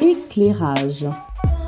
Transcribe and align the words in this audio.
Éclairage. 0.00 1.06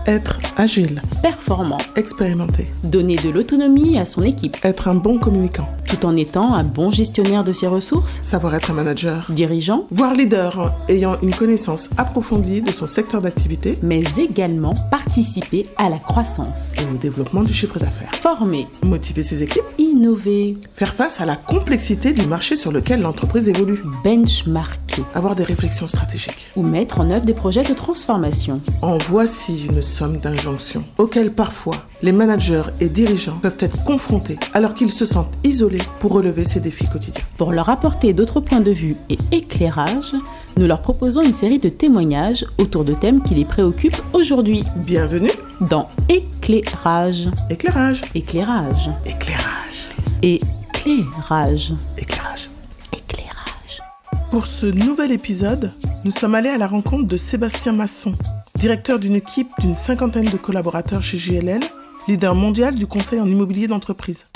Être 0.07 0.39
agile, 0.57 1.01
Performant. 1.23 1.79
expérimenté, 1.97 2.67
Donner 2.85 3.17
de 3.17 3.29
l'autonomie 3.30 3.98
à 3.98 4.07
son 4.07 4.23
équipe, 4.23 4.57
être 4.65 4.89
un 4.89 4.95
bon 4.95 5.19
communicant, 5.19 5.69
tout 5.87 6.05
en 6.07 6.16
étant 6.16 6.55
un 6.55 6.65
bon 6.65 6.91
gestionnaire 6.91 7.45
de 7.45 7.53
ses 7.53 7.66
ressources. 7.66 8.19
savoir 8.23 8.55
être 8.55 8.71
un 8.71 8.75
manager, 8.75 9.27
Dirigeant, 9.30 9.87
voire 9.91 10.15
leader 10.15 10.75
ayant 10.89 11.16
une 11.23 11.34
connaissance 11.34 11.91
approfondie 11.98 12.62
de 12.62 12.71
son 12.71 12.87
secteur 12.87 13.21
d'activité 13.21 13.79
mais 13.83 14.02
également 14.19 14.75
participer 14.91 15.66
à 15.77 15.89
la 15.89 15.98
croissance. 15.98 16.73
et 16.79 16.85
au 16.93 16.96
développement 16.96 17.43
du 17.43 17.53
chiffre 17.53 17.79
d'affaires. 17.79 18.11
Former, 18.14 18.67
Motiver 18.82 19.23
ses 19.23 19.43
équipes, 19.43 19.62
innover, 19.79 20.57
faire 20.74 20.95
face 20.95 21.21
à 21.21 21.27
la 21.27 21.37
complexité 21.37 22.12
du 22.12 22.27
marché 22.27 22.57
sur 22.57 22.73
lequel 22.73 23.02
l'entreprise 23.02 23.48
évolue, 23.48 23.82
benchmarker 24.02 25.02
avoir 25.15 25.37
des 25.37 25.45
réflexions 25.45 25.87
stratégiques. 25.88 26.48
ou 26.57 26.62
mettre 26.62 27.01
en 27.01 27.10
œuvre 27.10 27.24
des 27.24 27.35
projets 27.35 27.62
de 27.65 27.74
transformation. 27.74 28.60
En 28.82 28.98
voici 28.98 29.66
une 29.66 29.82
somme 29.91 30.19
d'injonctions 30.19 30.85
auxquelles 30.99 31.33
parfois 31.33 31.75
les 32.03 32.12
managers 32.12 32.62
et 32.80 32.89
dirigeants 32.89 33.39
peuvent 33.43 33.57
être 33.59 33.85
confrontés 33.85 34.39
alors 34.55 34.73
qu'ils 34.75 34.93
se 34.93 35.05
sentent 35.05 35.35
isolés 35.45 35.83
pour 36.01 36.13
relever 36.13 36.45
ces 36.45 36.61
défis 36.61 36.89
quotidiens. 36.89 37.25
Pour 37.37 37.53
leur 37.53 37.69
apporter 37.69 38.13
d'autres 38.15 38.41
points 38.41 38.61
de 38.61 38.71
vue 38.71 38.97
et 39.11 39.19
éclairage, 39.33 40.13
nous 40.57 40.66
leur 40.66 40.80
proposons 40.80 41.23
une 41.23 41.35
série 41.35 41.59
de 41.59 41.69
témoignages 41.69 42.47
autour 42.59 42.85
de 42.85 42.95
thèmes 42.95 43.23
qui 43.23 43.35
les 43.35 43.45
préoccupent 43.45 44.01
aujourd'hui 44.13 44.65
Bienvenue, 44.77 45.30
dans 45.71 45.89
Éclairage. 46.09 47.29
éclairage, 47.51 48.01
Éclairage. 48.15 48.91
éclairage, 49.05 49.88
Éclairage. 50.23 51.73
éclairage. 51.99 52.49
Éclairage. 52.93 53.82
Pour 54.30 54.47
ce 54.47 54.66
nouvel 54.66 55.13
épisode, 55.13 55.73
nous 56.04 56.10
sommes 56.10 56.35
allés 56.35 56.49
à 56.51 56.59
la 56.59 56.66
rencontre 56.66 57.07
de 57.07 57.16
Sébastien 57.16 57.73
Masson, 57.73 58.15
directeur 58.61 58.99
d'une 58.99 59.15
équipe 59.15 59.49
d'une 59.61 59.75
cinquantaine 59.75 60.29
de 60.29 60.37
collaborateurs 60.37 61.03
chez 61.03 61.16
JLL, 61.16 61.63
leader 62.07 62.35
mondial 62.35 62.75
du 62.75 62.87
conseil 62.87 63.19
en 63.19 63.27
immobilier 63.27 63.69
d'entreprise. 63.69 64.27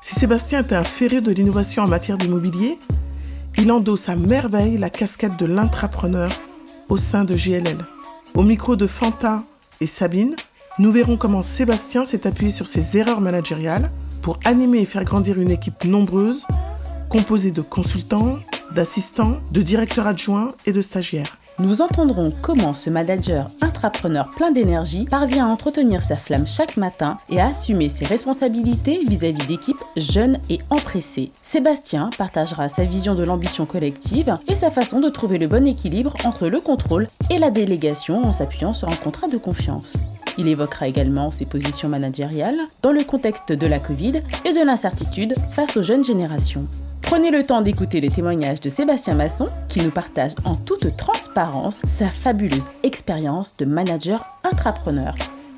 Si 0.00 0.14
Sébastien 0.14 0.62
était 0.62 0.74
un 0.74 0.82
ferré 0.82 1.20
de 1.20 1.30
l'innovation 1.30 1.82
en 1.82 1.86
matière 1.86 2.16
d'immobilier, 2.16 2.78
il 3.58 3.70
endosse 3.70 4.08
à 4.08 4.16
merveille 4.16 4.78
la 4.78 4.88
casquette 4.88 5.36
de 5.36 5.44
l'intrapreneur 5.44 6.30
au 6.88 6.96
sein 6.96 7.24
de 7.24 7.36
JLL. 7.36 7.76
Au 8.34 8.44
micro 8.44 8.76
de 8.76 8.86
Fanta 8.86 9.44
et 9.82 9.86
Sabine, 9.86 10.36
nous 10.78 10.90
verrons 10.90 11.18
comment 11.18 11.42
Sébastien 11.42 12.06
s'est 12.06 12.26
appuyé 12.26 12.52
sur 12.52 12.66
ses 12.66 12.96
erreurs 12.96 13.20
managériales 13.20 13.90
pour 14.22 14.38
animer 14.46 14.78
et 14.78 14.86
faire 14.86 15.04
grandir 15.04 15.38
une 15.38 15.50
équipe 15.50 15.84
nombreuse 15.84 16.46
composée 17.10 17.50
de 17.50 17.60
consultants, 17.60 18.38
d'assistants, 18.74 19.36
de 19.52 19.60
directeurs 19.60 20.06
adjoints 20.06 20.54
et 20.64 20.72
de 20.72 20.80
stagiaires. 20.80 21.36
Nous 21.58 21.80
entendrons 21.80 22.34
comment 22.42 22.74
ce 22.74 22.90
manager 22.90 23.48
intrapreneur 23.62 24.28
plein 24.28 24.50
d'énergie 24.50 25.06
parvient 25.06 25.46
à 25.46 25.48
entretenir 25.48 26.02
sa 26.02 26.14
flamme 26.14 26.46
chaque 26.46 26.76
matin 26.76 27.18
et 27.30 27.40
à 27.40 27.48
assumer 27.48 27.88
ses 27.88 28.04
responsabilités 28.04 29.00
vis-à-vis 29.08 29.46
d'équipes 29.46 29.82
jeunes 29.96 30.38
et 30.50 30.60
empressées. 30.68 31.30
Sébastien 31.42 32.10
partagera 32.18 32.68
sa 32.68 32.84
vision 32.84 33.14
de 33.14 33.24
l'ambition 33.24 33.64
collective 33.64 34.36
et 34.48 34.54
sa 34.54 34.70
façon 34.70 35.00
de 35.00 35.08
trouver 35.08 35.38
le 35.38 35.48
bon 35.48 35.66
équilibre 35.66 36.12
entre 36.24 36.48
le 36.48 36.60
contrôle 36.60 37.08
et 37.30 37.38
la 37.38 37.50
délégation 37.50 38.22
en 38.26 38.34
s'appuyant 38.34 38.74
sur 38.74 38.90
un 38.90 38.96
contrat 38.96 39.28
de 39.28 39.38
confiance. 39.38 39.94
Il 40.36 40.48
évoquera 40.48 40.88
également 40.88 41.30
ses 41.30 41.46
positions 41.46 41.88
managériales 41.88 42.60
dans 42.82 42.92
le 42.92 43.02
contexte 43.02 43.52
de 43.52 43.66
la 43.66 43.78
Covid 43.78 44.20
et 44.44 44.52
de 44.52 44.62
l'incertitude 44.62 45.34
face 45.52 45.78
aux 45.78 45.82
jeunes 45.82 46.04
générations. 46.04 46.66
Prenez 47.02 47.30
le 47.30 47.44
temps 47.44 47.62
d'écouter 47.62 48.00
les 48.00 48.10
témoignages 48.10 48.60
de 48.60 48.68
Sébastien 48.68 49.14
Masson 49.14 49.48
qui 49.68 49.80
nous 49.80 49.90
partage 49.90 50.32
en 50.44 50.56
toute 50.56 50.96
transparence 50.96 51.82
sa 51.86 52.08
fabuleuse 52.08 52.66
expérience 52.82 53.56
de 53.56 53.64
manager 53.64 54.24
intrapreneur. 54.44 55.14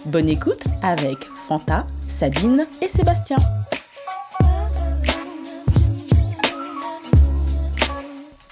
Bonne 0.07 0.29
écoute 0.29 0.63
avec 0.83 1.19
Fanta, 1.49 1.87
Sabine 2.09 2.67
et 2.83 2.89
Sébastien. 2.89 3.39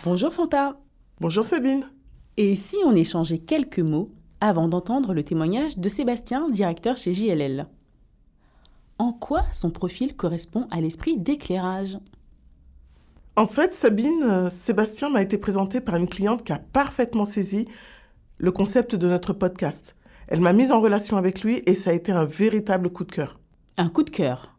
Bonjour 0.05 0.33
Fanta. 0.33 0.77
Bonjour 1.21 1.45
Sabine. 1.45 1.85
Et 2.37 2.55
si 2.57 2.77
on 2.85 2.95
échangeait 2.95 3.39
quelques 3.39 3.79
mots 3.81 4.11
avant 4.41 4.69
d'entendre 4.69 5.15
le 5.15 5.23
témoignage 5.23 5.79
de 5.79 5.89
Sébastien, 5.89 6.49
directeur 6.51 6.97
chez 6.97 7.15
JLL 7.15 7.67
En 8.99 9.13
quoi 9.13 9.45
son 9.53 9.71
profil 9.71 10.15
correspond 10.15 10.69
à 10.71 10.81
l'esprit 10.81 11.17
d'éclairage? 11.17 11.99
En 13.39 13.47
fait, 13.47 13.75
Sabine, 13.75 14.23
euh, 14.23 14.49
Sébastien 14.49 15.11
m'a 15.11 15.21
été 15.21 15.37
présenté 15.37 15.83
par 15.83 15.97
une 15.97 16.09
cliente 16.09 16.43
qui 16.43 16.53
a 16.53 16.59
parfaitement 16.59 17.27
saisi 17.27 17.69
le 18.39 18.51
concept 18.51 18.95
de 18.95 19.07
notre 19.09 19.35
podcast. 19.35 19.95
Elle 20.29 20.41
m'a 20.41 20.55
mise 20.55 20.73
en 20.73 20.81
relation 20.81 21.19
avec 21.19 21.43
lui 21.43 21.63
et 21.67 21.75
ça 21.75 21.91
a 21.91 21.93
été 21.93 22.13
un 22.13 22.25
véritable 22.25 22.89
coup 22.89 23.05
de 23.05 23.13
cœur. 23.13 23.39
Un 23.77 23.91
coup 23.91 24.05
de 24.05 24.11
cœur. 24.11 24.55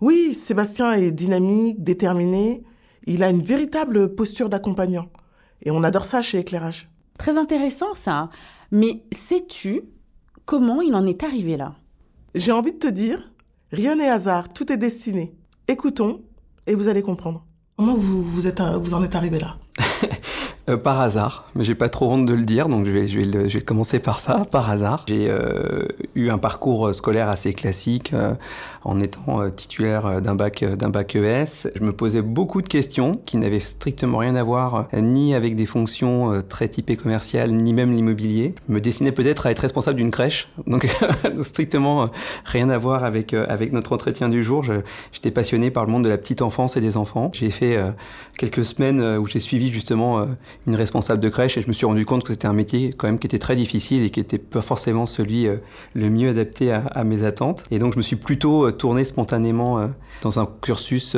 Oui, 0.00 0.32
Sébastien 0.32 0.94
est 0.94 1.12
dynamique, 1.12 1.82
déterminé. 1.82 2.64
Il 3.04 3.22
a 3.22 3.28
une 3.28 3.42
véritable 3.42 4.14
posture 4.14 4.48
d'accompagnant. 4.48 5.10
Et 5.62 5.70
on 5.70 5.82
adore 5.82 6.06
ça 6.06 6.22
chez 6.22 6.38
Éclairage. 6.38 6.88
Très 7.18 7.36
intéressant 7.36 7.94
ça. 7.94 8.30
Mais 8.70 9.04
sais-tu 9.12 9.82
comment 10.46 10.80
il 10.80 10.94
en 10.94 11.06
est 11.06 11.22
arrivé 11.22 11.58
là? 11.58 11.74
J'ai 12.34 12.52
envie 12.52 12.72
de 12.72 12.78
te 12.78 12.86
dire, 12.86 13.30
rien 13.70 13.96
n'est 13.96 14.08
hasard, 14.08 14.50
tout 14.54 14.72
est 14.72 14.78
destiné. 14.78 15.34
Écoutons 15.68 16.22
et 16.66 16.74
vous 16.74 16.88
allez 16.88 17.02
comprendre. 17.02 17.43
Comment 17.76 17.96
vous, 17.96 18.22
vous, 18.22 18.46
en 18.94 19.02
êtes 19.02 19.14
arrivé 19.16 19.40
là? 19.40 19.56
Euh, 20.70 20.78
par 20.78 20.98
hasard, 21.02 21.50
mais 21.54 21.62
j'ai 21.62 21.74
pas 21.74 21.90
trop 21.90 22.10
honte 22.10 22.24
de 22.24 22.32
le 22.32 22.46
dire, 22.46 22.70
donc 22.70 22.86
je 22.86 22.90
vais, 22.90 23.06
je 23.06 23.18
vais, 23.18 23.26
le- 23.26 23.46
je 23.48 23.58
vais 23.58 23.62
commencer 23.62 23.98
par 23.98 24.18
ça, 24.18 24.46
par 24.50 24.70
hasard. 24.70 25.04
J'ai 25.06 25.26
euh, 25.28 25.86
eu 26.14 26.30
un 26.30 26.38
parcours 26.38 26.86
euh, 26.88 26.92
scolaire 26.94 27.28
assez 27.28 27.52
classique 27.52 28.12
euh, 28.14 28.32
en 28.82 28.98
étant 28.98 29.42
euh, 29.42 29.50
titulaire 29.50 30.06
euh, 30.06 30.20
d'un 30.20 30.34
bac, 30.34 30.64
d'un 30.64 30.88
bac 30.88 31.16
ES. 31.16 31.68
Je 31.74 31.82
me 31.84 31.92
posais 31.92 32.22
beaucoup 32.22 32.62
de 32.62 32.66
questions 32.68 33.12
qui 33.26 33.36
n'avaient 33.36 33.60
strictement 33.60 34.16
rien 34.16 34.36
à 34.36 34.42
voir 34.42 34.88
ni 34.94 35.34
avec 35.34 35.54
des 35.54 35.66
fonctions 35.66 36.42
très 36.48 36.68
typées 36.68 36.96
commerciales, 36.96 37.50
ni 37.52 37.74
même 37.74 37.92
l'immobilier. 37.94 38.54
Je 38.66 38.72
me 38.72 38.80
destinais 38.80 39.12
peut-être 39.12 39.44
à 39.44 39.50
être 39.50 39.58
responsable 39.58 39.98
d'une 39.98 40.10
crèche, 40.10 40.46
donc 40.66 40.88
strictement 41.42 42.08
rien 42.46 42.70
à 42.70 42.78
voir 42.78 43.04
avec, 43.04 43.34
avec 43.34 43.70
notre 43.74 43.92
entretien 43.92 44.30
du 44.30 44.42
jour. 44.42 44.64
J'étais 45.12 45.30
passionné 45.30 45.70
par 45.70 45.84
le 45.84 45.92
monde 45.92 46.04
de 46.04 46.08
la 46.08 46.16
petite 46.16 46.40
enfance 46.40 46.78
et 46.78 46.80
des 46.80 46.96
enfants. 46.96 47.30
J'ai 47.34 47.50
fait 47.50 47.78
quelques 48.38 48.64
semaines 48.64 49.02
où 49.18 49.26
j'ai 49.26 49.40
suivi 49.40 49.70
justement 49.70 50.26
une 50.66 50.76
responsable 50.76 51.20
de 51.20 51.28
crèche 51.28 51.56
et 51.56 51.62
je 51.62 51.68
me 51.68 51.72
suis 51.72 51.86
rendu 51.86 52.04
compte 52.04 52.24
que 52.24 52.32
c'était 52.32 52.46
un 52.46 52.52
métier 52.52 52.92
quand 52.96 53.06
même 53.06 53.18
qui 53.18 53.26
était 53.26 53.38
très 53.38 53.56
difficile 53.56 54.02
et 54.02 54.10
qui 54.10 54.20
n'était 54.20 54.38
pas 54.38 54.62
forcément 54.62 55.06
celui 55.06 55.46
euh, 55.46 55.56
le 55.94 56.10
mieux 56.10 56.30
adapté 56.30 56.72
à, 56.72 56.84
à 56.86 57.04
mes 57.04 57.24
attentes. 57.24 57.64
Et 57.70 57.78
donc 57.78 57.92
je 57.92 57.98
me 57.98 58.02
suis 58.02 58.16
plutôt 58.16 58.66
euh, 58.66 58.72
tourné 58.72 59.04
spontanément 59.04 59.78
euh, 59.78 59.86
dans 60.22 60.40
un 60.40 60.48
cursus 60.62 61.16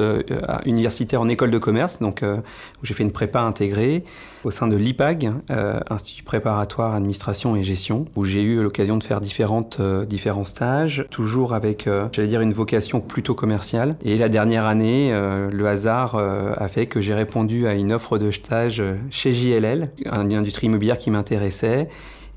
universitaire 0.65 1.21
en 1.21 1.29
école 1.29 1.51
de 1.51 1.59
commerce, 1.59 2.01
donc 2.01 2.23
où 2.25 2.87
j'ai 2.87 2.95
fait 2.95 3.05
une 3.05 3.13
prépa 3.13 3.41
intégrée 3.41 4.03
au 4.45 4.51
sein 4.51 4.69
de 4.69 4.77
l'IPAG, 4.77 5.33
euh, 5.51 5.81
Institut 5.91 6.23
préparatoire 6.23 6.95
administration 6.95 7.57
et 7.57 7.63
gestion, 7.63 8.07
où 8.17 8.25
j'ai 8.25 8.43
eu 8.43 8.63
l'occasion 8.63 8.97
de 8.97 9.05
faire 9.05 9.21
différentes, 9.21 9.79
euh, 9.81 10.05
différents 10.05 10.45
stages, 10.45 11.07
toujours 11.11 11.55
avec, 11.55 11.87
euh, 11.87 12.09
j'allais 12.13 12.29
dire, 12.29 12.41
une 12.41 12.53
vocation 12.53 13.01
plutôt 13.01 13.35
commerciale. 13.35 13.97
Et 14.05 14.17
la 14.17 14.29
dernière 14.29 14.67
année, 14.67 15.13
euh, 15.13 15.49
le 15.51 15.67
hasard 15.67 16.15
euh, 16.15 16.53
a 16.57 16.69
fait 16.69 16.87
que 16.87 17.01
j'ai 17.01 17.15
répondu 17.15 17.67
à 17.67 17.75
une 17.75 17.93
offre 17.93 18.19
de 18.19 18.31
stage 18.31 18.81
euh, 18.81 18.95
chez 19.11 19.33
JLL, 19.33 19.91
une 20.05 20.35
industrie 20.35 20.67
immobilière 20.67 20.99
qui 20.99 21.11
m'intéressait. 21.11 21.89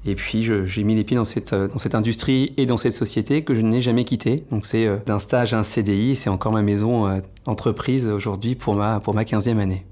Et 0.06 0.16
puis 0.16 0.50
j'ai 0.64 0.84
mis 0.86 0.96
les 0.96 1.04
pieds 1.04 1.18
dans 1.18 1.26
cette, 1.26 1.54
dans 1.54 1.78
cette 1.78 1.94
industrie 1.94 2.54
et 2.56 2.66
dans 2.66 2.78
cette 2.78 2.94
société 2.94 3.44
que 3.44 3.54
je 3.54 3.60
n'ai 3.60 3.82
jamais 3.82 4.06
quittée. 4.06 4.38
Donc 4.50 4.66
c'est 4.66 4.88
d'un 5.06 5.20
stage 5.20 5.54
à 5.54 5.60
un 5.60 5.64
CDI, 5.64 6.16
c'est 6.16 6.30
encore 6.30 6.54
ma 6.54 6.62
maison 6.62 7.22
entreprise 7.46 8.08
aujourd'hui 8.08 8.56
pour 8.56 8.76
ma, 8.76 9.02
pour 9.02 9.14
ma 9.14 9.24
15e 9.24 9.58
année. 9.58 9.84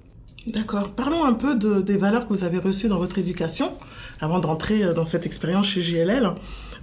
D'accord. 0.47 0.89
Parlons 0.91 1.23
un 1.25 1.33
peu 1.33 1.55
de- 1.55 1.81
des 1.81 1.97
valeurs 1.97 2.27
que 2.27 2.33
vous 2.33 2.43
avez 2.43 2.57
reçues 2.59 2.87
dans 2.87 2.97
votre 2.99 3.17
éducation 3.17 3.73
avant 4.21 4.39
de 4.39 4.47
rentrer 4.47 4.83
euh, 4.83 4.93
dans 4.93 5.05
cette 5.05 5.25
expérience 5.25 5.67
chez 5.67 5.81
JLL. 5.81 6.31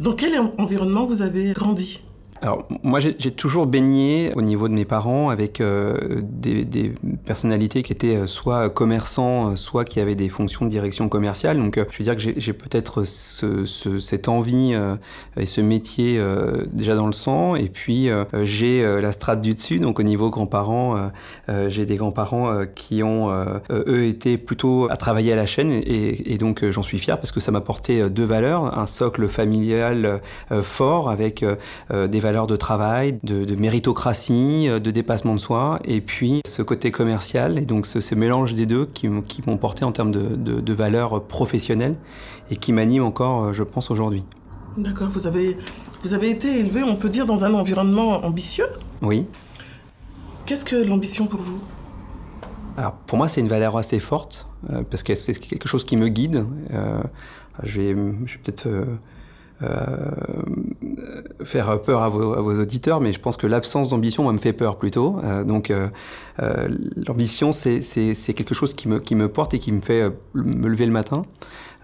Dans 0.01 0.13
quel 0.13 0.39
en- 0.39 0.53
environnement 0.59 1.07
vous 1.07 1.23
avez 1.23 1.53
grandi? 1.53 2.01
Alors, 2.45 2.69
moi, 2.83 3.01
j'ai 3.01 3.31
toujours 3.31 3.65
baigné 3.65 4.31
au 4.37 4.43
niveau 4.43 4.69
de 4.69 4.75
mes 4.75 4.85
parents 4.85 5.31
avec 5.31 5.63
euh, 5.63 6.21
des, 6.23 6.93
personnalités 7.25 7.83
qui 7.83 7.91
étaient 7.91 8.17
euh, 8.17 8.27
soit 8.27 8.69
commerçants, 8.69 9.53
euh, 9.53 9.57
soit 9.57 9.87
qui 9.87 9.99
avaient 9.99 10.15
des 10.15 10.29
fonctions 10.29 10.67
de 10.67 10.71
direction 10.71 11.09
commerciale. 11.09 11.57
Donc, 11.57 11.77
je 11.77 11.99
veux 11.99 12.05
dire 12.05 12.15
que 12.15 12.39
j'ai 12.39 12.53
peut-être 12.53 13.05
ce, 13.05 13.65
ce- 13.65 13.99
cette 13.99 14.29
envie 14.29 14.75
et 15.39 15.47
ce 15.47 15.63
métier 15.63 16.21
déjà 16.71 16.95
dans 16.95 17.07
le 17.07 17.15
sang. 17.15 17.55
Et 17.55 17.71
puis, 17.71 18.11
j'ai 18.43 18.83
la 19.01 19.13
strate 19.13 19.41
du 19.41 19.55
dessus. 19.55 19.79
Donc, 19.79 19.99
au 19.99 20.03
niveau 20.03 20.29
grands-parents, 20.29 21.11
j'ai 21.69 21.87
des 21.87 21.97
grands-parents 21.97 22.65
qui 22.75 23.03
ont, 23.03 23.31
eux, 23.71 24.05
été 24.05 24.37
plutôt 24.37 24.89
à 24.91 24.97
travailler 24.97 25.33
à 25.33 25.37
la 25.37 25.47
chaîne. 25.47 25.71
Et, 25.73 26.37
donc, 26.39 26.69
j'en 26.71 26.83
suis 26.83 26.99
fier 26.99 27.17
parce 27.17 27.33
que 27.33 27.41
ça 27.41 27.51
m'a 27.53 27.59
apporté 27.59 28.03
euh, 28.03 28.09
deux 28.09 28.25
valeurs. 28.25 28.79
Un 28.79 28.87
socle 28.87 29.29
familial 29.29 30.21
fort 30.63 31.11
avec 31.11 31.45
des 31.91 32.21
valeurs 32.21 32.34
valeurs 32.35 32.47
de 32.49 32.57
travail, 32.57 33.19
de, 33.23 33.55
méritocratie, 33.55 34.67
de 34.69 34.91
dépassement 34.91 35.35
de 35.35 35.41
soi, 35.41 35.79
et 35.85 36.01
puis 36.01 36.41
ce 36.47 36.63
côté 36.63 36.91
commercial, 36.91 37.59
et 37.59 37.67
donc 37.67 37.87
ce, 37.87 38.15
mélange 38.15 38.55
des 38.55 38.67
deux 38.67 38.87
qui, 38.87 39.09
m'ont 39.09 39.57
porté 39.57 39.85
en 39.85 39.93
termes 39.93 40.11
de, 40.11 40.37
de 40.37 40.73
valeurs 40.73 41.23
professionnelles 41.23 41.97
et 42.51 42.57
qui 42.57 42.73
m'animent 42.73 43.05
encore, 43.05 43.53
je 43.53 43.63
pense, 43.63 43.91
aujourd'hui. 43.91 44.25
D'accord, 44.77 45.09
vous 45.11 45.29
avez, 45.29 45.57
vous 46.03 46.15
avez 46.15 46.31
été 46.31 46.59
élevé, 46.59 46.83
on 46.83 46.97
peut 46.97 47.09
dire, 47.09 47.27
dans 47.27 47.45
un 47.45 47.55
environnement 47.55 48.25
ambitieux? 48.25 48.67
Oui. 49.03 49.27
Qu'est-ce 50.47 50.65
que 50.65 50.77
l'ambition 50.77 51.27
pour 51.27 51.41
vous? 51.41 51.61
Alors, 52.77 52.93
pour 52.93 53.17
moi, 53.17 53.29
c'est 53.29 53.41
une 53.41 53.49
valeur 53.49 53.77
assez 53.77 54.01
forte, 54.01 54.49
euh, 54.71 54.83
parce 54.91 55.05
que 55.05 55.15
c'est 55.15 55.33
quelque 55.35 55.69
chose 55.69 55.85
qui 55.85 55.97
me 55.97 56.09
guide. 56.09 56.45
Euh, 56.73 57.01
je 57.63 57.81
vais, 57.81 57.95
peut-être 57.95 58.67
euh, 58.67 58.85
faire 61.45 61.81
peur 61.83 62.03
à 62.03 62.09
vos, 62.09 62.61
auditeurs, 62.61 63.01
mais 63.01 63.13
je 63.13 63.21
pense 63.21 63.37
que 63.37 63.47
l'absence 63.47 63.89
d'ambition, 63.89 64.31
me 64.33 64.39
fait 64.39 64.53
peur 64.53 64.77
plutôt. 64.77 65.21
donc, 65.47 65.73
l'ambition, 67.07 67.53
c'est 67.53 68.35
quelque 68.35 68.55
chose 68.55 68.75
qui 68.75 68.89
me, 68.89 68.99
qui 68.99 69.15
me 69.15 69.29
porte 69.29 69.55
et 69.55 69.59
qui 69.59 69.73
me 69.73 69.81
fait 69.81 70.11
me 70.35 70.69
lever 70.69 70.87
le 70.87 70.93
matin. 70.93 71.23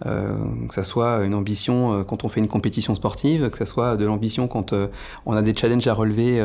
Euh, 0.06 0.35
que 0.67 0.75
ça 0.75 0.85
soit 0.85 1.25
une 1.25 1.35
ambition 1.35 1.93
euh, 1.93 2.05
quand 2.05 2.25
on 2.25 2.29
fait 2.29 2.41
une 2.41 2.47
compétition 2.47 2.94
sportive, 2.94 3.50
que 3.50 3.58
ça 3.58 3.67
soit 3.67 3.99
de 3.99 4.06
l'ambition 4.06 4.49
quand 4.49 4.73
euh, 4.73 4.87
on 5.26 5.35
a 5.35 5.43
des 5.43 5.55
challenges 5.55 5.87
à 5.87 5.94
relever 5.94 6.43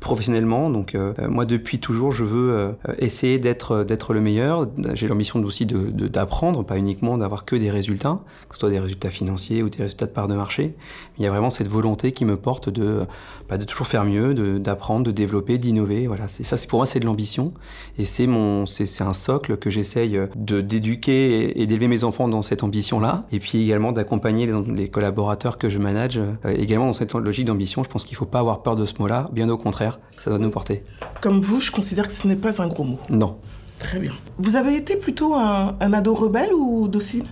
professionnellement. 0.00 0.70
Donc 0.70 0.96
moi 1.28 1.44
depuis 1.44 1.78
toujours 1.78 2.12
je 2.12 2.24
veux 2.24 2.74
essayer 2.98 3.38
d'être 3.38 3.84
d'être 3.84 4.14
le 4.14 4.20
meilleur. 4.20 4.66
J'ai 4.94 5.08
l'ambition 5.08 5.42
aussi 5.42 5.66
de 5.66 6.08
d'apprendre, 6.08 6.64
pas 6.64 6.78
uniquement 6.78 7.18
d'avoir 7.18 7.44
que 7.44 7.56
des 7.56 7.70
résultats, 7.70 8.20
que 8.48 8.54
ce 8.54 8.60
soit 8.60 8.70
des 8.70 8.78
résultats 8.78 9.10
financiers 9.10 9.62
ou 9.62 9.68
des 9.68 9.82
résultats 9.82 10.06
de 10.06 10.10
part 10.10 10.28
de 10.28 10.34
marché. 10.34 10.74
Il 11.18 11.24
y 11.24 11.26
a 11.26 11.30
vraiment 11.30 11.50
cette 11.50 11.68
volonté 11.68 12.12
qui 12.12 12.24
me 12.24 12.36
porte 12.36 12.68
de 12.70 13.00
bah, 13.48 13.58
de 13.58 13.64
toujours 13.64 13.86
faire 13.86 14.04
mieux, 14.04 14.32
d'apprendre, 14.58 15.04
de, 15.04 15.10
développer, 15.10 15.58
d'innover. 15.58 16.06
Voilà, 16.06 16.28
ça. 16.28 16.56
C'est 16.56 16.68
pour 16.68 16.78
moi 16.78 16.86
c'est 16.86 17.00
de 17.00 17.06
l'ambition 17.06 17.52
et 17.98 18.04
c'est 18.04 18.26
mon 18.26 18.64
c'est 18.66 19.02
un 19.02 19.14
socle 19.14 19.56
que 19.58 19.70
j'essaye 19.70 20.18
de 20.34 20.60
d'éduquer 20.60 21.60
et 21.60 21.66
d'élever 21.66 21.88
mes 21.88 22.04
enfants 22.04 22.28
dans 22.28 22.42
cette 22.42 22.62
ambition 22.62 22.89
là 22.98 23.24
et 23.30 23.38
puis 23.38 23.62
également 23.62 23.92
d'accompagner 23.92 24.50
les, 24.74 24.88
collaborateurs 24.88 25.58
que 25.58 25.68
je 25.68 25.78
manage, 25.78 26.18
euh, 26.18 26.54
également 26.56 26.86
dans 26.86 26.92
cette 26.92 27.14
logique 27.14 27.44
d'ambition. 27.44 27.84
Je 27.84 27.88
pense 27.88 28.04
qu'il 28.04 28.14
ne 28.14 28.18
faut 28.18 28.26
pas 28.26 28.40
avoir 28.40 28.62
peur 28.62 28.74
de 28.74 28.86
ce 28.86 28.94
mot-là, 28.98 29.28
bien 29.32 29.48
au 29.48 29.58
contraire, 29.58 30.00
ça 30.18 30.30
doit 30.30 30.38
nous 30.38 30.50
porter. 30.50 30.82
Comme 31.20 31.40
vous, 31.40 31.60
je 31.60 31.70
considère 31.70 32.06
que 32.06 32.12
ce 32.12 32.26
n'est 32.26 32.36
pas 32.36 32.60
un 32.60 32.68
gros 32.68 32.84
mot. 32.84 32.98
Non. 33.08 33.36
Très 33.78 33.98
bien. 33.98 34.12
Vous 34.38 34.56
avez 34.56 34.76
été 34.76 34.96
plutôt 34.96 35.34
un 35.34 35.92
ado 35.92 36.14
rebelle 36.14 36.52
ou 36.52 36.88
docile? 36.88 37.24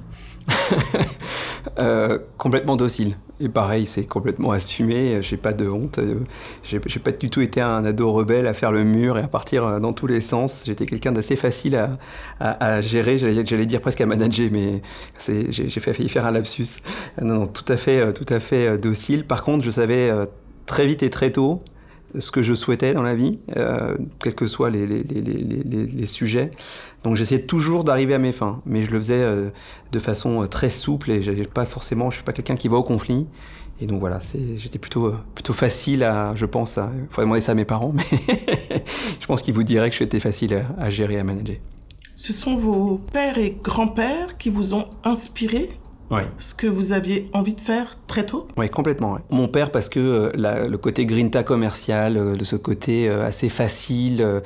Euh, 1.79 2.19
complètement 2.39 2.77
docile. 2.77 3.17
Et 3.41 3.49
pareil, 3.49 3.87
c'est 3.87 4.05
complètement 4.05 4.51
assumé, 4.51 5.21
j'ai 5.23 5.37
pas 5.37 5.53
de 5.53 5.69
honte. 5.69 5.99
Euh, 5.99 6.21
j'ai 6.65 6.79
pas 6.79 7.13
du 7.13 7.31
tout 7.31 7.41
été 7.41 7.61
un 7.61 7.85
ado 7.85 8.11
rebelle 8.11 8.47
à 8.47 8.55
faire 8.55 8.73
le 8.73 8.85
mur 8.85 9.19
et 9.19 9.23
à 9.23 9.29
partir 9.29 9.65
euh, 9.65 9.79
dans 9.79 9.93
tous 9.93 10.07
les 10.07 10.21
sens. 10.21 10.63
J'étais 10.67 10.87
quelqu'un 10.87 11.13
d'assez 11.13 11.37
facile 11.37 11.79
à, 12.41 12.81
gérer, 12.81 13.19
j'allais 13.19 13.67
dire 13.67 13.81
presque 13.81 14.01
à 14.01 14.07
manager, 14.07 14.49
mais 14.51 14.83
j'ai 15.51 15.69
failli 15.69 16.09
faire 16.09 16.27
un 16.27 16.33
lapsus. 16.33 16.81
Non, 17.21 17.41
non, 17.41 17.47
tout 17.47 17.71
à 17.71 17.77
fait, 17.77 18.13
tout 18.13 18.27
à 18.29 18.41
fait 18.41 18.79
docile. 18.79 19.25
Par 19.25 19.45
contre, 19.45 19.65
je 19.65 19.71
savais 19.71 20.11
très 20.67 20.87
vite 20.87 21.03
et 21.03 21.11
très 21.11 21.31
tôt 21.31 21.61
ce 22.19 22.31
que 22.31 22.43
je 22.43 22.55
souhaitais 22.55 22.95
dans 22.95 23.03
la 23.03 23.15
vie, 23.15 23.39
euh, 23.57 23.97
quels 24.23 24.35
que 24.35 24.47
soient 24.47 24.71
les 24.71 26.07
sujets. 26.07 26.51
Donc 27.05 27.17
j'essayais 27.17 27.43
toujours 27.43 27.85
d'arriver 27.85 28.15
à 28.15 28.19
mes 28.19 28.33
fins, 28.33 28.61
mais 28.67 28.83
je 28.83 28.91
le 28.91 28.99
faisais 28.99 29.23
euh, 29.23 29.51
de 29.93 29.99
façon 29.99 30.43
euh, 30.43 30.47
très 30.47 30.71
souple 30.71 31.11
et 31.11 31.23
j'avais 31.23 31.45
pas 31.45 31.65
forcément, 31.65 32.11
je 32.11 32.17
suis 32.17 32.25
pas 32.25 32.33
quelqu'un 32.33 32.57
qui 32.57 32.69
va 32.69 32.77
au 32.77 32.83
conflit. 32.83 33.27
Et 33.81 33.87
donc 33.87 34.01
voilà, 34.01 34.19
j'étais 34.57 34.81
plutôt, 34.81 35.15
plutôt 35.37 35.53
facile 35.53 36.03
à, 36.03 36.33
je 36.35 36.47
pense, 36.47 36.79
il 36.79 37.07
faudrait 37.11 37.27
demander 37.27 37.41
ça 37.41 37.53
à 37.53 37.55
mes 37.55 37.65
parents, 37.65 37.93
mais 37.95 38.03
je 39.21 39.27
pense 39.27 39.41
qu'ils 39.41 39.55
vous 39.55 39.63
diraient 39.63 39.89
que 39.89 39.95
j'étais 39.95 40.19
facile 40.19 40.55
à, 40.55 40.83
à 40.83 40.91
gérer, 40.91 41.17
à 41.17 41.23
manager. 41.23 41.59
Ce 42.17 42.33
sont 42.33 42.57
vos 42.57 42.99
pères 42.99 43.39
et 43.39 43.57
grands-pères 43.63 44.37
qui 44.37 44.51
vous 44.51 44.75
ont 44.75 44.87
inspiré? 45.05 45.71
Ce 46.39 46.55
que 46.55 46.67
vous 46.67 46.93
aviez 46.93 47.29
envie 47.33 47.55
de 47.55 47.61
faire 47.61 47.97
très 48.07 48.25
tôt? 48.25 48.49
Oui, 48.57 48.69
complètement. 48.71 49.19
Mon 49.31 49.49
père, 49.49 49.71
parce 49.71 49.89
que 49.89 50.01
euh, 50.01 50.69
le 50.69 50.79
côté 50.79 51.05
grinta 51.05 51.43
commercial, 51.43 52.17
euh, 52.17 52.35
de 52.35 52.45
ce 52.45 52.57
côté 52.57 53.09
euh, 53.09 53.27
assez 53.27 53.49
facile 53.49 54.43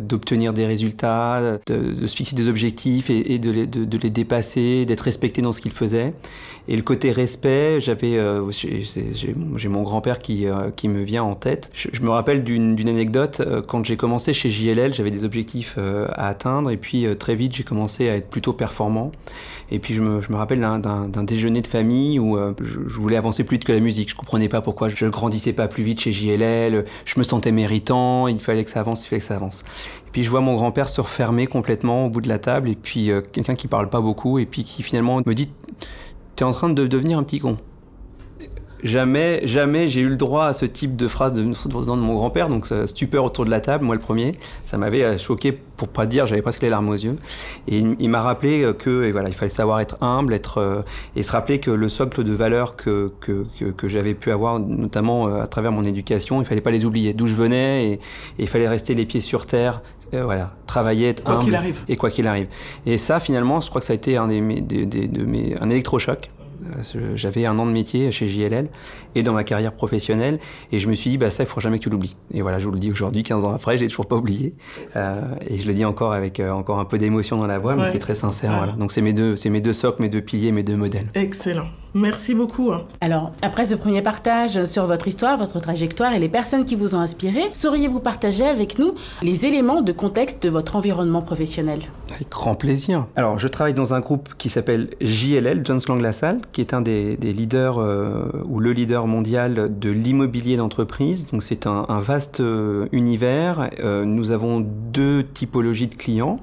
d'obtenir 0.00 0.52
des 0.52 0.66
résultats, 0.66 1.58
de, 1.66 2.06
se 2.06 2.16
fixer 2.16 2.34
des 2.34 2.48
objectifs 2.48 3.10
et, 3.10 3.38
de, 3.38 3.50
les, 3.50 3.66
de, 3.66 3.98
les, 3.98 4.10
dépasser, 4.10 4.84
d'être 4.84 5.00
respecté 5.00 5.40
dans 5.40 5.52
ce 5.52 5.60
qu'il 5.60 5.72
faisait. 5.72 6.14
Et 6.68 6.76
le 6.76 6.82
côté 6.82 7.10
respect, 7.10 7.80
j'avais, 7.80 8.20
j'ai 8.50 9.68
mon 9.68 9.82
grand-père 9.82 10.18
qui, 10.18 10.46
qui 10.76 10.88
me 10.88 11.02
vient 11.02 11.24
en 11.24 11.34
tête. 11.34 11.70
Je, 11.72 11.88
je 11.92 12.02
me 12.02 12.10
rappelle 12.10 12.44
d'une 12.44 12.88
anecdote. 12.88 13.42
Quand 13.66 13.84
j'ai 13.84 13.96
commencé 13.96 14.32
chez 14.32 14.50
JLL, 14.50 14.94
j'avais 14.94 15.10
des 15.10 15.24
objectifs 15.24 15.78
à 15.78 16.28
atteindre 16.28 16.70
et 16.70 16.76
puis 16.76 17.06
très 17.18 17.34
vite, 17.34 17.54
j'ai 17.54 17.64
commencé 17.64 18.08
à 18.08 18.16
être 18.16 18.28
plutôt 18.28 18.52
performant. 18.52 19.12
Et 19.70 19.78
puis 19.78 19.94
je 19.94 20.02
me, 20.02 20.20
je 20.20 20.30
me 20.30 20.36
rappelle 20.36 20.60
d'un 20.60 21.24
déjeuner 21.24 21.60
de 21.62 21.66
famille 21.66 22.18
où 22.18 22.36
euh, 22.36 22.54
je, 22.60 22.78
voulais 22.80 23.16
avancer 23.16 23.44
plus 23.44 23.56
vite 23.56 23.64
que 23.64 23.72
la 23.72 23.80
musique. 23.80 24.10
Je 24.10 24.14
comprenais 24.14 24.48
pas 24.48 24.60
pourquoi 24.60 24.88
je 24.88 25.06
grandissais 25.06 25.52
pas 25.52 25.68
plus 25.68 25.82
vite 25.82 26.00
chez 26.00 26.12
JLL. 26.12 26.84
Je 27.04 27.18
me 27.18 27.22
sentais 27.22 27.52
méritant. 27.52 28.28
Il 28.28 28.40
fallait 28.40 28.64
que 28.64 28.70
ça 28.70 28.80
avance, 28.80 29.04
il 29.06 29.08
fallait 29.08 29.20
que 29.20 29.26
ça 29.26 29.36
avance. 29.36 29.64
Et 30.06 30.10
puis 30.12 30.22
je 30.22 30.30
vois 30.30 30.40
mon 30.40 30.54
grand-père 30.54 30.88
se 30.88 31.00
refermer 31.00 31.46
complètement 31.46 32.06
au 32.06 32.10
bout 32.10 32.20
de 32.20 32.28
la 32.28 32.38
table 32.38 32.68
et 32.68 32.74
puis 32.74 33.10
euh, 33.10 33.20
quelqu'un 33.20 33.54
qui 33.54 33.68
parle 33.68 33.88
pas 33.88 34.00
beaucoup 34.00 34.38
et 34.38 34.46
puis 34.46 34.64
qui 34.64 34.82
finalement 34.82 35.20
me 35.24 35.34
dit 35.34 35.48
T'es 36.36 36.44
en 36.44 36.52
train 36.52 36.70
de 36.70 36.86
devenir 36.86 37.18
un 37.18 37.22
petit 37.22 37.40
con. 37.40 37.58
Jamais, 38.82 39.46
jamais 39.46 39.86
j'ai 39.86 40.00
eu 40.00 40.08
le 40.08 40.16
droit 40.16 40.46
à 40.46 40.54
ce 40.54 40.66
type 40.66 40.96
de 40.96 41.06
phrase 41.06 41.32
de, 41.32 41.42
de 41.42 42.00
mon 42.00 42.14
grand-père, 42.14 42.48
donc 42.48 42.66
stupeur 42.86 43.24
autour 43.24 43.44
de 43.44 43.50
la 43.50 43.60
table, 43.60 43.84
moi 43.84 43.94
le 43.94 44.00
premier. 44.00 44.32
Ça 44.64 44.76
m'avait 44.76 45.04
euh, 45.04 45.18
choqué, 45.18 45.52
pour 45.52 45.86
pas 45.86 46.04
dire, 46.04 46.26
j'avais 46.26 46.42
presque 46.42 46.62
les 46.62 46.68
larmes 46.68 46.88
aux 46.88 46.94
yeux. 46.94 47.16
Et 47.68 47.76
il, 47.76 48.08
m'a 48.08 48.22
rappelé 48.22 48.64
euh, 48.64 48.72
que, 48.72 49.10
voilà, 49.12 49.28
il 49.28 49.34
fallait 49.34 49.50
savoir 49.50 49.78
être 49.78 49.98
humble, 50.00 50.34
être 50.34 50.58
euh, 50.58 50.82
et 51.14 51.22
se 51.22 51.30
rappeler 51.30 51.60
que 51.60 51.70
le 51.70 51.88
socle 51.88 52.24
de 52.24 52.32
valeurs 52.32 52.74
que 52.74 53.12
que, 53.20 53.46
que, 53.70 53.88
j'avais 53.88 54.14
pu 54.14 54.32
avoir, 54.32 54.58
notamment 54.58 55.26
à 55.26 55.46
travers 55.46 55.70
mon 55.70 55.84
éducation, 55.84 56.40
il 56.40 56.44
fallait 56.44 56.60
pas 56.60 56.72
les 56.72 56.84
oublier. 56.84 57.14
D'où 57.14 57.28
je 57.28 57.34
venais, 57.34 57.92
et, 57.92 58.00
il 58.38 58.48
fallait 58.48 58.68
rester 58.68 58.94
les 58.94 59.06
pieds 59.06 59.20
sur 59.20 59.46
terre, 59.46 59.80
voilà, 60.12 60.54
travailler, 60.66 61.10
être 61.10 61.22
quoi 61.22 61.38
qu'il 61.38 61.54
arrive. 61.54 61.80
Et 61.88 61.96
quoi 61.96 62.10
qu'il 62.10 62.26
arrive. 62.26 62.48
Et 62.84 62.98
ça, 62.98 63.20
finalement, 63.20 63.60
je 63.60 63.68
crois 63.68 63.80
que 63.80 63.86
ça 63.86 63.92
a 63.92 63.96
été 63.96 64.16
un, 64.16 64.28
des, 64.28 64.40
de 64.40 65.24
mes, 65.24 65.56
un 65.60 65.70
électrochoc 65.70 66.28
euh, 66.28 66.41
j'avais 67.14 67.46
un 67.46 67.58
an 67.58 67.66
de 67.66 67.72
métier 67.72 68.10
chez 68.10 68.26
JLL 68.26 68.68
et 69.14 69.22
dans 69.22 69.32
ma 69.32 69.44
carrière 69.44 69.72
professionnelle. 69.72 70.38
Et 70.70 70.78
je 70.78 70.88
me 70.88 70.94
suis 70.94 71.10
dit, 71.10 71.18
bah, 71.18 71.30
ça, 71.30 71.42
il 71.42 71.46
ne 71.46 71.50
faut 71.50 71.60
jamais 71.60 71.78
que 71.78 71.84
tu 71.84 71.90
l'oublies. 71.90 72.16
Et 72.32 72.42
voilà, 72.42 72.58
je 72.58 72.66
vous 72.66 72.72
le 72.72 72.78
dis 72.78 72.90
aujourd'hui, 72.90 73.22
15 73.22 73.44
ans 73.44 73.52
après, 73.52 73.76
je 73.76 73.82
l'ai 73.82 73.88
toujours 73.88 74.06
pas 74.06 74.16
oublié. 74.16 74.54
Euh, 74.96 75.20
et 75.46 75.58
je 75.58 75.66
le 75.66 75.74
dis 75.74 75.84
encore 75.84 76.12
avec 76.12 76.40
euh, 76.40 76.50
encore 76.50 76.78
un 76.78 76.84
peu 76.84 76.98
d'émotion 76.98 77.38
dans 77.38 77.46
la 77.46 77.58
voix, 77.58 77.74
mais 77.74 77.90
c'est 77.92 77.98
très 77.98 78.14
sincère. 78.14 78.52
Voilà. 78.56 78.72
Donc, 78.72 78.92
c'est 78.92 79.02
mes, 79.02 79.12
deux, 79.12 79.34
mes 79.46 79.60
deux 79.60 79.72
socles, 79.72 80.02
mes 80.02 80.08
deux 80.08 80.22
piliers, 80.22 80.52
mes 80.52 80.62
deux 80.62 80.76
modèles. 80.76 81.06
Excellent. 81.14 81.66
Merci 81.94 82.34
beaucoup. 82.34 82.72
Hein. 82.72 82.84
Alors, 83.02 83.32
après 83.42 83.66
ce 83.66 83.74
premier 83.74 84.00
partage 84.00 84.64
sur 84.64 84.86
votre 84.86 85.08
histoire, 85.08 85.36
votre 85.36 85.60
trajectoire 85.60 86.14
et 86.14 86.18
les 86.18 86.30
personnes 86.30 86.64
qui 86.64 86.74
vous 86.74 86.94
ont 86.94 87.00
inspiré, 87.00 87.42
sauriez-vous 87.52 88.00
partager 88.00 88.46
avec 88.46 88.78
nous 88.78 88.94
les 89.20 89.44
éléments 89.44 89.82
de 89.82 89.92
contexte 89.92 90.42
de 90.42 90.48
votre 90.48 90.76
environnement 90.76 91.20
professionnel? 91.20 91.80
Avec 92.14 92.30
grand 92.30 92.54
plaisir. 92.54 93.06
Alors, 93.14 93.38
je 93.38 93.46
travaille 93.46 93.74
dans 93.74 93.92
un 93.92 94.00
groupe 94.00 94.30
qui 94.38 94.48
s'appelle 94.48 94.88
JLL, 95.02 95.66
Jones 95.66 95.80
Lang 95.86 96.00
LaSalle, 96.00 96.40
qui 96.52 96.62
est 96.62 96.72
un 96.72 96.80
des, 96.80 97.16
leaders 97.16 97.78
euh, 97.78 98.24
ou 98.46 98.58
le 98.58 98.72
leader 98.72 99.01
mondial 99.06 99.78
de 99.78 99.90
l'immobilier 99.90 100.56
d'entreprise. 100.56 101.26
Donc, 101.30 101.42
c'est 101.42 101.66
un, 101.66 102.00
vaste 102.00 102.40
euh, 102.40 102.86
univers. 102.92 103.70
Euh, 103.80 104.04
nous 104.04 104.30
avons 104.30 104.60
deux 104.60 105.24
typologies 105.24 105.88
de 105.88 105.94
clients. 105.94 106.40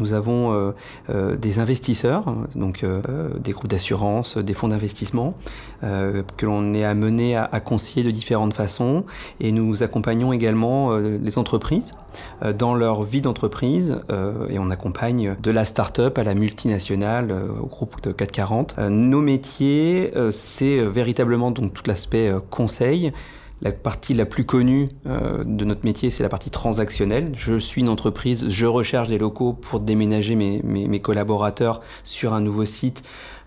Nous 0.00 0.14
avons 0.14 0.52
euh, 0.52 0.72
euh, 1.10 1.36
des 1.36 1.58
investisseurs, 1.58 2.24
donc 2.54 2.82
euh, 2.82 3.02
des 3.38 3.52
groupes 3.52 3.68
d'assurance, 3.70 4.38
des 4.38 4.54
fonds 4.54 4.68
d'investissement, 4.68 5.34
que 5.82 6.46
l'on 6.46 6.74
est 6.74 6.84
amené 6.84 7.36
à, 7.36 7.48
à, 7.50 7.60
conseiller 7.60 8.04
de 8.04 8.10
différentes 8.10 8.52
façons. 8.54 9.04
Et 9.40 9.52
nous 9.52 9.82
accompagnons 9.82 10.32
également 10.32 10.96
les 10.96 11.38
entreprises 11.38 11.92
dans 12.58 12.74
leur 12.74 13.02
vie 13.02 13.20
d'entreprise. 13.20 13.98
et 14.50 14.58
on 14.58 14.70
accompagne 14.70 15.36
de 15.42 15.50
la 15.50 15.64
start-up 15.64 16.18
à 16.18 16.24
la 16.24 16.34
multinationale, 16.34 17.34
au 17.62 17.66
groupe 17.66 18.02
de 18.02 18.12
440. 18.12 18.78
nos 18.90 19.20
métiers, 19.22 20.12
c'est 20.30 20.82
véritablement 20.82 21.50
donc 21.50 21.72
tout 21.72 21.84
l'aspect 21.86 22.32
conseil. 22.50 23.12
La 23.62 23.72
partie 23.72 24.14
la 24.14 24.24
plus 24.24 24.44
connue 24.44 24.88
euh, 25.06 25.44
de 25.44 25.64
notre 25.66 25.84
métier, 25.84 26.08
c'est 26.08 26.22
la 26.22 26.30
partie 26.30 26.48
transactionnelle. 26.48 27.32
Je 27.36 27.58
suis 27.58 27.82
une 27.82 27.90
entreprise, 27.90 28.48
je 28.48 28.64
recherche 28.64 29.08
des 29.08 29.18
locaux 29.18 29.52
pour 29.52 29.80
déménager 29.80 30.34
mes, 30.34 30.62
mes, 30.62 31.00
collaborateurs 31.00 31.82
sur 32.02 32.32
un 32.32 32.40
nouveau 32.40 32.64
site. 32.64 33.02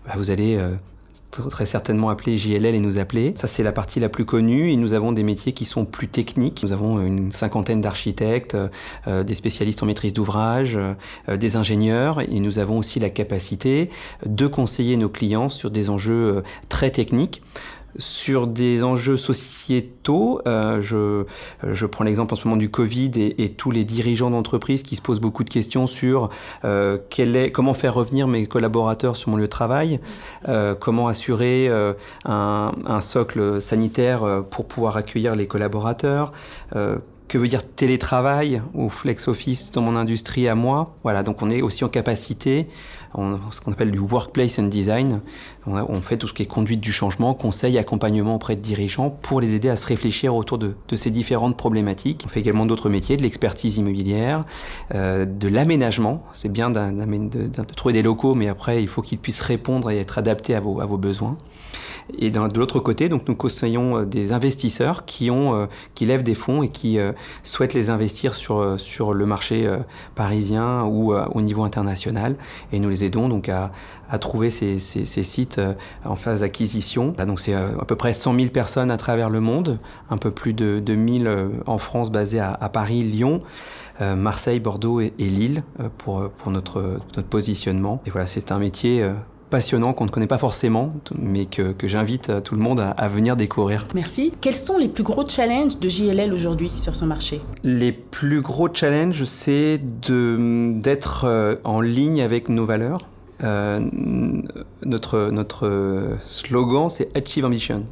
Bah, 0.06 0.12
vous 0.16 0.30
allez 0.30 0.54
euh, 0.54 0.70
très 1.50 1.66
certainement 1.66 2.10
appeler 2.10 2.36
JLL 2.36 2.76
et 2.76 2.78
nous 2.78 2.98
appeler. 2.98 3.32
Ça, 3.34 3.48
c'est 3.48 3.64
la 3.64 3.72
partie 3.72 3.98
la 3.98 4.08
plus 4.08 4.24
connue. 4.24 4.70
Et 4.70 4.76
nous 4.76 4.92
avons 4.92 5.10
des 5.10 5.24
métiers 5.24 5.50
qui 5.50 5.64
sont 5.64 5.84
plus 5.84 6.06
techniques. 6.06 6.62
Nous 6.62 6.72
avons 6.72 7.00
une 7.00 7.32
cinquantaine 7.32 7.80
d'architectes, 7.80 8.56
euh, 9.08 9.24
des 9.24 9.34
spécialistes 9.34 9.82
en 9.82 9.86
maîtrise 9.86 10.12
d'ouvrage, 10.12 10.78
des 11.28 11.56
ingénieurs. 11.56 12.20
Et 12.20 12.38
nous 12.38 12.60
avons 12.60 12.78
aussi 12.78 13.00
la 13.00 13.10
capacité 13.10 13.90
de 14.24 14.46
conseiller 14.46 14.96
nos 14.96 15.08
clients 15.08 15.48
sur 15.48 15.72
des 15.72 15.90
enjeux 15.90 16.44
très 16.68 16.92
techniques. 16.92 17.42
Sur 17.96 18.46
des 18.46 18.82
enjeux 18.82 19.16
sociétaux, 19.16 20.40
euh, 20.46 20.80
je, 20.80 21.24
je, 21.62 21.86
prends 21.86 22.04
l'exemple 22.04 22.34
en 22.34 22.36
ce 22.36 22.48
moment 22.48 22.56
du 22.56 22.68
Covid 22.68 23.10
et, 23.16 23.50
tous 23.50 23.70
les 23.70 23.84
dirigeants 23.84 24.30
d'entreprise 24.30 24.82
qui 24.82 24.96
se 24.96 25.02
posent 25.02 25.20
beaucoup 25.20 25.44
de 25.44 25.50
questions 25.50 25.86
sur 25.86 26.28
euh, 26.64 26.98
quel 27.10 27.36
est, 27.36 27.52
comment 27.52 27.74
faire 27.74 27.94
revenir 27.94 28.26
mes 28.26 28.46
collaborateurs 28.46 29.16
sur 29.16 29.30
mon 29.30 29.36
lieu 29.36 29.44
de 29.44 29.48
travail, 29.48 30.00
euh, 30.48 30.74
comment 30.74 31.08
assurer 31.08 31.68
un, 32.24 32.72
un, 32.84 33.00
socle 33.00 33.62
sanitaire 33.62 34.42
pour 34.50 34.66
pouvoir 34.66 34.96
accueillir 34.96 35.34
les 35.34 35.46
collaborateurs, 35.46 36.32
que 37.28 37.38
veut 37.38 37.48
dire 37.48 37.66
télétravail 37.66 38.62
ou 38.74 38.88
flex 38.88 39.28
office 39.28 39.70
dans 39.72 39.80
mon 39.80 39.96
industrie 39.96 40.48
à 40.48 40.54
moi. 40.54 40.94
Voilà, 41.02 41.22
donc 41.22 41.42
on 41.42 41.50
est 41.50 41.62
aussi 41.62 41.84
en 41.84 41.88
capacité, 41.88 42.68
on, 43.14 43.38
ce 43.50 43.60
qu'on 43.60 43.72
appelle 43.72 43.90
du 43.90 43.98
workplace 43.98 44.58
and 44.58 44.64
design. 44.64 45.20
On, 45.66 46.00
fait 46.02 46.18
tout 46.18 46.28
ce 46.28 46.34
qui 46.34 46.42
est 46.42 46.46
conduite 46.46 46.80
du 46.80 46.92
changement, 46.92 47.32
conseil, 47.32 47.78
accompagnement 47.78 48.34
auprès 48.34 48.56
de 48.56 48.60
dirigeants 48.60 49.10
pour 49.10 49.40
les 49.40 49.54
aider 49.54 49.70
à 49.70 49.76
se 49.76 49.86
réfléchir 49.86 50.34
autour 50.34 50.58
de, 50.58 50.76
de 50.88 50.96
ces 50.96 51.10
différentes 51.10 51.56
problématiques. 51.56 52.24
On 52.26 52.28
fait 52.28 52.40
également 52.40 52.66
d'autres 52.66 52.90
métiers, 52.90 53.16
de 53.16 53.22
l'expertise 53.22 53.78
immobilière, 53.78 54.40
euh, 54.94 55.24
de 55.24 55.48
l'aménagement. 55.48 56.24
C'est 56.32 56.52
bien 56.52 56.70
de, 56.70 56.90
de, 57.28 57.46
de, 57.48 57.74
trouver 57.74 57.94
des 57.94 58.02
locaux, 58.02 58.34
mais 58.34 58.48
après 58.48 58.82
il 58.82 58.88
faut 58.88 59.00
qu'ils 59.00 59.18
puissent 59.18 59.40
répondre 59.40 59.90
et 59.90 59.98
être 59.98 60.18
adaptés 60.18 60.54
à 60.54 60.60
vos, 60.60 60.80
à 60.80 60.86
vos 60.86 60.98
besoins. 60.98 61.38
Et 62.18 62.30
de 62.30 62.58
l'autre 62.58 62.80
côté, 62.80 63.08
donc 63.08 63.28
nous 63.28 63.34
conseillons 63.34 63.98
euh, 63.98 64.04
des 64.04 64.32
investisseurs 64.32 65.04
euh, 65.22 65.66
qui 65.94 66.06
lèvent 66.06 66.22
des 66.22 66.34
fonds 66.34 66.62
et 66.62 66.68
qui 66.68 66.98
euh, 66.98 67.12
souhaitent 67.42 67.74
les 67.74 67.90
investir 67.90 68.34
sur 68.34 69.14
le 69.14 69.26
marché 69.26 69.68
parisien 70.14 70.84
ou 70.84 71.14
au 71.14 71.40
niveau 71.40 71.64
international. 71.64 72.36
Et 72.72 72.80
nous 72.80 72.88
les 72.88 73.04
aidons 73.04 73.28
donc 73.28 73.48
à, 73.48 73.70
trouver 74.18 74.50
ces, 74.50 74.78
sites 74.78 75.60
en 76.04 76.16
phase 76.16 76.40
d'acquisition. 76.40 77.14
Donc 77.26 77.40
c'est 77.40 77.54
à 77.54 77.84
peu 77.86 77.96
près 77.96 78.12
100 78.12 78.34
000 78.36 78.48
personnes 78.48 78.90
à 78.90 78.96
travers 78.96 79.28
le 79.28 79.40
monde, 79.40 79.78
un 80.10 80.16
peu 80.16 80.30
plus 80.30 80.52
de, 80.52 80.80
de 80.80 80.94
1000 80.94 81.30
en 81.66 81.78
France 81.78 82.10
basées 82.10 82.40
à, 82.40 82.68
Paris, 82.72 83.02
Lyon. 83.02 83.40
Marseille, 84.00 84.58
Bordeaux 84.58 85.00
et, 85.00 85.12
Lille 85.18 85.62
pour, 85.98 86.30
notre, 86.46 87.00
positionnement. 87.30 88.02
Et 88.06 88.10
voilà, 88.10 88.26
c'est 88.26 88.50
un 88.50 88.58
métier 88.58 89.08
passionnant 89.54 89.92
qu'on 89.92 90.06
ne 90.06 90.10
connaît 90.10 90.26
pas 90.26 90.36
forcément, 90.36 90.92
mais 91.16 91.46
que, 91.46 91.70
que 91.70 91.86
j'invite 91.86 92.42
tout 92.42 92.56
le 92.56 92.60
monde 92.60 92.80
à, 92.80 92.90
à, 92.90 93.06
venir 93.06 93.36
découvrir. 93.36 93.86
Merci. 93.94 94.32
Quels 94.40 94.56
sont 94.56 94.78
les 94.78 94.88
plus 94.88 95.04
gros 95.04 95.24
challenges 95.24 95.78
de 95.78 95.88
JLL 95.88 96.32
aujourd'hui 96.32 96.72
sur 96.76 96.96
ce 96.96 97.04
marché? 97.04 97.40
Les 97.62 97.92
plus 97.92 98.40
gros 98.40 98.68
challenges, 98.74 99.22
c'est 99.22 99.78
d'être 99.78 101.60
en 101.62 101.80
ligne 101.80 102.20
avec 102.20 102.48
nos 102.48 102.66
valeurs. 102.66 102.98
Euh, 103.42 103.80
notre, 104.84 105.30
notre 105.30 106.16
slogan, 106.22 106.88
c'est 106.88 107.16
Achieve 107.16 107.44
Ambition. 107.44 107.84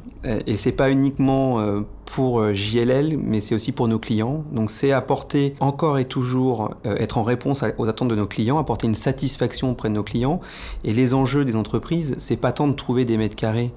Et 0.47 0.55
c'est 0.55 0.71
pas 0.71 0.89
uniquement 0.89 1.59
euh, 1.59 1.81
pour 2.05 2.53
JLL, 2.53 3.17
mais 3.17 3.41
c'est 3.41 3.53
aussi 3.55 3.71
pour 3.71 3.87
nos 3.87 3.99
clients. 3.99 4.45
Donc 4.51 4.69
c'est 4.71 4.91
apporter 4.91 5.55
encore 5.59 5.97
et 5.99 6.05
toujours, 6.05 6.75
euh, 6.85 6.95
être 6.95 7.17
en 7.17 7.23
réponse 7.23 7.63
aux 7.77 7.89
attentes 7.89 8.07
de 8.07 8.15
nos 8.15 8.27
clients, 8.27 8.57
apporter 8.57 8.87
une 8.87 8.95
satisfaction 8.95 9.71
auprès 9.71 9.89
de 9.89 9.95
nos 9.95 10.03
clients. 10.03 10.39
Et 10.83 10.93
les 10.93 11.13
enjeux 11.13 11.43
des 11.43 11.55
entreprises, 11.55 12.15
c'est 12.19 12.37
pas 12.37 12.51
tant 12.51 12.67
de 12.67 12.73
trouver 12.73 13.03
des 13.05 13.17
mètres 13.17 13.35
carrés 13.35 13.73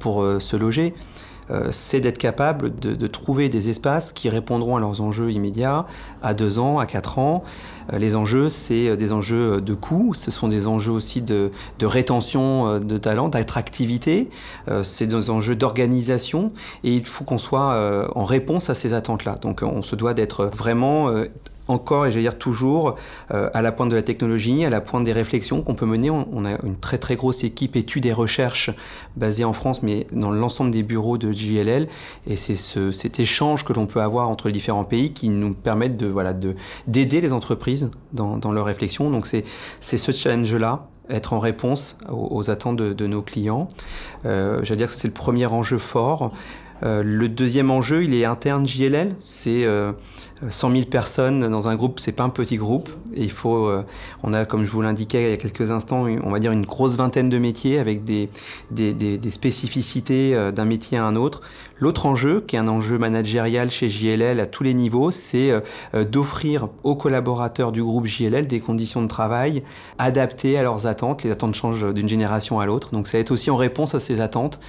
pour 0.00 0.26
se 0.40 0.56
loger, 0.56 0.92
euh, 0.92 0.96
c'est 1.70 2.00
d'être 2.00 2.18
capable 2.18 2.78
de, 2.78 2.94
de, 2.94 3.06
trouver 3.06 3.48
des 3.48 3.70
espaces 3.70 4.12
qui 4.12 4.28
répondront 4.28 4.76
à 4.76 4.80
leurs 4.80 5.00
enjeux 5.00 5.30
immédiats 5.32 5.86
à 6.22 6.34
deux 6.34 6.58
ans, 6.58 6.78
à 6.78 6.86
quatre 6.86 7.18
ans. 7.18 7.42
Euh, 7.92 7.98
les 7.98 8.14
enjeux, 8.14 8.48
c'est 8.48 8.96
des 8.96 9.12
enjeux 9.12 9.60
de 9.60 9.74
coût, 9.74 10.12
ce 10.14 10.30
sont 10.30 10.48
des 10.48 10.66
enjeux 10.66 10.92
aussi 10.92 11.22
de, 11.22 11.50
de 11.78 11.86
rétention 11.86 12.78
de 12.78 12.98
talent, 12.98 13.28
d'attractivité, 13.28 14.28
euh, 14.68 14.82
c'est 14.82 15.06
des 15.06 15.30
enjeux 15.30 15.56
d'organisation 15.56 16.48
et 16.84 16.92
il 16.92 17.04
faut 17.04 17.24
qu'on 17.24 17.38
soit 17.38 18.08
en 18.14 18.24
réponse 18.24 18.70
à 18.70 18.74
ces 18.74 18.92
attentes-là. 18.92 19.36
Donc 19.40 19.62
on 19.62 19.82
se 19.82 19.96
doit 19.96 20.14
d'être 20.14 20.46
vraiment 20.46 21.10
encore, 21.68 22.06
et 22.06 22.10
j'allais 22.10 22.22
dire 22.22 22.38
toujours, 22.38 22.96
euh, 23.32 23.50
à 23.54 23.62
la 23.62 23.72
pointe 23.72 23.90
de 23.90 23.96
la 23.96 24.02
technologie, 24.02 24.64
à 24.64 24.70
la 24.70 24.80
pointe 24.80 25.04
des 25.04 25.12
réflexions 25.12 25.62
qu'on 25.62 25.74
peut 25.74 25.86
mener. 25.86 26.10
On, 26.10 26.26
on, 26.32 26.44
a 26.44 26.60
une 26.64 26.76
très 26.76 26.98
très 26.98 27.16
grosse 27.16 27.44
équipe 27.44 27.76
études 27.76 28.06
et 28.06 28.12
recherches 28.12 28.70
basée 29.16 29.44
en 29.44 29.52
France, 29.52 29.82
mais 29.82 30.06
dans 30.12 30.30
l'ensemble 30.30 30.70
des 30.70 30.82
bureaux 30.82 31.18
de 31.18 31.30
JLL. 31.30 31.88
Et 32.26 32.36
c'est 32.36 32.56
ce, 32.56 32.90
cet 32.90 33.20
échange 33.20 33.64
que 33.64 33.72
l'on 33.72 33.86
peut 33.86 34.00
avoir 34.00 34.28
entre 34.28 34.48
les 34.48 34.52
différents 34.52 34.84
pays 34.84 35.12
qui 35.12 35.28
nous 35.28 35.54
permettent 35.54 35.96
de 35.96 36.06
voilà 36.06 36.32
de 36.32 36.54
d'aider 36.86 37.20
les 37.20 37.32
entreprises 37.32 37.90
dans, 38.12 38.38
dans 38.38 38.52
leurs 38.52 38.66
réflexions. 38.66 39.10
Donc 39.10 39.26
c'est 39.26 39.44
c'est 39.80 39.98
ce 39.98 40.12
challenge-là 40.12 40.88
être 41.10 41.32
en 41.32 41.38
réponse 41.38 41.98
aux, 42.10 42.28
aux 42.30 42.50
attentes 42.50 42.76
de, 42.76 42.92
de, 42.92 43.06
nos 43.06 43.22
clients. 43.22 43.68
Euh, 44.26 44.60
J'allais 44.62 44.78
dire 44.78 44.88
que 44.88 44.98
c'est 44.98 45.08
le 45.08 45.14
premier 45.14 45.46
enjeu 45.46 45.78
fort. 45.78 46.32
Euh, 46.82 47.02
le 47.02 47.28
deuxième 47.28 47.70
enjeu, 47.70 48.04
il 48.04 48.14
est 48.14 48.24
interne 48.24 48.66
JLL. 48.66 49.16
C'est 49.18 49.64
euh, 49.64 49.92
100 50.48 50.70
000 50.72 50.84
personnes 50.84 51.48
dans 51.48 51.68
un 51.68 51.74
groupe, 51.74 51.98
c'est 51.98 52.12
pas 52.12 52.22
un 52.22 52.28
petit 52.28 52.56
groupe. 52.56 52.88
Et 53.14 53.24
il 53.24 53.30
faut, 53.30 53.66
euh, 53.66 53.84
on 54.22 54.32
a, 54.32 54.44
comme 54.44 54.64
je 54.64 54.70
vous 54.70 54.82
l'indiquais 54.82 55.24
il 55.24 55.30
y 55.30 55.32
a 55.32 55.36
quelques 55.36 55.70
instants, 55.70 56.06
on 56.22 56.30
va 56.30 56.38
dire 56.38 56.52
une 56.52 56.64
grosse 56.64 56.96
vingtaine 56.96 57.28
de 57.28 57.38
métiers 57.38 57.78
avec 57.78 58.04
des, 58.04 58.28
des, 58.70 59.30
spécificités 59.30 60.34
euh, 60.34 60.52
d'un 60.52 60.64
métier 60.64 60.98
à 60.98 61.04
un 61.04 61.16
autre. 61.16 61.40
L'autre 61.80 62.06
enjeu, 62.06 62.40
qui 62.40 62.56
est 62.56 62.58
un 62.58 62.68
enjeu 62.68 62.98
managérial 62.98 63.70
chez 63.70 63.88
JLL 63.88 64.40
à 64.40 64.46
tous 64.46 64.62
les 64.62 64.74
niveaux, 64.74 65.10
c'est 65.10 65.50
euh, 65.50 66.04
d'offrir 66.04 66.68
aux 66.84 66.96
collaborateurs 66.96 67.72
du 67.72 67.82
groupe 67.82 68.06
JLL 68.06 68.46
des 68.46 68.60
conditions 68.60 69.02
de 69.02 69.08
travail 69.08 69.62
adaptées 69.98 70.58
à 70.58 70.62
leurs 70.62 70.86
attentes. 70.86 71.24
Les 71.24 71.30
attentes 71.30 71.54
changent 71.54 71.92
d'une 71.92 72.08
génération 72.08 72.60
à 72.60 72.66
l'autre. 72.66 72.90
Donc 72.92 73.06
ça 73.06 73.18
va 73.18 73.20
être 73.20 73.30
aussi 73.30 73.50
en 73.50 73.56
réponse 73.56 73.94
à 73.94 74.00
ces 74.00 74.20
attentes 74.20 74.60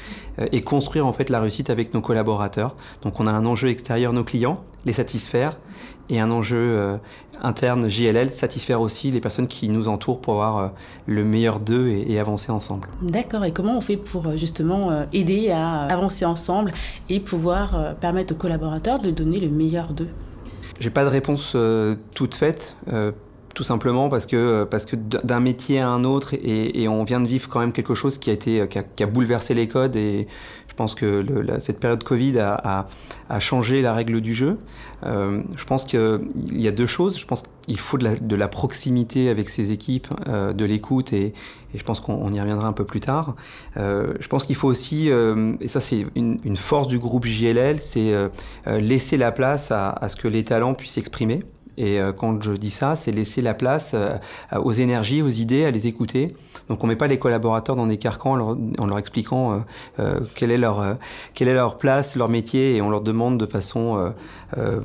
et 0.52 0.62
construire 0.62 1.06
en 1.06 1.14
fait 1.14 1.30
la 1.30 1.42
réussite 1.42 1.70
avec 1.70 1.94
nos 1.94 1.99
collaborateurs. 2.02 2.76
Donc 3.02 3.20
on 3.20 3.28
a 3.28 3.32
un 3.32 3.46
enjeu 3.46 3.70
extérieur 3.70 4.14
nos 4.14 4.24
clients, 4.24 4.64
les 4.86 4.94
satisfaire, 4.94 5.58
et 6.10 6.20
un 6.20 6.32
enjeu 6.32 6.58
euh, 6.58 6.98
interne 7.42 7.90
JLL, 7.90 8.34
satisfaire 8.34 8.82
aussi 8.82 9.12
les 9.12 9.22
personnes 9.22 9.48
qui 9.48 9.70
nous 9.70 9.88
entourent 9.88 10.20
pour 10.20 10.34
avoir 10.34 10.58
euh, 10.58 10.68
le 11.06 11.24
meilleur 11.24 11.60
d'eux 11.60 11.88
et, 11.88 12.12
et, 12.12 12.20
avancer 12.20 12.52
ensemble. 12.52 12.88
D'accord, 13.02 13.46
et 13.46 13.52
comment 13.52 13.78
on 13.78 13.82
fait 13.82 13.98
pour 13.98 14.36
justement 14.38 14.92
euh, 14.92 15.06
aider 15.14 15.52
à 15.52 15.84
avancer 15.84 16.26
ensemble 16.26 16.72
et 17.10 17.20
pouvoir 17.20 17.96
permettre 17.96 18.34
aux 18.34 18.38
collaborateurs 18.38 19.00
de 19.00 19.12
donner 19.12 19.40
le 19.40 19.50
meilleur 19.50 19.94
d'eux? 19.94 20.10
J'ai 20.80 20.90
pas 20.90 21.04
de 21.04 21.10
réponse 21.10 21.58
toute 22.16 22.36
faite. 22.36 22.78
tout 23.54 23.64
simplement 23.64 24.08
parce 24.08 24.26
que, 24.26 24.64
parce 24.64 24.86
que 24.86 24.96
d'un 24.96 25.42
métier 25.42 25.82
à 25.82 25.90
un 25.90 26.06
autre, 26.06 26.34
et, 26.34 26.82
et, 26.82 26.88
on 26.88 27.04
vient 27.04 27.20
de 27.20 27.28
vivre 27.28 27.50
quand 27.50 27.60
même 27.60 27.74
quelque 27.74 27.94
chose 27.94 28.18
qui 28.18 28.30
a, 28.30 28.34
été, 28.34 28.66
qui 28.70 28.80
a, 28.80 28.84
qui 28.84 29.04
a 29.04 29.06
bouleversé 29.06 29.54
les 29.54 29.68
codes 29.68 29.98
et 29.98 30.28
pense 30.80 30.96
que 30.96 31.26
cette 31.60 31.82
période 31.82 32.06
Covid 32.06 32.40
a, 32.40 32.88
changé 33.40 33.82
la 33.82 33.94
règle 33.94 34.22
du 34.22 34.34
jeu. 34.34 34.58
Euh, 35.06 35.42
je 35.58 35.66
pense 35.66 35.84
qu'il 35.84 36.22
y 36.54 36.70
a 36.70 36.72
deux 36.72 36.86
choses. 36.86 37.20
Je 37.20 37.26
pense 37.26 37.44
qu'il 37.64 37.78
faut 37.78 37.98
de 37.98 38.36
la, 38.38 38.48
proximité 38.48 39.28
avec 39.28 39.50
ses 39.50 39.74
équipes, 39.74 40.08
euh, 40.30 40.54
de 40.54 40.64
l'écoute, 40.64 41.12
et, 41.12 41.34
je 41.76 41.84
pense 41.84 42.00
qu'on 42.00 42.32
y 42.32 42.40
reviendra 42.40 42.66
un 42.66 42.74
peu 42.74 42.86
plus 42.86 43.02
tard. 43.02 43.36
Euh, 43.76 44.14
je 44.22 44.28
pense 44.30 44.46
qu'il 44.46 44.56
faut 44.56 44.70
aussi, 44.70 45.10
et 45.10 45.68
ça 45.68 45.82
c'est 45.82 46.06
une, 46.16 46.56
force 46.56 46.88
du 46.88 46.98
groupe 46.98 47.26
JLL, 47.26 47.82
c'est 47.82 48.14
laisser 48.66 49.18
la 49.18 49.34
place 49.34 49.72
à 49.72 50.08
ce 50.08 50.16
que 50.16 50.30
les 50.30 50.46
talents 50.46 50.76
puissent 50.76 50.94
s'exprimer. 50.94 51.44
Et 51.80 52.00
euh, 52.00 52.12
quand 52.12 52.44
je 52.44 52.52
dis 52.52 52.70
ça, 52.70 52.98
c'est 52.98 53.12
laisser 53.12 53.42
la 53.42 53.54
place 53.54 53.94
euh, 53.96 54.18
aux 54.62 54.74
énergies, 54.74 55.22
aux 55.22 55.30
idées, 55.30 55.64
à 55.64 55.72
les 55.72 55.88
écouter. 55.88 56.28
Donc 56.68 56.84
on 56.84 56.88
met 56.88 56.98
pas 56.98 57.08
les 57.08 57.18
collaborateurs 57.18 57.78
dans 57.78 57.88
des 57.88 57.98
carcans 57.98 58.34
en 58.34 58.86
leur, 58.86 59.00
expliquant 59.00 59.64
euh, 59.98 60.20
quelle, 60.36 60.52
est 60.52 60.58
leur, 60.58 60.98
quelle 61.34 61.48
est 61.48 61.54
leur 61.54 61.78
place, 61.78 62.18
leur 62.18 62.28
métier, 62.28 62.76
et 62.76 62.82
on 62.82 62.90
leur 62.90 63.02
demande 63.02 63.40
de 63.40 63.46
façon 63.46 64.14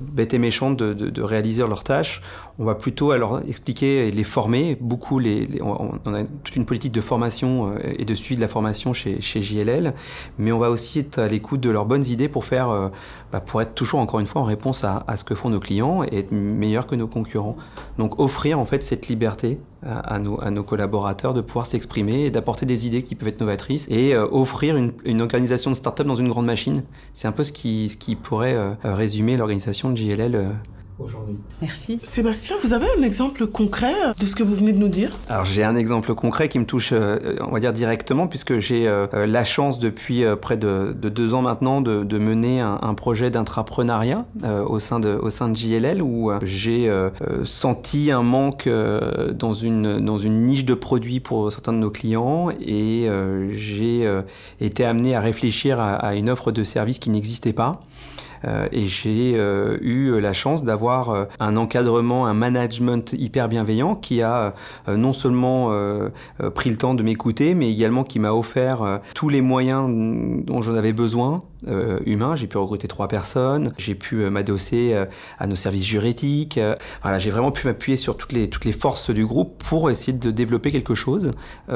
bête 0.01 0.33
et 0.33 0.39
méchante 0.39 0.79
de, 0.79 0.95
de 0.95 1.23
réaliser 1.23 1.67
leurs 1.67 1.85
tâches 1.85 2.23
on 2.59 2.65
va 2.65 2.75
plutôt 2.75 3.11
alors 3.11 3.41
expliquer 3.49 4.09
et 4.09 4.11
les 4.11 4.25
former. 4.25 4.77
Beaucoup, 4.81 5.19
les, 5.19 5.47
les, 5.47 5.63
on, 5.63 6.15
a 6.15 6.25
toute 6.45 6.57
une 6.57 6.65
politique 6.65 6.93
de 6.93 7.01
formation 7.01 7.75
et 7.79 8.05
de 8.05 8.15
suivi 8.15 8.37
de 8.37 8.41
la 8.41 8.49
formation 8.49 8.93
chez, 8.93 9.21
chez 9.21 9.41
JLL, 9.41 9.95
mais 10.39 10.53
on 10.53 10.59
va 10.59 10.71
aussi 10.71 11.01
être 11.01 11.19
à 11.19 11.29
l'écoute 11.29 11.61
de 11.61 11.71
leurs 11.71 11.87
bonnes 11.87 12.07
idées 12.07 12.29
pour 12.29 12.45
faire, 12.45 12.91
bah, 13.33 13.41
pour 13.41 13.61
être 13.61 13.75
toujours 13.75 14.01
encore 14.01 14.21
une 14.21 14.27
fois 14.27 14.43
en 14.43 14.45
réponse 14.45 14.85
à, 14.85 15.05
à, 15.09 15.17
ce 15.17 15.25
que 15.25 15.35
font 15.35 15.51
nos 15.51 15.59
clients 15.59 16.05
et 16.05 16.19
être 16.19 16.33
meilleur 16.33 16.87
que 16.87 16.95
nos 16.95 17.09
concurrents. 17.09 17.57
Donc 17.99 18.21
offrir 18.21 18.59
en 18.59 18.65
fait 18.65 18.85
cette 18.85 19.09
liberté 19.09 19.59
à, 19.85 19.99
à, 19.99 20.19
nos, 20.19 20.41
à 20.43 20.51
nos, 20.51 20.63
collaborateurs 20.63 21.35
de 21.35 21.41
pouvoir 21.41 21.67
s'exprimer 21.67 22.27
et 22.27 22.31
d'apporter 22.31 22.67
des 22.67 22.87
idées 22.87 23.03
qui 23.03 23.15
peuvent 23.15 23.29
être 23.29 23.41
novatrices 23.41 23.87
et 23.91 24.15
euh, 24.15 24.27
offrir 24.31 24.77
une, 24.77 24.93
une, 25.05 25.21
organisation 25.21 25.71
de 25.71 25.77
start-up 25.77 26.07
dans 26.07 26.15
une 26.15 26.29
grande 26.29 26.47
machine. 26.47 26.85
C'est 27.13 27.29
un 27.29 27.33
peu 27.33 27.45
ce 27.45 27.53
qui, 27.53 27.89
ce 27.89 27.97
qui 27.97 28.17
pourrait 28.17 28.55
euh, 28.55 28.75
résumer 28.85 29.37
l'organisation 29.37 29.91
de 29.91 29.97
JLL 29.97 30.55
aujourd'hui. 30.99 31.37
Merci. 31.61 31.99
Sébastien, 32.03 32.57
vous 32.63 32.73
avez 32.73 32.87
un 32.99 33.03
exemple 33.03 33.47
concret 33.47 33.95
de 34.19 34.27
ce 34.27 34.37
que 34.37 34.43
vous 34.43 34.55
venez 34.55 34.73
de 34.73 34.79
nous 34.79 34.89
dire? 34.89 35.11
Alors 35.29 35.45
j'ai 35.45 35.65
un 35.65 35.77
exemple 35.77 36.15
concret 36.15 36.49
qui 36.49 36.59
me 36.59 36.67
touche, 36.67 36.91
euh, 36.93 37.37
on 37.41 37.53
va 37.53 37.61
dire 37.61 37.73
directement, 37.73 38.29
puisque 38.29 38.59
j'ai 38.59 38.87
euh, 38.87 39.27
la 39.27 39.45
chance 39.45 39.79
depuis 39.79 40.25
euh, 40.25 40.37
près 40.37 40.57
de, 40.57 40.93
deux 40.93 41.35
ans 41.35 41.43
maintenant 41.43 41.81
de, 41.81 42.19
mener 42.19 42.61
un, 42.61 42.95
projet 42.95 43.31
d'intrapreneuriat 43.31 44.25
au, 44.67 44.79
sein 44.79 45.01
de, 45.01 45.19
au 45.21 45.31
sein 45.31 45.49
de 45.49 45.57
JLL 45.57 46.01
où 46.01 46.31
j'ai 46.43 46.91
senti 47.43 48.11
un 48.11 48.23
manque 48.23 48.69
dans, 48.69 49.53
une, 49.53 50.01
dans 50.01 50.17
une 50.17 50.47
niche 50.47 50.65
de 50.65 50.75
produits 50.75 51.21
pour 51.21 51.51
certains 51.51 51.73
de 51.73 51.79
nos 51.79 51.91
clients 51.91 52.51
et 52.51 53.09
j'ai 53.51 54.09
été 54.61 54.85
amené 54.85 55.17
à 55.17 55.21
réfléchir 55.21 55.81
à, 55.81 55.95
à 55.95 56.15
une 56.15 56.31
offre 56.31 56.53
de 56.53 56.63
service 56.63 56.99
qui 56.99 57.11
n'existait 57.11 57.53
pas. 57.53 57.81
Euh, 58.45 58.69
et 58.73 58.87
j'ai 58.87 59.35
euh, 59.37 59.79
eu 59.81 60.21
la 60.21 60.33
chance 60.33 60.65
d'avoir 60.65 61.11
euh, 61.11 61.25
un 61.41 61.57
encadrement, 61.57 62.27
un 62.27 62.35
management 62.35 63.15
hyper 63.17 63.49
bienveillant 63.49 63.95
qui 63.95 64.23
a 64.23 64.55
non 64.89 65.13
seulement 65.13 65.71
pris 66.55 66.71
le 66.71 66.77
temps 66.77 66.95
de 66.95 67.03
m'écouter, 67.03 67.55
mais 67.55 67.71
également 67.71 68.05
qui 68.05 68.19
m'a 68.19 68.33
offert 68.33 69.01
tous 69.15 69.29
les 69.29 69.41
moyens 69.41 69.89
dont 70.45 70.63
j'en 70.63 70.75
avais 70.75 70.93
besoin 70.93 71.37
humains. 72.05 72.37
J'ai 72.37 72.47
pu 72.47 72.59
recruter 72.59 72.89
trois 72.89 73.09
personnes, 73.09 73.73
j'ai 73.79 73.95
pu 73.95 74.17
m'adosser 74.31 74.95
à 75.39 75.47
nos 75.47 75.57
services 75.57 75.85
juridiques. 75.85 76.61
voilà, 77.03 77.19
j'ai 77.19 77.31
vraiment 77.31 77.51
pu 77.51 77.67
m'appuyer 77.67 77.97
sur 77.97 78.17
toutes 78.17 78.33
les, 78.33 78.49
toutes 78.49 78.65
les 78.65 78.73
forces 78.73 79.11
du 79.11 79.25
groupe 79.25 79.63
pour 79.63 79.91
essayer 79.91 80.13
de 80.13 80.31
développer 80.31 80.71
quelque 80.71 80.95
chose 80.95 81.33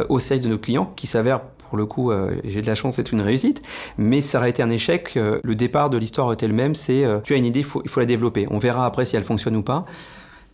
au 0.08 0.18
service 0.18 0.44
de 0.44 0.50
nos 0.50 0.58
clients 0.58 0.92
qui 0.96 1.06
s'avère 1.06 1.40
pour 1.68 1.78
le 1.78 1.86
coup, 1.86 2.10
euh, 2.10 2.36
j'ai 2.44 2.60
de 2.60 2.66
la 2.66 2.74
chance, 2.74 2.96
c'est 2.96 3.12
une 3.12 3.20
réussite. 3.20 3.62
Mais 3.98 4.20
ça 4.20 4.38
aurait 4.38 4.50
été 4.50 4.62
un 4.62 4.70
échec. 4.70 5.14
Euh, 5.16 5.38
le 5.42 5.54
départ 5.54 5.90
de 5.90 5.98
l'histoire 5.98 6.32
était 6.32 6.48
le 6.48 6.54
même, 6.54 6.74
c'est 6.74 7.04
euh, 7.04 7.20
tu 7.22 7.34
as 7.34 7.36
une 7.36 7.44
idée, 7.44 7.60
il 7.60 7.64
faut, 7.64 8.00
la 8.00 8.06
développer. 8.06 8.46
On 8.50 8.58
verra 8.58 8.86
après 8.86 9.04
si 9.04 9.16
elle 9.16 9.24
fonctionne 9.24 9.56
ou 9.56 9.62
pas. 9.62 9.84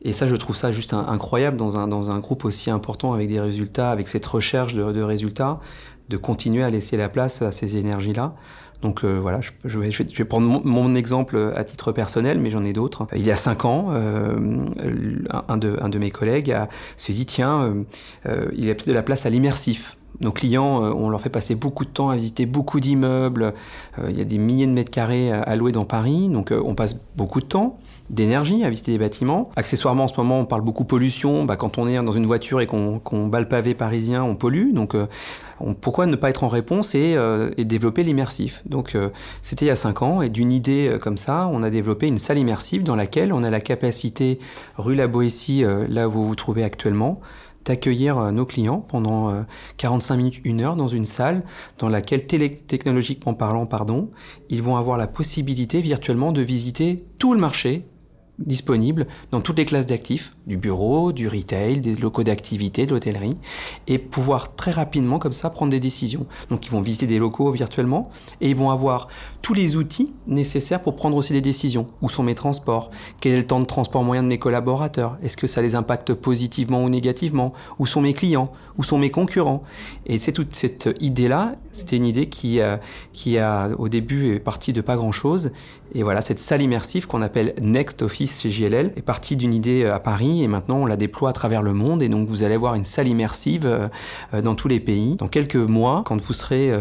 Et 0.02 0.12
ça, 0.12 0.26
je 0.26 0.36
trouve 0.36 0.56
ça 0.56 0.70
juste 0.70 0.92
incroyable 0.92 1.56
dans 1.56 1.78
un, 1.78 1.88
dans 1.88 2.10
un 2.10 2.18
groupe 2.18 2.44
aussi 2.44 2.70
important 2.70 3.14
avec 3.14 3.28
des 3.28 3.40
résultats, 3.40 3.90
avec 3.90 4.08
cette 4.08 4.26
recherche 4.26 4.74
de, 4.74 5.02
résultats, 5.02 5.60
de 6.10 6.16
continuer 6.18 6.62
à 6.62 6.68
laisser 6.68 6.98
la 6.98 7.08
place 7.08 7.40
à 7.40 7.52
ces 7.52 7.78
énergies-là. 7.78 8.34
Donc 8.82 9.02
voilà, 9.02 9.40
je, 9.64 9.78
vais, 9.78 10.24
prendre 10.26 10.62
mon, 10.62 10.94
exemple 10.94 11.54
à 11.56 11.64
titre 11.64 11.90
personnel, 11.90 12.38
mais 12.38 12.50
j'en 12.50 12.62
ai 12.64 12.74
d'autres. 12.74 13.06
Il 13.16 13.26
y 13.26 13.30
a 13.30 13.36
cinq 13.36 13.64
ans, 13.64 13.92
un, 13.92 15.56
de, 15.56 15.78
un, 15.80 15.88
de, 15.88 15.98
mes 15.98 16.10
collègues 16.10 16.54
s'est 16.98 17.14
dit, 17.14 17.24
tiens, 17.24 17.74
il 18.26 18.66
y 18.66 18.70
a 18.70 18.74
peut-être 18.74 18.88
de 18.88 18.92
la 18.92 19.02
place 19.02 19.24
à 19.24 19.30
l'immersif. 19.30 19.96
Nos 20.20 20.32
clients, 20.32 20.84
euh, 20.84 20.92
on 20.92 21.08
leur 21.08 21.20
fait 21.20 21.30
passer 21.30 21.54
beaucoup 21.54 21.84
de 21.84 21.90
temps 21.90 22.10
à 22.10 22.16
visiter 22.16 22.46
beaucoup 22.46 22.80
d'immeubles. 22.80 23.54
Euh, 23.98 24.10
il 24.10 24.18
y 24.18 24.20
a 24.20 24.24
des 24.24 24.38
milliers 24.38 24.66
de 24.66 24.72
mètres 24.72 24.90
carrés 24.90 25.32
à 25.32 25.56
louer 25.56 25.72
dans 25.72 25.84
Paris, 25.84 26.28
donc 26.28 26.52
euh, 26.52 26.62
on 26.64 26.74
passe 26.74 27.00
beaucoup 27.16 27.40
de 27.40 27.46
temps 27.46 27.78
d'énergie 28.10 28.62
à 28.64 28.70
visiter 28.70 28.92
des 28.92 28.98
bâtiments. 28.98 29.50
Accessoirement, 29.56 30.04
en 30.04 30.08
ce 30.08 30.14
moment, 30.18 30.38
on 30.38 30.44
parle 30.44 30.60
beaucoup 30.60 30.84
pollution. 30.84 31.44
Bah, 31.44 31.56
quand 31.56 31.78
on 31.78 31.88
est 31.88 32.00
dans 32.02 32.12
une 32.12 32.26
voiture 32.26 32.60
et 32.60 32.66
qu'on 32.66 33.26
bat 33.28 33.40
le 33.40 33.48
pavé 33.48 33.74
parisien, 33.74 34.22
on 34.22 34.36
pollue. 34.36 34.74
Donc, 34.74 34.94
pourquoi 35.80 36.04
ne 36.04 36.14
pas 36.14 36.28
être 36.28 36.44
en 36.44 36.48
réponse 36.48 36.94
et, 36.94 37.16
développer 37.56 38.02
l'immersif? 38.02 38.62
Donc, 38.66 38.94
c'était 39.40 39.64
il 39.64 39.68
y 39.68 39.70
a 39.70 39.76
5 39.76 40.02
ans. 40.02 40.20
Et 40.20 40.28
d'une 40.28 40.52
idée 40.52 40.98
comme 41.00 41.16
ça, 41.16 41.48
on 41.50 41.62
a 41.62 41.70
développé 41.70 42.06
une 42.06 42.18
salle 42.18 42.36
immersive 42.36 42.84
dans 42.84 42.94
laquelle 42.94 43.32
on 43.32 43.42
a 43.42 43.48
la 43.48 43.60
capacité, 43.60 44.38
rue 44.76 44.96
La 44.96 45.06
Boétie, 45.06 45.64
là 45.88 46.06
où 46.06 46.12
vous 46.12 46.28
vous 46.28 46.34
trouvez 46.34 46.62
actuellement, 46.62 47.22
d'accueillir 47.64 48.18
euh, 48.18 48.30
nos 48.30 48.46
clients 48.46 48.80
pendant 48.80 49.44
45 49.76 50.14
euh, 50.14 50.16
minutes, 50.16 50.40
une 50.44 50.62
heure 50.62 50.76
dans 50.76 50.88
une 50.88 51.04
salle 51.04 51.42
dans 51.78 51.88
laquelle, 51.88 52.26
technologiquement 52.26 53.34
parlant, 53.34 53.68
ils 54.50 54.62
vont 54.62 54.76
avoir 54.76 54.98
la 54.98 55.06
possibilité 55.06 55.80
virtuellement 55.80 56.32
de 56.32 56.42
visiter 56.42 57.04
tout 57.18 57.34
le 57.34 57.40
marché 57.40 57.86
disponible 58.38 59.06
dans 59.30 59.40
toutes 59.40 59.58
les 59.58 59.64
classes 59.64 59.86
d'actifs, 59.86 60.33
du 60.46 60.56
bureau, 60.56 61.12
du 61.12 61.28
retail, 61.28 61.78
des 61.78 61.94
locaux 61.94 62.22
d'activité, 62.22 62.86
de 62.86 62.90
l'hôtellerie, 62.90 63.36
et 63.86 63.98
pouvoir 63.98 64.54
très 64.54 64.70
rapidement 64.70 65.18
comme 65.18 65.32
ça 65.32 65.50
prendre 65.50 65.70
des 65.70 65.80
décisions. 65.80 66.26
Donc 66.50 66.66
ils 66.66 66.70
vont 66.70 66.80
visiter 66.80 67.06
des 67.06 67.18
locaux 67.18 67.50
virtuellement 67.50 68.10
et 68.40 68.50
ils 68.50 68.56
vont 68.56 68.70
avoir 68.70 69.08
tous 69.42 69.54
les 69.54 69.76
outils 69.76 70.12
nécessaires 70.26 70.82
pour 70.82 70.96
prendre 70.96 71.16
aussi 71.16 71.32
des 71.32 71.40
décisions. 71.40 71.86
Où 72.02 72.08
sont 72.08 72.22
mes 72.22 72.34
transports? 72.34 72.90
Quel 73.20 73.32
est 73.32 73.38
le 73.38 73.46
temps 73.46 73.60
de 73.60 73.64
transport 73.64 74.04
moyen 74.04 74.22
de 74.22 74.28
mes 74.28 74.38
collaborateurs? 74.38 75.18
Est-ce 75.22 75.36
que 75.36 75.46
ça 75.46 75.62
les 75.62 75.74
impacte 75.74 76.14
positivement 76.14 76.82
ou 76.84 76.88
négativement? 76.88 77.52
Où 77.78 77.86
sont 77.86 78.00
mes 78.00 78.14
clients? 78.14 78.52
Où 78.78 78.82
sont 78.82 78.98
mes 78.98 79.10
concurrents? 79.10 79.62
Et 80.06 80.18
c'est 80.18 80.32
toute 80.32 80.54
cette 80.54 80.90
idée-là, 81.00 81.54
c'était 81.72 81.96
une 81.96 82.06
idée 82.06 82.26
qui, 82.26 82.60
euh, 82.60 82.76
qui 83.12 83.38
a 83.38 83.70
au 83.78 83.88
début 83.88 84.34
est 84.34 84.40
partie 84.40 84.72
de 84.72 84.80
pas 84.80 84.96
grand-chose. 84.96 85.52
Et 85.94 86.02
voilà, 86.02 86.22
cette 86.22 86.38
salle 86.38 86.62
immersive 86.62 87.06
qu'on 87.06 87.22
appelle 87.22 87.54
Next 87.60 88.02
Office 88.02 88.40
chez 88.42 88.50
JLL 88.50 88.92
est 88.96 89.02
parti 89.02 89.36
d'une 89.36 89.54
idée 89.54 89.84
euh, 89.84 89.94
à 89.94 90.00
Paris 90.00 90.33
et 90.42 90.48
maintenant 90.48 90.78
on 90.78 90.86
la 90.86 90.96
déploie 90.96 91.30
à 91.30 91.32
travers 91.32 91.62
le 91.62 91.72
monde 91.72 92.02
et 92.02 92.08
donc 92.08 92.28
vous 92.28 92.42
allez 92.42 92.54
avoir 92.54 92.74
une 92.74 92.84
salle 92.84 93.08
immersive 93.08 93.66
euh, 93.66 93.88
euh, 94.32 94.42
dans 94.42 94.54
tous 94.54 94.68
les 94.68 94.80
pays. 94.80 95.16
Dans 95.16 95.28
quelques 95.28 95.56
mois, 95.56 96.02
quand 96.04 96.20
vous 96.20 96.32
serez 96.32 96.72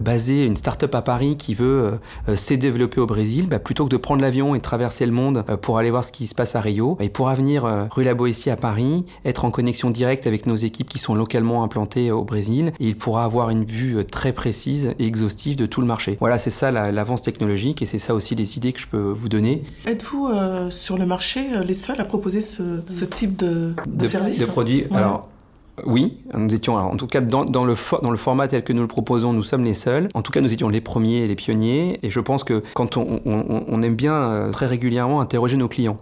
basé 0.00 0.44
une 0.44 0.56
start-up 0.56 0.94
à 0.94 1.02
Paris 1.02 1.36
qui 1.36 1.54
veut 1.54 1.98
s'est 2.34 2.56
développer 2.56 3.00
au 3.00 3.06
Brésil, 3.06 3.46
bah, 3.48 3.58
plutôt 3.58 3.84
que 3.84 3.90
de 3.90 3.96
prendre 3.96 4.20
l'avion 4.20 4.54
et 4.54 4.58
de 4.58 4.62
traverser 4.62 5.06
le 5.06 5.12
monde 5.12 5.44
pour 5.62 5.78
aller 5.78 5.90
voir 5.90 6.04
ce 6.04 6.12
qui 6.12 6.26
se 6.26 6.34
passe 6.34 6.54
à 6.54 6.60
Rio, 6.60 6.96
il 7.00 7.10
pourra 7.10 7.34
venir 7.34 7.88
rue 7.90 8.04
La 8.04 8.14
Boétie 8.14 8.50
à 8.50 8.56
Paris, 8.56 9.04
être 9.24 9.44
en 9.44 9.50
connexion 9.50 9.90
directe 9.90 10.26
avec 10.26 10.46
nos 10.46 10.56
équipes 10.56 10.88
qui 10.88 10.98
sont 10.98 11.14
localement 11.14 11.62
implantées 11.62 12.10
au 12.10 12.24
Brésil 12.24 12.72
et 12.80 12.86
il 12.86 12.96
pourra 12.96 13.24
avoir 13.24 13.50
une 13.50 13.64
vue 13.64 14.04
très 14.04 14.32
précise 14.32 14.94
et 14.98 15.06
exhaustive 15.06 15.56
de 15.56 15.66
tout 15.66 15.80
le 15.80 15.86
marché. 15.86 16.16
Voilà, 16.20 16.38
c'est 16.38 16.50
ça 16.50 16.70
l'avance 16.70 17.22
technologique 17.22 17.82
et 17.82 17.86
c'est 17.86 17.98
ça 17.98 18.14
aussi 18.14 18.34
les 18.34 18.56
idées 18.56 18.72
que 18.72 18.80
je 18.80 18.86
peux 18.86 19.10
vous 19.10 19.28
donner. 19.28 19.64
Êtes-vous 19.86 20.30
sur 20.70 20.98
le 20.98 21.06
marché 21.06 21.42
euh, 21.54 21.64
les 21.64 21.74
seuls 21.74 22.00
à 22.00 22.04
proposer 22.04 22.40
ce, 22.40 22.80
type 23.04 23.36
de, 23.36 23.74
de, 23.86 24.04
service 24.04 24.38
De 24.38 24.46
produits. 24.46 24.86
Alors, 24.90 25.28
oui, 25.86 26.18
nous 26.34 26.54
étions, 26.54 26.76
en 26.76 26.96
tout 26.96 27.06
cas 27.06 27.20
dans, 27.20 27.44
le 27.44 27.74
dans 28.02 28.10
le 28.10 28.16
format 28.16 28.46
tel 28.48 28.62
que 28.62 28.72
nous 28.72 28.82
le 28.82 28.88
proposons, 28.88 29.32
nous 29.32 29.42
sommes 29.42 29.64
les 29.64 29.74
seuls. 29.74 30.08
En 30.14 30.22
tout 30.22 30.30
cas, 30.30 30.40
nous 30.40 30.52
étions 30.52 30.68
les 30.68 30.80
premiers 30.80 31.18
et 31.18 31.26
les 31.26 31.34
pionniers. 31.34 31.98
Et 32.02 32.10
je 32.10 32.20
pense 32.20 32.44
que 32.44 32.62
quand 32.74 32.96
on 32.96 33.82
aime 33.82 33.94
bien 33.94 34.14
euh, 34.14 34.50
très 34.50 34.66
régulièrement 34.66 35.20
interroger 35.20 35.56
nos 35.56 35.68
clients, 35.68 35.96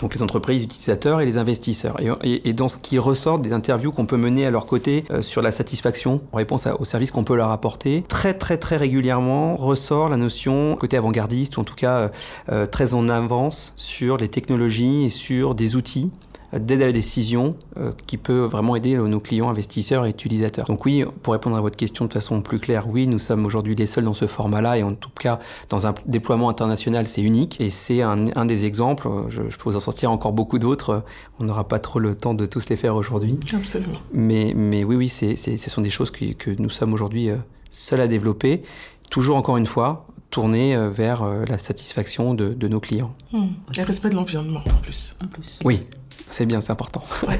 donc 0.00 0.14
les 0.14 0.22
entreprises 0.22 0.64
utilisateurs 0.64 1.20
et 1.20 1.26
les 1.26 1.38
investisseurs. 1.38 1.96
Et, 2.22 2.52
dans 2.52 2.68
ce 2.68 2.78
qui 2.78 2.98
ressort 2.98 3.38
des 3.38 3.52
interviews 3.52 3.92
qu'on 3.92 4.06
peut 4.06 4.16
mener 4.16 4.46
à 4.46 4.50
leur 4.50 4.66
côté 4.66 5.04
euh, 5.10 5.22
sur 5.22 5.42
la 5.42 5.52
satisfaction 5.52 6.20
en 6.32 6.36
réponse 6.36 6.66
aux 6.78 6.84
services 6.84 7.10
qu'on 7.10 7.24
peut 7.24 7.36
leur 7.36 7.50
apporter, 7.50 8.04
très 8.08 8.34
très 8.34 8.58
très 8.58 8.76
régulièrement 8.76 9.56
ressort 9.56 10.08
la 10.08 10.16
notion 10.16 10.76
côté 10.76 10.96
avant-gardiste 10.96 11.56
ou 11.56 11.60
en 11.60 11.64
tout 11.64 11.74
cas 11.74 11.96
euh, 11.96 12.08
euh, 12.50 12.66
très 12.66 12.94
en 12.94 13.08
avance 13.08 13.72
sur 13.76 14.16
les 14.16 14.28
technologies 14.28 15.04
et 15.04 15.10
sur 15.10 15.54
des 15.54 15.76
outils 15.76 16.10
d'aide 16.52 16.82
à 16.82 16.86
la 16.86 16.92
décision 16.92 17.54
euh, 17.76 17.92
qui 18.06 18.16
peut 18.16 18.40
vraiment 18.40 18.76
aider 18.76 18.96
nos 18.96 19.20
clients, 19.20 19.48
investisseurs 19.48 20.06
et 20.06 20.10
utilisateurs. 20.10 20.66
Donc 20.66 20.84
oui, 20.84 21.04
pour 21.22 21.32
répondre 21.32 21.56
à 21.56 21.60
votre 21.60 21.76
question 21.76 22.04
de 22.06 22.12
façon 22.12 22.40
plus 22.42 22.58
claire, 22.58 22.88
oui, 22.88 23.06
nous 23.06 23.18
sommes 23.18 23.46
aujourd'hui 23.46 23.74
les 23.74 23.86
seuls 23.86 24.04
dans 24.04 24.14
ce 24.14 24.26
format-là 24.26 24.78
et 24.78 24.82
en 24.82 24.94
tout 24.94 25.10
cas 25.18 25.38
dans 25.68 25.86
un 25.86 25.94
déploiement 26.06 26.48
international, 26.48 27.06
c'est 27.06 27.22
unique 27.22 27.60
et 27.60 27.70
c'est 27.70 28.02
un, 28.02 28.44
des 28.44 28.64
exemples. 28.64 29.08
Je, 29.28 29.42
peux 29.42 29.70
vous 29.70 29.76
en 29.76 29.80
sortir 29.80 30.10
encore 30.10 30.32
beaucoup 30.32 30.58
d'autres. 30.58 31.04
On 31.38 31.44
n'aura 31.44 31.68
pas 31.68 31.78
trop 31.78 31.98
le 31.98 32.14
temps 32.14 32.34
de 32.34 32.46
tous 32.46 32.68
les 32.68 32.76
faire 32.76 32.96
aujourd'hui. 32.96 33.38
Absolument. 33.52 33.98
Mais, 34.12 34.52
mais 34.56 34.84
oui, 34.84 34.96
oui, 34.96 35.08
c'est, 35.08 35.36
ce 35.36 35.70
sont 35.70 35.80
des 35.80 35.90
choses 35.90 36.10
que, 36.10 36.32
que 36.32 36.50
nous 36.58 36.70
sommes 36.70 36.92
aujourd'hui 36.92 37.30
euh, 37.30 37.36
seuls 37.70 38.00
à 38.00 38.08
développer. 38.08 38.62
Toujours 39.10 39.36
encore 39.36 39.56
une 39.56 39.66
fois, 39.66 40.06
tourner 40.30 40.74
euh, 40.74 40.90
vers 40.90 41.24
la 41.48 41.58
satisfaction 41.58 42.34
de, 42.34 42.54
de 42.54 42.68
nos 42.68 42.80
clients. 42.80 43.14
Hmm. 43.32 43.48
Et 43.76 43.82
respect 43.82 44.10
de 44.10 44.14
l'environnement 44.14 44.60
en 44.74 44.80
plus. 44.80 45.14
En 45.22 45.26
plus. 45.26 45.60
Oui, 45.64 45.80
c'est 46.28 46.46
bien, 46.46 46.60
c'est 46.60 46.72
important. 46.72 47.04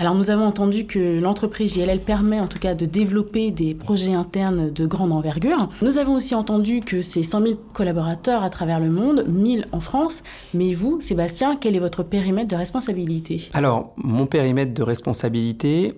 Alors 0.00 0.14
nous 0.14 0.30
avons 0.30 0.44
entendu 0.44 0.86
que 0.86 1.18
l'entreprise 1.18 1.74
JLL 1.74 1.98
permet 1.98 2.38
en 2.38 2.46
tout 2.46 2.60
cas 2.60 2.74
de 2.74 2.86
développer 2.86 3.50
des 3.50 3.74
projets 3.74 4.12
internes 4.12 4.70
de 4.70 4.86
grande 4.86 5.10
envergure. 5.10 5.70
Nous 5.82 5.98
avons 5.98 6.14
aussi 6.14 6.36
entendu 6.36 6.78
que 6.78 7.02
c'est 7.02 7.24
100 7.24 7.42
000 7.42 7.54
collaborateurs 7.72 8.44
à 8.44 8.50
travers 8.50 8.78
le 8.78 8.90
monde, 8.90 9.24
1000 9.26 9.66
en 9.72 9.80
France. 9.80 10.22
Mais 10.54 10.72
vous, 10.72 11.00
Sébastien, 11.00 11.56
quel 11.56 11.74
est 11.74 11.80
votre 11.80 12.04
périmètre 12.04 12.46
de 12.46 12.54
responsabilité? 12.54 13.48
Alors, 13.54 13.92
mon 13.96 14.26
périmètre 14.26 14.72
de 14.72 14.82
responsabilité, 14.84 15.94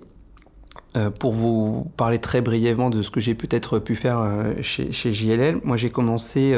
euh, 0.97 1.09
pour 1.09 1.31
vous 1.31 1.89
parler 1.95 2.19
très 2.19 2.41
brièvement 2.41 2.89
de 2.89 3.01
ce 3.01 3.09
que 3.09 3.21
j'ai 3.21 3.33
peut-être 3.33 3.79
pu 3.79 3.95
faire 3.95 4.19
euh, 4.19 4.53
chez, 4.61 4.91
JLL, 4.91 5.61
moi 5.63 5.77
j'ai 5.77 5.89
commencé 5.89 6.53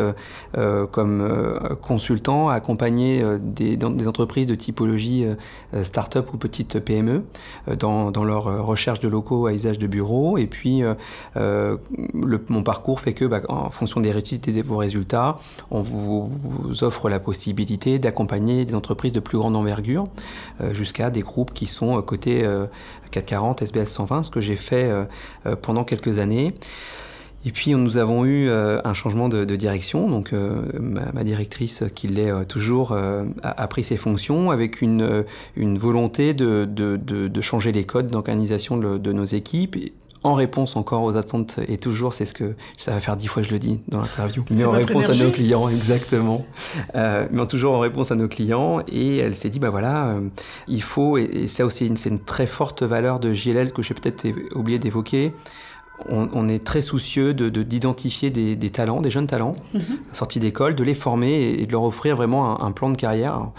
euh, 0.56 0.88
comme 0.88 1.78
consultant 1.82 2.50
à 2.50 2.56
accompagner 2.56 3.24
des, 3.40 3.78
entreprises 4.08 4.48
de 4.48 4.56
typologie 4.56 5.26
start-up 5.84 6.34
ou 6.34 6.38
petite 6.38 6.80
PME 6.80 7.24
dans, 7.78 8.24
leur 8.24 8.66
recherche 8.66 9.00
de 9.00 9.08
locaux 9.08 9.46
à 9.46 9.54
usage 9.54 9.78
de 9.78 9.88
bureaux. 9.88 10.38
Et 10.38 10.48
puis 10.48 10.84
mon 11.36 12.64
parcours 12.64 13.02
fait 13.02 13.14
que, 13.14 13.26
bah, 13.26 13.42
en 13.50 13.70
fonction 13.70 14.02
des 14.02 14.12
réussites 14.12 14.48
et 14.48 14.52
de 14.52 14.62
vos 14.62 14.78
résultats, 14.78 15.36
on 15.72 15.82
vous 15.82 16.30
offre 16.82 17.10
la 17.10 17.20
possibilité 17.20 18.00
d'accompagner 18.00 18.66
des 18.66 18.76
entreprises 18.76 19.14
de 19.14 19.20
plus 19.20 19.38
grande 19.38 19.56
envergure 19.56 20.08
jusqu'à 20.72 21.10
des 21.10 21.22
groupes 21.22 21.54
qui 21.54 21.66
sont 21.66 22.02
côté 22.02 22.48
440, 23.12 23.62
SBS 23.62 23.92
120 23.92 24.23
ce 24.24 24.30
que 24.30 24.42
j'ai 24.42 24.56
fait 24.56 24.86
euh, 24.86 25.04
euh, 25.46 25.56
pendant 25.56 25.84
quelques 25.84 26.20
années. 26.20 26.54
Et 27.46 27.52
puis 27.52 27.76
nous 27.76 27.98
avons 27.98 28.24
eu 28.24 28.50
un 28.50 28.94
changement 28.94 29.28
de, 29.28 29.44
direction. 29.44 30.10
Donc 30.10 30.32
ma, 30.32 31.26
directrice, 31.26 31.84
qui 31.94 32.08
l'est 32.08 32.32
toujours, 32.46 32.98
a, 33.44 33.68
pris 33.68 33.84
ses 33.84 33.98
fonctions 33.98 34.50
avec 34.50 34.82
une, 34.82 35.26
une 35.58 35.78
volonté 35.78 36.34
de, 36.34 36.64
de, 36.64 36.96
de 36.96 37.42
changer 37.42 37.74
les 37.74 37.84
codes 37.84 38.08
d'organisation 38.08 38.78
de, 38.78 39.12
nos 39.12 39.26
équipes 39.26 39.76
en 40.24 40.34
réponse 40.34 40.76
encore 40.76 41.04
aux 41.04 41.18
attentes, 41.18 41.60
et 41.68 41.78
toujours, 41.78 42.14
c'est 42.14 42.26
ce 42.26 42.34
que 42.34 42.56
ça 42.78 42.92
va 42.92 43.00
faire 43.00 43.18
dix 43.18 43.28
fois, 43.28 43.44
je 43.44 43.52
le 43.52 43.60
dis 43.60 43.80
dans 43.90 44.00
l'interview, 44.00 44.44
mais 44.52 44.64
en 44.64 44.72
réponse 44.72 45.10
à 45.10 45.16
nos 45.16 45.32
clients, 45.32 45.68
exactement. 45.70 46.46
Euh, 46.96 47.28
mais 47.32 47.46
toujours 47.46 47.74
en 47.74 47.80
réponse 47.80 48.12
à 48.12 48.16
nos 48.16 48.28
clients, 48.28 48.82
et 48.88 49.18
elle 49.18 49.36
s'est 49.36 49.50
dit, 49.50 49.60
bah 49.60 49.70
voilà, 49.70 50.08
euh, 50.08 50.30
il 50.68 50.82
faut, 50.82 51.18
et, 51.18 51.48
ça 51.48 51.66
aussi, 51.66 51.92
c'est 51.96 52.10
une 52.10 52.20
très 52.20 52.48
forte 52.48 52.84
valeur 52.84 53.20
de 53.20 53.34
JLL 53.34 53.74
que 53.74 53.82
j'ai 53.82 53.94
peut-être 53.94 54.26
oublié 54.56 54.80
d'évoquer. 54.80 55.34
On, 56.10 56.50
est 56.50 56.62
très 56.62 56.82
soucieux 56.82 57.34
d'identifier 57.34 58.30
de, 58.30 58.56
des, 58.56 58.70
talents, 58.72 59.00
des 59.00 59.12
jeunes 59.12 59.28
talents, 59.28 59.54
mm-hmm. 59.74 59.82
sortis 60.12 60.40
d'école, 60.40 60.76
de 60.76 60.84
les 60.84 60.96
former 60.96 61.60
et, 61.60 61.66
de 61.66 61.72
leur 61.72 61.84
offrir 61.84 62.18
vraiment 62.18 62.60
un, 62.62 62.68
un 62.68 62.72
plan 62.72 62.90
de 62.90 62.98
carrière. 62.98 63.52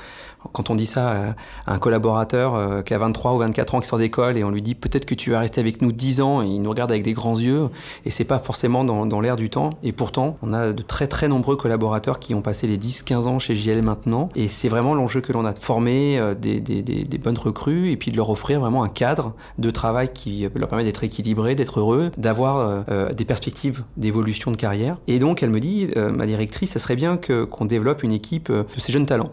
Quand 0.52 0.70
on 0.70 0.74
dit 0.74 0.86
ça 0.86 1.34
à 1.66 1.74
un 1.74 1.78
collaborateur 1.78 2.54
euh, 2.54 2.82
qui 2.82 2.94
a 2.94 2.98
23 2.98 3.34
ou 3.34 3.38
24 3.38 3.74
ans 3.74 3.80
qui 3.80 3.88
sort 3.88 3.98
d'école 3.98 4.36
et 4.36 4.44
on 4.44 4.50
lui 4.50 4.62
dit 4.62 4.74
peut-être 4.74 5.04
que 5.04 5.14
tu 5.14 5.30
vas 5.30 5.40
rester 5.40 5.60
avec 5.60 5.82
nous 5.82 5.92
10 5.92 6.20
ans 6.20 6.42
et 6.42 6.46
il 6.46 6.62
nous 6.62 6.70
regarde 6.70 6.90
avec 6.90 7.02
des 7.02 7.12
grands 7.12 7.38
yeux 7.38 7.68
et 8.04 8.10
c'est 8.10 8.24
pas 8.24 8.38
forcément 8.38 8.84
dans, 8.84 9.20
l'air 9.20 9.36
du 9.36 9.50
temps. 9.50 9.70
Et 9.82 9.92
pourtant 9.92 10.36
on 10.42 10.52
a 10.52 10.72
de 10.72 10.82
très 10.82 11.06
très 11.06 11.28
nombreux 11.28 11.56
collaborateurs 11.56 12.18
qui 12.18 12.34
ont 12.34 12.42
passé 12.42 12.66
les 12.66 12.78
10-15 12.78 13.26
ans 13.26 13.38
chez 13.38 13.54
JL 13.54 13.82
maintenant. 13.82 14.28
Et 14.34 14.48
c'est 14.48 14.68
vraiment 14.68 14.94
l'enjeu 14.94 15.20
que 15.20 15.32
l'on 15.32 15.44
a 15.44 15.52
de 15.52 15.58
former 15.58 16.18
euh, 16.18 16.34
des, 16.34 17.18
bonnes 17.22 17.38
recrues 17.38 17.90
et 17.90 17.96
puis 17.96 18.10
de 18.10 18.16
leur 18.16 18.28
offrir 18.28 18.60
vraiment 18.60 18.82
un 18.82 18.88
cadre 18.88 19.32
de 19.58 19.70
travail 19.70 20.10
qui 20.12 20.46
leur 20.54 20.68
permet 20.68 20.84
d'être 20.84 21.04
équilibré, 21.04 21.54
d'être 21.54 21.80
heureux, 21.80 22.10
d'avoir 22.18 22.84
euh, 22.90 23.12
des 23.12 23.24
perspectives 23.24 23.84
d'évolution 23.96 24.50
de 24.50 24.56
carrière. 24.56 24.98
Et 25.06 25.18
donc 25.18 25.42
elle 25.42 25.50
me 25.50 25.60
dit 25.60 25.88
ma 25.96 26.26
directrice 26.26 26.72
ça 26.72 26.78
serait 26.78 26.96
bien 26.96 27.16
qu'on 27.16 27.64
développe 27.64 28.02
une 28.02 28.12
équipe 28.12 28.50
de 28.50 28.66
ces 28.78 28.92
jeunes 28.92 29.06
talents 29.06 29.30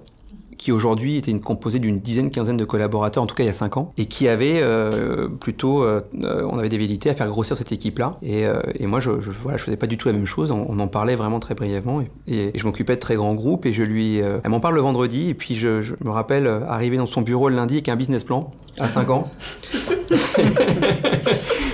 qui 0.61 0.71
aujourd'hui 0.71 1.17
était 1.17 1.31
une 1.31 1.41
composée 1.41 1.79
d'une 1.79 1.99
dizaine, 1.99 2.29
quinzaine 2.29 2.55
de 2.55 2.65
collaborateurs, 2.65 3.23
en 3.23 3.25
tout 3.25 3.33
cas 3.33 3.41
il 3.41 3.47
y 3.47 3.49
a 3.49 3.53
cinq 3.53 3.77
ans, 3.77 3.93
et 3.97 4.05
qui 4.05 4.27
avait 4.27 4.59
euh, 4.61 5.27
plutôt, 5.27 5.81
euh, 5.81 6.01
on 6.13 6.59
avait 6.59 6.69
des 6.69 6.77
velléités 6.77 7.09
à 7.09 7.15
faire 7.15 7.27
grossir 7.29 7.55
cette 7.55 7.71
équipe-là. 7.71 8.19
Et, 8.21 8.45
euh, 8.45 8.61
et, 8.75 8.85
moi, 8.85 8.99
je, 8.99 9.19
je, 9.21 9.31
voilà, 9.31 9.57
je 9.57 9.63
faisais 9.63 9.75
pas 9.75 9.87
du 9.87 9.97
tout 9.97 10.07
la 10.07 10.13
même 10.13 10.27
chose. 10.27 10.51
On, 10.51 10.79
en 10.79 10.87
parlait 10.87 11.15
vraiment 11.15 11.39
très 11.39 11.55
brièvement, 11.55 12.03
et, 12.27 12.51
je 12.53 12.63
m'occupais 12.63 12.93
de 12.93 12.99
très 12.99 13.15
grands 13.15 13.33
groupes. 13.33 13.65
Et 13.65 13.73
je 13.73 13.81
lui, 13.81 14.17
elle 14.17 14.51
m'en 14.51 14.59
parle 14.59 14.75
le 14.75 14.81
vendredi, 14.81 15.29
et 15.29 15.33
puis 15.33 15.55
je, 15.55 15.81
je, 15.81 15.95
me 16.05 16.11
rappelle 16.11 16.45
arriver 16.45 16.97
dans 16.97 17.07
son 17.07 17.21
bureau 17.21 17.49
le 17.49 17.55
lundi 17.55 17.73
avec 17.77 17.89
un 17.89 17.95
business 17.95 18.23
plan 18.23 18.51
à 18.77 18.87
5 18.87 19.09
ans. 19.09 19.31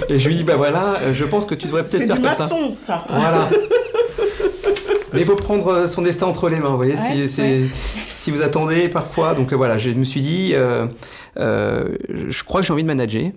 et 0.08 0.18
je 0.18 0.30
lui 0.30 0.38
dis, 0.38 0.46
bah 0.46 0.56
voilà, 0.56 0.96
je 1.12 1.26
pense 1.26 1.46
que 1.46 1.56
tu 1.56 1.66
devrais 1.68 1.84
peut-être 1.84 2.06
faire 2.06 2.16
comme 2.16 2.24
ça. 2.24 2.48
C'est 2.48 2.56
du 2.56 2.62
maçon, 2.62 2.74
ça. 2.74 3.04
Voilà. 3.10 3.50
Mais 5.14 5.22
il 5.22 5.26
faut 5.26 5.36
prendre 5.36 5.88
son 5.88 6.02
destin 6.04 6.28
entre 6.28 6.48
les 6.48 6.60
mains, 6.60 6.70
vous 6.70 6.78
voyez. 6.78 6.96
c'est, 7.28 7.66
si 8.28 8.32
vous 8.32 8.42
attendez 8.42 8.90
parfois. 8.90 9.34
Donc 9.36 9.54
euh, 9.54 9.56
voilà, 9.56 9.78
je 9.78 9.90
me 9.92 10.04
suis 10.04 10.20
dit, 10.20 10.52
euh, 10.54 10.86
euh, 11.40 11.96
je 12.10 12.44
crois 12.44 12.60
que 12.60 12.68
j'ai 12.68 12.74
envie 12.74 12.84
de 12.84 12.88
manager. 12.88 13.32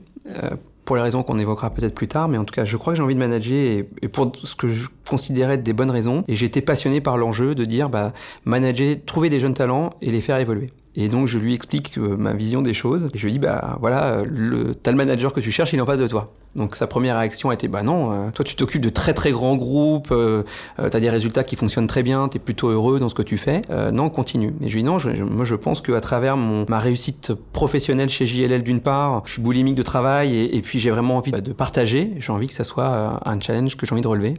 pour 0.85 0.97
les 0.97 1.03
raisons 1.03 1.23
qu'on 1.23 1.39
évoquera 1.39 1.71
peut-être 1.71 1.95
plus 1.95 2.09
tard, 2.09 2.27
mais 2.27 2.39
en 2.39 2.45
tout 2.45 2.53
cas, 2.53 2.65
je 2.65 2.77
crois 2.77 2.93
que 2.93 2.97
j'ai 2.97 3.03
envie 3.05 3.15
de 3.15 3.21
manager 3.21 3.85
et, 4.03 4.09
pour 4.09 4.33
ce 4.35 4.57
que 4.57 4.67
je 4.67 4.89
considérais 5.09 5.55
être 5.55 5.63
des 5.63 5.75
bonnes 5.75 5.93
raisons. 5.93 6.25
Et 6.27 6.35
j'étais 6.35 6.61
passionné 6.61 7.01
par 7.01 7.19
l'enjeu 7.19 7.55
de 7.55 7.65
dire, 7.65 7.89
bah, 7.89 8.13
manager, 8.45 8.97
trouver 9.07 9.29
des 9.29 9.39
jeunes 9.39 9.55
talents 9.55 9.91
et 10.03 10.11
les 10.11 10.21
faire 10.21 10.39
évoluer. 10.39 10.73
Et 10.97 11.09
donc 11.09 11.29
je 11.29 11.39
lui 11.39 11.55
explique 11.55 11.97
euh, 11.99 12.17
ma 12.17 12.33
vision 12.33 12.63
des 12.63 12.75
choses. 12.75 13.09
Et 13.15 13.19
je 13.19 13.25
lui 13.25 13.33
dis, 13.33 13.39
bah 13.39 13.77
voilà, 13.81 14.19
le, 14.25 14.75
t'as 14.75 14.91
le 14.91 14.97
manager 14.97 15.33
que 15.33 15.41
tu 15.41 15.53
cherches, 15.53 15.73
il 15.73 15.79
est 15.79 15.83
en 15.83 15.87
face 15.87 16.01
de 16.01 16.09
toi. 16.09 16.33
Donc 16.57 16.75
sa 16.75 16.89
première 16.89 17.17
réaction 17.17 17.51
a 17.51 17.55
été, 17.55 17.69
bah 17.69 17.85
non, 17.85 18.11
euh, 18.11 18.31
toi 18.35 18.45
tu 18.45 18.57
t'occupes 18.57 18.83
de 18.83 18.89
très 18.89 19.15
très 19.15 19.31
grands 19.31 19.55
groupes, 19.55 20.09
euh, 20.11 20.43
euh 20.81 20.91
tu 20.91 20.97
as 20.97 21.01
des 21.01 21.09
résultats 21.09 21.45
qui 21.45 21.55
fonctionnent 21.55 21.87
très 21.87 22.03
bien, 22.03 22.29
tu 22.29 22.39
es 22.39 22.41
plutôt 22.41 22.69
heureux 22.69 22.99
dans 22.99 23.09
ce 23.09 23.15
que 23.15 23.23
tu 23.23 23.39
fais. 23.39 23.63
non, 23.93 24.11
continue. 24.11 24.53
Et 24.61 24.69
je 24.69 24.75
lui 24.75 24.83
dis, 24.83 24.87
non, 24.87 24.99
je, 24.99 25.11
moi 25.23 25.45
je 25.45 25.55
pense 25.55 25.81
qu'à 25.81 26.01
travers 26.01 26.37
mon, 26.37 26.67
ma 26.69 26.81
réussite 26.81 27.33
professionnelle 27.53 28.09
chez 28.09 28.27
JLL 28.27 28.65
d'une 28.65 28.81
part, 28.81 29.23
je 29.27 29.33
suis 29.33 29.43
boulimique 29.43 29.77
de 29.77 29.83
travail 29.83 30.37
et, 30.37 30.57
et 30.57 30.61
puis 30.61 30.81
j'ai 30.81 30.91
vraiment 30.91 31.19
envie 31.19 31.31
de 31.31 31.53
partager, 31.53 32.15
j'ai 32.19 32.33
envie 32.33 32.49
que 32.49 32.55
ça 32.55 32.65
soit 32.65 33.21
un 33.25 33.41
challenge 33.41 33.77
que 33.77 33.87
j'ai 33.87 33.93
envie 33.93 34.03
de 34.03 34.09
relever. 34.09 34.35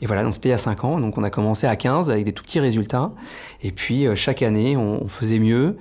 Et 0.00 0.06
voilà, 0.06 0.22
donc 0.22 0.34
c'était 0.34 0.50
il 0.50 0.52
y 0.52 0.54
a 0.54 0.58
5 0.58 0.84
ans, 0.84 1.00
donc 1.00 1.18
on 1.18 1.24
a 1.24 1.30
commencé 1.30 1.66
à 1.66 1.74
15 1.74 2.10
avec 2.10 2.24
des 2.24 2.32
tout 2.32 2.44
petits 2.44 2.60
résultats. 2.60 3.10
Et 3.62 3.72
puis 3.72 4.06
euh, 4.06 4.14
chaque 4.14 4.42
année, 4.42 4.76
on, 4.76 5.08
faisait 5.08 5.40
mieux. 5.40 5.76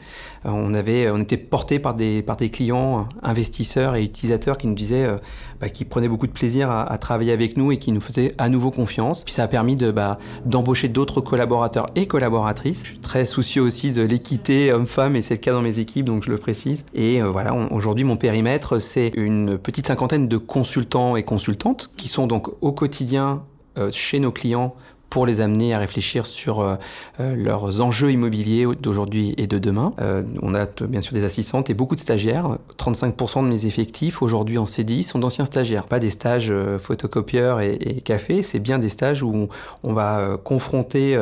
Euh, 0.45 0.49
on, 0.49 0.73
avait, 0.73 1.11
on 1.11 1.19
était 1.19 1.37
porté 1.37 1.77
par 1.77 1.93
des, 1.93 2.23
par 2.23 2.35
des 2.35 2.49
clients, 2.49 3.07
investisseurs 3.21 3.95
et 3.95 4.03
utilisateurs 4.03 4.57
qui 4.57 4.67
nous 4.67 4.73
disaient 4.73 5.05
euh, 5.05 5.17
bah, 5.61 5.69
qu'ils 5.69 5.87
prenaient 5.87 6.07
beaucoup 6.07 6.25
de 6.25 6.31
plaisir 6.31 6.71
à, 6.71 6.97
travailler 6.97 7.31
avec 7.31 7.57
nous 7.57 7.71
et 7.71 7.77
qui 7.77 7.91
nous 7.91 8.01
faisaient 8.01 8.33
à 8.39 8.49
nouveau 8.49 8.71
confiance. 8.71 9.23
Puis 9.23 9.33
ça 9.33 9.43
a 9.43 9.47
permis 9.47 9.75
de, 9.75 9.91
bah, 9.91 10.17
d'embaucher 10.45 10.87
d'autres 10.87 11.21
collaborateurs 11.21 11.85
et 11.95 12.07
collaboratrices. 12.07 12.81
Je 12.83 12.89
suis 12.89 12.99
très 12.99 13.25
soucieux 13.25 13.61
aussi 13.61 13.91
de 13.91 14.01
l'équité 14.01 14.73
homme-femme 14.73 15.15
et 15.15 15.21
c'est 15.21 15.35
le 15.35 15.39
cas 15.39 15.51
dans 15.51 15.61
mes 15.61 15.77
équipes, 15.77 16.05
donc 16.05 16.23
je 16.23 16.31
le 16.31 16.37
précise. 16.37 16.83
Et 16.95 17.21
voilà, 17.21 17.53
aujourd'hui, 17.71 18.03
mon 18.03 18.17
périmètre, 18.17 18.79
c'est 18.79 19.11
une 19.15 19.59
petite 19.59 19.87
cinquantaine 19.87 20.27
de 20.27 20.37
consultants 20.37 21.15
et 21.15 21.23
consultantes 21.23 21.91
qui 21.97 22.09
sont 22.09 22.25
donc 22.25 22.49
au 22.61 22.71
quotidien 22.71 23.43
chez 23.91 24.19
nos 24.19 24.31
clients 24.31 24.75
pour 25.09 25.25
les 25.25 25.41
amener 25.41 25.73
à 25.73 25.79
réfléchir 25.79 26.25
sur 26.25 26.59
euh, 26.59 26.75
euh, 27.19 27.35
leurs 27.35 27.81
enjeux 27.81 28.11
immobiliers 28.11 28.65
d'aujourd'hui 28.79 29.33
et 29.37 29.47
de 29.47 29.57
demain. 29.57 29.93
on 30.41 30.53
a 30.53 30.65
bien 30.87 31.01
sûr 31.01 31.13
des 31.13 31.23
assistantes 31.23 31.69
et 31.69 31.73
beaucoup 31.73 31.95
de 31.95 31.99
stagiaires. 31.99 32.57
35% 32.77 33.43
de 33.43 33.49
mes 33.49 33.65
effectifs 33.65 34.21
aujourd'hui 34.21 34.57
en 34.57 34.65
CDI 34.65 35.03
sont 35.03 35.19
d'anciens 35.19 35.45
stagiaires. 35.45 35.85
Pas 35.85 35.99
des 35.99 36.09
stages 36.09 36.53
photocopieurs 36.79 37.61
et 37.61 38.01
café, 38.03 38.43
c'est 38.43 38.59
bien 38.59 38.79
des 38.79 38.89
stages 38.89 39.23
où 39.23 39.49
on, 39.83 39.93
va 39.93 40.37
confronter 40.43 41.17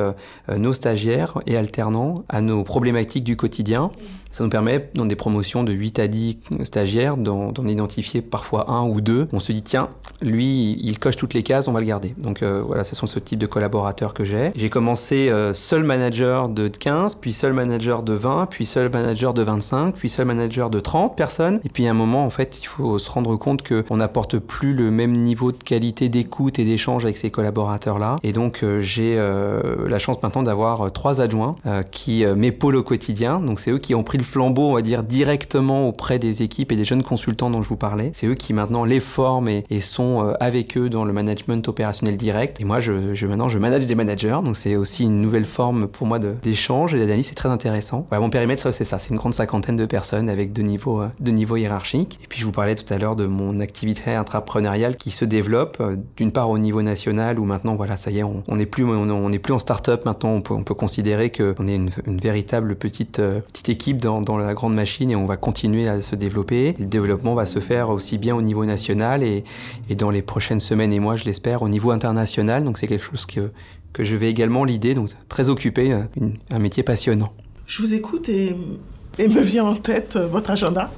nos 0.54 0.74
stagiaires 0.74 1.40
et 1.46 1.58
alternants 1.58 2.26
à 2.30 2.42
nos 2.42 2.64
problématiques 2.64 3.24
du 3.24 3.38
quotidien 3.38 3.92
ça 4.36 4.44
nous 4.44 4.50
permet, 4.50 4.90
dans 4.96 5.06
des 5.06 5.16
promotions 5.16 5.64
de 5.64 5.72
8 5.72 5.98
à 6.00 6.08
10 6.10 6.38
stagiaires, 6.64 7.16
d'en 7.16 7.54
identifier 7.68 8.22
parfois 8.22 8.70
un 8.70 8.84
ou 8.84 9.00
deux. 9.00 9.30
On 9.32 9.40
se 9.40 9.54
dit, 9.54 9.62
tiens, 9.62 9.88
lui, 10.22 10.78
il 10.82 11.00
coche 11.00 11.16
toutes 11.16 11.34
les 11.34 11.42
cases, 11.42 11.70
on 11.70 11.72
va 11.72 11.80
le 11.80 11.86
garder. 11.86 12.14
Donc 12.18 12.44
euh, 12.44 12.62
voilà, 12.62 12.84
ce 12.84 12.96
sont 12.96 13.08
ce 13.08 13.18
type 13.20 13.40
de 13.40 13.46
collaborateurs 13.46 14.14
que 14.14 14.26
j'ai. 14.26 14.52
J'ai 14.54 14.70
commencé 14.70 15.30
euh, 15.30 15.54
seul 15.54 15.84
manager 15.84 16.50
de 16.50 16.68
15, 16.68 17.16
puis 17.16 17.32
seul 17.32 17.54
manager 17.54 18.04
de 18.04 18.12
20, 18.12 18.48
puis 18.50 18.66
seul 18.66 18.92
manager 18.92 19.34
de 19.34 19.42
25, 19.42 19.96
puis 19.96 20.10
seul 20.10 20.26
manager 20.26 20.70
de 20.70 20.82
30 20.82 21.16
personnes. 21.16 21.62
Et 21.64 21.70
puis 21.70 21.88
à 21.88 21.92
un 21.92 21.94
moment, 21.94 22.26
en 22.26 22.30
fait, 22.30 22.60
il 22.62 22.66
faut 22.66 23.00
se 23.00 23.10
rendre 23.10 23.38
compte 23.38 23.66
qu'on 23.66 23.98
n'apporte 23.98 24.40
plus 24.40 24.74
le 24.74 24.92
même 24.92 25.14
niveau 25.14 25.54
de 25.54 25.64
qualité 25.64 26.10
d'écoute 26.10 26.60
et 26.60 26.66
d'échange 26.66 27.06
avec 27.06 27.16
ces 27.16 27.32
collaborateurs-là. 27.32 28.18
Et 28.24 28.34
donc 28.34 28.64
euh, 28.64 28.82
j'ai 28.82 29.16
la 29.16 30.00
chance 30.00 30.22
maintenant 30.22 30.44
d'avoir 30.44 30.92
trois 30.92 31.22
adjoints 31.22 31.56
qui 31.92 32.26
m'épaulent 32.26 32.76
au 32.76 32.84
quotidien. 32.84 33.40
Donc 33.40 33.62
c'est 33.62 33.72
eux 33.72 33.78
qui 33.78 33.96
ont 33.96 34.04
pris 34.04 34.18
le 34.18 34.25
flambeau, 34.26 34.70
on 34.70 34.74
va 34.74 34.82
dire, 34.82 35.04
directement 35.04 35.88
auprès 35.88 36.20
des 36.20 36.44
équipes 36.44 36.72
et 36.72 36.76
des 36.76 36.84
jeunes 36.84 37.04
consultants 37.04 37.50
dont 37.50 37.62
je 37.62 37.70
vous 37.70 37.78
parlais. 37.78 38.12
C'est 38.14 38.28
eux 38.28 38.36
qui 38.36 38.54
maintenant 38.54 38.84
les 38.84 39.00
forment 39.00 39.50
et, 39.50 39.64
sont 39.82 40.26
euh, 40.26 40.34
avec 40.40 40.78
eux 40.78 40.90
dans 40.90 41.06
le 41.06 41.14
management 41.14 41.68
opérationnel 41.68 42.18
direct. 42.18 42.60
Et 42.60 42.64
moi, 42.64 42.80
je, 42.80 43.14
je 43.14 43.28
maintenant, 43.28 43.50
je 43.50 43.60
manage 43.60 43.86
des 43.86 43.96
managers, 43.96 44.40
donc 44.44 44.58
c'est 44.58 44.76
aussi 44.76 45.04
une 45.04 45.22
nouvelle 45.22 45.46
forme 45.46 45.88
pour 45.88 46.08
moi 46.08 46.20
d'échange 46.20 46.94
et 46.94 47.00
d'analyse. 47.00 47.28
C'est 47.28 47.36
très 47.36 47.50
intéressant. 47.50 48.06
mon 48.12 48.30
périmètre, 48.30 48.74
c'est 48.74 48.86
ça, 48.86 49.00
c'est 49.00 49.10
une 49.10 49.18
grande 49.18 49.34
cinquantaine 49.34 49.78
de 49.78 49.86
personnes 49.86 50.30
avec 50.30 50.54
deux 50.54 50.64
niveaux, 50.64 51.02
euh, 51.02 51.08
deux 51.20 51.32
niveaux 51.32 51.58
hiérarchiques. 51.58 52.20
Et 52.24 52.28
puis, 52.28 52.40
je 52.40 52.46
vous 52.46 52.52
parlais 52.52 52.76
tout 52.76 52.92
à 52.94 52.98
l'heure 52.98 53.16
de 53.16 53.26
mon 53.26 53.60
activité 53.60 54.12
intrapreneuriale 54.12 54.98
qui 54.98 55.12
se 55.12 55.26
développe, 55.26 55.78
euh, 55.80 55.96
d'une 56.18 56.32
part 56.32 56.50
au 56.50 56.58
niveau 56.58 56.82
national 56.82 57.40
où 57.40 57.46
maintenant, 57.46 57.76
voilà, 57.76 57.98
ça 57.98 58.12
y 58.12 58.20
est, 58.20 58.24
on 58.24 58.44
n'est 58.56 58.66
plus, 58.66 58.84
on, 58.86 59.32
plus 59.32 59.54
en 59.54 59.60
start-up. 59.60 60.06
Maintenant, 60.06 60.32
on 60.32 60.42
peut, 60.42 60.54
on 60.54 60.64
peut 60.64 60.74
considérer 60.74 61.32
qu'on 61.32 61.68
est 61.68 61.76
une, 61.76 61.90
une, 62.08 62.18
véritable 62.18 62.76
petite, 62.76 63.22
petite 63.22 63.70
équipe 63.70 63.98
dans 63.98 64.15
dans 64.22 64.38
la 64.38 64.54
grande 64.54 64.74
machine 64.74 65.12
et 65.12 65.16
on 65.16 65.26
va 65.26 65.38
continuer 65.38 65.88
à 65.88 66.02
se 66.02 66.16
développer. 66.16 66.76
Le 66.80 66.86
développement 66.86 67.36
va 67.36 67.46
se 67.46 67.60
faire 67.60 67.90
aussi 67.90 68.18
bien 68.18 68.36
au 68.36 68.42
niveau 68.42 68.66
national 68.66 69.24
et, 69.24 69.44
et 69.90 69.96
dans 69.96 70.12
les 70.12 70.22
prochaines 70.22 70.60
semaines 70.60 70.94
et 70.94 71.00
mois, 71.00 71.16
je 71.16 71.26
l'espère, 71.26 71.62
au 71.62 71.70
niveau 71.70 71.92
international. 71.92 72.64
Donc 72.64 72.78
c'est 72.78 72.88
quelque 72.88 73.06
chose 73.06 73.26
que, 73.26 73.52
que 73.94 74.04
je 74.04 74.16
vais 74.16 74.30
également 74.30 74.64
l'idée, 74.64 74.94
donc 74.94 75.10
très 75.30 75.50
occupé, 75.50 75.94
euh, 75.94 76.04
un 76.52 76.60
métier 76.60 76.84
passionnant. 76.84 77.34
Je 77.66 77.82
vous 77.82 77.94
écoute 77.94 78.30
et, 78.30 78.56
et 79.18 79.28
me 79.28 79.42
vient 79.42 79.66
en 79.66 79.76
tête 79.76 80.16
euh, 80.16 80.28
votre 80.28 80.52
agenda. 80.52 80.92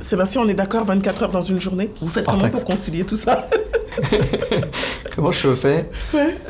Sébastien, 0.00 0.42
on 0.42 0.48
est 0.48 0.54
d'accord, 0.54 0.84
24 0.84 1.22
heures 1.24 1.30
dans 1.30 1.42
une 1.42 1.60
journée. 1.60 1.90
Vous 2.00 2.08
faites 2.08 2.26
comment 2.26 2.48
pour 2.48 2.64
concilier 2.64 3.04
tout 3.04 3.16
ça? 3.16 3.48
Comment 5.14 5.30
je 5.30 5.54
fais 5.54 5.88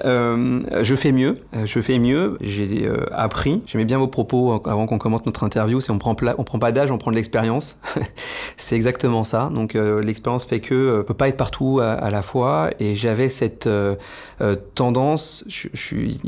euh, 0.05 0.61
Je 0.83 0.95
fais 0.95 1.13
mieux. 1.13 1.37
Euh, 1.55 1.67
je 1.67 1.81
fais 1.81 1.99
mieux. 1.99 2.39
J'ai 2.41 2.87
euh, 2.87 3.07
appris. 3.13 3.63
J'aimais 3.67 3.85
bien 3.85 3.99
vos 3.99 4.09
propos 4.09 4.63
avant 4.67 4.87
qu'on 4.87 4.99
commence 4.99 5.27
notre 5.27 5.45
interview. 5.45 5.81
C'est 5.81 5.91
on 5.91 5.99
prend 5.99 6.17
on 6.39 6.45
prend 6.45 6.59
pas 6.59 6.73
d'âge, 6.73 6.91
on 6.91 6.99
prend 6.99 7.11
de 7.11 7.17
l'expérience. 7.17 7.77
c'est 8.57 8.77
exactement 8.77 9.25
ça. 9.25 9.51
Donc 9.53 9.75
l'expérience 9.75 10.45
fait 10.45 10.61
que 10.61 11.01
on 11.01 11.05
peut 11.05 11.15
pas 11.15 11.29
être 11.29 11.37
partout 11.37 11.81
à, 11.81 12.11
la 12.11 12.23
fois. 12.23 12.71
Et 12.81 12.97
j'avais 12.97 13.29
cette 13.29 13.69
tendance. 14.75 15.45
Je, 15.49 15.69
suis, 15.75 16.21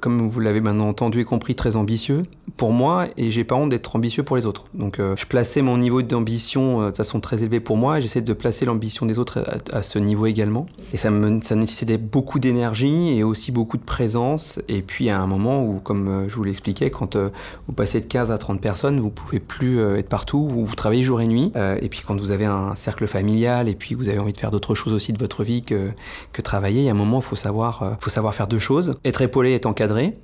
comme 0.00 0.28
vous 0.28 0.40
l'avez 0.40 0.60
maintenant 0.60 0.88
entendu 0.88 1.20
et 1.20 1.24
compris, 1.24 1.54
très 1.54 1.76
ambitieux 1.76 2.22
pour 2.56 2.72
moi. 2.72 3.06
Et 3.16 3.30
j'ai 3.30 3.44
pas 3.44 3.54
honte 3.54 3.70
d'être 3.70 3.94
ambitieux 3.96 4.22
pour 4.22 4.36
les 4.36 4.46
autres. 4.46 4.64
Donc 4.74 4.98
je 4.98 5.26
plaçais 5.26 5.62
mon 5.62 5.78
niveau 5.78 6.02
d'ambition 6.02 6.90
de 6.90 6.94
façon 6.94 7.20
très 7.20 7.42
élevée 7.42 7.60
pour 7.60 7.76
moi. 7.76 7.98
Et 7.98 8.02
j'essaie 8.02 8.20
de 8.20 8.32
placer 8.32 8.64
l'ambition 8.66 9.06
des 9.06 9.18
autres 9.18 9.44
à, 9.72 9.78
à 9.78 9.82
ce 9.82 9.98
niveau 9.98 10.09
également. 10.26 10.66
Et 10.92 10.96
ça, 10.96 11.10
me, 11.10 11.40
ça 11.40 11.54
nécessitait 11.54 11.98
beaucoup 11.98 12.38
d'énergie 12.38 13.16
et 13.16 13.22
aussi 13.22 13.52
beaucoup 13.52 13.76
de 13.76 13.82
présence. 13.82 14.60
Et 14.68 14.82
puis 14.82 15.10
à 15.10 15.20
un 15.20 15.26
moment 15.26 15.64
où, 15.64 15.80
comme 15.80 16.08
euh, 16.08 16.28
je 16.28 16.34
vous 16.34 16.44
l'expliquais, 16.44 16.90
quand 16.90 17.16
euh, 17.16 17.30
vous 17.66 17.72
passez 17.72 18.00
de 18.00 18.06
15 18.06 18.30
à 18.30 18.38
30 18.38 18.60
personnes, 18.60 19.00
vous 19.00 19.10
pouvez 19.10 19.40
plus 19.40 19.80
être 19.96 20.08
partout, 20.08 20.48
vous, 20.48 20.74
travaillez 20.74 21.02
jour 21.02 21.20
et 21.20 21.26
nuit. 21.26 21.52
et 21.56 21.88
puis 21.88 22.02
quand 22.06 22.18
vous 22.20 22.30
avez 22.30 22.44
un 22.44 22.74
cercle 22.74 23.06
familial 23.06 23.68
et 23.68 23.74
puis 23.74 23.94
vous 23.94 24.08
avez 24.08 24.18
envie 24.18 24.32
de 24.32 24.38
faire 24.38 24.50
d'autres 24.50 24.74
choses 24.74 24.92
aussi 24.92 25.12
de 25.12 25.18
votre 25.18 25.44
vie 25.44 25.62
que, 25.62 25.90
que 26.32 26.42
travailler, 26.42 26.80
il 26.80 26.84
y 26.84 26.88
a 26.88 26.92
un 26.92 26.94
moment 26.94 27.18
il 27.18 27.24
faut 27.24 27.36
savoir, 27.36 27.96
faut 28.00 28.10
savoir 28.10 28.34
faire 28.34 28.46
deux 28.46 28.58
choses. 28.58 28.94
Être 29.04 29.22
épaulé, 29.22 29.54
être 29.54 29.66
encadré. 29.66 30.14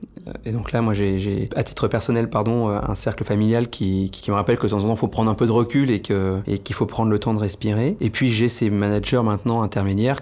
Et 0.44 0.50
donc 0.50 0.72
là, 0.72 0.82
moi, 0.82 0.94
j'ai, 0.94 1.48
à 1.54 1.62
titre 1.62 1.88
personnel, 1.88 2.28
pardon, 2.28 2.68
un 2.68 2.94
cercle 2.94 3.24
familial 3.24 3.68
qui, 3.68 4.10
qui, 4.10 4.30
me 4.30 4.36
rappelle 4.36 4.58
que 4.58 4.66
de 4.66 4.70
temps 4.70 4.78
en 4.78 4.88
temps, 4.88 4.94
il 4.94 4.98
faut 4.98 5.08
prendre 5.08 5.30
un 5.30 5.34
peu 5.34 5.46
de 5.46 5.52
recul 5.52 5.90
et, 5.90 6.00
que, 6.00 6.40
et 6.46 6.58
qu'il 6.58 6.74
faut 6.74 6.86
prendre 6.86 7.10
le 7.10 7.18
temps 7.18 7.34
de 7.34 7.38
respirer. 7.38 7.96
Et 8.00 8.10
puis, 8.10 8.30
j'ai 8.30 8.48
ces 8.48 8.70
managers 8.70 9.22
maintenant 9.22 9.62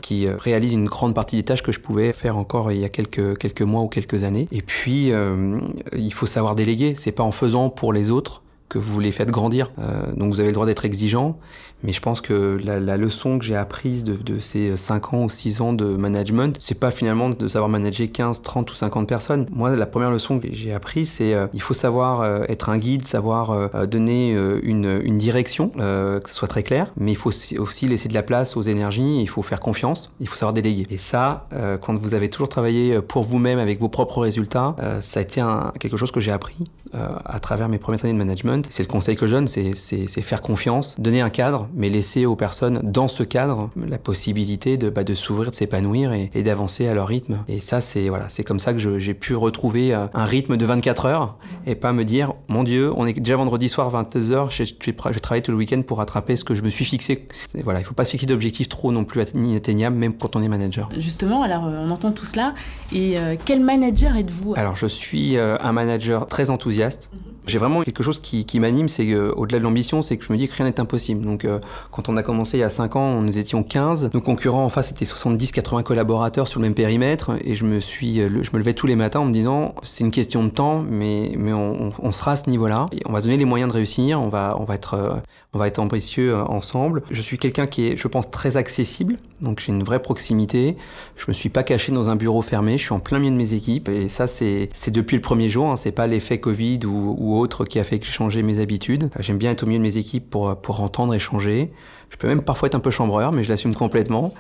qui 0.01 0.27
euh, 0.27 0.37
réalisent 0.37 0.73
une 0.73 0.87
grande 0.87 1.15
partie 1.15 1.37
des 1.37 1.43
tâches 1.43 1.63
que 1.63 1.73
je 1.73 1.81
pouvais 1.81 2.13
faire 2.13 2.37
encore 2.37 2.73
il 2.73 2.81
y 2.81 2.85
a 2.85 2.89
quelques, 2.89 3.39
quelques 3.39 3.63
mois 3.63 3.83
ou 3.83 3.89
quelques 3.89 4.25
années. 4.25 4.49
Et 4.51 4.63
puis, 4.63 5.13
euh, 5.13 5.59
il 5.97 6.13
faut 6.13 6.27
savoir 6.27 6.55
déléguer. 6.55 6.95
C'est 6.97 7.13
pas 7.13 7.23
en 7.23 7.31
faisant 7.31 7.71
pour 7.71 7.93
les 7.93 8.11
autres 8.11 8.43
que 8.69 8.79
vous 8.79 8.99
les 8.99 9.13
faites 9.13 9.31
grandir. 9.31 9.71
Euh, 9.79 10.13
donc 10.15 10.33
vous 10.33 10.41
avez 10.41 10.49
le 10.49 10.55
droit 10.55 10.67
d'être 10.67 10.85
exigeant, 10.85 11.39
mais 11.85 11.93
je 11.93 12.01
pense 12.01 12.21
que 12.21 12.59
la, 12.65 12.81
la 12.81 12.97
leçon 12.97 13.39
que 13.39 13.45
j'ai 13.45 13.57
apprise 13.57 14.05
de, 14.05 14.15
de, 14.15 14.39
ces 14.39 14.77
5 14.77 15.15
ans 15.15 15.25
ou 15.25 15.29
6 15.29 15.61
ans 15.61 15.73
de 15.73 15.85
management, 15.85 16.57
c'est 16.59 16.79
pas 16.79 16.91
finalement 16.91 17.29
de 17.29 17.47
savoir 17.47 17.69
manager 17.69 18.11
15, 18.11 18.43
30 18.43 18.71
ou 18.71 18.75
50 18.75 19.07
personnes. 19.07 19.47
Moi, 19.53 19.77
la 19.77 19.87
première 19.87 20.11
leçon 20.11 20.41
que 20.41 20.49
j'ai 20.51 20.73
apprise, 20.73 21.11
c'est 21.11 21.35
euh, 21.35 21.47
il 21.53 21.61
faut 21.61 21.75
savoir 21.75 22.23
euh, 22.23 22.45
être 22.49 22.71
un 22.71 22.79
guide, 22.79 23.07
savoir 23.07 23.51
euh, 23.51 23.87
donner 23.87 24.33
une, 24.63 25.01
une, 25.05 25.19
direction, 25.19 25.69
que 25.69 26.29
ce 26.29 26.35
soit 26.35 26.49
très 26.49 26.63
clair, 26.63 26.93
mais 26.97 27.13
il 27.13 27.17
faut 27.17 27.31
aussi 27.59 27.87
laisser 27.87 28.09
de 28.09 28.15
la 28.15 28.23
place 28.23 28.57
aux 28.57 28.63
énergies, 28.63 29.21
il 29.21 29.29
faut 29.29 29.43
faire 29.43 29.61
confiance, 29.61 30.11
il 30.21 30.29
faut 30.29 30.37
savoir 30.37 30.55
déléguer. 30.55 30.87
Et 30.91 30.97
ça, 30.97 31.47
quand 31.83 31.99
vous 31.99 32.15
avez 32.15 32.31
toujours 32.31 32.49
travaillé 32.49 33.01
pour 33.01 33.25
vous-même 33.25 33.59
avec 33.59 33.81
vos 33.81 33.89
propres 33.89 34.21
résultats, 34.21 34.75
ça 35.01 35.21
a 35.21 35.23
été 35.23 35.41
un, 35.41 35.73
quelque 35.79 35.97
chose 35.97 36.11
que 36.11 36.21
j'ai 36.21 36.33
appris 36.33 36.65
à 36.93 37.39
travers 37.41 37.69
mes 37.69 37.79
premières 37.79 38.05
années 38.05 38.15
de 38.15 38.19
management. 38.19 38.67
C'est 38.71 38.83
le 38.83 38.89
conseil 38.89 39.17
que 39.17 39.27
je 39.27 39.35
donne, 39.35 39.47
c'est 39.47 40.07
faire 40.23 40.41
confiance, 40.41 40.99
donner 41.01 41.21
un 41.21 41.31
cadre, 41.31 41.69
mais 41.75 41.89
laisser 41.89 42.27
aux 42.27 42.37
personnes 42.37 42.81
dans 42.83 43.09
ce 43.09 43.23
cadre 43.23 43.71
la 43.77 43.99
possibilité 43.99 44.77
de, 44.77 44.91
bah, 44.91 45.05
de 45.05 45.15
s'ouvrir, 45.15 45.51
de 45.51 45.57
s'épanouir 45.57 46.13
et, 46.13 46.31
et 46.35 46.43
d'avancer 46.43 46.87
à 46.89 46.95
leur 46.95 47.09
rythme. 47.09 47.39
Et 47.49 47.61
ça, 47.61 47.81
c'est 47.81 48.09
voilà, 48.09 48.27
c'est 48.29 48.45
comme 48.45 48.59
ça 48.59 48.73
que 48.73 48.99
j'ai 48.99 49.15
pu 49.15 49.35
retrouver 49.35 49.95
euh, 49.95 50.07
un 50.15 50.25
rythme 50.25 50.57
de 50.57 50.67
24 50.67 51.07
heures 51.07 51.37
et 51.67 51.75
pas 51.75 51.93
me 51.93 52.05
dire, 52.05 52.33
mon 52.49 52.65
Dieu, 52.65 52.93
on 52.97 53.07
est 53.07 53.15
déjà 53.15 53.37
vendredi 53.37 53.69
soir 53.69 53.91
22 53.91 54.21
h 54.35 54.51
je, 54.51 54.65
je, 54.65 55.13
je 55.13 55.19
travaille 55.19 55.43
tout 55.43 55.51
le 55.51 55.57
week-end 55.57 55.83
pour 55.83 55.99
rattraper 55.99 56.37
ce 56.37 56.45
que 56.45 56.55
je 56.55 56.63
me 56.63 56.69
suis 56.71 56.85
fixé. 56.85 57.29
Voilà, 57.63 57.81
il 57.81 57.85
faut 57.85 57.95
pas 57.95 58.05
se 58.05 58.11
fixer 58.11 58.27
d'objectifs 58.27 58.69
trop 58.69 58.93
non 58.93 59.05
plus 59.05 59.25
inatteignables, 59.35 59.97
même 59.97 60.15
quand 60.17 60.37
on 60.37 60.43
est 60.43 60.49
manager. 60.49 60.89
Justement, 60.99 61.43
alors 61.43 61.67
euh, 61.67 61.85
on 61.85 61.91
entend 61.91 62.13
tout 62.13 62.25
cela. 62.25 62.55
Et 62.93 63.19
euh, 63.19 63.37
quel 63.45 63.61
manager 63.61 64.17
êtes-vous? 64.17 64.55
Alors, 64.57 64.77
je 64.77 64.87
suis 64.87 65.37
euh, 65.37 65.57
un 65.61 65.73
manager 65.73 66.27
très 66.27 66.51
enthousiaste. 66.51 67.11
Mm 67.13 67.19
-hmm. 67.19 67.34
J'ai 67.47 67.59
vraiment 67.59 67.83
quelque 67.83 68.03
chose 68.03 68.21
qui, 68.21 68.45
qui 68.45 68.59
m'anime, 68.59 68.89
c'est 68.89 69.07
qu'au-delà 69.07 69.59
de 69.59 69.65
l'ambition, 69.65 70.01
c'est 70.01 70.17
que 70.17 70.25
je 70.25 70.33
me 70.33 70.39
dis 70.39 70.49
que 70.49 70.55
rien 70.55 70.67
n'est 70.67 70.81
impossible. 70.81 71.25
Donc, 71.25 71.45
euh, 71.45 71.59
quand 71.91 72.09
on 72.09 72.17
a 72.17 72.23
commencé 72.23 72.57
il 72.57 72.61
y 72.61 72.65
a 72.65 72.71
5 72.71 72.97
ans, 72.97 73.21
nous 73.21 73.39
étions 73.39 73.63
15. 73.63 74.11
Nos 74.15 74.21
concurrents 74.21 74.65
en 74.65 74.71
face 74.71 74.91
étaient 74.91 75.05
70-80 75.05 75.83
collaborateurs 75.83 76.49
sur 76.49 76.61
le 76.61 76.67
même 76.67 76.75
périmètre. 76.75 77.33
Et 77.45 77.55
je 77.55 77.65
me, 77.65 77.81
suis, 77.81 78.17
je 78.17 78.51
me 78.53 78.59
levais 78.59 78.73
tous 78.73 78.87
les 78.87 78.97
matins 78.97 79.21
en 79.21 79.25
me 79.27 79.33
disant, 79.33 79.75
c'est 79.83 80.05
une 80.05 80.11
question 80.11 80.43
de 80.45 80.49
temps, 80.49 80.83
mais, 80.89 81.35
mais 81.37 81.53
on, 81.53 81.93
on, 81.99 82.13
sera 82.13 82.33
à 82.33 82.37
ce 82.37 82.49
niveau-là. 82.49 82.87
On 83.07 83.13
va 83.13 83.21
se 83.21 83.27
donner 83.27 83.37
les 83.37 83.45
moyens 83.45 83.71
de 83.71 83.77
réussir, 83.77 84.21
on 84.21 84.29
va, 84.29 84.57
on 84.59 84.65
va, 84.65 84.75
être, 84.75 84.95
euh, 84.95 85.15
on 85.53 85.59
va 85.59 85.67
être 85.67 85.79
ambitieux 85.79 86.35
euh, 86.35 86.45
ensemble. 86.45 87.03
Je 87.11 87.21
suis 87.21 87.39
quelqu'un 87.39 87.67
qui 87.67 87.89
est, 87.89 87.97
je 87.97 88.09
pense, 88.09 88.31
très 88.31 88.57
accessible. 88.57 89.17
Donc, 89.43 89.61
j'ai 89.61 89.73
une 89.73 89.83
vraie 89.83 90.01
proximité. 90.01 90.77
Je 91.17 91.25
me 91.29 91.35
suis 91.35 91.51
pas 91.51 91.63
caché 91.63 91.93
dans 91.93 92.09
un 92.09 92.17
bureau 92.17 92.41
fermé. 92.41 92.79
Je 92.79 92.85
suis 92.85 92.95
en 92.95 93.01
plein 93.01 93.19
milieu 93.19 93.33
de 93.33 93.37
mes 93.37 93.53
équipes. 93.53 93.89
Et 93.91 94.09
ça, 94.09 94.27
c'est 94.27 94.71
depuis 94.89 95.17
le 95.17 95.23
premier 95.23 95.51
jour. 95.51 95.71
Hein. 95.71 95.77
C'est 95.77 95.93
pas 95.93 96.07
l'effet 96.07 96.39
Covid 96.39 96.81
ou, 96.87 97.17
ou 97.19 97.34
autre 97.39 97.65
qui 97.65 97.79
a 97.79 97.85
fait 97.85 98.03
changé 98.03 98.43
mes 98.43 98.59
habitudes. 98.59 99.11
J'aime 99.21 99.39
bien 99.39 99.51
être 99.51 99.63
au 99.63 99.67
milieu 99.67 99.79
de 99.79 99.85
mes 99.85 99.97
équipes 99.97 100.29
pour, 100.29 100.61
pour 100.61 100.81
entendre, 100.81 101.15
échanger. 101.15 101.73
Je 102.11 102.17
peux 102.17 102.29
même 102.29 102.43
parfois 102.43 102.67
être 102.67 102.75
un 102.75 102.81
peu 102.81 102.91
chambreur, 102.91 103.33
mais 103.33 103.43
je 103.43 103.49
l'assume 103.49 103.75
complètement. 103.75 104.33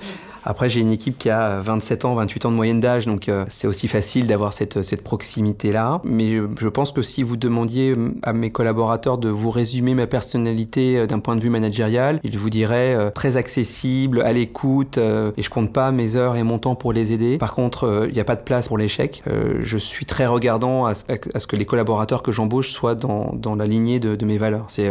Après, 0.45 0.69
j'ai 0.69 0.81
une 0.81 0.93
équipe 0.93 1.19
qui 1.19 1.31
a 1.31 1.61
27 1.61 2.05
ans, 2.05 2.15
28 2.15 2.47
ans 2.47 2.51
de 2.51 2.57
moyenne 2.57 2.81
d'âge, 2.81 3.07
donc 3.07 3.29
euh, 3.29 3.45
c'est 3.49 3.67
aussi 3.67 3.89
facile 3.89 4.27
d'avoir 4.27 4.53
cette, 4.53 4.83
cette 4.83 5.03
proximité-là. 5.03 6.01
Mais 6.05 6.37
je, 6.37 6.43
je, 6.61 6.69
pense 6.69 6.93
que 6.93 7.03
si 7.03 7.23
vous 7.23 7.37
demandiez 7.37 7.95
à 8.23 8.33
mes 8.33 8.51
collaborateurs 8.51 9.19
de 9.19 9.29
vous 9.29 9.51
résumer 9.51 9.95
ma 9.95 10.07
personnalité 10.07 10.99
euh, 10.99 11.07
d'un 11.07 11.19
point 11.19 11.37
de 11.37 11.41
vue 11.41 11.51
managérial, 11.51 12.21
ils 12.25 12.39
vous 12.39 12.51
diraient 12.51 12.95
euh, 12.95 13.11
très 13.11 13.37
accessible, 13.37 14.21
à 14.23 14.33
l'écoute, 14.33 14.99
euh, 14.99 15.33
et 15.37 15.43
je 15.43 15.51
compte 15.51 15.73
pas 15.73 15.91
mes 15.93 16.17
heures 16.17 16.37
et 16.37 16.43
mon 16.43 16.59
temps 16.59 16.75
pour 16.75 16.93
les 16.93 17.13
aider. 17.13 17.39
Par 17.39 17.55
contre, 17.55 18.07
il 18.09 18.15
n'y 18.15 18.21
a 18.21 18.25
pas 18.25 18.37
de 18.37 18.43
place 18.43 18.69
pour 18.69 18.79
l'échec. 18.79 19.23
je 19.61 19.79
suis 19.79 20.07
très 20.07 20.27
regardant 20.27 20.87
à, 20.87 20.91
à, 20.91 21.41
ce 21.41 21.47
que 21.47 21.57
les 21.57 21.65
collaborateurs 21.65 22.23
que 22.23 22.33
j'embauche 22.33 22.71
soient 22.71 22.95
dans, 22.95 23.33
dans, 23.35 23.55
la 23.55 23.67
lignée 23.67 24.01
de, 24.01 24.17
de 24.17 24.27
mes 24.27 24.39
valeurs. 24.39 24.67
C'est, 24.69 24.91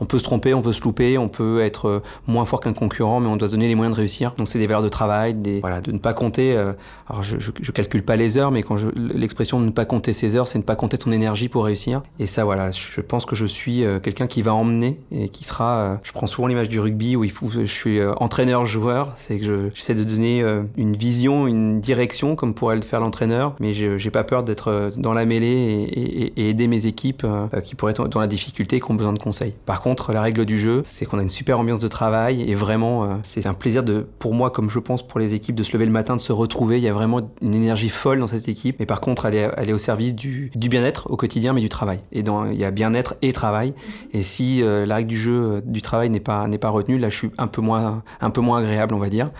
on 0.00 0.06
peut 0.06 0.18
se 0.18 0.24
tromper, 0.24 0.54
on 0.54 0.62
peut 0.62 0.72
se 0.72 0.82
louper, 0.82 1.18
on 1.18 1.28
peut 1.28 1.62
être 1.62 2.02
moins 2.26 2.44
fort 2.44 2.60
qu'un 2.60 2.72
concurrent, 2.72 3.20
mais 3.20 3.28
on 3.28 3.36
doit 3.36 3.48
se 3.48 3.52
donner 3.52 3.68
les 3.68 3.74
moyens 3.74 3.94
de 3.96 4.00
réussir. 4.00 4.34
Donc 4.38 4.48
c'est 4.48 4.58
des 4.58 4.66
valeurs 4.66 4.82
de 4.82 4.88
travail, 4.94 5.34
de 5.34 5.92
ne 5.92 5.98
pas 5.98 6.14
compter. 6.14 6.56
Euh, 6.56 6.72
alors 7.08 7.22
je, 7.22 7.36
je, 7.38 7.72
calcule 7.72 8.02
pas 8.02 8.16
les 8.16 8.38
heures, 8.38 8.50
mais 8.50 8.62
quand 8.62 8.76
l'expression 8.96 9.60
de 9.60 9.66
ne 9.66 9.70
pas 9.70 9.84
compter 9.84 10.12
ses 10.12 10.36
heures, 10.36 10.48
c'est 10.48 10.58
ne 10.58 10.62
pas 10.62 10.76
compter 10.76 10.96
son 11.02 11.12
énergie 11.12 11.48
pour 11.48 11.64
réussir. 11.64 12.02
Et 12.18 12.26
ça, 12.26 12.44
voilà, 12.44 12.70
je 12.70 13.00
pense 13.00 13.26
que 13.26 13.36
je 13.36 13.44
suis 13.44 13.84
euh, 13.84 14.00
quelqu'un 14.00 14.26
qui 14.26 14.42
va 14.42 14.54
emmener 14.54 14.98
et 15.10 15.28
qui 15.28 15.44
sera. 15.44 15.76
Euh, 15.76 15.96
je 16.02 16.12
prends 16.12 16.26
souvent 16.26 16.48
l'image 16.48 16.68
du 16.68 16.80
rugby 16.80 17.16
où 17.16 17.24
il 17.24 17.30
faut, 17.30 17.50
je 17.50 17.64
suis 17.64 18.00
euh, 18.00 18.14
entraîneur-joueur, 18.16 19.12
c'est 19.16 19.38
que 19.38 19.70
j'essaie 19.74 19.94
de 19.94 20.04
donner 20.04 20.44
une 20.76 20.96
vision, 20.96 21.46
une 21.46 21.80
direction 21.80 22.36
comme 22.36 22.54
pourrait 22.54 22.76
le 22.76 22.82
faire 22.82 23.00
l'entraîneur, 23.00 23.54
mais 23.60 23.72
j'ai 23.72 24.10
pas 24.10 24.24
peur 24.24 24.44
d'être 24.44 24.92
dans 24.96 25.12
la 25.12 25.24
mêlée 25.24 25.46
et, 26.36 26.48
aider 26.48 26.66
mes 26.66 26.86
équipes 26.86 27.26
qui 27.64 27.74
pourraient 27.74 27.92
être 27.92 28.08
dans 28.08 28.20
la 28.20 28.26
difficulté 28.26 28.80
qui 28.80 28.90
ont 28.90 28.94
besoin 28.94 29.12
de 29.12 29.18
conseils. 29.18 29.54
Par 29.66 29.80
contre, 29.80 30.12
la 30.12 30.20
règle 30.22 30.44
du 30.44 30.58
jeu, 30.58 30.82
c'est 30.84 31.06
qu'on 31.06 31.18
a 31.18 31.22
une 31.22 31.28
super 31.28 31.58
ambiance 31.58 31.80
de 31.80 31.88
travail 31.88 32.48
et 32.48 32.54
vraiment, 32.54 33.18
c'est 33.22 33.46
un 33.46 33.54
plaisir 33.54 33.82
de, 33.82 34.06
pour 34.18 34.34
moi, 34.34 34.50
comme 34.50 34.70
je 34.70 34.78
pense 34.84 35.06
pour 35.06 35.18
les 35.18 35.34
équipes, 35.34 35.54
de 35.54 35.62
se 35.62 35.72
lever 35.72 35.86
le 35.86 35.92
matin, 35.92 36.16
de 36.16 36.20
se 36.20 36.32
retrouver. 36.32 36.78
Il 36.78 36.84
y 36.84 36.88
a 36.88 36.92
vraiment 36.92 37.20
une 37.42 37.54
énergie 37.54 37.88
folle 37.88 38.20
dans 38.20 38.26
cette 38.26 38.48
équipe. 38.48 38.76
Mais 38.78 38.86
par 38.86 39.00
contre, 39.00 39.26
elle 39.26 39.34
est, 39.34 39.72
au 39.72 39.78
service 39.78 40.14
du, 40.14 40.50
du 40.54 40.68
bien-être 40.68 41.10
au 41.10 41.16
quotidien, 41.16 41.52
mais 41.52 41.60
du 41.60 41.68
travail. 41.68 42.00
Et 42.12 42.22
dans, 42.22 42.46
il 42.46 42.58
y 42.58 42.64
a 42.64 42.70
bien-être 42.70 43.16
et 43.22 43.32
travail. 43.32 43.74
Et 44.12 44.22
si 44.22 44.62
euh, 44.62 44.86
la 44.86 44.96
règle 44.96 45.08
du 45.08 45.18
jeu 45.18 45.32
euh, 45.32 45.60
du 45.64 45.82
travail 45.82 46.10
n'est 46.10 46.20
pas, 46.20 46.46
n'est 46.46 46.58
pas 46.58 46.70
retenue, 46.70 46.98
là, 46.98 47.08
je 47.08 47.16
suis 47.16 47.30
un 47.38 47.46
peu 47.46 47.60
moins, 47.60 48.02
un 48.20 48.30
peu 48.30 48.40
moins 48.40 48.58
agréable, 48.58 48.94
on 48.94 48.98
va 48.98 49.08
dire. 49.08 49.30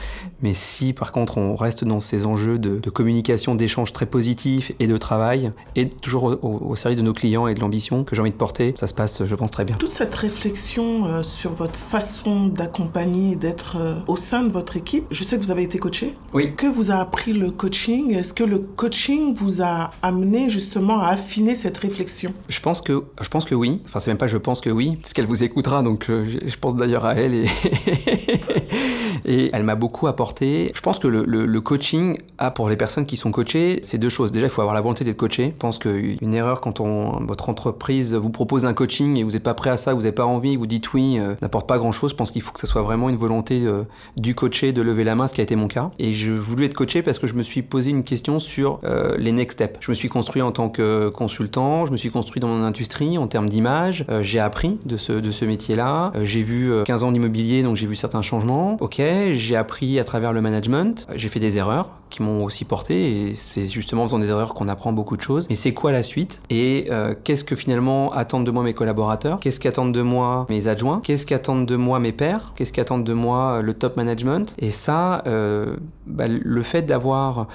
Mais 0.42 0.54
si, 0.54 0.92
par 0.92 1.12
contre, 1.12 1.38
on 1.38 1.54
reste 1.54 1.85
dans 1.85 2.00
ces 2.00 2.26
enjeux 2.26 2.59
de, 2.59 2.78
de 2.78 2.90
communication, 2.90 3.54
d'échange 3.54 3.92
très 3.92 4.07
positifs 4.07 4.72
et 4.80 4.87
de 4.87 4.96
travail, 4.96 5.52
et 5.76 5.88
toujours 5.88 6.38
au, 6.42 6.74
service 6.74 6.98
de 6.98 7.04
nos 7.04 7.12
clients 7.12 7.46
et 7.46 7.54
de 7.54 7.61
l'ambition 7.61 8.04
que 8.04 8.16
j'ai 8.16 8.20
envie 8.20 8.30
de 8.30 8.37
porter, 8.37 8.74
ça 8.76 8.87
se 8.87 8.94
passe, 8.94 9.24
je 9.24 9.35
pense, 9.35 9.50
très 9.50 9.64
bien. 9.64 9.76
Toute 9.76 9.90
cette 9.90 10.14
réflexion 10.14 11.07
euh, 11.07 11.22
sur 11.22 11.54
votre 11.54 11.78
façon 11.78 12.46
d'accompagner 12.46 13.33
et 13.33 13.37
d'être 13.37 13.76
au 14.09 14.16
sein 14.16 14.42
de 14.42 14.50
votre 14.50 14.76
équipe, 14.76 15.04
je 15.11 15.24
sais 15.24 15.34
que 15.37 15.42
vous 15.42 15.51
avez 15.51 15.62
été 15.62 15.79
coaché? 15.79 16.14
Oui. 16.33 16.55
Que 16.57 16.66
vous 16.66 16.90
a 16.90 16.97
appris 16.97 17.33
le 17.33 17.51
coaching? 17.51 18.14
Est-ce 18.14 18.35
que 18.35 18.44
le 18.44 18.59
coaching 18.59 19.35
vous 19.35 19.62
a 19.62 19.90
amené 20.03 20.51
justement 20.51 21.01
à 21.01 21.09
affiner 21.09 21.55
cette 21.55 21.77
réflexion? 21.79 22.35
Je 22.49 22.61
pense 22.61 22.81
que, 22.81 23.05
je 23.20 23.29
pense 23.29 23.44
que 23.44 23.55
oui. 23.55 23.81
Enfin, 23.87 24.01
c'est 24.01 24.11
même 24.11 24.18
pas 24.18 24.29
je 24.29 24.38
pense 24.38 24.61
que 24.61 24.70
oui, 24.70 24.97
parce 25.01 25.12
qu'elle 25.12 25.27
vous 25.27 25.42
écoutera, 25.42 25.83
donc 25.83 26.11
euh, 26.11 26.27
je 26.44 26.57
pense 26.57 26.77
d'ailleurs 26.77 27.05
à 27.05 27.14
elle 27.14 27.35
et, 27.35 27.47
et 29.24 29.50
elle 29.53 29.64
m'a 29.64 29.74
beaucoup 29.74 30.07
apporté. 30.07 30.70
Je 30.74 30.81
pense 30.81 30.98
que 30.98 31.09
le, 31.09 31.24
le, 31.27 31.46
le, 31.46 31.61
coaching 31.61 32.18
a 32.38 32.50
pour 32.50 32.68
les 32.68 32.77
personnes 32.77 33.07
qui 33.07 33.16
sont 33.16 33.31
coachées, 33.31 33.81
c'est 33.83 33.98
deux 33.98 34.09
choses. 34.09 34.33
Déjà, 34.33 34.46
il 34.46 34.50
faut 34.50 34.61
avoir 34.61 34.74
la 34.74 34.81
volonté 34.81 35.05
d'être 35.05 35.16
coaché. 35.16 35.46
Je 35.46 35.59
pense 35.59 35.79
qu'une 35.79 36.35
erreur 36.35 36.61
quand 36.61 36.81
on, 36.81 37.24
votre 37.24 37.48
entreprise 37.48 38.14
vous 38.14 38.31
propose 38.31 38.64
un 38.64 38.74
coaching 38.74 39.16
et 39.18 39.22
vous 39.22 39.33
n'êtes 39.33 39.42
pas 39.42 39.55
prêt 39.55 39.70
à 39.70 39.77
ça, 39.77 39.94
vous 39.94 40.03
n'avez 40.03 40.12
pas 40.12 40.27
envie, 40.27 40.57
vous 40.57 40.66
dites 40.66 40.92
oui, 40.92 41.18
euh, 41.18 41.35
n'apporte 41.42 41.68
pas 41.68 41.79
grand 41.79 41.92
chose. 41.92 42.11
Je 42.11 42.16
pense 42.16 42.31
qu'il 42.31 42.42
faut 42.42 42.53
que 42.53 42.61
ça 42.61 42.66
soit 42.66 42.83
vraiment 42.83 43.09
une 43.09 43.16
volonté 43.16 43.62
euh, 43.64 43.85
du 44.16 44.35
coaché 44.35 44.72
de 44.72 44.83
lever 44.83 45.05
la 45.05 45.14
main, 45.14 45.27
ce 45.27 45.35
qui 45.35 45.40
a 45.40 45.44
été 45.44 45.57
mon 45.57 45.68
cas. 45.68 45.90
Et 45.98 46.12
je 46.12 46.33
voulais 46.33 46.66
être 46.66 46.74
coaché 46.74 47.03
parce 47.03 47.18
que 47.18 47.27
je 47.27 47.35
me 47.35 47.42
suis 47.42 47.62
posé 47.62 47.90
une 47.90 48.05
question 48.05 48.40
sur 48.40 48.81
euh, 48.85 49.16
les 49.18 49.33
next 49.33 49.59
steps. 49.59 49.79
Je 49.81 49.90
me 49.90 49.94
suis 49.94 50.09
construit 50.09 50.42
en 50.42 50.53
tant 50.53 50.68
que 50.68 51.09
consultant, 51.09 51.87
je 51.87 51.92
me 51.92 51.96
suis 51.96 52.11
construit 52.11 52.40
dans 52.40 52.48
mon 52.48 52.64
industrie 52.64 53.18
en 53.18 53.27
termes 53.27 53.48
d'image, 53.48 54.05
j'ai 54.20 54.40
appris 54.40 54.79
de 54.85 54.96
ce, 54.96 55.12
de 55.12 55.31
ce 55.31 55.44
métier-là, 55.44 56.12
j'ai 56.22 56.42
vu 56.42 56.72
15 56.85 57.03
ans 57.03 57.12
d'immobilier, 57.12 57.62
donc 57.62 57.77
j'ai 57.77 57.87
vu 57.87 57.94
certains 57.94 58.22
changements. 58.22 58.77
Ok, 58.81 59.00
j'ai 59.33 59.57
appris 59.57 59.99
à 59.99 60.05
travers 60.05 60.33
le 60.33 60.40
management, 60.40 61.07
j'ai 61.14 61.29
fait 61.29 61.40
des 61.40 61.57
erreurs, 61.57 61.90
qui 62.14 62.23
m'ont 62.23 62.45
aussi 62.45 62.64
porté. 62.64 63.29
Et 63.29 63.35
c'est 63.35 63.67
justement 63.67 64.05
en 64.05 64.07
faisant 64.07 64.21
des 64.21 64.29
erreurs 64.29 64.55
qu'on 64.55 64.69
apprend 64.69 64.93
beaucoup 64.93 65.17
de 65.17 65.23
choses. 65.23 65.49
Mais 65.49 65.57
c'est 65.57 65.75
quoi 65.75 65.90
la 65.90 66.05
suite? 66.05 66.40
Et 66.49 66.87
euh, 66.90 67.12
qu'est-ce 67.25 67.43
que 67.43 67.57
finalement 67.57 68.12
attendent 68.12 68.47
de 68.47 68.53
moi 68.53 68.62
mes 68.62 68.73
collaborateurs? 68.73 69.40
Qu'est-ce 69.40 69.59
qu'attendent 69.59 69.93
de 69.93 70.03
moi 70.03 70.47
mes 70.49 70.69
adjoints? 70.69 71.01
Qu'est-ce 71.03 71.27
qu'attendent 71.27 71.67
de 71.67 71.75
moi 71.75 71.99
mes 71.99 72.12
pairs? 72.12 72.53
Qu'est-ce 72.55 72.73
qu'attendent 72.73 73.03
de 73.03 73.12
moi 73.12 73.62
le 73.62 73.75
top 73.75 73.97
management? 73.97 74.55
Et 74.59 74.71
ça, 74.71 75.25
euh, 75.27 75.77
bah, 76.07 76.27
le 76.29 76.62
fait 76.62 76.83
d'avoir 76.83 77.49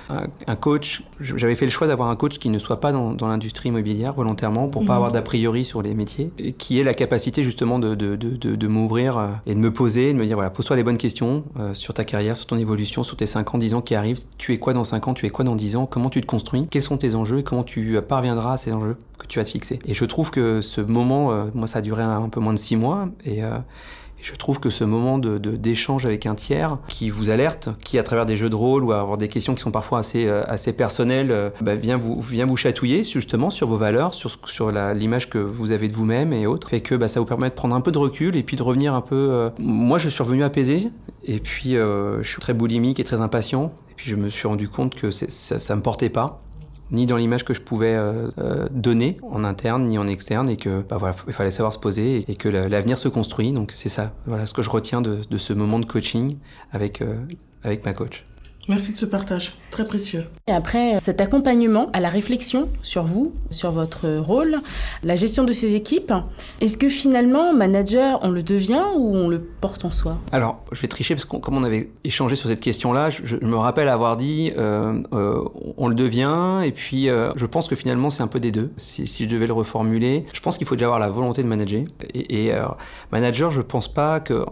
un, 0.45 0.55
coach, 0.57 1.03
j'avais 1.21 1.55
fait 1.55 1.65
le 1.65 1.71
choix 1.71 1.87
d'avoir 1.87 2.09
un 2.09 2.17
coach 2.17 2.37
qui 2.37 2.49
ne 2.49 2.59
soit 2.59 2.81
pas 2.81 2.91
dans, 2.91 3.15
l'industrie 3.27 3.69
immobilière 3.69 4.13
volontairement 4.13 4.67
pour 4.67 4.81
pas 4.81 4.93
mhm. 4.93 4.97
avoir 4.97 5.11
d'a 5.13 5.21
priori 5.21 5.63
sur 5.63 5.81
les 5.81 5.93
métiers, 5.93 6.31
et 6.37 6.51
qui 6.51 6.79
ait 6.79 6.83
la 6.83 6.93
capacité 6.93 7.43
justement 7.43 7.79
de, 7.79 7.95
de, 7.95 8.15
de, 8.15 8.35
de 8.35 8.67
m'ouvrir 8.67 9.17
euh, 9.17 9.27
et 9.45 9.53
de 9.53 9.59
me 9.59 9.71
poser, 9.71 10.13
de 10.13 10.17
me 10.17 10.25
dire 10.25 10.35
voilà, 10.35 10.49
pose-toi 10.49 10.75
les 10.75 10.83
bonnes 10.83 10.97
questions 10.97 11.38
sur 11.73 11.93
ta 11.93 12.05
carrière, 12.05 12.37
sur 12.37 12.47
ton 12.47 12.57
évolution, 12.57 13.03
sur 13.03 13.15
tes 13.15 13.25
5 13.25 13.55
ans, 13.55 13.57
10 13.57 13.73
ans 13.73 13.81
qui 13.81 13.95
arrivent. 13.95 14.19
Tu 14.37 14.53
es 14.53 14.59
quoi 14.59 14.73
dans 14.73 14.83
5 14.83 15.07
ans 15.07 15.13
Tu 15.13 15.25
es 15.25 15.29
quoi 15.29 15.45
dans 15.45 15.55
10 15.55 15.75
ans 15.75 15.85
Comment 15.85 16.09
tu 16.09 16.21
te 16.21 16.25
construis 16.25 16.67
Quels 16.69 16.83
sont 16.83 16.97
tes 16.97 17.15
enjeux 17.15 17.39
et 17.39 17.43
comment 17.43 17.63
tu 17.63 17.99
parviendras 18.07 18.53
à 18.53 18.57
ces 18.57 18.73
enjeux 18.73 18.97
que 19.17 19.27
tu 19.27 19.39
vas 19.39 19.45
te 19.45 19.49
fixer 19.49 19.79
Et 19.85 19.93
je 19.93 20.05
trouve 20.05 20.31
que 20.31 20.61
ce 20.61 20.81
moment, 20.81 21.31
euh, 21.31 21.45
moi 21.53 21.67
ça 21.67 21.79
a 21.79 21.81
duré 21.81 22.03
un, 22.03 22.29
peu 22.29 22.39
moins 22.39 22.53
de 22.53 22.59
6 22.59 22.75
mois 22.75 23.09
et, 23.25 23.43
euh, 23.43 23.57
je 24.21 24.33
trouve 24.33 24.59
que 24.59 24.69
ce 24.69 24.83
moment 24.83 25.17
d'échange 25.17 26.05
avec 26.05 26.25
un 26.25 26.35
tiers 26.35 26.77
qui 26.87 27.09
vous 27.09 27.29
alerte, 27.29 27.69
qui 27.83 27.97
à 27.97 28.03
travers 28.03 28.25
des 28.25 28.37
jeux 28.37 28.49
de 28.49 28.55
rôle 28.55 28.83
ou 28.83 28.91
à 28.91 28.99
avoir 28.99 29.17
des 29.17 29.27
questions 29.27 29.55
qui 29.55 29.61
sont 29.61 29.71
parfois 29.71 29.99
assez, 29.99 30.27
euh, 30.27 30.43
assez 30.47 30.73
personnelles, 30.73 31.51
bah, 31.61 31.75
vient, 31.75 31.97
vous, 31.97 32.19
vient 32.19 32.45
vous 32.45 32.57
chatouiller 32.57 33.03
justement 33.03 33.49
sur 33.49 33.67
vos 33.67 33.77
valeurs, 33.77 34.13
sur, 34.13 34.31
sur 34.47 34.71
l'image 34.71 35.29
que 35.29 35.37
vous 35.37 35.71
avez 35.71 35.87
de 35.87 35.93
vous-même 35.93 36.33
et 36.33 36.47
autres, 36.47 36.69
fait 36.69 36.81
que 36.81 36.95
bah, 36.95 37.07
ça 37.07 37.19
vous 37.19 37.25
permet 37.25 37.49
de 37.49 37.55
prendre 37.55 37.75
un 37.75 37.81
peu 37.81 37.91
de 37.91 37.97
recul 37.97 38.35
et 38.35 38.43
puis 38.43 38.55
de 38.57 38.63
revenir 38.63 38.93
un 38.93 39.01
peu... 39.01 39.49
Moi 39.59 39.99
je 39.99 40.09
suis 40.09 40.23
revenu 40.23 40.43
apaisé 40.43 40.89
et 41.23 41.39
puis 41.39 41.73
je 41.73 42.23
suis 42.23 42.41
très 42.41 42.53
boulimique 42.53 42.99
et 42.99 43.03
très 43.03 43.21
impatient. 43.21 43.71
Et 43.91 43.93
puis 43.95 44.09
je 44.09 44.15
me 44.15 44.29
suis 44.29 44.47
rendu 44.47 44.69
compte 44.69 44.95
que 44.95 45.11
ça, 45.11 45.59
ça 45.59 45.75
me 45.75 45.81
portait 45.81 46.09
pas 46.09 46.41
ni 46.91 47.05
dans 47.05 47.17
l'image 47.17 47.45
que 47.45 47.53
je 47.53 47.61
pouvais 47.61 47.95
euh, 47.95 48.29
euh, 48.39 48.67
donner 48.71 49.17
en 49.31 49.43
interne 49.43 49.85
ni 49.87 49.97
en 49.97 50.07
externe 50.07 50.49
et 50.49 50.57
que 50.57 50.81
bah 50.81 50.97
voilà, 50.97 51.15
il 51.27 51.33
fallait 51.33 51.51
savoir 51.51 51.73
se 51.73 51.79
poser 51.79 52.25
et, 52.27 52.35
que 52.35 52.49
l'avenir 52.49 52.97
se 52.97 53.07
construit. 53.07 53.51
Donc 53.51 53.71
c'est 53.73 53.89
ça, 53.89 54.13
voilà 54.25 54.45
ce 54.45 54.53
que 54.53 54.61
je 54.61 54.69
retiens 54.69 55.01
de, 55.01 55.19
de 55.29 55.37
ce 55.37 55.53
moment 55.53 55.79
de 55.79 55.85
coaching 55.85 56.37
avec, 56.71 57.01
euh, 57.01 57.15
avec 57.63 57.85
ma 57.85 57.93
coach. 57.93 58.25
Merci 58.69 58.91
de 58.91 58.97
ce 58.97 59.07
partage, 59.07 59.57
très 59.71 59.83
précieux. 59.83 60.25
Et 60.45 60.51
après 60.51 60.99
cet 60.99 61.21
accompagnement 61.21 61.89
à 61.91 61.99
la 61.99 62.09
réflexion 62.09 62.69
sur 62.83 63.03
vous, 63.03 63.33
sur 63.49 63.71
votre 63.71 64.07
rôle, 64.17 64.57
la 65.01 65.15
gestion 65.15 65.43
de 65.43 65.53
ces 65.53 65.73
équipes, 65.73 66.13
est-ce 66.61 66.77
que 66.77 66.87
finalement, 66.87 67.51
manager, 67.51 68.19
on 68.21 68.29
le 68.29 68.43
devient 68.43 68.83
ou 68.95 69.15
on 69.15 69.27
le 69.27 69.41
porte 69.41 69.85
en 69.85 69.91
soi? 69.91 70.19
Alors, 70.31 70.63
je 70.71 70.81
vais 70.81 70.87
tricher 70.87 71.15
parce 71.15 71.25
que 71.25 71.37
comme 71.37 71.57
on 71.57 71.63
avait 71.63 71.89
échangé 72.03 72.35
sur 72.35 72.47
cette 72.47 72.59
question-là, 72.59 73.09
je, 73.09 73.37
me 73.37 73.55
rappelle 73.55 73.87
avoir 73.87 74.17
dit 74.17 74.51
euh, 74.55 75.01
euh, 75.13 75.43
on 75.77 75.87
le 75.87 75.95
devient 75.95 76.61
et 76.63 76.71
puis 76.71 77.09
euh, 77.09 77.31
je 77.37 77.47
pense 77.47 77.67
que 77.67 77.75
finalement 77.75 78.11
c'est 78.11 78.21
un 78.21 78.27
peu 78.27 78.39
des 78.39 78.51
deux. 78.51 78.71
Si, 78.77 79.07
je 79.07 79.25
devais 79.25 79.47
le 79.47 79.53
reformuler, 79.53 80.27
je 80.31 80.41
pense 80.41 80.59
qu'il 80.59 80.67
faut 80.67 80.75
déjà 80.75 80.85
avoir 80.85 80.99
la 80.99 81.09
volonté 81.09 81.41
de 81.41 81.47
manager. 81.47 81.81
Et, 82.13 82.45
et 82.45 82.53
manager, 83.11 83.49
je 83.49 83.61
pense 83.61 83.91
pas 83.91 84.19
que 84.19 84.45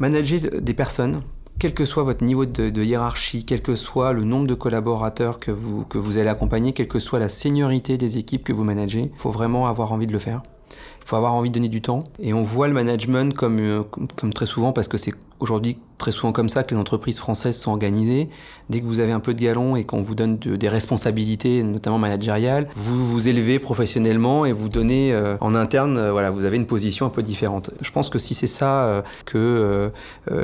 manager 0.00 0.40
des 0.60 0.74
personnes 0.74 1.20
quel 1.60 1.74
que 1.74 1.84
soit 1.84 2.04
votre 2.04 2.24
niveau 2.24 2.46
de, 2.46 2.82
hiérarchie, 2.82 3.44
quel 3.44 3.60
que 3.60 3.76
soit 3.76 4.14
le 4.14 4.24
nombre 4.24 4.46
de 4.46 4.54
collaborateurs 4.54 5.38
que 5.38 5.50
vous, 5.50 5.84
que 5.84 5.98
vous 5.98 6.16
allez 6.16 6.30
accompagner, 6.30 6.72
quelle 6.72 6.88
que 6.88 6.98
soit 6.98 7.18
la 7.18 7.28
seniorité 7.28 7.98
des 7.98 8.16
équipes 8.16 8.44
que 8.44 8.54
vous 8.54 8.64
managez, 8.64 9.10
il 9.12 9.18
faut 9.18 9.28
vraiment 9.28 9.66
avoir 9.66 9.92
envie 9.92 10.06
de 10.06 10.12
le 10.12 10.18
faire. 10.18 10.42
Il 10.70 11.06
faut 11.06 11.16
avoir 11.16 11.34
envie 11.34 11.50
de 11.50 11.54
donner 11.54 11.68
du 11.68 11.82
temps. 11.82 12.04
Et 12.18 12.32
on 12.32 12.44
voit 12.44 12.66
le 12.66 12.72
management 12.72 13.34
comme, 13.34 13.60
euh, 13.60 13.82
comme 14.16 14.32
très 14.32 14.46
souvent, 14.46 14.72
parce 14.72 14.88
que 14.88 14.96
c'est 14.96 15.12
aujourd'hui 15.40 15.78
très 16.00 16.10
souvent 16.10 16.32
comme 16.32 16.48
ça 16.48 16.64
que 16.64 16.74
les 16.74 16.80
entreprises 16.80 17.18
françaises 17.18 17.58
sont 17.58 17.70
organisées. 17.70 18.30
Dès 18.70 18.80
que 18.80 18.86
vous 18.86 19.00
avez 19.00 19.12
un 19.12 19.20
peu 19.20 19.34
de 19.34 19.40
galon 19.40 19.76
et 19.76 19.84
qu'on 19.84 20.02
vous 20.02 20.14
donne 20.14 20.38
des 20.38 20.68
responsabilités, 20.68 21.62
notamment 21.62 21.98
managériales, 21.98 22.68
vous 22.74 23.06
vous 23.06 23.28
élevez 23.28 23.58
professionnellement 23.58 24.46
et 24.46 24.52
vous 24.52 24.68
donnez 24.68 25.12
euh, 25.12 25.36
en 25.40 25.54
interne, 25.54 25.98
euh, 25.98 26.12
voilà, 26.12 26.30
vous 26.30 26.44
avez 26.44 26.56
une 26.56 26.66
position 26.66 27.04
un 27.04 27.10
peu 27.10 27.22
différente. 27.22 27.70
Je 27.82 27.90
pense 27.90 28.08
que 28.08 28.18
si 28.18 28.34
c'est 28.34 28.46
ça 28.46 28.84
euh, 28.84 29.02
que 29.26 29.90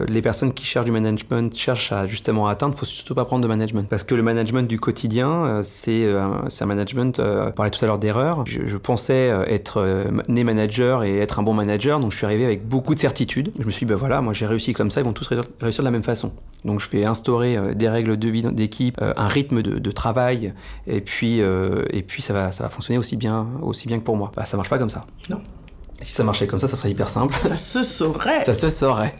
les 0.08 0.20
personnes 0.20 0.52
qui 0.52 0.66
cherchent 0.66 0.84
du 0.84 0.92
management 0.92 1.54
cherchent 1.56 1.92
à 1.92 2.06
justement 2.06 2.46
atteindre, 2.48 2.74
il 2.76 2.78
faut 2.78 2.84
surtout 2.84 3.14
pas 3.14 3.24
prendre 3.24 3.42
de 3.42 3.48
management. 3.48 3.88
Parce 3.88 4.04
que 4.04 4.14
le 4.14 4.22
management 4.22 4.68
du 4.68 4.78
quotidien, 4.78 5.62
c'est 5.62 6.06
un 6.06 6.66
management, 6.66 7.20
on 7.20 7.52
parlait 7.52 7.70
tout 7.70 7.82
à 7.82 7.86
l'heure 7.86 7.98
d'erreur. 7.98 8.44
Je, 8.44 8.76
pensais 8.76 9.32
être 9.48 10.06
né 10.28 10.44
manager 10.44 11.02
et 11.02 11.18
être 11.18 11.38
un 11.38 11.42
bon 11.42 11.54
manager, 11.54 11.98
donc 11.98 12.12
je 12.12 12.16
suis 12.18 12.26
arrivé 12.26 12.44
avec 12.44 12.68
beaucoup 12.68 12.94
de 12.94 13.00
certitude. 13.00 13.52
Je 13.58 13.64
me 13.64 13.70
suis 13.70 13.86
dit, 13.86 13.90
ben 13.90 13.96
voilà, 13.96 14.20
moi 14.20 14.34
j'ai 14.34 14.46
réussi 14.46 14.74
comme 14.74 14.85
ça, 14.90 15.00
ils 15.00 15.04
vont 15.04 15.12
tous 15.12 15.28
réussir 15.60 15.82
de 15.82 15.86
la 15.86 15.90
même 15.90 16.02
façon. 16.02 16.32
Donc 16.64 16.80
je 16.80 16.90
vais 16.90 17.04
instaurer 17.04 17.56
euh, 17.56 17.74
des 17.74 17.88
règles 17.88 18.16
de 18.16 18.28
vie 18.28 18.42
d'équipe, 18.42 18.98
euh, 19.00 19.14
un 19.16 19.28
rythme 19.28 19.62
de, 19.62 19.90
travail, 19.90 20.52
et 20.86 21.00
puis, 21.00 21.40
euh, 21.40 21.84
et 21.90 22.02
puis 22.02 22.22
ça, 22.22 22.32
va, 22.32 22.52
ça 22.52 22.64
va 22.64 22.70
fonctionner 22.70 22.98
aussi 22.98 23.16
bien, 23.16 23.46
aussi 23.62 23.86
bien 23.86 23.98
que 23.98 24.04
pour 24.04 24.16
moi. 24.16 24.32
Bah, 24.36 24.44
ça 24.44 24.56
marche 24.56 24.68
pas 24.68 24.78
comme 24.78 24.90
ça. 24.90 25.06
Non. 25.30 25.40
Si 26.00 26.12
ça 26.12 26.24
marchait 26.24 26.46
comme 26.46 26.58
ça, 26.58 26.66
ça 26.66 26.76
serait 26.76 26.90
hyper 26.90 27.08
simple. 27.08 27.34
Ça 27.34 27.56
se 27.56 27.82
saurait. 27.82 28.44
ça 28.44 28.52
se 28.52 28.68
saurait. 28.68 29.14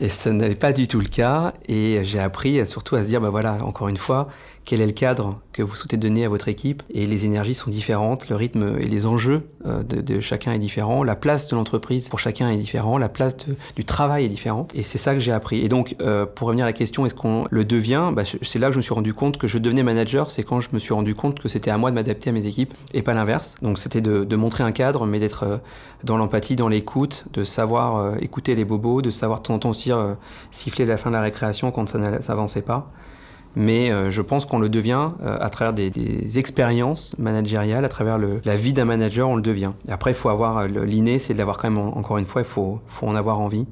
Et 0.00 0.08
ce 0.08 0.28
n'est 0.28 0.54
pas 0.54 0.72
du 0.72 0.86
tout 0.86 1.00
le 1.00 1.08
cas. 1.08 1.52
Et 1.66 2.00
j'ai 2.04 2.20
appris 2.20 2.66
surtout 2.66 2.96
à 2.96 3.02
se 3.02 3.08
dire, 3.08 3.20
bah 3.20 3.28
voilà, 3.28 3.58
encore 3.64 3.88
une 3.88 3.96
fois, 3.96 4.28
quel 4.68 4.82
est 4.82 4.86
le 4.86 4.92
cadre 4.92 5.40
que 5.54 5.62
vous 5.62 5.74
souhaitez 5.76 5.96
donner 5.96 6.26
à 6.26 6.28
votre 6.28 6.46
équipe 6.46 6.82
Et 6.90 7.06
les 7.06 7.24
énergies 7.24 7.54
sont 7.54 7.70
différentes, 7.70 8.28
le 8.28 8.36
rythme 8.36 8.76
et 8.78 8.86
les 8.86 9.06
enjeux 9.06 9.48
euh, 9.64 9.82
de, 9.82 10.20
chacun 10.20 10.52
est 10.52 10.58
différent, 10.58 11.02
la 11.04 11.16
place 11.16 11.48
de 11.48 11.56
l'entreprise 11.56 12.10
pour 12.10 12.18
chacun 12.18 12.50
est 12.50 12.58
différent, 12.58 12.98
la 12.98 13.08
place 13.08 13.34
du 13.76 13.86
travail 13.86 14.26
est 14.26 14.28
différente. 14.28 14.70
Et 14.74 14.82
c'est 14.82 14.98
ça 14.98 15.14
que 15.14 15.20
j'ai 15.20 15.32
appris. 15.32 15.64
Et 15.64 15.70
donc, 15.70 15.96
euh, 16.02 16.26
pour 16.26 16.48
revenir 16.48 16.66
à 16.66 16.68
la 16.68 16.74
question, 16.74 17.06
est-ce 17.06 17.14
qu'on 17.14 17.46
le 17.48 17.64
devient? 17.64 18.12
Bah, 18.12 18.24
C'est 18.42 18.58
là 18.58 18.66
que 18.66 18.74
je 18.74 18.76
me 18.76 18.82
suis 18.82 18.92
rendu 18.92 19.14
compte 19.14 19.38
que 19.38 19.48
je 19.48 19.56
devenais 19.56 19.82
manager, 19.82 20.30
c'est 20.30 20.42
quand 20.42 20.60
je 20.60 20.68
me 20.74 20.78
suis 20.78 20.92
rendu 20.92 21.14
compte 21.14 21.40
que 21.40 21.48
c'était 21.48 21.70
à 21.70 21.78
moi 21.78 21.88
de 21.88 21.94
m'adapter 21.94 22.28
à 22.28 22.34
mes 22.34 22.44
équipes 22.44 22.74
et 22.92 23.00
pas 23.00 23.14
l'inverse. 23.14 23.54
Donc 23.62 23.78
c'était 23.78 24.02
de, 24.02 24.36
montrer 24.36 24.64
un 24.64 24.72
cadre, 24.72 25.06
mais 25.06 25.18
d'être 25.18 25.44
euh, 25.44 25.56
dans 26.04 26.18
l'empathie, 26.18 26.56
dans 26.56 26.68
l'écoute, 26.68 27.24
de 27.32 27.42
savoir 27.42 28.18
écouter 28.20 28.54
les 28.54 28.66
bobos, 28.66 29.00
de 29.00 29.08
savoir 29.08 29.38
de 29.38 29.44
temps 29.44 29.54
en 29.54 29.58
temps 29.58 29.72
siffler 30.52 30.84
la 30.84 30.98
fin 30.98 31.08
de 31.08 31.14
la 31.14 31.22
récréation 31.22 31.70
quand 31.70 31.88
ça 31.88 31.98
n'avançait 31.98 32.60
pas 32.60 32.92
mais 33.56 33.90
euh, 33.90 34.10
je 34.10 34.22
pense 34.22 34.44
qu'on 34.44 34.58
le 34.58 34.68
devient 34.68 35.10
euh, 35.22 35.38
à 35.40 35.50
travers 35.50 35.72
des, 35.72 36.38
expériences 36.38 37.16
managériales, 37.18 37.84
à 37.84 37.88
travers 37.88 38.18
la 38.18 38.56
vie 38.56 38.72
d'un 38.72 38.84
manager, 38.84 39.28
on 39.28 39.36
le 39.36 39.42
devient. 39.42 39.72
après, 39.88 40.12
il 40.12 40.16
faut 40.16 40.28
avoir 40.28 40.58
euh, 40.58 40.66
l'inné, 40.66 41.18
c'est 41.18 41.32
de 41.32 41.38
l'avoir 41.38 41.56
quand 41.58 41.70
même, 41.70 41.78
encore 41.78 42.18
une 42.18 42.26
fois, 42.26 42.42
il 42.42 42.46
faut, 42.46 42.80
faut 42.86 43.06
en 43.06 43.16
avoir 43.16 43.40
envie 43.40 43.66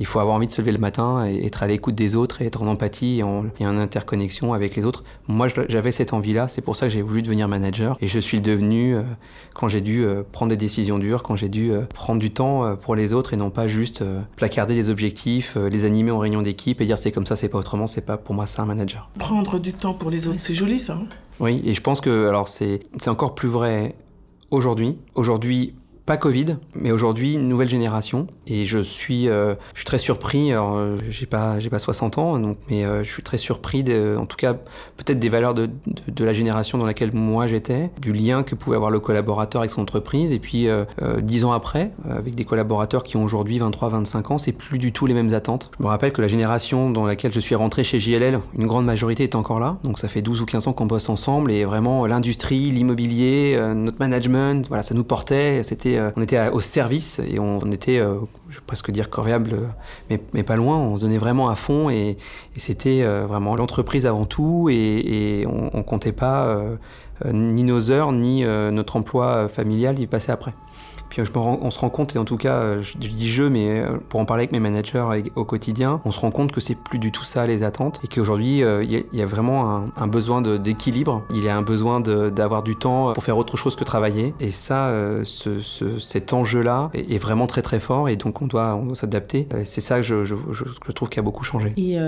il 0.00 0.06
faut 0.06 0.18
avoir 0.18 0.34
envie 0.34 0.46
de 0.46 0.52
se 0.52 0.62
lever 0.62 0.72
le 0.72 0.78
matin 0.78 1.26
et 1.26 1.44
être 1.44 1.62
à 1.62 1.66
l'écoute 1.66 1.94
des 1.94 2.16
autres 2.16 2.40
et 2.40 2.46
être 2.46 2.62
en 2.62 2.66
empathie 2.66 3.18
et 3.18 3.22
en, 3.22 3.44
interconnexion 3.60 4.54
avec 4.54 4.74
les 4.74 4.84
autres. 4.84 5.04
Moi, 5.28 5.48
j'avais 5.68 5.92
cette 5.92 6.14
envie-là. 6.14 6.48
C'est 6.48 6.62
pour 6.62 6.74
ça 6.74 6.86
que 6.86 6.92
j'ai 6.92 7.02
voulu 7.02 7.20
devenir 7.20 7.48
manager. 7.48 7.98
Et 8.00 8.08
je 8.08 8.18
suis 8.18 8.40
devenu 8.40 8.96
euh, 8.96 9.02
quand 9.52 9.68
j'ai 9.68 9.82
dû 9.82 10.02
euh, 10.02 10.22
prendre 10.32 10.48
des 10.48 10.56
décisions 10.56 10.98
dures, 10.98 11.22
quand 11.22 11.36
j'ai 11.36 11.50
dû 11.50 11.70
euh, 11.70 11.82
prendre 11.82 12.18
du 12.18 12.30
temps 12.30 12.76
pour 12.76 12.96
les 12.96 13.12
autres 13.12 13.34
et 13.34 13.36
non 13.36 13.50
pas 13.50 13.68
juste 13.68 14.02
placarder 14.36 14.74
des 14.74 14.88
objectifs, 14.88 15.56
les 15.56 15.84
animer 15.84 16.10
en 16.10 16.18
réunion 16.18 16.40
d'équipe 16.40 16.80
et 16.80 16.86
dire 16.86 16.96
c'est 16.96 17.12
comme 17.12 17.26
ça, 17.26 17.36
c'est 17.36 17.50
pas 17.50 17.58
autrement. 17.58 17.86
C'est 17.86 18.06
pas 18.06 18.16
pour 18.16 18.34
moi 18.34 18.46
ça 18.46 18.62
un 18.62 18.66
manager. 18.66 19.10
Prendre 19.18 19.58
du 19.58 19.74
temps 19.74 19.92
pour 19.92 20.10
les 20.10 20.26
autres, 20.26 20.40
c'est 20.40 20.54
joli 20.54 20.78
ça. 20.78 20.94
Hein? 20.94 21.06
Oui, 21.40 21.60
et 21.64 21.74
je 21.74 21.80
pense 21.82 22.00
que 22.00 22.26
alors 22.26 22.48
c'est 22.48 22.80
encore 23.06 23.34
plus 23.34 23.48
vrai 23.48 23.94
aujourd'hui. 24.50 24.96
Aujourd'hui, 25.14 25.74
pas 26.10 26.16
Covid, 26.16 26.56
mais 26.74 26.90
aujourd'hui 26.90 27.34
une 27.34 27.46
nouvelle 27.46 27.68
génération. 27.68 28.26
Et 28.48 28.66
je 28.66 28.80
suis, 28.80 29.28
euh, 29.28 29.54
je 29.74 29.78
suis 29.78 29.84
très 29.84 29.98
surpris. 29.98 30.52
Euh, 30.52 30.98
j'ai 31.08 31.26
pas, 31.26 31.58
pas 31.70 31.78
60 31.78 32.18
ans, 32.18 32.36
donc, 32.40 32.56
mais 32.68 32.84
euh, 32.84 33.04
je 33.04 33.12
suis 33.12 33.22
très 33.22 33.38
surpris, 33.38 33.84
de, 33.84 34.16
en 34.18 34.26
tout 34.26 34.36
cas, 34.36 34.54
peut-être 34.54 35.20
des 35.20 35.28
valeurs 35.28 35.54
de, 35.54 35.70
de, 36.08 36.24
la 36.24 36.32
génération 36.32 36.78
dans 36.78 36.84
laquelle 36.84 37.12
moi 37.14 37.46
j'étais, 37.46 37.90
du 38.00 38.12
lien 38.12 38.42
que 38.42 38.56
pouvait 38.56 38.74
avoir 38.74 38.90
le 38.90 38.98
collaborateur 38.98 39.60
avec 39.60 39.70
son 39.70 39.82
entreprise. 39.82 40.32
Et 40.32 40.40
puis, 40.40 40.66
dix 41.22 41.44
ans 41.44 41.52
après, 41.52 41.92
avec 42.08 42.34
des 42.34 42.44
collaborateurs 42.44 43.04
qui 43.04 43.16
ont 43.16 43.22
aujourd'hui 43.22 43.60
23, 43.60 43.90
25 43.90 44.32
ans, 44.32 44.38
c'est 44.38 44.50
plus 44.50 44.80
du 44.80 44.90
tout 44.90 45.06
les 45.06 45.14
mêmes 45.14 45.32
attentes. 45.32 45.70
Je 45.78 45.84
me 45.84 45.88
rappelle 45.88 46.12
que 46.12 46.22
la 46.22 46.28
génération 46.28 46.90
dans 46.90 47.06
laquelle 47.06 47.32
je 47.32 47.38
suis 47.38 47.54
rentré 47.54 47.84
chez 47.84 48.00
JLL, 48.00 48.40
une 48.58 48.66
grande 48.66 48.84
majorité 48.84 49.22
est 49.22 49.36
encore 49.36 49.60
là. 49.60 49.76
Donc, 49.84 50.00
ça 50.00 50.08
fait 50.08 50.22
12 50.22 50.40
ou 50.40 50.46
15 50.46 50.66
ans 50.66 50.72
qu'on 50.72 50.86
bosse 50.86 51.08
ensemble 51.08 51.52
et 51.52 51.64
vraiment 51.64 52.04
l'industrie, 52.08 52.72
l'immobilier, 52.72 53.56
notre 53.76 54.00
management, 54.00 54.66
voilà, 54.66 54.82
ça 54.82 54.96
nous 54.96 55.04
portait. 55.04 55.62
C'était 55.62 55.99
euh, 55.99 55.99
on 56.16 56.22
était 56.22 56.48
au 56.48 56.60
service 56.60 57.20
et 57.20 57.38
on, 57.38 57.60
était, 57.70 57.98
euh, 57.98 58.16
je 58.48 58.60
presque 58.60 58.90
dire 58.90 59.10
corvéable, 59.10 59.56
mais, 60.08 60.42
pas 60.42 60.56
loin. 60.56 60.78
On 60.78 60.96
se 60.96 61.02
donnait 61.02 61.18
vraiment 61.18 61.48
à 61.48 61.54
fond 61.54 61.90
et, 61.90 62.16
c'était 62.56 63.02
euh, 63.02 63.26
vraiment 63.26 63.56
l'entreprise 63.56 64.06
avant 64.06 64.26
tout 64.26 64.68
et, 64.70 65.46
on, 65.46 65.70
on, 65.72 65.82
comptait 65.82 66.12
pas 66.12 66.56
ni 67.24 67.64
nos 67.64 67.90
heures, 67.90 68.12
ni 68.12 68.44
notre 68.44 68.96
emploi 68.96 69.48
familial 69.48 69.98
y 69.98 70.06
passer 70.06 70.32
après. 70.32 70.54
Puis 71.10 71.20
on 71.36 71.70
se 71.70 71.78
rend 71.78 71.90
compte, 71.90 72.14
et 72.14 72.18
en 72.18 72.24
tout 72.24 72.36
cas, 72.36 72.54
euh, 72.54 72.82
je, 72.82 72.96
dis 72.96 73.28
je, 73.28 73.42
mais 73.42 73.80
euh, 73.80 73.98
pour 74.08 74.20
en 74.20 74.24
parler 74.24 74.42
avec 74.42 74.52
mes 74.52 74.60
managers 74.60 75.04
au 75.34 75.44
quotidien, 75.44 76.00
on 76.04 76.12
se 76.12 76.20
rend 76.20 76.30
compte 76.30 76.52
que 76.52 76.60
c'est 76.60 76.76
plus 76.76 77.00
du 77.00 77.10
tout 77.10 77.24
ça 77.24 77.46
les 77.48 77.64
attentes 77.64 78.00
et 78.04 78.06
qu'aujourd'hui, 78.06 78.62
euh, 78.62 78.84
il 78.84 79.04
y, 79.12 79.22
a 79.22 79.26
vraiment 79.26 79.84
un, 79.96 80.06
besoin 80.06 80.40
d'équilibre. 80.40 81.24
Il 81.34 81.44
y 81.44 81.48
a 81.48 81.56
un 81.56 81.62
besoin 81.62 82.00
d'avoir 82.00 82.62
du 82.62 82.76
temps 82.76 83.12
pour 83.12 83.24
faire 83.24 83.36
autre 83.36 83.56
chose 83.56 83.74
que 83.74 83.82
travailler. 83.82 84.34
Et 84.38 84.52
ça, 84.52 84.92
cet 85.24 86.32
enjeu-là 86.32 86.90
est, 86.94 87.18
vraiment 87.18 87.46
très 87.46 87.62
très 87.62 87.80
fort 87.80 88.08
et 88.08 88.16
donc 88.16 88.40
on 88.40 88.46
doit, 88.46 88.80
s'adapter. 88.94 89.48
C'est 89.64 89.80
ça 89.80 89.96
que 89.96 90.02
je, 90.02 90.24
je, 90.24 90.92
trouve 90.94 91.08
qui 91.08 91.18
a 91.18 91.22
beaucoup 91.22 91.44
changé. 91.44 91.72
Et 91.76 91.98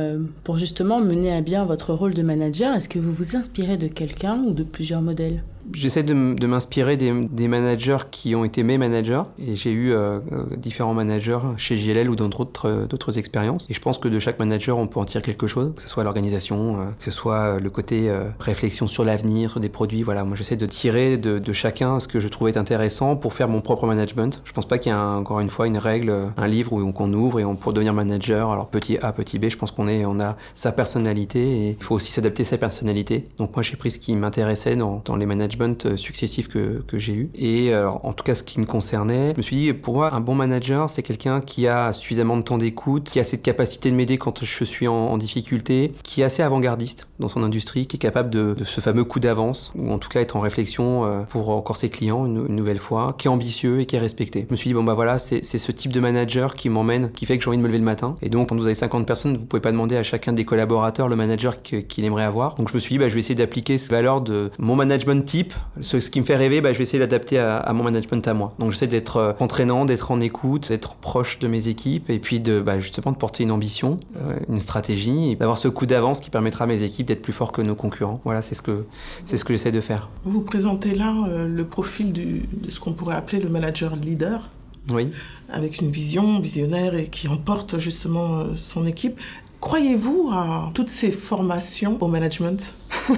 pour 0.44 0.58
justement 0.58 1.00
mener 1.00 1.34
à 1.34 1.40
bien 1.40 1.64
votre 1.64 1.92
rôle 1.92 2.14
de 2.14 2.22
manager, 2.22 2.74
est-ce 2.74 2.88
que 2.88 2.98
vous 2.98 3.12
vous 3.12 3.36
inspirez 3.36 3.76
de 3.76 3.88
quelqu'un 3.88 4.42
ou 4.46 4.52
de 4.52 4.62
plusieurs 4.62 5.02
modèles? 5.02 5.42
J'essaie 5.74 6.02
de, 6.02 6.14
m'inspirer 6.46 6.96
des, 6.96 7.48
managers 7.48 7.98
qui 8.10 8.34
ont 8.34 8.44
été 8.44 8.62
mes 8.62 8.78
managers 8.78 9.22
et 9.38 9.54
j'ai 9.54 9.70
eu 9.70 9.92
euh, 9.92 10.18
euh, 10.32 10.44
différents 10.56 10.94
managers 10.94 11.38
chez 11.56 11.76
JLL 11.76 12.10
ou 12.10 12.16
dans 12.16 12.28
d'autres 12.28 12.68
euh, 12.68 13.12
expériences 13.16 13.68
et 13.70 13.74
je 13.74 13.80
pense 13.80 13.98
que 13.98 14.08
de 14.08 14.18
chaque 14.18 14.38
manager 14.38 14.78
on 14.78 14.86
peut 14.86 14.98
en 14.98 15.04
tirer 15.04 15.22
quelque 15.22 15.46
chose, 15.46 15.72
que 15.76 15.82
ce 15.82 15.88
soit 15.88 16.04
l'organisation, 16.04 16.78
que 16.98 17.04
ce 17.04 17.10
soit 17.10 17.60
le 17.60 17.70
côté 17.70 18.10
réflexion 18.40 18.86
sur 18.86 19.04
l'avenir, 19.04 19.50
sur 19.50 19.60
des 19.60 19.68
produits. 19.68 20.02
Voilà, 20.02 20.24
moi 20.24 20.36
j'essaie 20.36 20.56
de 20.56 20.66
tirer 20.66 21.16
de, 21.16 21.52
chacun 21.52 22.00
ce 22.00 22.08
que 22.08 22.20
je 22.20 22.28
trouvais 22.28 22.56
intéressant 22.56 23.16
pour 23.16 23.34
faire 23.34 23.48
mon 23.48 23.60
propre 23.60 23.86
management. 23.86 24.40
Je 24.44 24.52
pense 24.52 24.66
pas 24.66 24.78
qu'il 24.78 24.90
y 24.90 24.94
ait 24.94 24.98
encore 24.98 25.40
une 25.40 25.50
fois 25.50 25.66
une 25.66 25.76
règle, 25.78 26.14
un 26.36 26.46
livre 26.46 26.72
où 26.72 26.92
qu'on 26.92 27.12
ouvre 27.12 27.40
et 27.40 27.44
on 27.44 27.56
pour 27.56 27.72
devenir 27.72 27.92
manager. 27.92 28.50
Alors 28.50 28.68
petit 28.68 28.98
A, 28.98 29.12
petit 29.12 29.38
B, 29.38 29.48
je 29.48 29.56
pense 29.56 29.70
qu'on 29.70 29.88
est, 29.88 30.04
on 30.06 30.18
a 30.20 30.36
sa 30.54 30.72
personnalité 30.72 31.40
et 31.40 31.76
il 31.78 31.84
faut 31.84 31.94
aussi 31.94 32.10
s'adapter 32.10 32.42
à 32.42 32.46
sa 32.46 32.58
personnalité. 32.58 33.24
Donc 33.36 33.54
moi 33.54 33.62
j'ai 33.62 33.76
pris 33.76 33.90
ce 33.90 33.98
qui 33.98 34.14
m'intéressait 34.16 34.76
dans 34.76 35.16
les 35.16 35.26
managers 35.26 35.51
euh, 35.60 35.96
successifs 35.96 36.48
que, 36.48 36.82
que 36.86 36.98
j'ai 36.98 37.14
eu. 37.14 37.30
Et 37.34 37.72
alors, 37.72 38.04
en 38.04 38.12
tout 38.12 38.24
cas, 38.24 38.34
ce 38.34 38.42
qui 38.42 38.60
me 38.60 38.64
concernait, 38.64 39.32
je 39.32 39.36
me 39.36 39.42
suis 39.42 39.56
dit, 39.56 39.72
pour 39.72 39.94
moi, 39.94 40.14
un 40.14 40.20
bon 40.20 40.34
manager, 40.34 40.90
c'est 40.90 41.02
quelqu'un 41.02 41.40
qui 41.40 41.66
a 41.66 41.92
suffisamment 41.92 42.36
de 42.36 42.42
temps 42.42 42.58
d'écoute, 42.58 43.04
qui 43.04 43.20
a 43.20 43.24
cette 43.24 43.42
capacité 43.42 43.90
de 43.90 43.96
m'aider 43.96 44.18
quand 44.18 44.44
je 44.44 44.64
suis 44.64 44.88
en, 44.88 45.16
difficulté, 45.16 45.92
qui 46.02 46.22
est 46.22 46.24
assez 46.24 46.42
avant-gardiste 46.42 47.06
dans 47.20 47.28
son 47.28 47.42
industrie, 47.42 47.86
qui 47.86 47.96
est 47.96 47.98
capable 47.98 48.30
de, 48.30 48.56
ce 48.64 48.80
fameux 48.80 49.04
coup 49.04 49.20
d'avance, 49.20 49.72
ou 49.76 49.90
en 49.92 49.98
tout 49.98 50.08
cas 50.08 50.20
être 50.20 50.36
en 50.36 50.40
réflexion 50.40 51.04
euh, 51.04 51.22
pour 51.22 51.50
encore 51.50 51.76
ses 51.76 51.90
clients 51.90 52.26
une, 52.26 52.46
nouvelle 52.48 52.78
fois, 52.78 53.14
qui 53.18 53.28
est 53.28 53.30
ambitieux 53.30 53.80
et 53.80 53.86
qui 53.86 53.96
est 53.96 54.00
respecté. 54.00 54.46
Je 54.48 54.52
me 54.52 54.56
suis 54.56 54.70
dit, 54.70 54.74
bon 54.74 54.84
bah 54.84 54.94
voilà, 54.94 55.18
c'est 55.18 55.42
ce 55.42 55.72
type 55.72 55.92
de 55.92 56.00
manager 56.00 56.54
qui 56.54 56.68
m'emmène, 56.68 57.10
qui 57.12 57.26
fait 57.26 57.36
que 57.36 57.44
j'ai 57.44 57.48
envie 57.48 57.58
de 57.58 57.62
me 57.62 57.68
lever 57.68 57.78
le 57.78 57.84
matin. 57.84 58.16
Et 58.22 58.28
donc, 58.28 58.48
quand 58.48 58.56
vous 58.56 58.66
avez 58.66 58.74
50 58.74 59.06
personnes, 59.06 59.36
vous 59.36 59.44
pouvez 59.44 59.60
pas 59.60 59.72
demander 59.72 59.96
à 59.96 60.02
chacun 60.02 60.32
des 60.32 60.44
collaborateurs 60.44 61.08
le 61.08 61.16
manager 61.16 61.62
qu'il 61.62 62.04
aimerait 62.04 62.24
avoir. 62.24 62.54
Donc 62.54 62.68
je 62.68 62.74
me 62.74 62.78
suis 62.78 62.94
dit, 62.94 62.98
bah, 62.98 63.08
je 63.08 63.14
vais 63.14 63.20
essayer 63.20 63.34
d'appliquer 63.34 63.78
ces 63.78 63.92
valeurs 63.92 64.20
de 64.20 64.50
mon 64.58 64.76
management 64.76 65.24
type 65.24 65.41
ce, 65.80 65.96
qui 65.96 66.20
me 66.20 66.24
fait 66.24 66.36
rêver, 66.36 66.60
bah, 66.60 66.72
je 66.72 66.78
vais 66.78 66.84
essayer 66.84 66.98
d'adapter 66.98 67.38
à, 67.38 67.70
mon 67.72 67.84
management 67.84 68.26
à 68.26 68.34
moi. 68.34 68.54
Donc 68.58 68.72
j'essaie 68.72 68.86
d'être 68.86 69.16
euh, 69.16 69.32
entraînant, 69.40 69.84
d'être 69.84 70.10
en 70.10 70.20
écoute, 70.20 70.68
d'être 70.68 70.94
proche 70.94 71.38
de 71.38 71.48
mes 71.48 71.68
équipes 71.68 72.10
et 72.10 72.18
puis 72.18 72.40
de 72.40 72.60
bah, 72.60 72.80
justement 72.80 73.12
de 73.12 73.16
porter 73.16 73.44
une 73.44 73.50
ambition, 73.50 73.96
euh, 74.16 74.38
une 74.48 74.60
stratégie 74.60 75.36
d'avoir 75.36 75.58
ce 75.58 75.68
coup 75.68 75.86
d'avance 75.86 76.20
qui 76.20 76.30
permettra 76.30 76.64
à 76.64 76.66
mes 76.66 76.82
équipes 76.82 77.06
d'être 77.06 77.22
plus 77.22 77.32
forts 77.32 77.52
que 77.52 77.62
nos 77.62 77.74
concurrents. 77.74 78.20
Voilà, 78.24 78.42
c'est 78.42 78.54
ce 78.54 78.62
que 78.62 78.84
c'est 79.24 79.36
ce 79.36 79.44
que 79.44 79.52
j'essaie 79.52 79.72
de 79.72 79.80
faire. 79.80 80.10
Vous 80.24 80.40
présentez 80.40 80.94
là 80.94 81.14
euh, 81.28 81.46
le 81.46 81.64
profil 81.64 82.12
de 82.12 82.70
ce 82.70 82.80
qu'on 82.80 82.92
pourrait 82.92 83.16
appeler 83.16 83.40
le 83.40 83.48
manager 83.48 83.96
leader. 83.96 84.50
Oui. 84.92 85.10
Avec 85.48 85.80
une 85.80 85.92
vision 85.92 86.40
visionnaire 86.40 86.94
et 86.94 87.06
qui 87.06 87.28
emporte 87.28 87.78
justement 87.78 88.56
son 88.56 88.84
équipe. 88.84 89.20
Croyez-vous 89.62 90.30
à 90.32 90.72
toutes 90.74 90.88
ces 90.88 91.12
formations 91.12 91.96
au 92.00 92.08
management? 92.08 92.74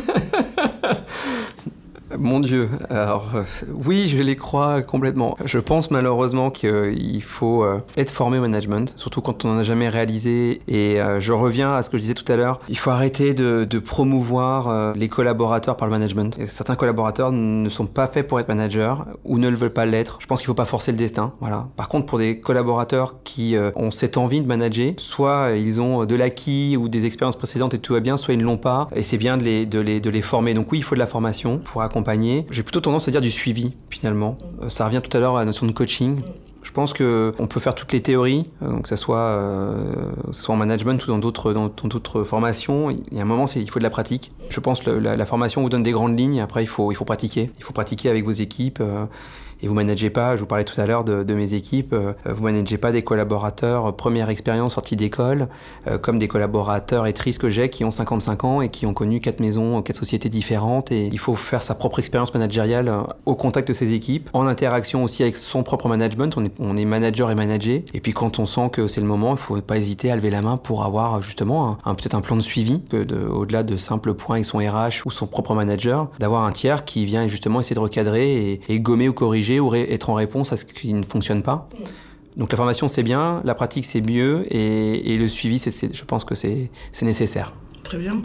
Mon 2.19 2.41
Dieu, 2.41 2.69
alors 2.91 3.31
euh, 3.35 3.43
oui, 3.87 4.07
je 4.07 4.21
les 4.21 4.37
crois 4.37 4.83
complètement. 4.83 5.37
Je 5.45 5.59
pense 5.59 5.91
malheureusement 5.91 6.51
qu'il 6.51 7.23
faut 7.23 7.65
euh, 7.65 7.79
être 7.97 8.11
formé 8.11 8.39
au 8.39 8.43
management, 8.43 8.93
surtout 8.97 9.21
quand 9.21 9.45
on 9.45 9.49
n'en 9.53 9.59
a 9.59 9.65
jamais 9.65 9.89
réalisé. 9.89 10.61
Et 10.69 11.01
euh, 11.01 11.21
je 11.21 11.33
reviens 11.33 11.75
à 11.75 11.83
ce 11.83 11.91
que 11.91 11.97
je 11.97 12.03
disais 12.03 12.15
tout 12.15 12.31
à 12.31 12.37
l'heure, 12.37 12.61
il 12.69 12.79
faut 12.79 12.91
arrêter 12.91 13.35
de, 13.35 13.65
promouvoir 13.85 14.95
les 14.95 15.09
collaborateurs 15.09 15.77
par 15.77 15.87
le 15.87 15.93
management. 15.93 16.39
certains 16.47 16.77
collaborateurs 16.77 17.33
ne 17.33 17.69
sont 17.69 17.87
pas 17.87 18.07
faits 18.07 18.27
pour 18.27 18.41
être 18.41 18.49
managers 18.49 18.95
ou 19.25 19.39
ne 19.39 19.49
le 19.49 19.57
veulent 19.57 19.73
pas 19.73 19.85
l'être. 19.85 20.19
Je 20.21 20.27
pense 20.27 20.41
qu'il 20.41 20.47
ne 20.47 20.53
faut 20.53 20.55
pas 20.55 20.65
forcer 20.65 20.91
le 20.91 20.97
destin. 20.97 21.33
Voilà. 21.41 21.67
Par 21.77 21.89
contre, 21.89 22.07
pour 22.07 22.19
des 22.19 22.41
collaborateurs 22.41 23.17
qui 23.25 23.57
ont 23.75 23.91
cette 23.91 24.17
envie 24.17 24.41
de 24.41 24.47
manager, 24.47 24.93
soit 24.97 25.53
ils 25.57 25.81
ont 25.81 26.07
de 26.07 26.15
l'acquis 26.15 26.77
ou 26.77 26.89
des 26.89 27.05
expériences 27.05 27.37
précédentes 27.37 27.75
et 27.75 27.79
tout 27.79 27.93
va 27.93 28.01
bien, 28.01 28.17
soit 28.17 28.35
ils 28.35 28.41
ne 28.41 28.45
l'ont 28.45 28.57
pas. 28.57 28.89
Et 28.95 29.03
c'est 29.03 29.19
bien 29.19 29.37
de 29.37 29.43
les, 29.43 29.67
de, 29.67 29.81
les, 29.81 30.01
de 30.01 30.11
les 30.11 30.23
former. 30.23 30.55
Donc 30.55 30.73
oui, 30.73 30.79
il 30.79 30.83
faut 30.83 30.95
de 30.95 31.01
la 31.01 31.07
formation 31.07 31.59
pour 31.59 31.83
accompagner 31.83 32.04
j'ai 32.51 32.63
plutôt 32.63 32.81
tendance 32.81 33.09
à 33.09 33.11
dire 33.11 33.21
du 33.21 33.31
suivi, 33.31 33.73
finalement. 33.91 34.37
Euh, 34.63 34.69
ça 34.69 34.85
revient 34.87 35.01
tout 35.03 35.15
à 35.17 35.21
l'heure 35.21 35.37
à 35.37 35.41
la 35.41 35.45
notion 35.47 35.67
de 35.67 35.73
coaching. 35.73 36.23
Je 36.63 36.71
pense 36.71 36.93
qu'on 36.95 37.47
peut 37.47 37.61
faire 37.61 37.75
toutes 37.75 37.93
les 37.93 38.01
théories, 38.01 38.51
euh, 38.63 38.81
que 38.81 38.89
ce 38.89 38.97
soit, 38.97 39.19
euh, 39.19 40.13
soit 40.33 40.55
en 40.55 40.59
management 40.59 41.05
ou 41.05 41.09
dans 41.09 41.19
d'autres, 41.19 41.53
dans, 41.53 41.69
d'autres 41.69 42.25
formations. 42.25 42.91
Il 42.91 43.03
y 43.13 43.19
a 43.19 43.23
un 43.23 43.27
moment, 43.27 43.47
il 43.55 43.71
faut 43.71 43.79
de 43.79 43.85
la 43.85 43.91
pratique. 43.91 44.33
Je 44.49 44.61
pense 44.61 44.81
que 44.81 44.91
la, 44.91 45.27
formation 45.27 45.63
vous 45.63 45.69
donne 45.69 45.83
des 45.83 45.93
grandes 45.93 46.19
lignes, 46.19 46.41
après 46.41 46.63
il 46.63 46.67
faut, 46.67 46.91
il 46.91 46.95
faut 46.95 47.05
pratiquer. 47.05 47.51
Il 47.59 47.65
faut 47.65 47.75
pratiquer 47.75 48.09
avec 48.09 48.25
vos 48.25 48.33
équipes 48.33 48.83
et 49.65 49.67
vous 49.67 49.73
managez 49.73 50.11
pas, 50.11 50.37
je 50.37 50.41
vous 50.41 50.47
parlais 50.47 50.65
tout 50.65 50.79
à 50.79 50.85
l'heure 50.85 51.05
de, 51.05 51.35
mes 51.35 51.55
équipes, 51.55 51.95
euh, 51.95 52.13
vous 52.27 52.43
managez 52.43 52.77
pas 52.77 52.93
des 52.93 53.03
collaborateurs 53.03 53.87
euh, 53.87 53.93
première 53.93 54.29
expérience 54.29 54.75
sortie 54.75 54.95
d'école, 54.95 55.49
euh, 55.87 55.97
comme 55.97 56.19
des 56.19 56.29
collaborateurs 56.29 57.07
et 57.07 57.15
tristes 57.15 57.41
que 57.41 57.49
j'ai 57.49 57.71
qui 57.71 57.83
ont 57.83 57.91
55 57.91 58.45
ans 58.45 58.61
et 58.61 58.69
qui 58.69 58.85
ont 58.85 58.93
connu 58.93 59.21
quatre 59.21 59.41
maisons, 59.41 59.81
quatre 59.81 59.97
sociétés 59.97 60.29
différentes. 60.29 60.93
Et 60.93 61.09
il 61.11 61.19
faut 61.19 61.35
faire 61.35 61.63
sa 61.63 61.75
propre 61.75 61.99
expérience 61.99 62.35
managériale 62.35 62.93
au 63.25 63.35
contact 63.37 63.69
de 63.69 63.73
ses 63.73 63.95
équipes, 63.95 64.29
en 64.35 64.47
interaction 64.47 65.03
aussi 65.03 65.23
avec 65.23 65.35
son 65.35 65.63
propre 65.63 65.89
management, 65.89 66.37
on 66.37 66.45
est, 66.45 66.53
on 66.59 66.77
est 66.77 66.85
manager 66.85 67.31
et 67.31 67.35
managé 67.35 67.87
et 67.95 68.01
puis 68.01 68.13
quand 68.13 68.39
on 68.39 68.45
sent 68.45 68.69
que 68.71 68.87
c'est 68.87 69.01
le 69.01 69.07
moment, 69.07 69.33
il 69.33 69.39
faut 69.39 69.59
pas 69.63 69.79
hésiter 69.79 70.11
à 70.11 70.17
lever 70.17 70.29
la 70.29 70.43
main 70.43 70.59
pour 70.59 70.85
avoir 70.85 71.23
justement 71.23 71.79
un, 71.87 71.95
peut-être 71.95 72.15
un 72.15 72.21
plan 72.21 72.37
de 72.37 72.43
suivi, 72.43 72.83
au-delà 72.93 73.63
de 73.63 73.79
simples 73.79 74.13
points 74.13 74.37
avec 74.37 74.45
son 74.45 74.59
RH 74.59 75.07
ou 75.07 75.11
son 75.11 75.27
propre 75.27 75.55
manager, 75.55 76.11
d'avoir 76.19 76.45
un 76.45 76.53
tiers 76.53 76.85
qui 76.85 77.07
vient 77.07 77.27
justement 77.29 77.61
essayer 77.61 77.75
de 77.75 77.81
recadrer 77.81 78.53
et, 78.53 78.61
et 78.69 78.79
gommer 78.79 79.09
ou 79.09 79.15
corriger 79.15 79.54
ou 79.61 79.75
être 79.75 80.11
en 80.11 80.15
réponse 80.15 80.53
à 80.53 80.57
ce 80.57 80.65
qui 80.65 80.93
ne 80.95 81.03
fonctionne 81.03 81.43
pas. 81.43 81.69
Donc 82.37 82.51
la 82.51 82.57
formation 82.57 82.89
c'est 82.89 83.03
bien, 83.03 83.41
la 83.45 83.55
pratique 83.55 83.85
c'est 83.85 84.01
mieux 84.01 84.45
et, 84.53 85.17
le 85.17 85.29
suivi, 85.29 85.59
je 85.59 86.05
pense 86.05 86.25
que 86.25 86.35
c'est 86.35 86.71
nécessaire. 87.03 87.53
Très 87.83 87.99
bien. 87.99 88.21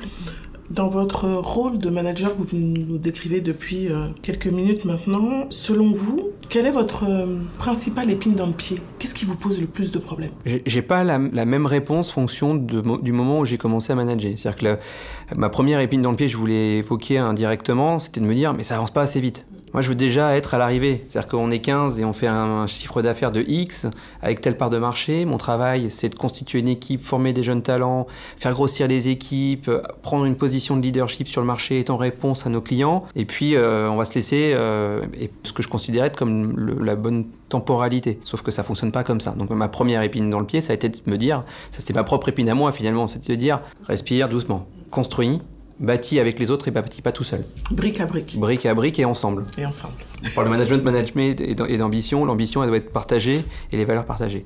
Dans 0.69 0.89
votre 0.89 1.25
rôle 1.27 1.79
de 1.79 1.89
manager 1.89 2.35
que 2.37 2.43
vous 2.43 2.55
nous 2.55 2.99
décrivez 2.99 3.41
depuis 3.41 3.87
euh, 3.87 4.09
quelques 4.21 4.45
minutes 4.45 4.85
maintenant, 4.85 5.47
selon 5.49 5.93
vous, 5.93 6.29
quelle 6.47 6.67
est 6.67 6.71
votre 6.71 7.05
euh, 7.09 7.39
principale 7.57 8.11
épine 8.11 8.35
dans 8.35 8.45
le 8.45 8.53
pied? 8.53 8.77
Qu'est-ce 8.99 9.15
qui 9.15 9.25
vous 9.25 9.35
pose 9.35 9.59
le 9.59 9.65
plus 9.65 9.89
de 9.89 9.97
problèmes? 9.97 10.29
J'ai 10.45 10.81
pas 10.83 11.03
la, 11.03 11.17
même 11.17 11.65
réponse 11.65 12.11
fonction 12.11 12.53
du 12.53 13.11
moment 13.11 13.39
où 13.39 13.45
j'ai 13.45 13.57
commencé 13.57 13.91
à 13.91 13.95
manager. 13.95 14.33
C'est-à-dire 14.35 14.77
que 14.77 15.37
ma 15.39 15.49
première 15.49 15.79
épine 15.79 16.03
dans 16.03 16.11
le 16.11 16.17
pied, 16.17 16.27
je 16.27 16.37
voulais 16.37 16.77
évoquer 16.77 17.17
indirectement, 17.17 17.97
c'était 17.97 18.21
de 18.21 18.27
me 18.27 18.35
dire 18.35 18.53
mais 18.53 18.61
ça 18.61 18.75
avance 18.75 18.91
pas 18.91 19.01
assez 19.01 19.19
vite. 19.19 19.47
Moi, 19.73 19.81
je 19.83 19.89
veux 19.89 19.95
déjà 19.95 20.35
être 20.35 20.53
à 20.53 20.57
l'arrivée. 20.57 21.03
C'est-à-dire 21.07 21.29
qu'on 21.29 21.51
est 21.51 21.59
15 21.59 21.99
et 21.99 22.05
on 22.05 22.13
fait 22.13 22.27
un, 22.27 22.65
chiffre 22.67 23.01
d'affaires 23.01 23.31
de 23.31 23.43
X 23.47 23.87
avec 24.21 24.41
telle 24.41 24.57
part 24.57 24.69
de 24.69 24.77
marché. 24.77 25.25
Mon 25.25 25.37
travail, 25.37 25.89
c'est 25.89 26.09
de 26.09 26.15
constituer 26.15 26.59
une 26.59 26.67
équipe, 26.67 27.03
former 27.03 27.33
des 27.33 27.43
jeunes 27.43 27.61
talents, 27.61 28.07
faire 28.37 28.53
grossir 28.53 28.87
les 28.87 29.09
équipes, 29.09 29.69
prendre 30.01 30.25
une 30.25 30.35
position 30.35 30.75
de 30.75 30.81
leadership 30.81 31.27
sur 31.27 31.41
le 31.41 31.47
marché, 31.47 31.85
en 31.89 31.97
réponse 31.97 32.45
à 32.45 32.49
nos 32.49 32.61
clients. 32.61 33.05
Et 33.15 33.25
puis, 33.25 33.55
euh, 33.55 33.89
on 33.89 33.95
va 33.95 34.05
se 34.05 34.15
laisser 34.15 34.53
euh, 34.55 35.01
et 35.19 35.29
ce 35.43 35.53
que 35.53 35.63
je 35.63 35.67
considère 35.67 36.05
être 36.05 36.17
comme 36.17 36.79
la 36.83 36.95
bonne 36.95 37.25
temporalité. 37.49 38.19
Sauf 38.23 38.41
que 38.41 38.51
ça 38.51 38.63
fonctionne 38.63 38.91
pas 38.91 39.03
comme 39.03 39.21
ça. 39.21 39.31
Donc, 39.31 39.49
ma 39.49 39.67
première 39.67 40.01
épine 40.01 40.29
dans 40.29 40.39
le 40.39 40.45
pied, 40.45 40.61
ça 40.61 40.71
a 40.71 40.75
été 40.75 40.89
de 40.89 40.97
me 41.05 41.17
dire, 41.17 41.43
ça 41.71 41.79
c'était 41.79 41.93
ma 41.93 42.03
propre 42.03 42.29
épine 42.29 42.49
à 42.49 42.55
moi 42.55 42.71
finalement, 42.71 43.07
c'était 43.07 43.33
de 43.33 43.39
dire, 43.39 43.61
respire 43.87 44.29
doucement, 44.29 44.67
construis, 44.91 45.41
bâti 45.79 46.19
avec 46.19 46.39
les 46.39 46.51
autres 46.51 46.67
et 46.67 46.71
bâti 46.71 47.01
pas 47.01 47.11
tout 47.11 47.23
seul. 47.23 47.43
Brique 47.71 47.99
à 47.99 48.05
brique. 48.05 48.37
Brique 48.37 48.65
à 48.65 48.73
brique 48.73 48.99
et 48.99 49.05
ensemble. 49.05 49.45
Et 49.57 49.65
ensemble. 49.65 49.93
Pour 50.33 50.43
le 50.43 50.49
management, 50.49 50.83
management 50.83 51.39
et 51.41 51.77
d'ambition, 51.77 52.25
l'ambition, 52.25 52.63
elle 52.63 52.69
doit 52.69 52.77
être 52.77 52.91
partagée 52.91 53.45
et 53.71 53.77
les 53.77 53.85
valeurs 53.85 54.05
partagées 54.05 54.45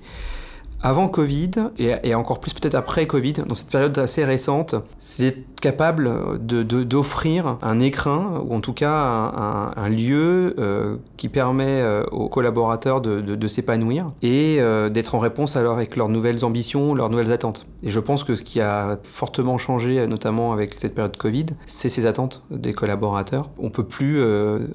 avant 0.84 1.08
Covid, 1.08 1.52
et, 1.80 2.14
encore 2.14 2.40
plus 2.42 2.54
peut-être 2.54 2.76
après 2.76 3.08
Covid, 3.08 3.34
dans 3.48 3.56
cette 3.56 3.70
période 3.70 3.98
assez 3.98 4.26
récente, 4.26 4.76
c'est 5.00 5.38
capable 5.62 6.12
d'offrir 6.42 7.58
de, 7.62 7.66
un 7.66 7.80
écrin, 7.80 8.44
ou 8.46 8.54
en 8.54 8.60
tout 8.60 8.74
cas 8.74 8.92
un, 8.92 9.90
lieu 9.90 10.56
euh, 10.60 10.98
qui 11.16 11.30
permet 11.30 11.82
euh, 11.82 12.04
aux 12.12 12.28
collaborateurs 12.28 13.00
de, 13.00 13.48
s'épanouir 13.48 14.12
et 14.22 14.58
euh, 14.60 14.90
d'être 14.90 15.16
en 15.16 15.20
réponse 15.20 15.56
alors 15.56 15.74
avec 15.74 15.96
leurs 15.96 16.10
nouvelles 16.10 16.44
ambitions, 16.44 16.94
leurs 16.94 17.10
nouvelles 17.10 17.32
attentes. 17.32 17.66
Et 17.82 17.90
je 17.90 18.00
pense 18.02 18.26
que 18.26 18.36
ce 18.36 18.44
qui 18.44 18.60
a 18.60 18.98
fortement 19.04 19.58
changé, 19.58 20.06
notamment 20.08 20.52
avec 20.52 20.74
cette 20.74 20.96
période 20.96 21.16
Covid, 21.16 21.46
c'est 21.66 21.90
ces 21.90 22.06
attentes 22.06 22.44
des 22.52 22.74
collaborateurs. 22.74 23.50
On 23.58 23.70
peut 23.70 23.86
plus 23.86 24.22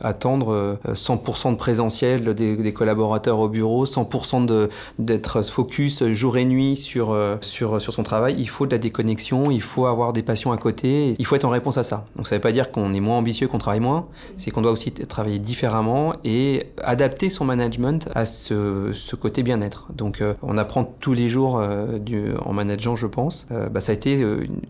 attendre 0.00 0.78
100% 0.90 1.52
de 1.52 1.56
présentiel 1.56 2.34
des, 2.34 2.56
des, 2.56 2.72
collaborateurs 2.72 3.40
au 3.40 3.48
bureau, 3.48 3.84
100% 3.84 4.68
d'être 4.98 5.42
focus 5.42 5.97
focus 5.98 6.18
jour 6.18 6.36
et 6.36 6.44
nuit 6.44 6.76
sur, 6.76 7.16
sur, 7.40 7.80
sur 7.80 7.92
son 7.92 8.02
travail, 8.02 8.34
il 8.38 8.48
faut 8.48 8.66
de 8.66 8.72
la 8.72 8.78
déconnexion, 8.78 9.50
il 9.50 9.62
faut 9.62 9.86
avoir 9.86 10.12
des 10.12 10.22
passions 10.22 10.52
à 10.52 10.56
côté, 10.56 11.14
il 11.18 11.24
faut 11.24 11.36
être 11.36 11.44
en 11.44 11.50
réponse 11.50 11.76
à 11.78 11.82
ça. 11.82 12.04
Donc 12.16 12.26
ça 12.26 12.34
ne 12.34 12.38
veut 12.38 12.42
pas 12.42 12.52
dire 12.52 12.70
qu'on 12.70 12.92
est 12.92 13.00
moins 13.00 13.18
ambitieux, 13.18 13.48
qu'on 13.48 13.58
travaille 13.58 13.80
moins, 13.80 14.06
c'est 14.36 14.50
qu'on 14.50 14.62
doit 14.62 14.72
aussi 14.72 14.92
travailler 14.92 15.38
différemment 15.38 16.14
et 16.24 16.66
adapter 16.82 17.30
son 17.30 17.44
management 17.44 18.08
à 18.14 18.26
ce, 18.26 18.90
ce 18.92 19.16
côté 19.16 19.42
bien-être. 19.42 19.86
Donc 19.94 20.22
on 20.42 20.58
apprend 20.58 20.84
tous 20.84 21.12
les 21.14 21.28
jours 21.28 21.62
en 22.44 22.52
manageant, 22.52 22.96
je 22.96 23.06
pense. 23.06 23.46
Bah, 23.50 23.80
ça 23.80 23.92
a 23.92 23.94
été 23.94 24.24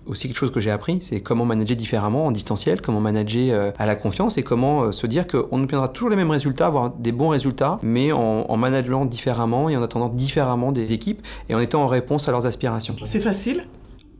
aussi 0.06 0.28
quelque 0.28 0.38
chose 0.38 0.50
que 0.50 0.60
j'ai 0.60 0.70
appris, 0.70 0.98
c'est 1.00 1.20
comment 1.20 1.44
manager 1.44 1.76
différemment 1.76 2.26
en 2.26 2.30
distanciel, 2.30 2.80
comment 2.80 3.00
manager 3.00 3.72
à 3.78 3.86
la 3.86 3.96
confiance 3.96 4.38
et 4.38 4.42
comment 4.42 4.92
se 4.92 5.06
dire 5.06 5.26
qu'on 5.26 5.62
obtiendra 5.62 5.88
toujours 5.88 6.10
les 6.10 6.16
mêmes 6.16 6.30
résultats, 6.30 6.66
avoir 6.66 6.90
des 6.90 7.12
bons 7.12 7.28
résultats, 7.28 7.78
mais 7.82 8.12
en, 8.12 8.46
en 8.48 9.04
différemment 9.06 9.68
et 9.68 9.76
en 9.76 9.82
attendant 9.82 10.08
différemment 10.08 10.72
des 10.72 10.92
équipes 10.92 11.17
et 11.48 11.54
en 11.54 11.60
étant 11.60 11.82
en 11.82 11.86
réponse 11.86 12.28
à 12.28 12.30
leurs 12.30 12.46
aspirations. 12.46 12.96
C'est 13.04 13.20
facile? 13.20 13.66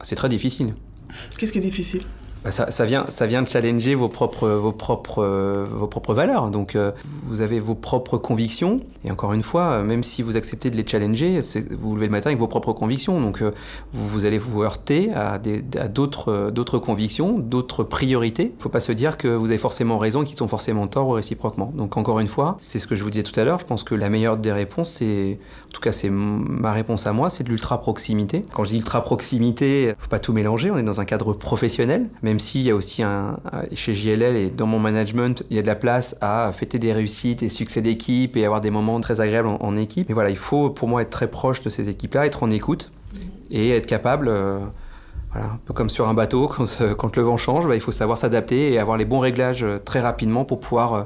C'est 0.03 0.17
très 0.17 0.29
difficile. 0.29 0.75
Qu'est-ce 1.39 1.53
qui 1.53 1.59
est 1.59 1.63
difficile? 1.63 2.03
Bah, 2.49 2.71
ça, 2.71 2.85
vient, 2.87 3.05
ça 3.11 3.27
vient 3.27 3.43
de 3.43 3.49
challenger 3.49 3.95
vos 3.95 4.09
propres, 4.09 4.49
vos 4.49 4.73
propres, 4.73 5.67
vos 5.71 5.87
propres 5.87 6.15
valeurs. 6.15 6.51
Donc, 6.51 6.77
euh, 6.77 6.93
vous 7.27 7.43
avez 7.43 7.61
vos 7.61 7.75
propres 7.75 8.17
convictions. 8.17 8.79
Et 9.05 9.11
encore 9.11 9.35
une 9.35 9.43
fois, 9.43 9.83
même 9.83 10.03
si 10.03 10.23
vous 10.23 10.39
acceptez 10.39 10.71
de 10.71 10.77
les 10.77 10.87
challenger, 10.87 11.41
vous 11.79 11.95
levez 11.95 12.07
le 12.07 12.13
matin 12.13 12.31
avec 12.31 12.39
vos 12.39 12.47
propres 12.47 12.73
convictions. 12.73 13.21
Donc, 13.21 13.43
euh, 13.43 13.51
vous, 13.93 14.25
allez 14.25 14.39
vous 14.39 14.63
heurter 14.63 15.11
à, 15.13 15.39
d'autres, 15.89 16.51
d'autres 16.51 16.79
convictions, 16.79 17.39
d'autres 17.39 17.85
priorités. 17.85 18.45
Il 18.45 18.57
ne 18.57 18.63
faut 18.63 18.71
pas 18.71 18.81
se 18.81 18.93
dire 18.93 19.19
que 19.19 19.29
vous 19.29 19.51
avez 19.51 19.59
forcément 19.59 19.99
raison 19.99 20.23
et 20.23 20.25
qu'ils 20.25 20.39
sont 20.39 20.49
forcément 20.49 20.87
tort 20.87 21.09
ou 21.09 21.13
réciproquement. 21.13 21.71
Donc, 21.77 21.99
encore 21.99 22.19
une 22.19 22.29
fois, 22.29 22.57
c'est 22.61 22.79
ce 22.79 22.87
que 22.87 22.95
je 22.95 23.05
vous 23.05 23.11
disais 23.11 23.25
tout 23.25 23.39
à 23.39 23.45
l'heure. 23.45 23.59
Je 23.59 23.67
pense 23.67 23.85
que 23.85 23.95
la 23.95 24.09
meilleure 24.09 24.39
des 24.39 24.53
réponses, 24.53 24.91
c'est, 24.91 25.39
en 25.69 25.73
tout 25.73 25.83
cas, 25.83 25.93
c'est 25.93 26.09
ma 26.11 26.73
réponse 26.73 27.07
à 27.07 27.13
moi, 27.13 27.29
c'est 27.29 27.45
de 27.45 27.51
l'ultra 27.51 27.79
proximité. 27.79 28.43
Quand 28.55 28.65
je 28.65 28.71
dis 28.71 28.77
ultra 28.77 29.03
proximité, 29.03 29.83
il 29.83 29.89
ne 29.89 29.95
faut 29.99 30.09
pas 30.09 30.19
tout 30.19 30.33
mélanger. 30.33 30.71
On 30.71 30.79
est 30.79 30.83
dans 30.83 31.03
un 31.03 31.05
cadre 31.05 31.35
professionnel 31.35 32.09
même 32.39 32.45
s'il 32.45 32.63
y 32.63 32.71
a 32.71 32.75
aussi 32.77 33.03
un, 33.03 33.41
chez 33.75 33.95
JLL 33.95 34.37
et 34.37 34.49
dans 34.49 34.69
mon 34.69 34.79
management, 34.79 35.43
il 35.51 35.57
y 35.57 35.59
a 35.59 35.63
de 35.63 35.67
la 35.67 35.75
place 35.75 36.15
à 36.21 36.53
fêter 36.53 36.79
des 36.79 36.93
réussites 36.93 37.43
et 37.43 37.49
succès 37.49 37.81
d'équipe 37.81 38.37
et 38.37 38.45
avoir 38.45 38.61
des 38.61 38.71
moments 38.71 39.01
très 39.01 39.21
agréables 39.21 39.49
en, 39.49 39.77
équipe. 39.77 40.09
Mais 40.09 40.15
voilà, 40.15 40.31
il 40.31 40.37
faut 40.37 40.71
pour 40.71 40.87
moi 40.87 41.03
être 41.03 41.11
très 41.11 41.27
proche 41.27 41.63
de 41.63 41.69
ces 41.69 41.89
équipes-là, 41.89 42.27
être 42.27 42.45
en 42.45 42.51
écoute 42.51 42.93
et 43.51 43.71
être 43.71 43.87
capable, 43.87 44.29
euh, 44.29 44.61
voilà, 45.33 45.49
un 45.49 45.59
peu 45.65 45.75
comme 45.75 45.91
sur 45.91 46.09
un 46.09 46.15
bateau, 46.15 46.49
quand, 46.99 47.17
le 47.17 47.23
vent 47.25 47.37
change, 47.37 47.67
bah, 47.67 47.75
il 47.75 47.81
faut 47.81 47.91
savoir 47.91 48.19
s'adapter 48.19 48.73
et 48.73 48.79
avoir 48.79 48.97
les 48.97 49.05
bons 49.05 49.19
réglages 49.19 49.65
euh, 49.65 49.81
très 49.85 49.99
rapidement 49.99 50.45
pour 50.45 50.61
pouvoir 50.61 50.95
euh, 50.95 51.03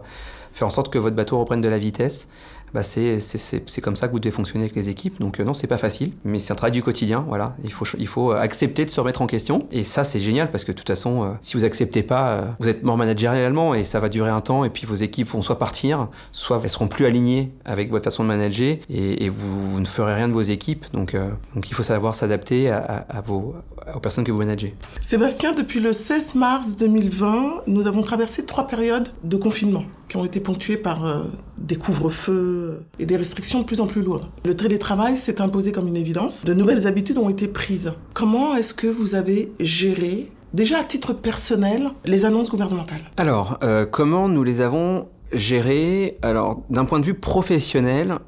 faire 0.52 0.66
en 0.66 0.70
sorte 0.70 0.92
que 0.92 0.98
votre 0.98 1.16
bateau 1.16 1.38
reprenne 1.38 1.62
de 1.62 1.68
la 1.68 1.78
vitesse 1.78 2.28
bah 2.74 2.82
c'est 2.82 3.80
comme 3.82 3.96
ça 3.96 4.08
que 4.08 4.12
vous 4.12 4.18
devez 4.18 4.32
fonctionner 4.32 4.64
avec 4.64 4.76
les 4.76 4.88
équipes. 4.88 5.20
Donc 5.20 5.40
euh, 5.40 5.44
non, 5.44 5.54
c'est 5.54 5.66
pas 5.66 5.76
facile, 5.76 6.12
mais 6.24 6.38
c'est 6.38 6.52
un 6.52 6.56
travail 6.56 6.72
du 6.72 6.82
quotidien. 6.82 7.24
Voilà, 7.28 7.54
il 7.64 7.72
faut, 7.72 7.86
il 7.98 8.06
faut 8.06 8.32
accepter 8.32 8.84
de 8.84 8.90
se 8.90 9.00
remettre 9.00 9.22
en 9.22 9.26
question. 9.26 9.66
Et 9.70 9.84
ça, 9.84 10.04
c'est 10.04 10.20
génial 10.20 10.50
parce 10.50 10.64
que 10.64 10.72
de 10.72 10.76
toute 10.76 10.88
façon, 10.88 11.24
euh, 11.24 11.28
si 11.42 11.56
vous 11.56 11.64
acceptez 11.64 12.02
pas, 12.02 12.28
euh, 12.28 12.42
vous 12.60 12.68
êtes 12.68 12.82
mort 12.82 12.96
managérialement 12.96 13.74
et 13.74 13.84
ça 13.84 14.00
va 14.00 14.08
durer 14.08 14.30
un 14.30 14.40
temps. 14.40 14.64
Et 14.64 14.70
puis 14.70 14.86
vos 14.86 14.94
équipes 14.94 15.28
vont 15.28 15.42
soit 15.42 15.58
partir, 15.58 16.08
soit 16.32 16.60
elles 16.62 16.70
seront 16.70 16.88
plus 16.88 17.04
alignées 17.04 17.52
avec 17.64 17.90
votre 17.90 18.04
façon 18.04 18.22
de 18.22 18.28
manager 18.28 18.76
et, 18.88 19.28
vous, 19.28 19.80
ne 19.80 19.84
ferez 19.84 20.14
rien 20.14 20.28
de 20.28 20.32
vos 20.32 20.42
équipes. 20.42 20.86
Donc, 20.92 21.16
donc 21.54 21.70
il 21.70 21.74
faut 21.74 21.82
savoir 21.82 22.14
s'adapter 22.14 22.70
à, 22.70 23.06
à, 23.08 23.20
vos, 23.20 23.54
aux 23.94 24.00
personnes 24.00 24.24
que 24.24 24.32
vous 24.32 24.38
managez. 24.38 24.74
Sébastien, 25.00 25.52
depuis 25.52 25.80
le 25.80 25.92
16 25.92 26.34
mars 26.34 26.76
2020, 26.76 27.62
nous 27.66 27.86
avons 27.86 28.02
traversé 28.02 28.44
trois 28.44 28.66
périodes 28.66 29.08
de 29.24 29.36
confinement 29.36 29.84
qui 30.08 30.16
ont 30.16 30.24
été 30.24 30.40
ponctuées 30.40 30.76
par 30.76 31.26
des 31.58 31.76
couvre-feux 31.76 32.84
et 32.98 33.06
des 33.06 33.16
restrictions 33.16 33.60
de 33.60 33.64
plus 33.64 33.80
en 33.80 33.86
plus 33.86 34.02
lourdes. 34.02 34.26
Le 34.44 34.56
télétravail 34.56 35.16
s'est 35.16 35.40
imposé 35.40 35.72
comme 35.72 35.88
une 35.88 35.96
évidence. 35.96 36.44
De 36.44 36.54
nouvelles 36.54 36.86
habitudes 36.86 37.18
ont 37.18 37.30
été 37.30 37.48
prises. 37.48 37.94
Comment 38.14 38.54
est-ce 38.54 38.74
que 38.74 38.86
vous 38.86 39.14
avez 39.14 39.52
géré, 39.60 40.30
déjà 40.52 40.78
à 40.78 40.84
titre 40.84 41.12
personnel, 41.12 41.88
les 42.04 42.24
annonces 42.24 42.50
gouvernementales? 42.50 43.00
Alors, 43.16 43.58
euh, 43.62 43.86
comment 43.86 44.28
nous 44.28 44.42
les 44.42 44.60
avons 44.60 45.08
gérées? 45.32 46.18
Alors, 46.22 46.62
d'un 46.68 46.84
point 46.84 47.00
de 47.00 47.06
vue 47.06 47.14
professionnel, 47.14 48.18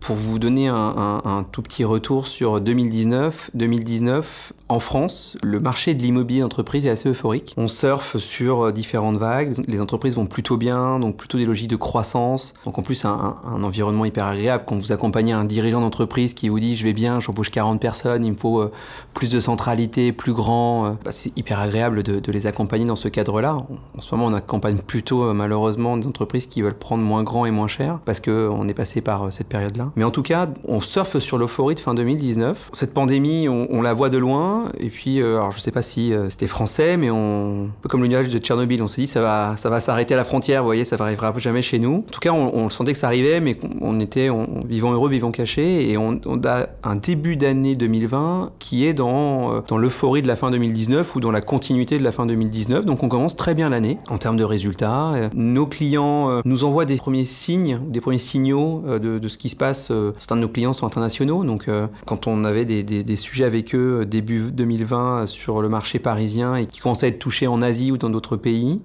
pour 0.00 0.16
vous 0.16 0.38
donner 0.38 0.68
un, 0.68 1.44
tout 1.50 1.62
petit 1.62 1.84
retour 1.84 2.26
sur 2.26 2.60
2019, 2.60 3.50
2019, 3.54 4.52
en 4.70 4.80
France, 4.80 5.38
le 5.42 5.60
marché 5.60 5.94
de 5.94 6.02
l'immobilier 6.02 6.40
d'entreprise 6.40 6.86
est 6.86 6.90
assez 6.90 7.08
euphorique. 7.08 7.54
On 7.56 7.68
surfe 7.68 8.18
sur 8.18 8.66
euh, 8.66 8.72
différentes 8.72 9.16
vagues, 9.16 9.54
les 9.66 9.80
entreprises 9.80 10.14
vont 10.14 10.26
plutôt 10.26 10.58
bien, 10.58 11.00
donc 11.00 11.16
plutôt 11.16 11.38
des 11.38 11.46
logiques 11.46 11.70
de 11.70 11.76
croissance. 11.76 12.52
Donc 12.66 12.78
en 12.78 12.82
plus, 12.82 13.06
un, 13.06 13.36
environnement 13.62 14.04
hyper 14.04 14.26
agréable. 14.26 14.64
Quand 14.66 14.76
vous 14.76 14.92
accompagnez 14.92 15.32
un 15.32 15.44
dirigeant 15.44 15.80
d'entreprise 15.80 16.34
qui 16.34 16.50
vous 16.50 16.60
dit 16.60 16.76
je 16.76 16.84
vais 16.84 16.92
bien, 16.92 17.20
j'embauche 17.20 17.50
40 17.50 17.80
personnes, 17.80 18.26
il 18.26 18.32
me 18.32 18.36
faut 18.36 18.60
euh, 18.60 18.70
plus 19.14 19.30
de 19.30 19.40
centralité, 19.40 20.12
plus 20.12 20.34
grand, 20.34 20.86
euh, 20.86 20.90
bah, 21.02 21.12
c'est 21.12 21.36
hyper 21.36 21.60
agréable 21.60 22.02
de, 22.02 22.20
de, 22.20 22.32
les 22.32 22.46
accompagner 22.46 22.84
dans 22.84 22.96
ce 22.96 23.08
cadre-là. 23.08 23.54
En 23.54 24.00
ce 24.00 24.14
moment, 24.14 24.26
on 24.26 24.34
accompagne 24.34 24.78
plutôt 24.78 25.32
malheureusement 25.32 25.96
des 25.96 26.06
entreprises 26.06 26.46
qui 26.46 26.60
veulent 26.60 26.78
prendre 26.78 27.02
moins 27.02 27.22
grand 27.22 27.46
et 27.46 27.50
moins 27.50 27.68
cher 27.68 28.00
parce 28.04 28.20
qu'on 28.20 28.68
est 28.68 28.74
passé 28.74 29.00
par 29.00 29.32
cette 29.32 29.48
période-là. 29.48 29.87
Mais 29.96 30.04
en 30.04 30.10
tout 30.10 30.22
cas, 30.22 30.48
on 30.66 30.80
surfe 30.80 31.18
sur 31.18 31.38
l'euphorie 31.38 31.74
de 31.74 31.80
fin 31.80 31.94
2019. 31.94 32.70
Cette 32.72 32.94
pandémie, 32.94 33.48
on, 33.48 33.82
la 33.82 33.94
voit 33.94 34.10
de 34.10 34.18
loin 34.18 34.64
et 34.78 34.90
puis, 34.90 35.20
euh, 35.20 35.36
alors 35.36 35.52
je 35.52 35.60
sais 35.60 35.70
pas 35.70 35.82
si 35.82 36.12
euh, 36.12 36.28
c'était 36.28 36.46
français, 36.46 36.96
mais 36.96 37.10
on, 37.10 37.66
un 37.66 37.82
peu 37.82 37.88
comme 37.88 38.02
le 38.02 38.08
nuage 38.08 38.28
de 38.28 38.38
Tchernobyl, 38.38 38.82
on 38.82 38.88
s'est 38.88 39.02
dit 39.02 39.06
ça 39.06 39.20
va, 39.20 39.56
ça 39.56 39.70
va 39.70 39.80
s'arrêter 39.80 40.14
à 40.14 40.16
la 40.16 40.24
frontière, 40.24 40.62
vous 40.62 40.68
voyez, 40.68 40.84
ça 40.84 40.96
n'arrivera 40.96 41.32
jamais 41.38 41.62
chez 41.62 41.78
nous. 41.78 42.04
En 42.08 42.10
tout 42.10 42.20
cas, 42.20 42.32
on, 42.32 42.54
on 42.54 42.70
sentait 42.70 42.92
que 42.92 42.98
ça 42.98 43.06
arrivait, 43.06 43.40
mais 43.40 43.56
on 43.80 44.00
était 44.00 44.30
on, 44.30 44.64
vivant 44.66 44.92
heureux, 44.92 45.08
vivant 45.08 45.30
caché, 45.30 45.90
et 45.90 45.96
on, 45.96 46.18
a 46.44 46.66
un 46.84 46.96
début 46.96 47.36
d'année 47.36 47.74
2020 47.74 48.52
qui 48.58 48.86
est 48.86 48.94
dans, 48.94 49.52
euh, 49.52 49.60
dans 49.66 49.78
l'euphorie 49.78 50.22
de 50.22 50.28
la 50.28 50.36
fin 50.36 50.50
2019 50.50 51.14
ou 51.16 51.20
dans 51.20 51.30
la 51.30 51.40
continuité 51.40 51.98
de 51.98 52.04
la 52.04 52.12
fin 52.12 52.26
2019. 52.26 52.84
Donc 52.84 53.02
on 53.02 53.08
commence 53.08 53.36
très 53.36 53.54
bien 53.54 53.68
l'année 53.68 53.98
en 54.08 54.18
termes 54.18 54.36
de 54.36 54.44
résultats. 54.44 55.12
Nos 55.34 55.66
clients 55.66 56.40
nous 56.44 56.64
envoient 56.64 56.84
des 56.84 56.96
premiers 56.96 57.24
signes, 57.24 57.80
des 57.88 58.00
premiers 58.00 58.18
signaux 58.18 58.82
de 58.86 59.28
ce 59.28 59.38
qui 59.38 59.48
se 59.48 59.56
passe. 59.56 59.77
Certains 59.78 60.36
de 60.36 60.40
nos 60.40 60.48
clients 60.48 60.72
sont 60.72 60.86
internationaux, 60.86 61.44
donc 61.44 61.68
quand 62.06 62.26
on 62.26 62.44
avait 62.44 62.64
des, 62.64 63.16
sujets 63.16 63.44
avec 63.44 63.74
eux 63.74 64.04
début 64.04 64.50
2020 64.52 65.26
sur 65.26 65.62
le 65.62 65.68
marché 65.68 65.98
parisien 65.98 66.56
et 66.56 66.66
qui 66.66 66.80
commençait 66.80 67.06
à 67.06 67.08
être 67.08 67.18
touché 67.18 67.46
en 67.46 67.62
Asie 67.62 67.92
ou 67.92 67.96
dans 67.96 68.10
d'autres 68.10 68.36
pays. 68.36 68.80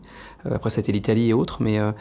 Euh, 0.46 0.56
après, 0.56 0.70
c'était 0.70 0.92
l'Italie 0.92 1.30
et 1.30 1.34
autres, 1.34 1.62
mais 1.62 1.80
euh, 1.80 1.92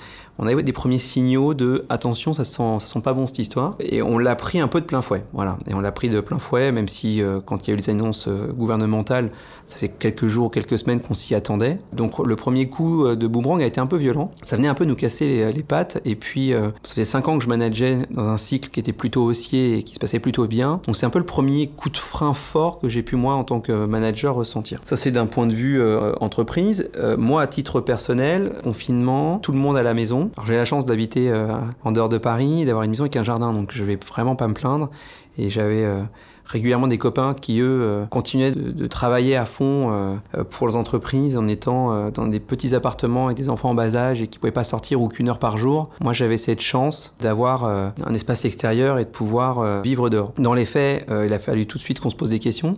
on 0.43 0.47
avait 0.49 0.64
des 0.64 0.72
premiers 0.72 0.99
signaux 0.99 1.55
de 1.55 1.84
attention, 1.88 2.34
ça 2.34 2.45
sent, 2.45 2.78
ça 2.80 2.86
sent 2.86 3.01
pas 3.01 3.12
bon 3.12 3.28
cette 3.28 3.38
histoire. 3.38 3.76
Et 3.78 4.03
on 4.03 4.18
l'a 4.18 4.34
pris 4.34 4.59
un 4.59 4.66
peu 4.66 4.80
de 4.80 4.86
plein 4.86 5.01
fouet, 5.01 5.22
voilà. 5.32 5.57
Et 5.68 5.74
on 5.74 5.80
l'a 5.80 5.93
pris 5.93 6.09
de 6.09 6.18
plein 6.18 6.40
fouet, 6.40 6.72
même 6.72 6.88
si 6.88 7.22
euh, 7.22 7.38
quand 7.40 7.64
il 7.64 7.70
y 7.70 7.70
a 7.70 7.74
eu 7.74 7.76
les 7.76 7.90
annonces 7.90 8.28
gouvernementales, 8.28 9.30
ça 9.68 9.76
fait 9.76 9.86
quelques 9.86 10.26
jours, 10.26 10.51
quelques 10.51 10.78
semaines 10.78 11.01
qu'on 11.01 11.14
s'y 11.14 11.36
attendait. 11.36 11.78
Donc 11.93 12.18
le 12.18 12.34
premier 12.34 12.68
coup 12.68 13.07
de 13.07 13.26
boomerang 13.28 13.62
a 13.62 13.66
été 13.66 13.80
un 13.80 13.86
peu 13.86 13.97
violent. 13.97 14.32
Ça 14.43 14.57
venait 14.57 14.66
un 14.66 14.74
peu 14.74 14.84
nous 14.84 14.97
casser 14.97 15.53
les, 15.53 15.62
pattes. 15.62 16.01
Et 16.05 16.16
puis, 16.16 16.53
ça 16.82 16.93
faisait 16.93 17.05
cinq 17.05 17.28
ans 17.28 17.38
que 17.38 17.45
je 17.45 17.49
manageais 17.49 17.99
dans 18.11 18.28
un 18.28 18.36
cycle 18.36 18.68
qui 18.70 18.80
était 18.80 18.93
plutôt 18.93 19.24
haussier 19.24 19.78
et 19.78 19.82
qui 19.84 19.95
se 19.95 20.01
passait 20.01 20.18
plutôt 20.18 20.49
bien. 20.49 20.80
Donc 20.86 20.97
c'est 20.97 21.07
un 21.07 21.11
peu 21.11 21.20
le 21.20 21.24
premier 21.24 21.68
coup 21.68 21.88
de 21.88 21.97
frein 21.97 22.34
fort 22.34 22.80
que 22.80 22.88
j'ai 22.88 23.03
pu 23.03 23.14
moi 23.14 23.34
en 23.34 23.45
tant 23.45 23.61
que 23.61 23.86
manager 23.86 24.34
ressentir. 24.34 24.80
Ça 24.82 24.97
c'est 24.97 25.12
d'un 25.12 25.26
point 25.26 25.47
de 25.47 25.55
vue 25.55 25.80
entreprise. 26.20 26.90
moi 27.16 27.43
à 27.43 27.47
titre 27.47 27.80
personnel 27.80 28.55
confinement, 28.64 29.38
tout 29.38 29.53
le 29.53 29.59
monde 29.59 29.76
à 29.76 29.82
la 29.82 29.95
maison. 29.95 30.32
J'ai 30.47 30.57
la 30.57 30.64
chance 30.64 30.87
d'habiter 30.87 31.30
euh, 31.30 31.49
en 31.85 31.93
dehors 31.93 32.09
de 32.09 32.18
Paris, 32.18 32.64
d'avoir 32.64 32.85
une 32.85 32.91
maison 32.91 33.05
avec 33.05 33.16
un 33.16 33.22
jardin, 33.22 33.53
donc 33.53 33.70
je 33.72 33.85
vais 33.85 33.99
vraiment 34.09 34.37
pas 34.37 34.49
me 34.49 34.55
plaindre. 34.55 34.91
Et 35.39 35.49
j'avais 35.49 35.85
euh, 35.85 36.03
régulièrement 36.45 36.87
des 36.87 36.99
copains 36.99 37.35
qui, 37.35 37.61
eux, 37.61 37.80
euh, 37.83 38.07
continuaient 38.07 38.53
de, 38.53 38.87
travailler 38.87 39.37
à 39.37 39.47
fond 39.47 40.18
pour 40.51 40.68
les 40.68 40.76
entreprises 40.76 41.37
en 41.37 41.49
étant 41.49 42.11
dans 42.11 42.26
des 42.26 42.41
petits 42.41 42.74
appartements 42.74 43.26
avec 43.26 43.39
des 43.39 43.49
enfants 43.49 43.70
en 43.70 43.74
bas 43.74 43.95
âge 43.95 44.20
et 44.20 44.26
qui 44.26 44.39
ne 44.39 44.41
pouvaient 44.41 44.53
pas 44.53 44.64
sortir 44.64 45.01
ou 45.01 45.09
qu'une 45.09 45.28
heure 45.28 45.39
par 45.39 45.57
jour. 45.57 45.91
Moi, 46.01 46.12
j'avais 46.12 46.37
cette 46.37 46.61
chance 46.61 47.14
d'avoir 47.20 47.64
un 47.64 48.14
espace 48.14 48.45
extérieur 48.45 48.99
et 48.99 49.05
de 49.05 49.11
pouvoir 49.11 49.83
vivre 49.83 50.11
dehors. 50.11 50.33
Dans 50.39 50.55
les 50.55 50.64
faits, 50.64 51.07
il 51.09 51.33
a 51.33 51.39
fallu 51.39 51.66
tout 51.66 51.78
de 51.78 51.83
suite 51.83 52.01
qu'on 52.01 52.11
se 52.11 52.16
pose 52.16 52.30
des 52.30 52.39
questions 52.39 52.72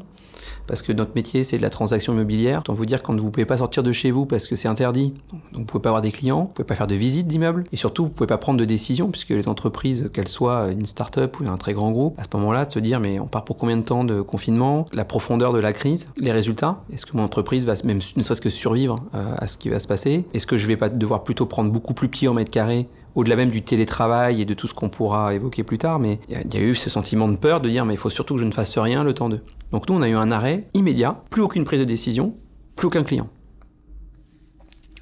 parce 0.67 0.83
que 0.83 0.93
notre 0.93 1.13
métier 1.15 1.45
c'est 1.45 1.57
de 1.57 1.63
la 1.63 1.71
transaction 1.71 2.13
immobilière. 2.13 2.61
Autant 2.61 2.75
vous 2.75 2.87
dire 2.87 3.03
quand 3.03 3.19
vous 3.19 3.31
pouvez 3.31 3.47
pas 3.47 3.59
sortir 3.59 3.83
de 3.83 3.93
chez 3.93 4.11
vous 4.11 4.27
parce 4.27 4.49
que 4.49 4.57
c'est 4.57 4.69
interdit, 4.69 5.15
donc 5.53 5.61
vous 5.61 5.65
pouvez 5.65 5.83
pas 5.83 5.91
avoir 5.91 6.03
des 6.03 6.13
clients, 6.13 6.43
vous 6.43 6.53
pouvez 6.55 6.67
pas 6.67 6.75
faire 6.75 6.87
de 6.87 6.95
visite 6.95 7.27
d'immeubles, 7.27 7.65
et 7.73 7.77
surtout 7.77 8.05
vous 8.05 8.11
pouvez 8.11 8.27
pas 8.27 8.39
prendre 8.39 8.59
de 8.59 8.65
décision 8.65 9.11
puisque 9.11 9.31
les 9.31 9.49
entreprises, 9.49 10.11
qu'elles 10.13 10.29
soient 10.29 10.71
une 10.71 10.87
start-up 10.87 11.39
ou 11.41 11.51
un 11.51 11.57
très 11.57 11.75
grand 11.75 11.91
groupe, 11.91 12.19
à 12.19 12.25
ce 12.25 12.29
moment-là, 12.37 12.65
de 12.67 12.73
se 12.73 12.79
dire 12.79 13.01
mais 13.01 13.19
on 13.19 13.27
part 13.27 13.45
pour 13.45 13.57
combien 13.57 13.77
de 13.77 13.85
temps 13.85 14.05
de 14.05 14.21
confinement, 14.21 14.87
la 14.93 15.05
profondeur 15.05 15.53
de 15.53 15.59
la 15.59 15.73
crise, 15.73 16.09
les 16.17 16.33
résultats, 16.33 16.83
est-ce 16.93 17.07
que 17.07 17.17
mon 17.17 17.25
entreprise 17.25 17.67
va 17.67 17.75
même 17.85 18.01
ne 18.17 18.23
serait-ce 18.23 18.41
que 18.41 18.51
survivre 18.51 18.97
euh, 19.15 19.35
à 19.37 19.49
ce 19.49 19.57
qui 19.57 19.69
va 19.69 19.79
se 19.79 19.89
passer, 19.89 20.25
est-ce 20.35 20.47
que 20.47 20.57
je 20.57 20.67
vais 20.67 20.77
pas 20.77 20.89
devoir 20.89 21.25
plutôt 21.25 21.47
prendre 21.47 21.71
beaucoup 21.71 21.95
plus 21.95 22.09
petit 22.09 22.29
en 22.29 22.35
mètre 22.35 22.51
carré 22.51 22.89
au-delà 23.15 23.37
même 23.37 23.51
du 23.51 23.63
télétravail 23.63 24.43
et 24.43 24.45
de 24.45 24.55
tout 24.55 24.67
ce 24.67 24.75
qu'on 24.75 24.89
pourra 24.89 25.35
évoquer 25.35 25.63
plus 25.63 25.79
tard, 25.79 25.99
mais 25.99 26.19
il 26.29 26.55
y, 26.55 26.57
a 26.57 26.61
eu 26.61 26.75
ce 26.75 26.91
sentiment 26.91 27.29
de 27.29 27.37
peur 27.37 27.61
de 27.61 27.69
dire 27.69 27.85
mais 27.85 27.95
il 27.95 28.01
faut 28.01 28.11
surtout 28.11 28.35
que 28.35 28.41
je 28.41 28.47
ne 28.47 28.53
fasse 28.53 28.77
rien 28.79 29.05
le 29.05 29.15
temps 29.15 29.29
de. 29.29 29.41
Donc 29.73 29.89
nous 29.89 29.95
on 29.95 30.03
a 30.03 30.09
eu 30.09 30.15
un 30.15 30.31
arrêt 30.31 30.67
immédiat, 30.75 31.23
plus 31.31 31.43
aucune 31.43 31.65
prise 31.65 31.81
de 31.81 31.85
décision, 31.85 32.35
plus 32.77 32.89
aucun 32.89 33.05
client. 33.05 33.29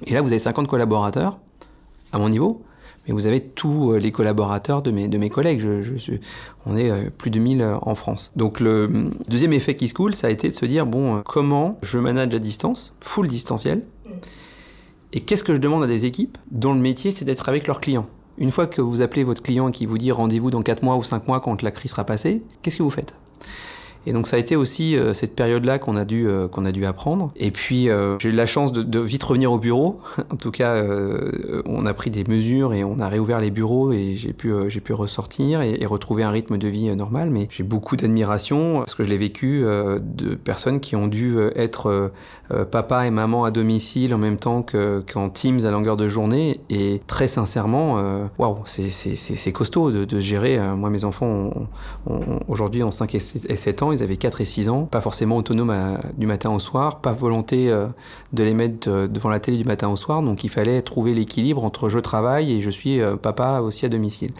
Et 0.05 0.13
là 0.13 0.21
vous 0.21 0.29
avez 0.29 0.39
50 0.39 0.67
collaborateurs 0.67 1.39
à 2.11 2.19
mon 2.19 2.29
niveau, 2.29 2.61
mais 3.07 3.13
vous 3.13 3.25
avez 3.25 3.41
tous 3.41 3.93
les 3.93 4.11
collaborateurs 4.11 4.81
de 4.81 4.91
mes, 4.91 5.07
de 5.07 5.17
mes 5.17 5.29
collègues. 5.29 5.59
Je, 5.59 6.13
on 6.65 6.77
est 6.77 7.09
plus 7.09 7.31
de 7.31 7.39
1000 7.39 7.77
en 7.81 7.95
France. 7.95 8.31
Donc 8.35 8.59
le 8.59 9.09
deuxième 9.27 9.53
effet 9.53 9.75
qui 9.75 9.89
se 9.89 9.93
coule, 9.93 10.15
ça 10.15 10.27
a 10.27 10.29
été 10.29 10.47
de 10.47 10.53
se 10.53 10.65
dire, 10.65 10.85
bon, 10.85 11.21
comment 11.25 11.77
je 11.81 11.99
manage 11.99 12.33
à 12.33 12.39
distance, 12.39 12.95
full 13.01 13.27
distanciel, 13.27 13.81
et 15.15 15.19
qu'est-ce 15.19 15.43
que 15.43 15.53
je 15.53 15.59
demande 15.59 15.83
à 15.83 15.87
des 15.87 16.05
équipes 16.05 16.39
dont 16.49 16.73
le 16.73 16.79
métier 16.79 17.11
c'est 17.11 17.23
d'être 17.23 17.47
avec 17.47 17.67
leurs 17.67 17.79
clients? 17.79 18.07
Une 18.39 18.49
fois 18.49 18.65
que 18.65 18.81
vous 18.81 19.01
appelez 19.01 19.23
votre 19.23 19.43
client 19.43 19.69
et 19.69 19.71
qu'il 19.71 19.87
vous 19.87 19.99
dit 19.99 20.11
rendez-vous 20.11 20.49
dans 20.49 20.63
4 20.63 20.81
mois 20.81 20.97
ou 20.97 21.03
5 21.03 21.27
mois 21.27 21.39
quand 21.39 21.61
la 21.61 21.69
crise 21.69 21.91
sera 21.91 22.03
passée, 22.03 22.41
qu'est-ce 22.63 22.77
que 22.77 22.83
vous 22.83 22.89
faites? 22.89 23.13
Et 24.05 24.13
donc 24.13 24.27
ça 24.27 24.35
a 24.35 24.39
été 24.39 24.55
aussi 24.55 24.95
euh, 24.95 25.13
cette 25.13 25.35
période-là 25.35 25.79
qu'on 25.79 25.95
a 25.95 26.05
dû 26.05 26.27
euh, 26.27 26.47
a 26.47 26.71
dû 26.71 26.85
apprendre. 26.85 27.31
Et 27.35 27.51
puis 27.51 27.89
euh, 27.89 28.17
j'ai 28.19 28.29
eu 28.29 28.33
la 28.33 28.45
chance 28.45 28.71
de, 28.71 28.99
vite 28.99 29.23
revenir 29.23 29.51
au 29.51 29.59
bureau. 29.59 29.97
en 30.31 30.35
tout 30.35 30.51
cas, 30.51 30.81
on 31.65 31.85
a 31.85 31.93
pris 31.93 32.09
des 32.09 32.23
mesures 32.23 32.73
et 32.73 32.83
on 32.83 32.99
a 32.99 33.07
réouvert 33.09 33.39
les 33.39 33.51
bureaux 33.51 33.91
et 33.91 34.15
j'ai 34.15 34.33
pu 34.33 34.53
pu 34.83 34.93
ressortir 34.93 35.61
et, 35.61 35.77
et, 35.79 35.85
retrouver 35.85 36.23
un 36.23 36.31
rythme 36.31 36.57
de 36.57 36.67
vie 36.67 36.93
normal. 36.95 37.29
Mais 37.29 37.47
j'ai 37.49 37.63
beaucoup 37.63 37.95
d'admiration 37.95 38.79
parce 38.79 38.95
que 38.95 39.03
je 39.03 39.09
l'ai 39.09 39.17
vécu 39.17 39.61
de 39.63 40.35
personnes 40.35 40.79
qui 40.79 40.95
ont 40.95 41.07
dû 41.07 41.37
être 41.55 42.11
papa 42.71 43.05
et 43.05 43.11
maman 43.11 43.45
à 43.45 43.51
domicile 43.51 44.13
en 44.13 44.17
même 44.17 44.37
temps 44.37 44.65
qu'en 45.11 45.29
Teams 45.29 45.65
à 45.65 45.71
longueur 45.71 45.97
de 45.97 46.07
journée. 46.07 46.59
Et 46.69 47.01
très 47.07 47.27
sincèrement, 47.27 48.29
waouh, 48.37 48.57
c'est 48.65 49.51
costaud 49.51 49.91
de, 49.91 50.05
de, 50.05 50.19
gérer. 50.19 50.59
moi, 50.75 50.89
mes 50.89 51.05
enfants 51.05 51.51
aujourd'hui 52.47 52.83
ont 52.83 52.91
5 52.91 53.15
et 53.15 53.19
7 53.19 53.83
ans 53.83 53.92
ils 53.93 54.03
avaient 54.03 54.17
4 54.17 54.41
et 54.41 54.45
6 54.45 54.69
ans, 54.69 54.83
pas 54.83 55.01
forcément 55.01 55.37
autonomes 55.37 55.97
du 56.17 56.27
matin 56.27 56.51
au 56.51 56.59
soir, 56.59 56.99
pas 56.99 57.13
volonté 57.13 57.69
euh, 57.69 57.87
de 58.33 58.43
les 58.43 58.53
mettre 58.53 58.89
euh, 58.89 59.07
devant 59.07 59.29
la 59.29 59.39
télé 59.39 59.57
du 59.57 59.63
matin 59.63 59.89
au 59.89 59.95
soir, 59.95 60.21
donc 60.21 60.43
il 60.43 60.49
fallait 60.49 60.81
trouver 60.81 61.13
l'équilibre 61.13 61.63
entre 61.63 61.89
je 61.89 61.99
travaille 61.99 62.51
et 62.53 62.61
je 62.61 62.69
suis 62.69 62.99
euh, 62.99 63.15
papa 63.15 63.61
aussi 63.61 63.85
à 63.85 63.89
domicile. 63.89 64.31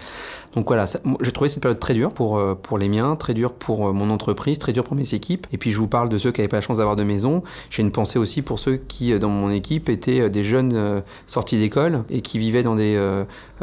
Donc 0.55 0.67
voilà, 0.67 0.85
j'ai 1.21 1.31
trouvé 1.31 1.49
cette 1.49 1.61
période 1.61 1.79
très 1.79 1.93
dure 1.93 2.09
pour, 2.09 2.41
pour 2.57 2.77
les 2.77 2.89
miens, 2.89 3.15
très 3.15 3.33
dure 3.33 3.53
pour 3.53 3.93
mon 3.93 4.09
entreprise, 4.09 4.57
très 4.57 4.73
dure 4.73 4.83
pour 4.83 4.95
mes 4.95 5.13
équipes. 5.13 5.47
Et 5.51 5.57
puis 5.57 5.71
je 5.71 5.77
vous 5.77 5.87
parle 5.87 6.09
de 6.09 6.17
ceux 6.17 6.31
qui 6.31 6.41
n'avaient 6.41 6.49
pas 6.49 6.57
la 6.57 6.61
chance 6.61 6.77
d'avoir 6.77 6.95
de 6.95 7.03
maison. 7.03 7.41
J'ai 7.69 7.81
une 7.81 7.91
pensée 7.91 8.19
aussi 8.19 8.41
pour 8.41 8.59
ceux 8.59 8.77
qui, 8.77 9.17
dans 9.17 9.29
mon 9.29 9.49
équipe, 9.49 9.89
étaient 9.89 10.29
des 10.29 10.43
jeunes 10.43 11.03
sortis 11.27 11.57
d'école 11.57 12.03
et 12.09 12.21
qui 12.21 12.39
vivaient 12.39 12.63
dans 12.63 12.75
des 12.75 12.99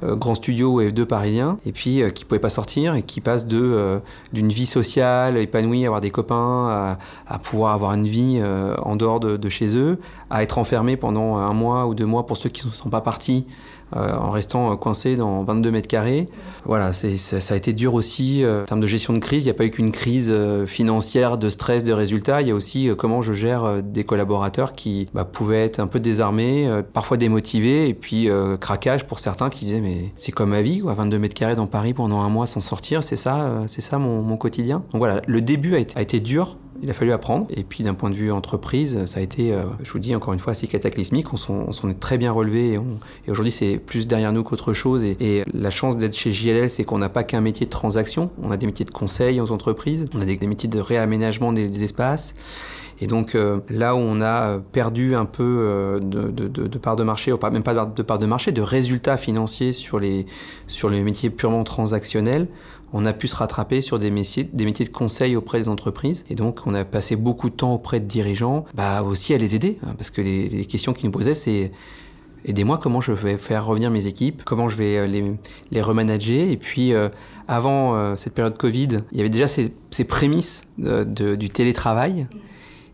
grands 0.03 0.35
studios 0.35 0.83
F2 0.83 1.05
parisiens 1.05 1.59
et 1.65 1.73
puis 1.73 2.03
qui 2.15 2.25
ne 2.25 2.29
pouvaient 2.29 2.41
pas 2.41 2.49
sortir 2.49 2.95
et 2.95 3.03
qui 3.03 3.21
passent 3.21 3.47
de 3.47 4.01
d'une 4.33 4.49
vie 4.49 4.67
sociale 4.67 5.37
épanouie 5.37 5.81
avoir 5.87 6.01
des 6.01 6.11
copains, 6.11 6.97
à, 7.27 7.39
pouvoir 7.39 7.75
avoir 7.75 7.93
une 7.95 8.07
vie 8.07 8.39
euh, 8.41 8.75
en 8.83 8.97
dehors 8.97 9.21
de, 9.21 9.49
chez 9.49 9.77
eux, 9.77 9.99
à 10.31 10.43
être 10.43 10.59
enfermés 10.59 10.97
pendant 10.97 11.37
un 11.37 11.53
mois 11.53 11.87
ou 11.87 11.95
deux 11.95 12.07
mois 12.07 12.27
pour 12.27 12.37
ceux 12.37 12.49
qui 12.49 12.67
ne 12.67 12.73
sont 12.73 12.91
pas 12.91 13.01
partis 13.01 13.47
euh, 13.97 14.15
en 14.15 14.31
restant 14.31 14.77
coincés 14.77 15.17
dans 15.17 15.43
22 15.43 15.71
mètres 15.71 15.89
carrés. 15.89 16.29
Voilà, 16.65 16.93
ça, 16.93 17.09
ça, 17.17 17.55
a 17.55 17.57
été 17.57 17.73
dur 17.73 17.95
aussi 17.95 18.45
euh, 18.45 18.63
en 18.63 18.65
termes 18.67 18.81
de 18.81 18.87
gestion 18.87 19.13
de 19.13 19.19
crise. 19.19 19.43
Il 19.43 19.47
n'y 19.47 19.51
a 19.51 19.55
pas 19.55 19.65
eu 19.65 19.71
qu'une 19.71 19.91
crise 19.91 20.33
financière, 20.67 21.39
de 21.39 21.49
stress, 21.49 21.85
de 21.85 21.93
résultats. 21.93 22.43
Il 22.43 22.49
y 22.49 22.51
a 22.51 22.55
aussi 22.55 22.91
comment 22.97 23.23
je 23.23 23.33
gère 23.33 23.83
des 23.83 24.05
collaborateurs 24.05 24.75
qui 24.75 25.07
bah, 25.15 25.25
pouvaient 25.25 25.65
être 25.65 25.81
un 25.81 25.87
peu 25.87 26.01
désarmés, 26.01 26.69
parfois 26.93 27.17
démotivés, 27.17 27.89
et 27.89 27.95
puis 27.95 28.29
craquage 28.61 29.07
pour 29.07 29.19
certains 29.19 29.51
qui 29.51 29.65
disaient 29.65 29.81
mais 29.81 30.13
c'est 30.17 30.33
comme 30.33 30.51
ma 30.51 30.63
vie, 30.63 30.81
quoi, 30.81 30.95
22 30.95 31.19
mètres 31.19 31.35
carrés 31.35 31.57
dans 31.57 31.67
Paris 31.67 31.95
pendant 31.95 32.21
un 32.21 32.29
mois 32.29 32.47
sans 32.47 32.61
sortir, 32.61 33.03
c'est 33.03 33.17
ça, 33.17 33.63
c'est 33.67 33.81
ça 33.81 33.99
mon, 33.99 34.37
quotidien? 34.37 34.85
Donc 34.93 34.99
voilà, 34.99 35.21
le 35.27 35.41
début 35.41 35.75
a 35.75 36.01
été 36.01 36.21
dur. 36.21 36.57
Il 36.83 36.91
a 36.91 36.95
fallu 36.95 37.13
apprendre. 37.13 37.47
Et 37.51 37.63
puis 37.63 37.85
d'un 37.85 37.95
point 37.95 38.11
de 38.11 38.15
vue 38.15 38.33
entreprise, 38.33 39.05
ça 39.05 39.21
a 39.21 39.23
été, 39.23 39.53
euh, 39.53 39.65
je 39.83 39.93
vous 39.93 39.99
dis 39.99 40.15
encore 40.15 40.33
une 40.33 40.41
fois, 40.41 40.53
assez 40.53 40.67
cataclysmique. 40.67 41.33
On 41.33 41.37
s'en 41.37 41.89
est 41.89 42.01
très 42.01 42.19
bien 42.19 42.33
relevé. 42.33 42.79
Et, 43.27 43.31
aujourd'hui, 43.31 43.53
c'est 43.53 43.79
plus 43.79 44.07
derrière 44.07 44.33
nous 44.33 44.43
qu'autre 44.43 44.73
chose. 44.73 45.05
Et, 45.05 45.45
la 45.53 45.71
chance 45.71 45.97
d'être 45.97 46.17
chez 46.17 46.31
JLL, 46.31 46.71
c'est 46.71 46.85
qu'on 46.85 46.99
n'a 46.99 47.09
pas 47.09 47.25
qu'un 47.25 47.41
métier 47.41 47.67
de 47.67 47.71
transaction. 47.71 48.31
On 48.43 48.51
a 48.51 48.57
des 48.57 48.67
métiers 48.67 48.85
de 48.85 48.91
conseil 48.91 49.41
aux 49.41 49.51
entreprises. 49.51 50.07
On 50.15 50.21
a 50.21 50.25
des, 50.25 50.39
métiers 50.47 50.69
de 50.69 50.81
réaménagement 50.81 51.53
des, 51.53 51.83
espaces. 51.83 52.35
Et 53.03 53.07
donc 53.07 53.35
euh, 53.35 53.61
là 53.71 53.95
où 53.95 53.99
on 53.99 54.21
a 54.21 54.59
perdu 54.59 55.15
un 55.15 55.25
peu 55.25 55.43
euh, 55.43 55.99
de, 56.01 56.79
part 56.79 56.97
de 56.97 57.03
marché, 57.03 57.33
ou 57.33 57.39
pas, 57.39 57.49
même 57.49 57.63
pas 57.63 57.87
de 57.87 58.03
part 58.03 58.19
de 58.19 58.27
marché, 58.27 58.53
de 58.53 58.61
résultats 58.61 59.17
financiers 59.17 59.73
sur 59.73 59.99
les 59.99 60.27
métiers 61.03 61.31
purement 61.31 61.65
transactionnels, 61.65 62.49
on 62.93 63.05
a 63.05 63.13
pu 63.13 63.29
se 63.29 63.37
rattraper 63.37 63.81
sur 63.81 63.99
des 63.99 64.11
métiers, 64.11 64.45
de 64.45 64.89
conseil 64.89 65.37
auprès 65.37 65.59
des 65.59 65.69
entreprises. 65.69 66.25
Et 66.31 66.35
donc, 66.35 66.67
on 66.67 66.75
a 66.75 66.85
passé 66.85 67.17
beaucoup 67.17 67.51
de 67.51 67.55
temps 67.55 67.75
auprès 67.75 68.01
de 68.01 68.07
dirigeants, 68.07 68.65
bah 68.75 69.03
aussi 69.03 69.35
à 69.35 69.39
les 69.39 69.55
aider. 69.55 69.79
Hein, 69.85 69.95
parce 69.97 70.11
que 70.11 70.21
les, 70.21 70.65
questions 70.67 70.93
qu'ils 70.93 71.07
nous 71.07 71.13
posaient, 71.13 71.35
c'est 71.35 71.73
aidez-moi 72.45 72.79
comment 72.79 73.01
je 73.01 73.13
vais 73.13 73.37
faire 73.37 73.67
revenir 73.67 73.91
mes 73.91 74.07
équipes, 74.07 74.43
comment 74.45 74.69
je 74.69 74.77
vais 74.77 74.97
euh, 74.97 75.35
les, 75.71 75.83
remanager? 75.83 76.51
Et 76.51 76.57
puis, 76.57 76.93
euh, 76.93 77.09
avant 77.49 77.95
euh, 77.95 78.17
cette 78.17 78.35
période 78.35 78.57
Covid, 78.57 78.99
il 79.13 79.19
y 79.19 79.21
avait 79.21 79.31
déjà 79.31 79.47
ces, 79.47 79.73
ces 79.91 80.05
prémices 80.05 80.63
du 80.79 81.51
télétravail. 81.51 82.27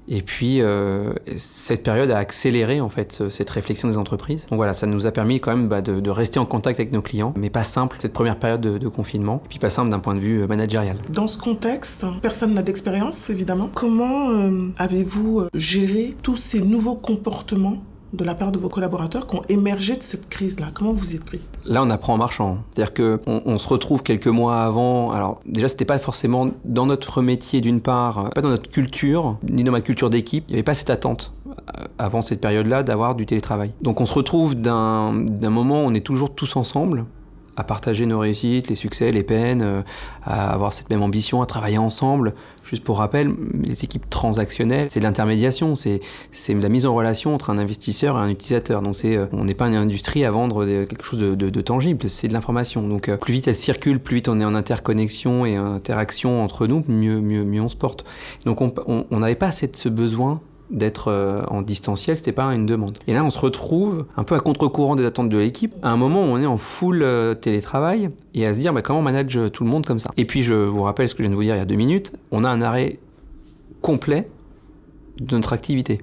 Et 0.08 0.22
puis, 0.22 0.60
euh, 0.60 1.12
cette 1.36 1.82
période 1.82 2.10
a 2.10 2.18
accéléré 2.18 2.80
en 2.80 2.88
fait 2.88 3.28
cette 3.28 3.50
réflexion 3.50 3.88
des 3.88 3.98
entreprises. 3.98 4.46
Donc 4.50 4.56
voilà, 4.56 4.74
ça 4.74 4.86
nous 4.86 5.06
a 5.06 5.12
permis 5.12 5.40
quand 5.40 5.56
même 5.56 5.68
bah, 5.68 5.82
de, 5.82 6.00
de, 6.00 6.10
rester 6.10 6.38
en 6.38 6.46
contact 6.46 6.78
avec 6.78 6.92
nos 6.92 7.02
clients, 7.02 7.34
mais 7.36 7.50
pas 7.50 7.64
simple 7.64 7.96
cette 8.00 8.12
première 8.12 8.38
période 8.38 8.60
de, 8.60 8.78
de 8.78 8.88
confinement, 8.88 9.42
puis 9.48 9.58
pas 9.58 9.70
simple 9.70 9.90
d'un 9.90 9.98
point 9.98 10.14
de 10.14 10.20
vue 10.20 10.42
euh, 10.42 10.46
managérial. 10.46 10.98
Dans 11.12 11.28
ce 11.28 11.38
contexte, 11.38 12.06
personne 12.22 12.54
n'a 12.54 12.62
d'expérience 12.62 13.30
évidemment. 13.30 13.70
Comment 13.74 14.30
euh, 14.30 14.68
avez-vous 14.78 15.40
euh, 15.40 15.48
géré 15.54 16.14
tous 16.22 16.36
ces 16.36 16.60
nouveaux 16.60 16.94
comportements 16.94 17.78
de 18.12 18.24
la 18.24 18.34
part 18.34 18.52
de 18.52 18.58
vos 18.58 18.68
collaborateurs 18.68 19.26
qui 19.26 19.36
ont 19.36 19.42
émergé 19.48 19.96
de 19.96 20.02
cette 20.02 20.28
crise-là 20.28 20.68
Comment 20.74 20.94
vous 20.94 21.12
y 21.12 21.16
êtes 21.16 21.24
pris? 21.24 21.40
Là, 21.64 21.82
on 21.82 21.90
apprend 21.90 22.14
en 22.14 22.18
marchant. 22.18 22.58
C'est-à-dire 22.74 22.94
qu'on 22.94 23.42
on 23.44 23.58
se 23.58 23.68
retrouve 23.68 24.02
quelques 24.02 24.26
mois 24.26 24.62
avant. 24.62 25.10
Alors, 25.10 25.40
déjà, 25.46 25.68
c'était 25.68 25.84
pas 25.84 25.98
forcément 25.98 26.50
dans 26.64 26.86
notre 26.86 27.22
métier, 27.22 27.60
d'une 27.60 27.80
part, 27.80 28.30
pas 28.30 28.42
dans 28.42 28.50
notre 28.50 28.70
culture, 28.70 29.38
ni 29.48 29.64
dans 29.64 29.72
ma 29.72 29.80
culture 29.80 30.10
d'équipe. 30.10 30.44
Il 30.48 30.52
n'y 30.52 30.56
avait 30.56 30.62
pas 30.62 30.74
cette 30.74 30.90
attente 30.90 31.32
euh, 31.46 31.84
avant 31.98 32.22
cette 32.22 32.40
période-là 32.40 32.82
d'avoir 32.82 33.14
du 33.14 33.26
télétravail. 33.26 33.72
Donc, 33.80 34.00
on 34.00 34.06
se 34.06 34.14
retrouve 34.14 34.54
d'un 34.54 35.12
moment 35.42 35.82
où 35.82 35.86
on 35.86 35.94
est 35.94 36.04
toujours 36.04 36.34
tous 36.34 36.56
ensemble 36.56 37.06
à 37.56 37.64
partager 37.64 38.06
nos 38.06 38.18
réussites, 38.18 38.68
les 38.68 38.74
succès, 38.74 39.10
les 39.10 39.22
peines, 39.22 39.62
euh, 39.62 39.82
à 40.22 40.52
avoir 40.52 40.72
cette 40.72 40.90
même 40.90 41.02
ambition, 41.02 41.42
à 41.42 41.46
travailler 41.46 41.78
ensemble. 41.78 42.34
Juste 42.64 42.82
pour 42.82 42.98
rappel, 42.98 43.32
les 43.62 43.84
équipes 43.84 44.10
transactionnelles, 44.10 44.88
c'est 44.90 44.98
de 44.98 45.04
l'intermédiation, 45.04 45.74
c'est 45.76 46.00
la 46.48 46.68
mise 46.68 46.84
en 46.84 46.94
relation 46.94 47.34
entre 47.34 47.50
un 47.50 47.58
investisseur 47.58 48.16
et 48.16 48.20
un 48.20 48.28
utilisateur. 48.28 48.82
Donc 48.82 48.96
c'est, 48.96 49.18
on 49.32 49.44
n'est 49.44 49.54
pas 49.54 49.68
une 49.68 49.76
industrie 49.76 50.24
à 50.24 50.32
vendre 50.32 50.66
quelque 50.66 51.04
chose 51.04 51.20
de, 51.20 51.34
de, 51.36 51.48
de 51.48 51.60
tangible, 51.60 52.10
c'est 52.10 52.26
de 52.26 52.32
l'information. 52.32 52.82
Donc 52.82 53.08
plus 53.18 53.32
vite 53.32 53.46
elle 53.46 53.54
circule, 53.54 54.00
plus 54.00 54.16
vite 54.16 54.28
on 54.28 54.40
est 54.40 54.44
en 54.44 54.56
interconnexion 54.56 55.46
et 55.46 55.54
interaction 55.54 56.42
entre 56.42 56.66
nous, 56.66 56.82
mieux, 56.88 57.20
mieux, 57.20 57.44
mieux 57.44 57.60
on 57.60 57.68
se 57.68 57.76
porte. 57.76 58.04
Donc 58.46 58.60
on 58.60 59.06
n'avait 59.18 59.36
pas 59.36 59.52
cette, 59.52 59.76
ce 59.76 59.88
besoin 59.88 60.40
d'être 60.70 61.08
euh, 61.08 61.42
en 61.48 61.62
distanciel, 61.62 62.16
c'était 62.16 62.32
pas 62.32 62.44
une 62.54 62.66
demande. 62.66 62.98
Et 63.06 63.14
là, 63.14 63.24
on 63.24 63.30
se 63.30 63.38
retrouve 63.38 64.06
un 64.16 64.24
peu 64.24 64.34
à 64.34 64.40
contre-courant 64.40 64.96
des 64.96 65.04
attentes 65.04 65.28
de 65.28 65.38
l'équipe, 65.38 65.74
à 65.82 65.90
un 65.90 65.96
moment 65.96 66.20
où 66.20 66.26
on 66.26 66.40
est 66.40 66.46
en 66.46 66.58
full 66.58 67.02
euh, 67.02 67.34
télétravail, 67.34 68.10
et 68.34 68.46
à 68.46 68.54
se 68.54 68.60
dire 68.60 68.72
bah, 68.72 68.82
comment 68.82 68.98
on 68.98 69.02
manage 69.02 69.38
tout 69.52 69.64
le 69.64 69.70
monde 69.70 69.86
comme 69.86 69.98
ça. 69.98 70.10
Et 70.16 70.24
puis, 70.24 70.42
je 70.42 70.54
vous 70.54 70.82
rappelle 70.82 71.08
ce 71.08 71.14
que 71.14 71.22
je 71.22 71.28
viens 71.28 71.30
de 71.30 71.36
vous 71.36 71.42
dire 71.42 71.54
il 71.54 71.58
y 71.58 71.62
a 71.62 71.66
deux 71.66 71.76
minutes, 71.76 72.12
on 72.30 72.44
a 72.44 72.48
un 72.48 72.62
arrêt 72.62 72.98
complet 73.80 74.28
de 75.20 75.36
notre 75.36 75.52
activité. 75.52 76.02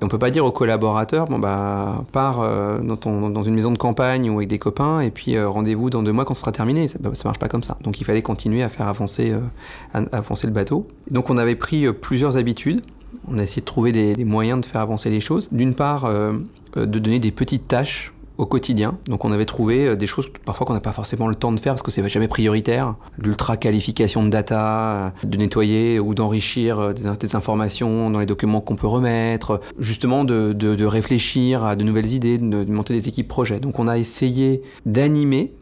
Et 0.00 0.04
on 0.04 0.08
peut 0.08 0.18
pas 0.18 0.30
dire 0.30 0.44
aux 0.44 0.52
collaborateurs, 0.52 1.26
bon 1.26 1.40
bah, 1.40 2.04
pars 2.12 2.40
euh, 2.40 2.78
dans, 2.78 3.42
une 3.42 3.54
maison 3.54 3.72
de 3.72 3.78
campagne 3.78 4.30
ou 4.30 4.36
avec 4.36 4.48
des 4.48 4.58
copains, 4.58 5.00
et 5.00 5.10
puis 5.10 5.36
euh, 5.36 5.48
rendez-vous 5.48 5.90
dans 5.90 6.04
deux 6.04 6.12
mois 6.12 6.24
quand 6.24 6.34
ce 6.34 6.40
sera 6.40 6.52
terminé. 6.52 6.86
Ça, 6.86 6.98
bah, 7.00 7.10
ça 7.14 7.28
marche 7.28 7.40
pas 7.40 7.48
comme 7.48 7.64
ça. 7.64 7.76
Donc 7.82 8.00
il 8.00 8.04
fallait 8.04 8.22
continuer 8.22 8.62
à 8.62 8.68
faire 8.68 8.86
avancer, 8.86 9.32
euh, 9.32 10.04
avancer 10.12 10.46
le 10.46 10.52
bateau. 10.52 10.86
Donc 11.10 11.30
on 11.30 11.38
avait 11.38 11.56
pris 11.56 11.92
plusieurs 11.92 12.36
habitudes. 12.36 12.82
On 13.26 13.38
a 13.38 13.42
essayé 13.42 13.60
de 13.60 13.66
trouver 13.66 13.92
des, 13.92 14.24
moyens 14.24 14.60
de 14.60 14.66
faire 14.66 14.80
avancer 14.80 15.10
les 15.10 15.20
choses. 15.20 15.48
D'une 15.52 15.74
part, 15.74 16.04
euh, 16.04 16.32
de 16.76 16.98
donner 16.98 17.18
des 17.18 17.30
petites 17.30 17.68
tâches 17.68 18.12
au 18.38 18.46
quotidien. 18.46 18.96
Donc 19.06 19.24
on 19.24 19.32
avait 19.32 19.44
trouvé 19.44 19.96
des 19.96 20.06
choses 20.06 20.26
parfois 20.44 20.64
qu'on 20.64 20.72
n'a 20.72 20.80
pas 20.80 20.92
forcément 20.92 21.26
le 21.26 21.34
temps 21.34 21.50
de 21.50 21.58
faire 21.58 21.74
parce 21.74 21.82
que 21.82 21.90
c'est 21.90 22.08
jamais 22.08 22.28
prioritaire. 22.28 22.94
L'ultra 23.18 23.56
qualification 23.56 24.22
de 24.22 24.30
data, 24.30 25.12
de 25.24 25.36
nettoyer 25.36 25.98
ou 25.98 26.14
d'enrichir 26.14 26.94
des, 26.94 27.34
informations 27.34 28.10
dans 28.10 28.20
les 28.20 28.26
documents 28.26 28.60
qu'on 28.60 28.76
peut 28.76 28.86
remettre, 28.86 29.60
justement 29.80 30.24
de, 30.24 30.84
réfléchir 30.84 31.64
à 31.64 31.74
de 31.74 31.82
nouvelles 31.82 32.14
idées, 32.14 32.38
de, 32.38 32.64
monter 32.72 32.94
des 32.94 33.08
équipes 33.08 33.28
projets. 33.28 33.58
Donc 33.58 33.80
on 33.80 33.88
a 33.88 33.98
essayé 33.98 34.62
d'animer 34.86 35.52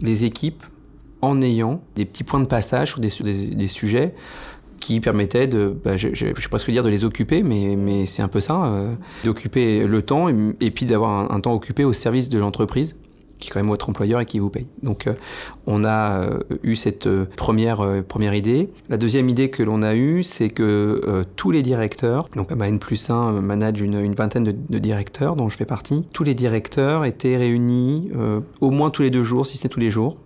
les 0.00 0.24
équipes 0.24 0.64
en 1.22 1.40
ayant 1.40 1.80
des 1.94 2.04
petits 2.04 2.24
points 2.24 2.40
de 2.40 2.46
passage 2.46 2.90
sur 2.90 3.00
des 3.00 3.68
sujets 3.68 4.12
qui 4.84 5.00
permettait 5.00 5.46
de, 5.46 5.74
bah, 5.82 5.96
je, 5.96 6.10
je, 6.12 6.26
je 6.26 6.42
vais 6.42 6.48
presque 6.50 6.70
dire 6.70 6.82
de 6.82 6.90
les 6.90 7.04
occuper, 7.04 7.42
mais, 7.42 7.74
mais 7.74 8.04
c'est 8.04 8.20
un 8.20 8.28
peu 8.28 8.40
ça, 8.40 8.66
euh, 8.66 8.92
d'occuper 9.24 9.86
le 9.86 10.02
temps 10.02 10.28
et, 10.28 10.70
puis 10.70 10.84
d'avoir 10.84 11.32
un, 11.32 11.40
temps 11.40 11.54
occupé 11.54 11.84
au 11.84 11.94
service 11.94 12.28
de 12.28 12.38
l'entreprise 12.38 12.94
qui 13.38 13.48
est 13.48 13.52
quand 13.52 13.60
même 13.60 13.68
votre 13.68 13.88
employeur 13.88 14.20
et 14.20 14.26
qui 14.26 14.38
vous 14.38 14.48
paye. 14.48 14.66
Donc 14.82 15.06
euh, 15.06 15.14
on 15.66 15.84
a 15.84 16.18
euh, 16.18 16.38
eu 16.62 16.76
cette 16.76 17.08
première, 17.36 18.02
première 18.06 18.34
idée. 18.34 18.68
La 18.88 18.96
deuxième 18.96 19.28
idée 19.28 19.48
que 19.50 19.62
l'on 19.62 19.82
a 19.82 19.94
eue, 19.94 20.22
c'est 20.22 20.50
que 20.50 21.24
tous 21.36 21.50
les 21.50 21.62
directeurs, 21.62 22.28
donc 22.36 22.52
N 22.52 22.78
plus 22.78 23.10
1 23.10 23.40
manage 23.40 23.80
une 23.80 24.14
vingtaine 24.14 24.44
de, 24.44 24.78
directeurs 24.78 25.34
dont 25.34 25.48
je 25.48 25.56
fais 25.56 25.64
partie, 25.64 26.04
tous 26.12 26.24
les 26.24 26.34
directeurs 26.34 27.06
étaient 27.06 27.36
réunis 27.36 28.10
au 28.60 28.70
moins 28.70 28.90
tous 28.90 29.02
les 29.02 29.10
deux 29.10 29.24
jours, 29.24 29.46
si 29.46 29.56
ce 29.56 29.64
n'est 29.64 29.70
tous 29.70 29.80
les 29.80 29.90
jours, 29.90 30.16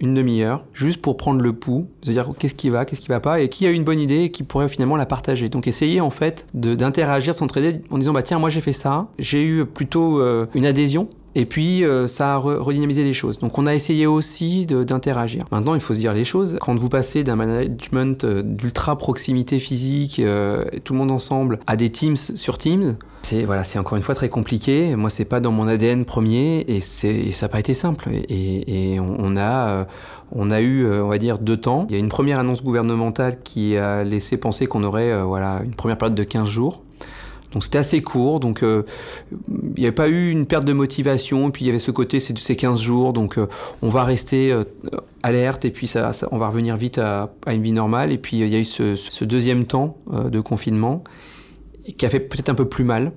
une 0.00 0.14
demi-heure, 0.14 0.64
juste 0.72 1.00
pour 1.00 1.16
prendre 1.16 1.40
le 1.40 1.52
pouls, 1.52 1.86
se 2.02 2.10
dire 2.10 2.30
qu'est-ce 2.38 2.54
qui 2.54 2.70
va, 2.70 2.84
qu'est-ce 2.84 3.00
qui 3.00 3.08
va 3.08 3.20
pas, 3.20 3.40
et 3.40 3.48
qui 3.48 3.66
a 3.66 3.70
une 3.70 3.84
bonne 3.84 4.00
idée 4.00 4.24
et 4.24 4.30
qui 4.30 4.42
pourrait 4.42 4.68
finalement 4.68 4.96
la 4.96 5.06
partager. 5.06 5.48
Donc 5.48 5.66
essayer 5.66 6.00
en 6.00 6.10
fait 6.10 6.46
d'interagir, 6.54 7.34
de, 7.34 7.38
s'entraider 7.38 7.80
en 7.90 7.98
disant 7.98 8.12
bah 8.12 8.22
tiens 8.22 8.38
moi 8.38 8.50
j'ai 8.50 8.60
fait 8.60 8.72
ça, 8.72 9.08
j'ai 9.18 9.44
eu 9.44 9.64
plutôt 9.64 10.20
une 10.54 10.66
adhésion 10.66 11.08
et 11.34 11.46
puis, 11.46 11.84
euh, 11.84 12.08
ça 12.08 12.34
a 12.34 12.36
redynamisé 12.38 13.04
les 13.04 13.14
choses. 13.14 13.38
Donc, 13.38 13.56
on 13.58 13.66
a 13.66 13.74
essayé 13.74 14.06
aussi 14.06 14.66
d'interagir. 14.66 15.44
Maintenant, 15.52 15.74
il 15.74 15.80
faut 15.80 15.94
se 15.94 16.00
dire 16.00 16.12
les 16.12 16.24
choses. 16.24 16.56
Quand 16.60 16.74
vous 16.74 16.88
passez 16.88 17.22
d'un 17.22 17.36
management 17.36 18.24
euh, 18.24 18.42
d'ultra 18.42 18.96
proximité 18.98 19.60
physique, 19.60 20.18
euh, 20.18 20.64
tout 20.82 20.92
le 20.92 20.98
monde 20.98 21.12
ensemble, 21.12 21.60
à 21.66 21.76
des 21.76 21.90
teams 21.90 22.16
sur 22.16 22.58
teams, 22.58 22.96
c'est 23.22 23.44
voilà, 23.44 23.62
encore 23.76 23.96
une 23.96 24.02
fois 24.02 24.16
très 24.16 24.28
compliqué. 24.28 24.96
Moi, 24.96 25.08
c'est 25.08 25.24
pas 25.24 25.38
dans 25.38 25.52
mon 25.52 25.68
ADN 25.68 26.04
premier, 26.04 26.60
et, 26.66 26.78
et 26.78 27.32
ça 27.32 27.46
n'a 27.46 27.48
pas 27.48 27.60
été 27.60 27.74
simple. 27.74 28.08
Et, 28.28 28.94
et 28.94 28.98
on, 28.98 29.36
a 29.36 29.86
on 30.32 30.50
a 30.50 30.60
eu, 30.60 30.90
on 30.90 31.08
va 31.08 31.18
dire, 31.18 31.38
deux 31.38 31.58
temps. 31.58 31.86
Il 31.88 31.92
y 31.92 31.96
a 31.96 32.00
une 32.00 32.08
première 32.08 32.40
annonce 32.40 32.64
gouvernementale 32.64 33.38
qui 33.44 33.76
a 33.76 34.02
laissé 34.02 34.36
penser 34.36 34.66
qu'on 34.66 34.82
aurait, 34.82 35.22
voilà, 35.22 35.60
une 35.64 35.74
première 35.74 35.98
période 35.98 36.16
de 36.16 36.24
15 36.24 36.48
jours. 36.48 36.82
Donc 37.52 37.64
c'était 37.64 37.78
assez 37.78 38.00
court, 38.00 38.38
donc 38.38 38.62
euh, 38.62 38.84
il 39.50 39.80
n'y 39.80 39.86
avait 39.86 39.94
pas 39.94 40.08
eu 40.08 40.30
une 40.30 40.46
perte 40.46 40.64
de 40.64 40.72
motivation, 40.72 41.50
puis 41.50 41.64
il 41.64 41.66
y 41.68 41.70
avait 41.70 41.80
ce 41.80 41.90
côté, 41.90 42.20
c'est 42.20 42.36
ces 42.38 42.54
15 42.54 42.80
jours, 42.80 43.12
donc 43.12 43.38
euh, 43.38 43.48
on 43.82 43.88
va 43.88 44.04
rester 44.04 44.52
euh, 44.52 44.62
alerte, 45.22 45.64
et 45.64 45.70
puis 45.70 45.88
ça, 45.88 46.12
on 46.30 46.38
va 46.38 46.48
revenir 46.48 46.76
vite 46.76 46.98
à, 46.98 47.30
une 47.48 47.62
vie 47.62 47.72
normale, 47.72 48.12
et 48.12 48.18
puis 48.18 48.38
il 48.38 48.48
y 48.48 48.56
a 48.56 48.60
eu 48.60 48.64
ce, 48.64 49.24
deuxième 49.24 49.64
temps 49.64 49.96
de 50.10 50.40
confinement, 50.40 51.02
qui 51.96 52.06
a 52.06 52.10
fait 52.10 52.20
peut-être 52.20 52.50
un 52.50 52.54
peu 52.54 52.66
plus 52.66 52.84
mal, 52.84 53.12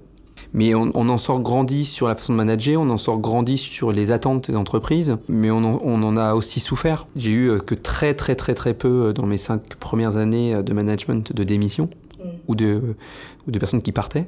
mais 0.55 0.75
on, 0.75 0.91
en 0.93 1.17
sort 1.17 1.41
grandi 1.41 1.85
sur 1.85 2.07
la 2.07 2.15
façon 2.15 2.33
de 2.33 2.37
manager, 2.37 2.81
on 2.81 2.89
en 2.89 2.97
sort 2.97 3.19
grandi 3.19 3.57
sur 3.57 3.91
les 3.91 4.11
attentes 4.11 4.51
des 4.51 4.57
entreprises, 4.57 5.17
mais 5.27 5.51
on 5.51 5.57
en, 5.57 5.79
on 5.83 6.03
en 6.03 6.17
a 6.17 6.33
aussi 6.33 6.59
souffert. 6.59 7.07
J'ai 7.15 7.31
eu 7.31 7.59
que 7.59 7.73
très 7.73 8.13
très 8.13 8.35
très 8.35 8.53
très 8.53 8.75
peu 8.75 9.13
dans 9.13 9.25
mes 9.25 9.39
cinq 9.39 9.75
premières 9.79 10.17
années 10.17 10.61
de 10.61 10.73
management 10.73 11.33
de 11.33 11.43
démission. 11.43 11.89
Ou, 12.47 12.55
de, 12.55 12.95
ou 13.47 13.51
de 13.51 13.59
personnes 13.59 13.81
qui 13.81 13.91
partaient. 13.91 14.27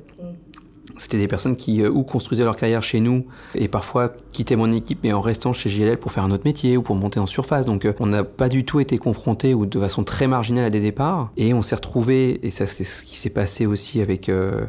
C'était 0.98 1.18
des 1.18 1.28
personnes 1.28 1.56
qui 1.56 1.82
euh, 1.82 1.90
ou 1.90 2.04
construisaient 2.04 2.44
leur 2.44 2.56
carrière 2.56 2.82
chez 2.82 3.00
nous 3.00 3.26
et 3.54 3.68
parfois 3.68 4.14
quittaient 4.32 4.56
mon 4.56 4.72
équipe 4.72 5.00
mais 5.04 5.12
en 5.12 5.22
restant 5.22 5.52
chez 5.52 5.70
JLL 5.70 5.98
pour 5.98 6.12
faire 6.12 6.24
un 6.24 6.32
autre 6.32 6.44
métier 6.46 6.78
ou 6.78 6.82
pour 6.82 6.96
monter 6.96 7.20
en 7.20 7.26
surface. 7.26 7.66
Donc 7.66 7.86
euh, 7.86 7.94
on 8.00 8.06
n'a 8.06 8.24
pas 8.24 8.50
du 8.50 8.66
tout 8.66 8.80
été 8.80 8.98
confronté 8.98 9.54
ou 9.54 9.66
de 9.66 9.80
façon 9.80 10.04
très 10.04 10.28
marginale 10.28 10.66
à 10.66 10.70
des 10.70 10.80
départs 10.80 11.32
et 11.38 11.54
on 11.54 11.62
s'est 11.62 11.76
retrouvé 11.76 12.40
et 12.46 12.52
ça 12.52 12.68
c'est 12.68 12.84
ce 12.84 13.04
qui 13.04 13.18
s'est 13.18 13.30
passé 13.30 13.66
aussi 13.66 14.00
avec 14.00 14.30
euh, 14.30 14.66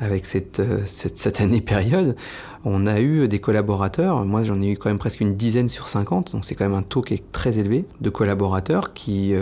avec 0.00 0.24
cette, 0.24 0.62
cette, 0.86 1.18
cette, 1.18 1.40
année 1.42 1.60
période. 1.60 2.16
On 2.64 2.86
a 2.86 3.00
eu 3.00 3.28
des 3.28 3.38
collaborateurs, 3.38 4.24
moi 4.24 4.42
j'en 4.42 4.60
ai 4.62 4.68
eu 4.70 4.76
quand 4.78 4.88
même 4.88 4.98
presque 4.98 5.20
une 5.20 5.36
dizaine 5.36 5.68
sur 5.68 5.88
50, 5.88 6.32
donc 6.32 6.46
c'est 6.46 6.54
quand 6.54 6.64
même 6.64 6.74
un 6.76 6.82
taux 6.82 7.02
qui 7.02 7.14
est 7.14 7.32
très 7.32 7.58
élevé, 7.58 7.84
de 8.00 8.08
collaborateurs 8.08 8.94
qui 8.94 9.34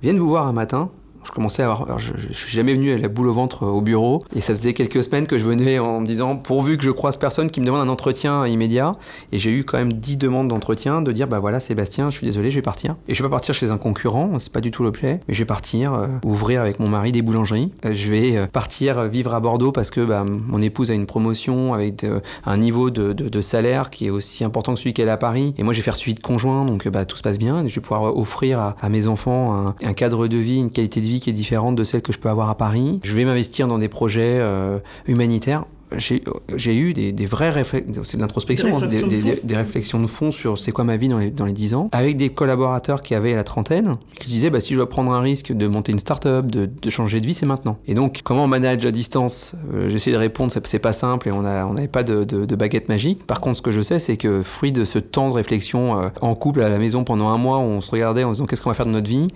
viennent 0.00 0.20
vous 0.20 0.28
voir 0.28 0.46
un 0.46 0.52
matin 0.52 0.92
je 1.28 1.34
commençais 1.34 1.62
à 1.62 1.66
avoir. 1.66 1.98
je, 1.98 2.14
je, 2.16 2.32
suis 2.32 2.56
jamais 2.56 2.72
venu 2.72 2.92
à 2.92 2.96
la 2.96 3.08
boule 3.08 3.28
au 3.28 3.34
ventre 3.34 3.64
euh, 3.64 3.66
au 3.66 3.82
bureau. 3.82 4.22
Et 4.34 4.40
ça 4.40 4.54
faisait 4.54 4.72
quelques 4.72 5.02
semaines 5.02 5.26
que 5.26 5.36
je 5.36 5.44
venais 5.44 5.78
en 5.78 6.00
me 6.00 6.06
disant, 6.06 6.36
pourvu 6.36 6.78
que 6.78 6.84
je 6.84 6.90
croise 6.90 7.18
personne 7.18 7.50
qui 7.50 7.60
me 7.60 7.66
demande 7.66 7.86
un 7.86 7.92
entretien 7.92 8.46
immédiat. 8.46 8.94
Et 9.32 9.38
j'ai 9.38 9.50
eu 9.50 9.64
quand 9.64 9.76
même 9.76 9.92
10 9.92 10.16
demandes 10.16 10.48
d'entretien 10.48 11.02
de 11.02 11.12
dire, 11.12 11.28
bah 11.28 11.38
voilà, 11.38 11.60
Sébastien, 11.60 12.10
je 12.10 12.16
suis 12.16 12.26
désolé, 12.26 12.50
je 12.50 12.56
vais 12.56 12.62
partir. 12.62 12.96
Et 13.08 13.14
je 13.14 13.22
vais 13.22 13.28
pas 13.28 13.36
partir 13.36 13.54
chez 13.54 13.70
un 13.70 13.76
concurrent, 13.76 14.38
c'est 14.38 14.52
pas 14.52 14.62
du 14.62 14.70
tout 14.70 14.82
l'objet. 14.82 15.20
Mais 15.28 15.34
je 15.34 15.40
vais 15.40 15.44
partir 15.44 15.92
euh, 15.92 16.06
ouvrir 16.24 16.62
avec 16.62 16.80
mon 16.80 16.88
mari 16.88 17.12
des 17.12 17.20
boulangeries. 17.20 17.72
Euh, 17.84 17.92
je 17.94 18.10
vais 18.10 18.46
partir 18.46 19.04
vivre 19.04 19.34
à 19.34 19.40
Bordeaux 19.40 19.72
parce 19.72 19.90
que 19.90 20.00
bah, 20.00 20.24
mon 20.24 20.62
épouse 20.62 20.90
a 20.90 20.94
une 20.94 21.06
promotion 21.06 21.74
avec 21.74 22.06
un 22.46 22.56
niveau 22.56 22.88
de, 22.90 23.40
salaire 23.40 23.90
qui 23.90 24.06
est 24.06 24.10
aussi 24.10 24.44
important 24.44 24.74
que 24.74 24.80
celui 24.80 24.94
qu'elle 24.94 25.08
a 25.10 25.12
à 25.12 25.16
Paris. 25.16 25.54
Et 25.58 25.62
moi, 25.62 25.72
je 25.74 25.78
vais 25.78 25.84
faire 25.84 25.96
suivi 25.96 26.14
de 26.14 26.20
conjoint, 26.20 26.64
donc 26.64 26.88
bah, 26.88 27.04
tout 27.04 27.16
se 27.16 27.22
passe 27.22 27.38
bien. 27.38 27.66
Je 27.68 27.74
vais 27.74 27.80
pouvoir 27.80 28.16
offrir 28.16 28.74
à, 28.80 28.88
mes 28.88 29.06
enfants 29.06 29.74
un 29.82 29.92
cadre 29.92 30.26
de 30.26 30.36
vie, 30.38 30.58
une 30.58 30.70
qualité 30.70 31.00
de 31.00 31.06
vie 31.06 31.17
qui 31.20 31.30
est 31.30 31.34
différente 31.34 31.76
de 31.76 31.84
celle 31.84 32.02
que 32.02 32.12
je 32.12 32.18
peux 32.18 32.28
avoir 32.28 32.50
à 32.50 32.56
Paris. 32.56 33.00
Je 33.02 33.14
vais 33.14 33.24
m'investir 33.24 33.68
dans 33.68 33.78
des 33.78 33.88
projets 33.88 34.38
euh, 34.40 34.78
humanitaires 35.06 35.64
j'ai 35.96 36.76
eu 36.76 36.92
des, 36.92 37.12
des 37.12 37.26
vraies 37.26 37.50
réflexions, 37.50 38.02
c'est 38.04 38.16
de 38.16 38.22
l'introspection, 38.22 38.80
des, 38.80 39.02
des, 39.02 39.40
des, 39.42 39.56
réflexions 39.56 40.00
de 40.00 40.06
fond 40.06 40.30
sur 40.30 40.58
c'est 40.58 40.72
quoi 40.72 40.84
ma 40.84 40.96
vie 40.96 41.08
dans 41.08 41.18
les, 41.18 41.30
dans 41.30 41.46
les 41.46 41.52
10 41.52 41.74
ans, 41.74 41.88
avec 41.92 42.16
des 42.16 42.30
collaborateurs 42.30 43.02
qui 43.02 43.14
avaient 43.14 43.34
la 43.34 43.44
trentaine, 43.44 43.96
qui 44.18 44.28
disaient 44.28 44.50
bah, 44.50 44.60
si 44.60 44.74
je 44.74 44.76
dois 44.76 44.88
prendre 44.88 45.12
un 45.12 45.20
risque 45.20 45.52
de 45.52 45.66
monter 45.66 45.92
une 45.92 45.98
start-up, 45.98 46.46
de, 46.46 46.66
de 46.66 46.90
changer 46.90 47.20
de 47.20 47.26
vie, 47.26 47.34
c'est 47.34 47.46
maintenant. 47.46 47.78
Et 47.86 47.94
donc, 47.94 48.20
comment 48.22 48.44
on 48.44 48.48
manage 48.48 48.84
à 48.84 48.90
distance 48.90 49.54
euh, 49.74 49.88
J'essaie 49.88 50.12
de 50.12 50.16
répondre, 50.16 50.52
c'est 50.64 50.78
pas 50.78 50.92
simple 50.92 51.28
et 51.28 51.32
on 51.32 51.42
n'avait 51.42 51.62
on 51.62 51.86
pas 51.86 52.02
de, 52.02 52.54
baguette 52.54 52.88
magique. 52.88 53.26
Par 53.26 53.40
contre, 53.40 53.58
ce 53.58 53.62
que 53.62 53.72
je 53.72 53.80
sais, 53.80 53.98
c'est 53.98 54.16
que 54.16 54.42
fruit 54.42 54.72
de 54.72 54.84
ce 54.84 54.98
temps 54.98 55.28
de 55.28 55.34
réflexion 55.34 56.00
euh, 56.00 56.08
en 56.20 56.34
couple 56.34 56.62
à 56.62 56.68
la 56.68 56.78
maison 56.78 57.04
pendant 57.04 57.28
un 57.28 57.38
mois 57.38 57.58
où 57.58 57.62
on 57.62 57.80
se 57.80 57.90
regardait 57.90 58.24
en 58.24 58.32
se 58.32 58.36
disant 58.36 58.46
qu'est-ce 58.46 58.62
qu'on 58.62 58.70
va 58.70 58.74
faire 58.74 58.86
de 58.86 58.90
notre 58.90 59.08
vie, 59.08 59.28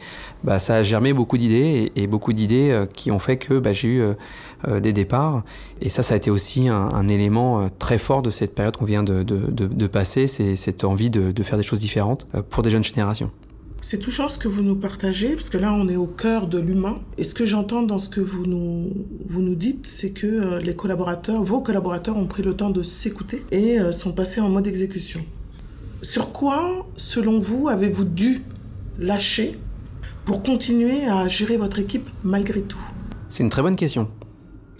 bah, 0.44 0.59
ça 0.59 0.76
a 0.76 0.82
germé 0.82 1.12
beaucoup 1.12 1.38
d'idées 1.38 1.90
et, 1.96 2.03
et, 2.03 2.07
beaucoup 2.07 2.32
d'idées 2.32 2.70
euh, 2.70 2.86
qui 2.86 3.11
ont 3.11 3.18
fait 3.18 3.36
que 3.36 3.59
bah, 3.59 3.72
j'ai 3.72 3.88
eu 3.88 4.00
euh, 4.00 4.14
des 4.69 4.93
départs. 4.93 5.43
Et 5.81 5.89
ça, 5.89 6.03
ça 6.03 6.15
a 6.15 6.17
été 6.17 6.31
aussi 6.31 6.69
un, 6.69 7.09
élément 7.09 7.63
euh, 7.63 7.67
très 7.79 7.99
fort 7.99 8.23
de 8.23 8.31
cette 8.31 8.55
période 8.55 8.77
qu'on 8.77 8.85
vient 8.85 9.03
de, 9.03 9.23
de, 9.23 9.87
passer, 9.87 10.27
c'est 10.27 10.57
cette 10.57 10.85
envie 10.85 11.11
de, 11.11 11.43
faire 11.43 11.59
des 11.59 11.65
choses 11.65 11.81
différentes 11.81 12.27
euh, 12.35 12.43
pour 12.49 12.63
des 12.63 12.71
jeunes 12.71 12.85
générations. 12.85 13.31
C'est 13.81 13.99
touchant 13.99 14.29
ce 14.29 14.39
que 14.39 14.47
vous 14.47 14.63
nous 14.63 14.77
partagez, 14.77 15.35
parce 15.35 15.51
que 15.51 15.59
là, 15.59 15.73
on 15.73 15.89
est 15.89 15.97
au 15.97 16.07
cœur 16.07 16.47
de 16.47 16.59
l'humain. 16.59 17.01
Et 17.19 17.25
ce 17.25 17.35
que 17.35 17.45
j'entends 17.45 17.83
dans 17.83 17.99
ce 17.99 18.09
que 18.09 18.21
vous 18.21 18.47
nous, 18.47 18.93
vous 19.27 19.43
nous 19.43 19.57
dites, 19.57 19.87
c'est 19.87 20.11
que 20.11 20.59
les 20.59 20.77
collaborateurs, 20.77 21.43
vos 21.43 21.61
collaborateurs 21.61 22.17
ont 22.17 22.29
pris 22.29 22.45
le 22.45 22.55
temps 22.55 22.71
de 22.71 22.85
s'écouter 22.85 23.45
et 23.51 23.79
sont 23.91 24.13
passés 24.13 24.41
en 24.41 24.49
mode 24.49 24.69
exécution. 24.69 25.25
Sur 26.01 26.31
quoi, 26.31 26.87
selon 26.97 27.41
vous, 27.41 27.69
avez-vous 27.69 28.05
dû 28.05 28.45
lâcher 28.99 29.59
pour 30.27 30.45
continuer 30.45 31.07
à 31.07 31.27
gérer 31.27 31.57
votre 31.57 31.81
équipe 31.81 32.09
malgré 32.23 32.63
tout? 32.63 32.81
C'est 33.29 33.43
une 33.43 33.51
très 33.51 33.63
bonne 33.63 33.77
question. 33.77 34.09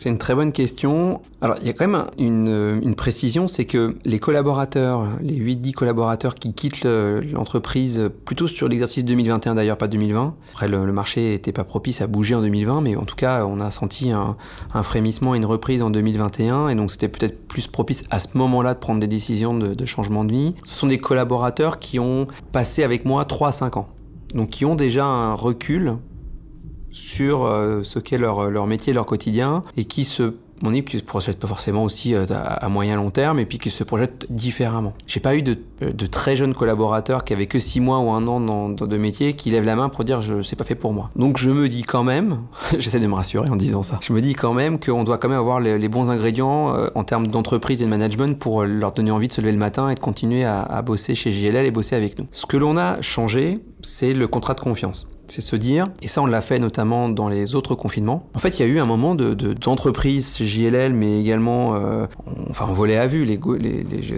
C'est 0.03 0.09
une 0.09 0.19
très 0.19 0.35
bonne 0.35 0.51
question. 0.51 1.21
Alors, 1.43 1.59
il 1.61 1.67
y 1.69 1.71
a 1.71 1.73
quand 1.75 1.87
même 1.87 2.07
une, 2.19 2.81
une 2.83 2.97
précision, 2.97 3.47
c'est 3.47 3.67
que 3.67 3.95
les 4.05 4.19
collaborateurs, 4.19 5.07
les 5.21 5.39
8-10 5.39 5.75
collaborateurs 5.75 6.35
qui 6.35 6.53
quittent 6.53 6.85
l'entreprise, 7.33 8.11
plutôt 8.25 8.49
sur 8.49 8.67
l'exercice 8.67 9.05
2021 9.05 9.55
d'ailleurs, 9.55 9.79
pas 9.79 9.87
2020. 9.87 10.35
Après, 10.55 10.67
le, 10.67 10.91
marché 10.91 11.31
n'était 11.31 11.53
pas 11.53 11.63
propice 11.63 12.01
à 12.01 12.09
bouger 12.09 12.35
en 12.35 12.41
2020, 12.41 12.81
mais 12.81 12.97
en 12.97 13.05
tout 13.05 13.15
cas, 13.15 13.47
on 13.47 13.61
a 13.61 13.71
senti 13.71 14.11
un, 14.11 14.37
un 14.75 14.83
frémissement 14.83 15.37
et 15.37 15.39
une 15.39 15.45
reprise 15.45 15.83
en 15.83 15.91
2021, 15.91 16.71
et 16.71 16.75
donc 16.75 16.91
c'était 16.91 17.07
peut-être 17.07 17.47
plus 17.47 17.69
propice 17.69 18.03
à 18.11 18.19
ce 18.19 18.27
moment-là 18.35 18.75
de 18.75 18.81
prendre 18.81 18.99
des 18.99 19.07
décisions 19.07 19.55
de, 19.57 19.87
changement 19.87 20.25
de 20.25 20.33
vie. 20.33 20.57
Ce 20.65 20.79
sont 20.79 20.89
des 20.89 20.99
collaborateurs 20.99 21.79
qui 21.79 22.01
ont 22.01 22.27
passé 22.51 22.83
avec 22.83 23.05
moi 23.05 23.25
3 23.25 23.51
à 23.51 23.53
5 23.53 23.77
ans. 23.77 23.89
Donc 24.35 24.51
qui 24.51 24.65
ont 24.65 24.75
déjà 24.75 25.05
un 25.05 25.35
recul 25.35 25.95
sur 26.93 27.45
euh, 27.45 27.83
ce 27.83 27.99
qu'est 27.99 28.19
leur, 28.19 28.51
leur 28.51 28.67
métier, 28.67 28.93
leur 28.93 29.07
quotidien, 29.07 29.63
et 29.77 29.85
qui 29.85 30.05
se 30.05 30.35
mon 30.63 30.73
équipe 30.73 30.89
qui 30.89 30.99
se 30.99 31.03
projette 31.03 31.39
pas 31.39 31.49
forcément 31.49 31.85
aussi 31.85 32.15
euh, 32.15 32.25
à, 32.31 32.69
moyen 32.69 32.97
long 32.97 33.11
terme 33.11 33.39
et 33.39 33.47
puis 33.47 33.59
qui 33.59 33.69
se 33.69 33.85
projette 33.85 34.27
différemment. 34.31 34.95
J'ai 35.07 35.21
pas 35.21 35.35
eu 35.35 35.43
de, 35.43 35.59
de, 35.81 36.07
très 36.07 36.37
jeunes 36.37 36.55
collaborateurs 36.55 37.25
qui 37.25 37.33
avaient 37.33 37.47
que 37.47 37.59
6 37.59 37.81
mois 37.81 37.99
ou 37.99 38.11
un 38.11 38.27
an 38.27 38.41
dans, 38.41 38.69
de 38.69 38.97
métier 38.97 39.35
qui 39.35 39.51
lèvent 39.51 39.65
la 39.65 39.77
main 39.77 39.89
pour 39.89 40.05
dire 40.05 40.23
je 40.23 40.43
c'est 40.43 40.57
pas 40.57 40.65
fait 40.65 40.75
pour 40.75 40.93
moi. 40.93 41.11
Donc 41.17 41.39
je 41.39 41.51
me 41.51 41.69
dis 41.69 41.83
quand 41.83 42.05
même, 42.05 42.43
j'essaie 42.79 43.01
de 43.01 43.07
me 43.07 43.15
rassurer 43.15 43.51
en 43.51 43.57
disant 43.57 43.83
ça, 43.83 43.99
je 44.01 44.13
me 44.13 44.21
dis 44.21 44.35
quand 44.35 44.55
même 44.55 44.79
qu'on 44.79 45.05
doit 45.05 45.19
quand 45.19 45.29
même 45.29 45.39
avoir 45.39 45.61
les, 45.61 45.89
bons 45.89 46.11
ingrédients 46.11 46.75
euh, 46.75 46.89
en 46.95 47.05
termes 47.05 47.27
d'entreprise 47.27 47.83
et 47.83 47.85
de 47.85 47.91
management 47.91 48.39
pour 48.39 48.65
leur 48.65 48.93
donner 48.93 49.11
envie 49.11 49.29
de 49.29 49.33
se 49.33 49.41
lever 49.41 49.53
le 49.53 49.59
matin 49.59 49.91
et 49.91 49.95
de 49.95 50.01
continuer 50.01 50.45
à, 50.45 50.63
à 50.63 50.81
bosser 50.81 51.15
chez 51.15 51.33
JLL 51.33 51.67
et 51.67 51.71
bosser 51.71 51.97
avec 51.97 52.19
nous. 52.19 52.27
Ce 52.31 52.47
que 52.47 52.57
l'on 52.57 52.77
a 52.77 53.01
changé, 53.03 53.55
c'est 53.83 54.15
le 54.15 54.29
contrat 54.29 54.55
de 54.55 54.61
confiance 54.61 55.07
c'est 55.33 55.41
se 55.41 55.57
dire, 55.57 55.87
et 56.03 56.09
ça 56.09 56.21
on 56.21 56.27
l'a 56.27 56.43
fait 56.43 56.59
notamment 56.59 57.09
dans 57.09 57.31
les 57.31 57.55
autres 57.55 57.75
confinements, 57.75 58.27
en 58.35 58.39
fait 58.39 58.59
il 58.59 58.63
y 58.63 58.65
a 58.65 58.69
eu 58.69 58.79
un 58.79 58.85
moment 58.85 59.15
d'entreprise 59.15 60.39
de, 60.39 60.45
JLL, 60.45 60.93
mais 60.93 61.21
également, 61.21 61.75
euh, 61.75 62.07
enfin 62.51 62.67
on 62.69 62.75
volait 62.75 62.99
à 62.99 63.07
vue, 63.07 63.27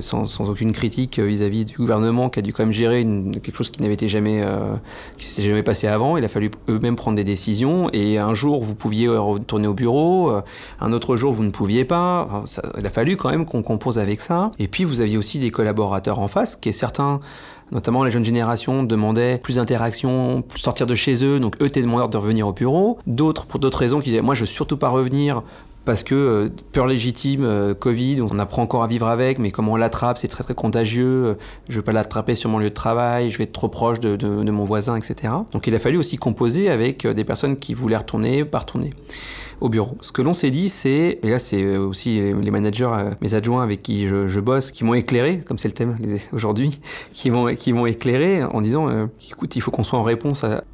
sans, 0.01 0.41
aucune 0.41 0.73
critique 0.73 1.21
vis-à-vis 1.21 1.67
du 1.67 1.77
gouvernement 1.77 2.31
qui 2.31 2.41
a 2.41 2.43
dû 2.43 2.53
quand 2.53 2.65
même 2.65 2.73
gérer 2.73 3.07
quelque 3.43 3.57
chose 3.57 3.71
qui 3.71 3.81
n'avait 3.81 3.95
été 3.95 4.09
jamais, 4.09 4.43
euh, 4.43 4.75
qui 5.17 5.27
s'était 5.27 5.47
jamais 5.49 5.63
passé 5.63 5.87
avant, 5.87 6.17
il 6.17 6.25
a 6.25 6.29
fallu 6.29 6.51
eux-mêmes 6.69 6.97
prendre 6.97 7.17
des 7.17 7.25
décisions, 7.25 7.91
et 7.93 8.19
un 8.19 8.35
jour 8.35 8.65
vous 8.65 8.75
pouviez 8.75 9.07
retourner 9.07 9.69
au 9.69 9.75
bureau, 9.75 10.31
euh, 10.33 10.41
un 10.81 10.93
autre 10.93 11.15
jour 11.15 11.33
vous 11.33 11.45
ne 11.45 11.51
pouviez 11.51 11.85
pas, 11.85 12.43
il 12.77 12.85
a 12.85 12.91
fallu 12.91 13.17
quand 13.17 13.31
même 13.31 13.47
qu'on 13.47 13.63
compose 13.63 14.01
avec 14.01 14.21
ça, 14.21 14.51
et 14.59 14.67
puis 14.67 14.83
vous 14.83 15.01
aviez 15.01 15.17
aussi 15.17 15.39
des 15.39 15.53
collaborateurs 15.53 16.19
en 16.19 16.27
face, 16.27 16.57
qui 16.57 16.71
est 16.71 16.73
certains 16.73 17.21
Notamment, 17.75 18.05
les 18.05 18.11
jeunes 18.11 18.25
générations 18.25 18.85
demandaient 18.85 19.39
plus 19.39 19.57
d'interaction, 19.57 20.45
sortir 20.55 20.87
de 20.87 20.95
chez 20.95 21.25
eux, 21.25 21.41
donc 21.41 21.61
eux 21.61 21.67
étaient 21.67 21.83
demandeurs 21.83 22.09
de 22.09 22.17
revenir 22.17 22.47
au 22.47 22.53
bureau. 22.53 22.99
D'autres, 23.07 23.47
pour 23.47 23.61
d'autres 23.61 23.79
raisons, 23.79 24.01
qui 24.01 24.11
disaient 24.11 24.23
Moi, 24.23 24.35
je 24.35 24.41
veux 24.41 24.47
surtout 24.47 24.77
pas 24.77 24.89
revenir 24.89 25.43
parce 25.85 26.03
que 26.03 26.15
euh, 26.15 26.49
peur 26.73 26.87
légitime, 26.87 27.45
euh, 27.45 27.75
Covid, 27.75 28.23
on 28.23 28.39
apprend 28.39 28.63
encore 28.63 28.83
à 28.83 28.87
vivre 28.87 29.07
avec, 29.07 29.39
mais 29.39 29.51
comment 29.51 29.73
on 29.73 29.77
l'attrape, 29.77 30.17
c'est 30.19 30.29
très 30.29 30.45
très 30.45 30.55
contagieux. 30.55 31.27
Euh, 31.27 31.35
je 31.69 31.77
ne 31.77 31.83
pas 31.83 31.93
l'attraper 31.93 32.35
sur 32.35 32.49
mon 32.51 32.59
lieu 32.59 32.71
de 32.71 32.75
travail, 32.75 33.31
je 33.31 33.39
vais 33.39 33.45
être 33.45 33.53
trop 33.53 33.69
proche 33.69 34.01
de, 34.01 34.17
de, 34.17 34.51
mon 34.51 34.65
voisin, 34.65 34.97
etc. 34.97 35.33
Donc 35.53 35.67
il 35.67 35.75
a 35.75 35.79
fallu 35.79 35.99
aussi 35.99 36.17
composer 36.17 36.71
avec 36.71 37.07
des 37.07 37.25
personnes 37.25 37.57
qui 37.57 37.75
voulaient 37.75 37.97
retourner, 37.97 38.45
pas 38.45 38.61
retourner 38.61 38.91
au 39.61 39.69
bureau. 39.69 39.97
Ce 40.01 40.13
que 40.13 40.23
l'on 40.23 40.35
s'est 40.35 40.51
dit, 40.51 40.69
c'est, 40.69 41.19
et 41.23 41.31
là 41.31 41.39
c'est 41.39 41.77
aussi 41.77 42.21
les 42.21 42.51
managers, 42.51 42.91
mes 43.21 43.35
adjoints 43.35 43.63
avec 43.63 43.83
qui 43.83 44.07
je, 44.07 44.41
bosse, 44.41 44.71
qui 44.71 44.85
m'ont 44.85 44.95
éclairé, 44.95 45.41
comme 45.47 45.59
c'est 45.59 45.69
le 45.69 45.75
thème 45.75 45.97
aujourd'hui, 46.33 46.81
qui 47.13 47.31
m'ont 47.31 47.87
éclairé 47.87 48.45
en 48.45 48.61
disant, 48.61 49.09
écoute, 49.31 49.57
il 49.57 49.61
faut 49.61 49.71
qu'on 49.71 49.83
soit 49.83 49.99
en 49.99 50.03
réponse 50.03 50.45
à, 50.45 50.65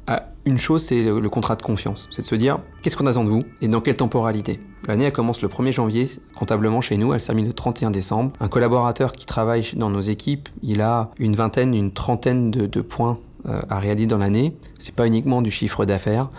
une 0.45 0.57
chose, 0.57 0.83
c'est 0.83 1.03
le, 1.03 1.29
contrat 1.29 1.55
de 1.55 1.61
confiance. 1.61 2.07
C'est 2.11 2.23
de 2.23 2.27
se 2.27 2.35
dire, 2.35 2.59
qu'est-ce 2.81 2.97
qu'on 2.97 3.05
attend 3.05 3.23
de 3.23 3.29
vous 3.29 3.43
et 3.61 3.67
dans 3.67 3.81
quelle 3.81 3.95
temporalité? 3.95 4.59
L'année, 4.87 5.05
elle 5.05 5.11
commence 5.11 5.41
le 5.41 5.47
1er 5.47 5.71
janvier, 5.71 6.09
comptablement 6.35 6.81
chez 6.81 6.97
nous, 6.97 7.13
elle 7.13 7.23
termine 7.23 7.45
le 7.45 7.53
31 7.53 7.91
décembre. 7.91 8.31
Un 8.39 8.47
collaborateur 8.47 9.11
qui 9.11 9.25
travaille 9.25 9.67
dans 9.75 9.89
nos 9.89 10.01
équipes, 10.01 10.49
il 10.63 10.81
a 10.81 11.11
une 11.19 11.35
vingtaine, 11.35 11.75
une 11.75 11.91
trentaine 11.91 12.49
de, 12.49 12.81
points 12.81 13.19
euh, 13.47 13.61
à 13.69 13.79
réaliser 13.79 14.07
dans 14.07 14.17
l'année. 14.17 14.55
C'est 14.79 14.95
pas 14.95 15.05
uniquement 15.05 15.41
du 15.43 15.51
chiffre 15.51 15.85
d'affaires. 15.85 16.29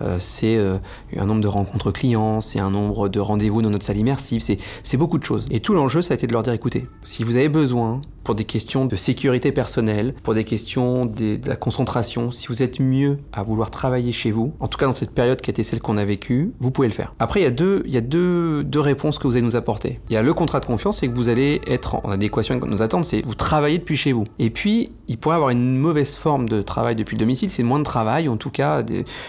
Euh, 0.00 0.16
c'est 0.20 0.56
euh, 0.56 0.78
un 1.16 1.26
nombre 1.26 1.40
de 1.40 1.48
rencontres 1.48 1.90
clients, 1.90 2.40
c'est 2.40 2.60
un 2.60 2.70
nombre 2.70 3.08
de 3.08 3.20
rendez-vous 3.20 3.62
dans 3.62 3.70
notre 3.70 3.84
salle 3.84 3.96
immersive, 3.96 4.42
c'est 4.82 4.96
beaucoup 4.96 5.18
de 5.18 5.24
choses. 5.24 5.46
Et 5.50 5.60
tout 5.60 5.74
l'enjeu, 5.74 6.02
ça 6.02 6.14
a 6.14 6.16
été 6.16 6.26
de 6.26 6.32
leur 6.32 6.42
dire, 6.42 6.52
écoutez, 6.52 6.86
si 7.02 7.24
vous 7.24 7.36
avez 7.36 7.48
besoin, 7.48 8.00
pour 8.28 8.34
des 8.34 8.44
questions 8.44 8.84
de 8.84 8.94
sécurité 8.94 9.52
personnelle, 9.52 10.12
pour 10.22 10.34
des 10.34 10.44
questions 10.44 11.06
de, 11.06 11.38
la 11.46 11.56
concentration, 11.56 12.30
si 12.30 12.48
vous 12.48 12.62
êtes 12.62 12.78
mieux 12.78 13.20
à 13.32 13.42
vouloir 13.42 13.70
travailler 13.70 14.12
chez 14.12 14.30
vous, 14.32 14.52
en 14.60 14.68
tout 14.68 14.76
cas 14.76 14.84
dans 14.84 14.92
cette 14.92 15.12
période 15.12 15.40
qui 15.40 15.48
a 15.48 15.52
été 15.52 15.62
celle 15.62 15.80
qu'on 15.80 15.96
a 15.96 16.04
vécue, 16.04 16.52
vous 16.60 16.70
pouvez 16.70 16.88
le 16.88 16.92
faire. 16.92 17.14
Après, 17.20 17.40
il 17.40 17.44
y 17.44 17.46
a 17.46 17.50
deux, 17.50 17.82
il 17.86 17.94
y 17.94 17.96
a 17.96 18.02
deux, 18.02 18.64
deux 18.64 18.80
réponses 18.80 19.18
que 19.18 19.26
vous 19.26 19.32
allez 19.32 19.46
nous 19.46 19.56
apporter. 19.56 20.00
Il 20.10 20.12
y 20.12 20.18
a 20.18 20.22
le 20.22 20.34
contrat 20.34 20.60
de 20.60 20.66
confiance, 20.66 20.98
c'est 20.98 21.08
que 21.08 21.14
vous 21.14 21.30
allez 21.30 21.62
être 21.66 22.04
en 22.04 22.10
adéquation 22.10 22.54
avec 22.54 22.68
nos 22.68 22.82
attentes, 22.82 23.06
c'est 23.06 23.24
vous 23.24 23.34
travaillez 23.34 23.78
depuis 23.78 23.96
chez 23.96 24.12
vous. 24.12 24.24
Et 24.38 24.50
puis, 24.50 24.92
il 25.06 25.16
pourrait 25.16 25.36
avoir 25.36 25.48
une 25.48 25.78
mauvaise 25.78 26.14
forme 26.14 26.50
de 26.50 26.60
travail 26.60 26.96
depuis 26.96 27.16
le 27.16 27.20
domicile, 27.20 27.48
c'est 27.48 27.62
moins 27.62 27.78
de 27.78 27.84
travail, 27.84 28.28
en 28.28 28.36
tout 28.36 28.50
cas, 28.50 28.84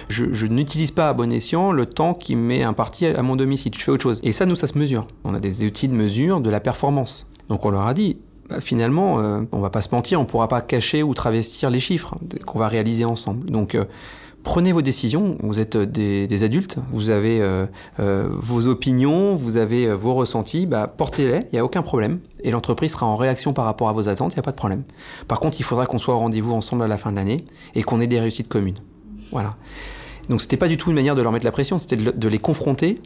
je, 0.10 0.26
je 0.34 0.46
n'utilise 0.46 0.92
pas 0.92 1.08
à 1.08 1.14
bon 1.14 1.32
escient 1.32 1.72
le 1.72 1.86
temps 1.86 2.14
qui 2.14 2.36
m'est 2.36 2.64
imparti 2.64 3.06
à 3.06 3.24
mon 3.24 3.38
domicile. 3.38 3.72
Je 3.78 3.82
fais 3.82 3.92
autre 3.92 4.04
chose. 4.04 4.20
Et 4.24 4.34
ça, 4.34 4.46
nous, 4.46 4.56
ça 4.56 4.68
se 4.68 4.78
mesure. 4.78 5.08
On 5.24 5.34
a 5.34 5.40
des 5.40 5.64
outils 5.64 5.88
de 5.88 5.96
mesure 5.96 6.42
de 6.42 6.50
la 6.50 6.60
performance. 6.60 7.32
Donc 7.50 7.66
on 7.66 7.72
leur 7.72 7.88
a 7.88 7.94
dit, 7.94 8.18
bah, 8.50 8.62
finalement, 8.62 9.20
euh, 9.20 9.42
on 9.52 9.60
va 9.60 9.70
pas 9.70 9.82
se 9.82 9.90
mentir, 9.94 10.20
on 10.20 10.26
pourra 10.26 10.48
pas 10.48 10.62
cacher 10.62 11.04
ou 11.04 11.14
travestir 11.14 11.70
les 11.70 11.80
chiffres 11.80 12.16
qu'on 12.46 12.60
va 12.60 12.68
réaliser 12.68 13.06
ensemble. 13.06 13.50
Donc 13.50 13.76
euh, 13.76 13.86
prenez 14.44 14.72
vos 14.72 14.82
décisions, 14.82 15.38
vous 15.42 15.60
êtes 15.60 15.78
des, 15.78 16.44
adultes, 16.44 16.78
vous 16.92 17.12
avez 17.12 17.40
euh, 17.42 17.68
vos 18.32 18.68
opinions, 18.68 19.36
vous 19.36 19.58
avez 19.58 19.94
vos 19.94 20.16
ressentis, 20.16 20.66
bah, 20.66 20.88
portez-les, 20.88 21.40
il 21.40 21.54
n'y 21.54 21.60
a 21.60 21.66
aucun 21.66 21.84
problème. 21.84 22.20
Et 22.44 22.52
l'entreprise 22.52 22.94
sera 22.94 23.06
en 23.06 23.16
réaction 23.16 23.54
par 23.54 23.66
rapport 23.66 23.90
à 23.90 23.94
vos 23.94 24.10
attentes, 24.10 24.34
il 24.34 24.38
n'y 24.38 24.42
a 24.42 24.44
pas 24.44 24.52
de 24.52 24.58
problème. 24.58 24.84
Par 25.28 25.40
contre, 25.40 25.60
il 25.60 25.64
faudra 25.64 25.86
qu'on 25.86 25.98
soit 25.98 26.16
au 26.16 26.20
rendez-vous 26.20 26.54
ensemble 26.54 26.84
à 26.84 26.88
la 26.88 26.98
fin 26.98 27.12
de 27.12 27.18
l'année 27.18 27.46
et 27.76 27.84
qu'on 27.84 28.02
ait 28.02 28.08
des 28.08 28.20
réussites 28.20 28.48
communes. 28.48 28.78
Voilà. 29.32 29.56
Donc 30.30 30.42
c'était 30.42 30.58
pas 30.58 30.68
du 30.68 30.78
tout 30.78 30.90
une 30.90 30.96
manière 30.96 31.16
de 31.16 31.22
leur 31.22 31.32
mettre 31.32 31.46
la 31.46 31.52
pression, 31.52 31.78
c'était 31.78 31.98
de, 31.98 32.28
les 32.28 32.38
confronter 32.38 33.02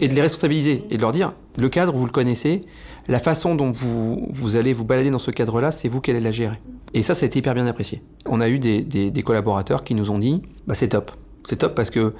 et 0.00 0.08
de 0.08 0.14
les 0.14 0.22
responsabiliser 0.22 0.84
et 0.90 0.96
de 0.96 1.02
leur 1.02 1.12
dire 1.12 1.32
le 1.56 1.68
cadre 1.68 1.94
vous 1.94 2.06
le 2.06 2.12
connaissez, 2.12 2.60
la 3.08 3.18
façon 3.18 3.54
dont 3.54 3.70
vous, 3.70 4.28
vous 4.32 4.56
allez 4.56 4.72
vous 4.72 4.84
balader 4.84 5.10
dans 5.10 5.18
ce 5.18 5.30
cadre-là, 5.30 5.72
c'est 5.72 5.88
vous 5.88 6.00
qui 6.00 6.10
allez 6.10 6.20
la 6.20 6.30
gérer. 6.30 6.60
Et 6.94 7.02
ça, 7.02 7.14
ça 7.14 7.24
a 7.24 7.26
été 7.26 7.38
hyper 7.38 7.54
bien 7.54 7.66
apprécié. 7.66 8.02
On 8.26 8.40
a 8.40 8.48
eu 8.48 8.58
des, 8.58 9.22
collaborateurs 9.24 9.84
qui 9.84 9.94
nous 9.94 10.10
ont 10.10 10.18
dit 10.18 10.42
bah 10.66 10.74
c'est 10.74 10.88
top, 10.88 11.10
c'est 11.44 11.56
top 11.56 11.74
parce 11.74 11.90
que 11.90 12.14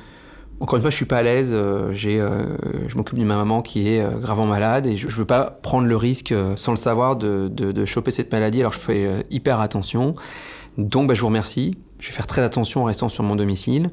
encore 0.61 0.77
une 0.77 0.83
fois, 0.83 0.91
je 0.91 0.97
suis 0.97 1.07
pas 1.07 1.19
à 1.19 1.23
l'aise. 1.25 1.51
Euh, 1.53 1.93
j'ai, 1.93 2.21
euh, 2.21 2.57
je 2.87 2.97
m'occupe 2.97 3.19
d'une 3.19 3.27
maman 3.27 3.63
qui 3.63 3.89
est 3.89 4.01
euh, 4.01 4.11
gravement 4.19 4.47
malade 4.47 4.87
et 4.87 4.95
je, 4.97 5.09
je 5.09 5.17
veux 5.17 5.25
pas 5.25 5.59
prendre 5.61 5.89
le 5.89 5.97
risque, 5.97 6.33
sans 6.55 6.71
le 6.71 6.77
savoir, 6.77 7.17
de, 7.17 7.49
de, 7.49 7.73
de, 7.73 7.85
choper 7.85 8.13
cette 8.13 8.31
maladie. 8.31 8.61
Alors 8.61 8.73
je 8.73 8.79
fais 8.79 9.27
hyper 9.31 9.59
attention. 9.59 10.15
Donc, 10.79 11.09
bah, 11.09 11.15
je 11.15 11.21
vous 11.21 11.27
remercie. 11.27 11.77
Je 11.99 12.09
vais 12.09 12.15
faire 12.15 12.29
très 12.29 12.43
attention 12.43 12.83
en 12.83 12.85
restant 12.85 13.09
sur 13.09 13.25
mon 13.25 13.35
domicile. 13.35 13.91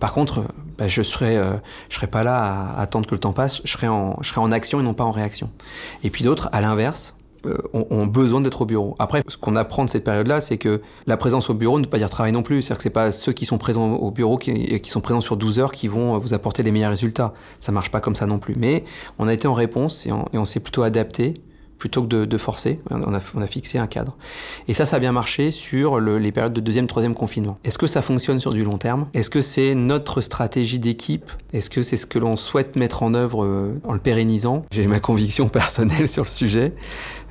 Par 0.00 0.14
contre, 0.14 0.44
bah, 0.78 0.88
je 0.88 1.02
serai, 1.02 1.36
euh, 1.36 1.52
je 1.90 1.96
serai 1.96 2.06
pas 2.06 2.24
là 2.24 2.72
à, 2.74 2.80
attendre 2.80 3.06
que 3.06 3.14
le 3.14 3.20
temps 3.20 3.34
passe. 3.34 3.60
Je 3.64 3.70
serai 3.70 3.86
en, 3.86 4.16
je 4.22 4.30
serai 4.30 4.40
en 4.40 4.50
action 4.50 4.80
et 4.80 4.82
non 4.82 4.94
pas 4.94 5.04
en 5.04 5.10
réaction. 5.10 5.50
Et 6.02 6.10
puis 6.10 6.24
d'autres, 6.24 6.48
à 6.52 6.62
l'inverse, 6.62 7.14
euh, 7.46 7.56
ont, 7.72 8.06
besoin 8.06 8.40
d'être 8.40 8.62
au 8.62 8.66
bureau. 8.66 8.96
Après, 8.98 9.22
ce 9.28 9.36
qu'on 9.36 9.56
apprend 9.56 9.84
de 9.84 9.90
cette 9.90 10.04
période-là, 10.04 10.40
c'est 10.40 10.58
que 10.58 10.80
la 11.06 11.16
présence 11.16 11.48
au 11.50 11.54
bureau 11.54 11.78
ne 11.78 11.84
veut 11.84 11.90
pas 11.90 11.98
dire 11.98 12.10
travail 12.10 12.32
non 12.32 12.42
plus. 12.42 12.62
C'est-à-dire 12.62 12.78
que 12.78 12.82
c'est 12.82 12.90
pas 12.90 13.12
ceux 13.12 13.32
qui 13.32 13.44
sont 13.44 13.58
présents 13.58 13.92
au 13.92 14.10
bureau, 14.10 14.36
qui, 14.36 14.80
qui, 14.80 14.90
sont 14.90 15.00
présents 15.00 15.20
sur 15.20 15.36
12 15.36 15.58
heures, 15.58 15.72
qui 15.72 15.86
vont 15.86 16.18
vous 16.18 16.34
apporter 16.34 16.62
les 16.62 16.72
meilleurs 16.72 16.90
résultats. 16.90 17.32
Ça 17.60 17.70
marche 17.70 17.90
pas 17.90 18.00
comme 18.00 18.16
ça 18.16 18.26
non 18.26 18.38
plus. 18.38 18.54
Mais 18.56 18.84
on 19.18 19.28
a 19.28 19.32
été 19.34 19.48
en 19.48 19.54
réponse 19.54 20.06
et 20.06 20.12
on 20.12 20.44
s'est 20.44 20.60
plutôt 20.60 20.82
adapté 20.82 21.34
plutôt 21.80 22.02
que 22.02 22.24
de, 22.24 22.38
forcer. 22.38 22.78
On 22.90 23.14
a, 23.14 23.20
on 23.34 23.42
a, 23.42 23.46
fixé 23.46 23.78
un 23.78 23.88
cadre. 23.88 24.16
Et 24.68 24.74
ça, 24.74 24.84
ça 24.84 24.96
a 24.96 24.98
bien 25.00 25.12
marché 25.12 25.50
sur 25.50 25.98
les 25.98 26.30
périodes 26.30 26.52
de 26.52 26.60
deuxième, 26.60 26.86
troisième 26.86 27.14
confinement. 27.14 27.58
Est-ce 27.64 27.78
que 27.78 27.86
ça 27.86 28.02
fonctionne 28.02 28.38
sur 28.38 28.52
du 28.52 28.62
long 28.62 28.78
terme? 28.78 29.08
Est-ce 29.14 29.30
que 29.30 29.40
c'est 29.40 29.74
notre 29.74 30.20
stratégie 30.20 30.78
d'équipe? 30.78 31.30
Est-ce 31.52 31.70
que 31.70 31.82
c'est 31.82 31.96
ce 31.96 32.06
que 32.06 32.18
l'on 32.18 32.36
souhaite 32.36 32.76
mettre 32.76 33.02
en 33.02 33.14
œuvre 33.14 33.44
euh, 33.44 33.80
en 33.84 33.94
le 33.94 33.98
pérennisant? 33.98 34.62
J'ai 34.70 34.86
ma 34.86 35.00
conviction 35.00 35.48
personnelle 35.48 36.06
sur 36.06 36.22
le 36.22 36.28
sujet. 36.28 36.74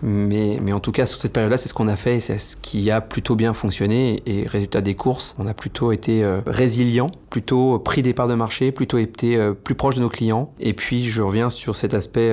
Mais, 0.02 0.60
mais 0.62 0.74
en 0.74 0.80
tout 0.80 0.92
cas, 0.92 1.06
sur 1.06 1.18
cette 1.18 1.34
période-là, 1.34 1.58
c'est 1.58 1.70
ce 1.70 1.74
qu'on 1.74 1.88
a 1.88 1.96
fait 1.96 2.16
et 2.16 2.20
c'est 2.20 2.40
ce 2.40 2.58
qui 2.58 2.90
a 2.90 3.02
plutôt 3.02 3.36
bien 3.36 3.54
fonctionné. 3.54 4.24
Et 4.26 4.48
résultat 4.48 4.82
des 4.82 4.96
courses, 4.96 5.36
on 5.38 5.46
a 5.46 5.54
plutôt 5.54 5.92
été 5.92 6.24
euh, 6.24 6.42
résilient, 6.48 7.12
plutôt 7.30 7.78
pris 7.78 8.02
des 8.02 8.14
parts 8.14 8.28
de 8.28 8.36
marché, 8.36 8.72
plutôt 8.72 8.98
été 8.98 9.36
euh, 9.36 9.54
plus 9.54 9.76
proche 9.76 9.96
de 9.96 10.02
nos 10.02 10.10
clients. 10.10 10.52
Et 10.60 10.74
puis, 10.74 11.08
je 11.08 11.22
reviens 11.22 11.50
sur 11.50 11.76
cet 11.76 11.94
aspect 11.94 12.32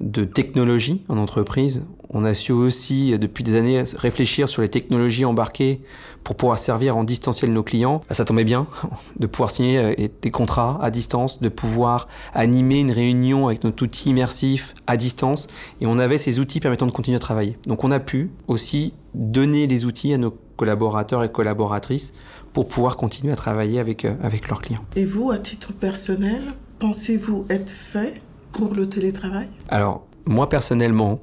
de 0.00 0.24
technologie 0.24 1.02
en 1.08 1.18
entreprise. 1.18 1.84
On 2.10 2.24
a 2.24 2.34
su 2.34 2.52
aussi, 2.52 3.18
depuis 3.18 3.44
des 3.44 3.56
années, 3.56 3.82
réfléchir 3.96 4.48
sur 4.48 4.62
les 4.62 4.68
technologies 4.68 5.24
embarquées 5.24 5.80
pour 6.26 6.36
pouvoir 6.36 6.58
servir 6.58 6.96
en 6.96 7.04
distanciel 7.04 7.52
nos 7.52 7.62
clients. 7.62 8.02
Ça 8.10 8.24
tombait 8.24 8.44
bien 8.44 8.66
de 9.20 9.26
pouvoir 9.26 9.50
signer 9.50 9.78
euh, 9.78 9.94
des 10.22 10.30
contrats 10.30 10.78
à 10.82 10.90
distance, 10.90 11.40
de 11.40 11.48
pouvoir 11.48 12.08
animer 12.34 12.78
une 12.78 12.90
réunion 12.90 13.46
avec 13.46 13.62
notre 13.62 13.84
outil 13.84 14.10
immersif 14.10 14.74
à 14.88 14.96
distance. 14.96 15.46
Et 15.80 15.86
on 15.86 15.98
avait 15.98 16.18
ces 16.18 16.40
outils 16.40 16.58
permettant 16.58 16.86
de 16.86 16.90
continuer 16.90 17.16
à 17.16 17.20
travailler. 17.20 17.56
Donc 17.66 17.84
on 17.84 17.92
a 17.92 18.00
pu 18.00 18.30
aussi 18.48 18.92
donner 19.14 19.68
les 19.68 19.84
outils 19.84 20.12
à 20.12 20.18
nos 20.18 20.36
collaborateurs 20.56 21.22
et 21.22 21.30
collaboratrices 21.30 22.12
pour 22.52 22.66
pouvoir 22.66 22.96
continuer 22.96 23.32
à 23.32 23.36
travailler 23.36 23.78
avec, 23.78 24.04
euh, 24.04 24.14
avec 24.22 24.48
leurs 24.48 24.60
clients. 24.60 24.84
Et 24.96 25.04
vous, 25.04 25.30
à 25.30 25.38
titre 25.38 25.72
personnel, 25.72 26.42
pensez-vous 26.78 27.46
être 27.50 27.70
fait 27.70 28.14
pour 28.56 28.74
le 28.74 28.88
télétravail? 28.88 29.48
Alors, 29.68 30.06
moi 30.24 30.48
personnellement, 30.48 31.20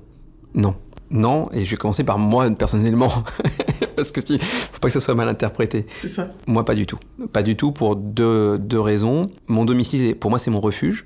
non. 0.54 0.76
Non, 1.10 1.50
et 1.52 1.64
je 1.64 1.72
vais 1.72 1.78
commencer 1.78 2.04
par 2.04 2.18
moi 2.18 2.50
personnellement, 2.52 3.12
parce 3.96 4.12
que 4.12 4.34
ne 4.34 4.40
faut 4.40 4.80
pas 4.80 4.88
que 4.88 4.94
ça 4.94 5.00
soit 5.00 5.14
mal 5.14 5.28
interprété. 5.28 5.86
C'est 5.94 6.08
ça. 6.08 6.32
Moi, 6.48 6.66
pas 6.66 6.74
du 6.74 6.88
tout. 6.88 6.98
Pas 7.32 7.44
du 7.44 7.56
tout 7.56 7.72
pour 7.72 7.96
deux, 7.96 8.58
deux 8.58 8.80
raisons. 8.80 9.22
Mon 9.48 9.64
domicile, 9.64 10.16
pour 10.16 10.32
moi, 10.32 10.40
c'est 10.40 10.50
mon 10.50 10.60
refuge. 10.60 11.06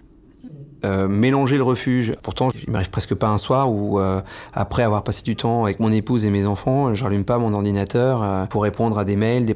Euh, 0.85 1.07
mélanger 1.07 1.57
le 1.57 1.63
refuge. 1.63 2.13
Pourtant, 2.21 2.49
il 2.53 2.71
m'arrive 2.71 2.91
presque 2.91 3.15
pas 3.15 3.27
un 3.27 3.39
soir 3.39 3.71
où, 3.71 3.99
euh, 3.99 4.21
après 4.53 4.83
avoir 4.83 5.03
passé 5.03 5.23
du 5.23 5.35
temps 5.35 5.63
avec 5.63 5.79
mon 5.79 5.91
épouse 5.91 6.23
et 6.23 6.29
mes 6.29 6.45
enfants, 6.45 6.93
je 6.93 7.03
rallume 7.03 7.23
pas 7.23 7.39
mon 7.39 7.53
ordinateur 7.53 8.21
euh, 8.21 8.45
pour 8.45 8.61
répondre 8.61 8.99
à 8.99 9.05
des 9.05 9.15
mails, 9.15 9.45
des, 9.45 9.55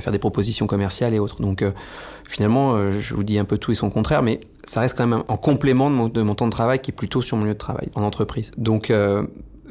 faire 0.00 0.12
des 0.12 0.18
propositions 0.18 0.68
commerciales 0.68 1.14
et 1.14 1.18
autres. 1.18 1.42
Donc, 1.42 1.64
finalement, 2.28 2.92
je 2.92 3.14
vous 3.14 3.24
dis 3.24 3.38
un 3.38 3.44
peu 3.44 3.58
tout 3.58 3.72
et 3.72 3.74
son 3.74 3.90
contraire, 3.90 4.22
mais 4.22 4.40
ça 4.64 4.80
reste 4.80 4.96
quand 4.96 5.06
même 5.06 5.24
en 5.26 5.36
complément 5.36 5.90
de 5.90 5.96
mon, 5.96 6.08
de 6.08 6.22
mon, 6.22 6.34
temps 6.34 6.46
de 6.46 6.52
travail 6.52 6.78
qui 6.78 6.92
est 6.92 6.94
plutôt 6.94 7.22
sur 7.22 7.36
mon 7.36 7.44
lieu 7.44 7.54
de 7.54 7.58
travail, 7.58 7.88
en 7.94 8.02
entreprise. 8.02 8.52
Donc, 8.56 8.92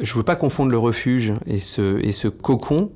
je 0.02 0.14
veux 0.14 0.24
pas 0.24 0.36
confondre 0.36 0.72
le 0.72 0.78
refuge 0.78 1.34
et 1.48 1.60
ce, 1.60 2.00
et 2.00 2.12
ce 2.12 2.28
cocon 2.28 2.92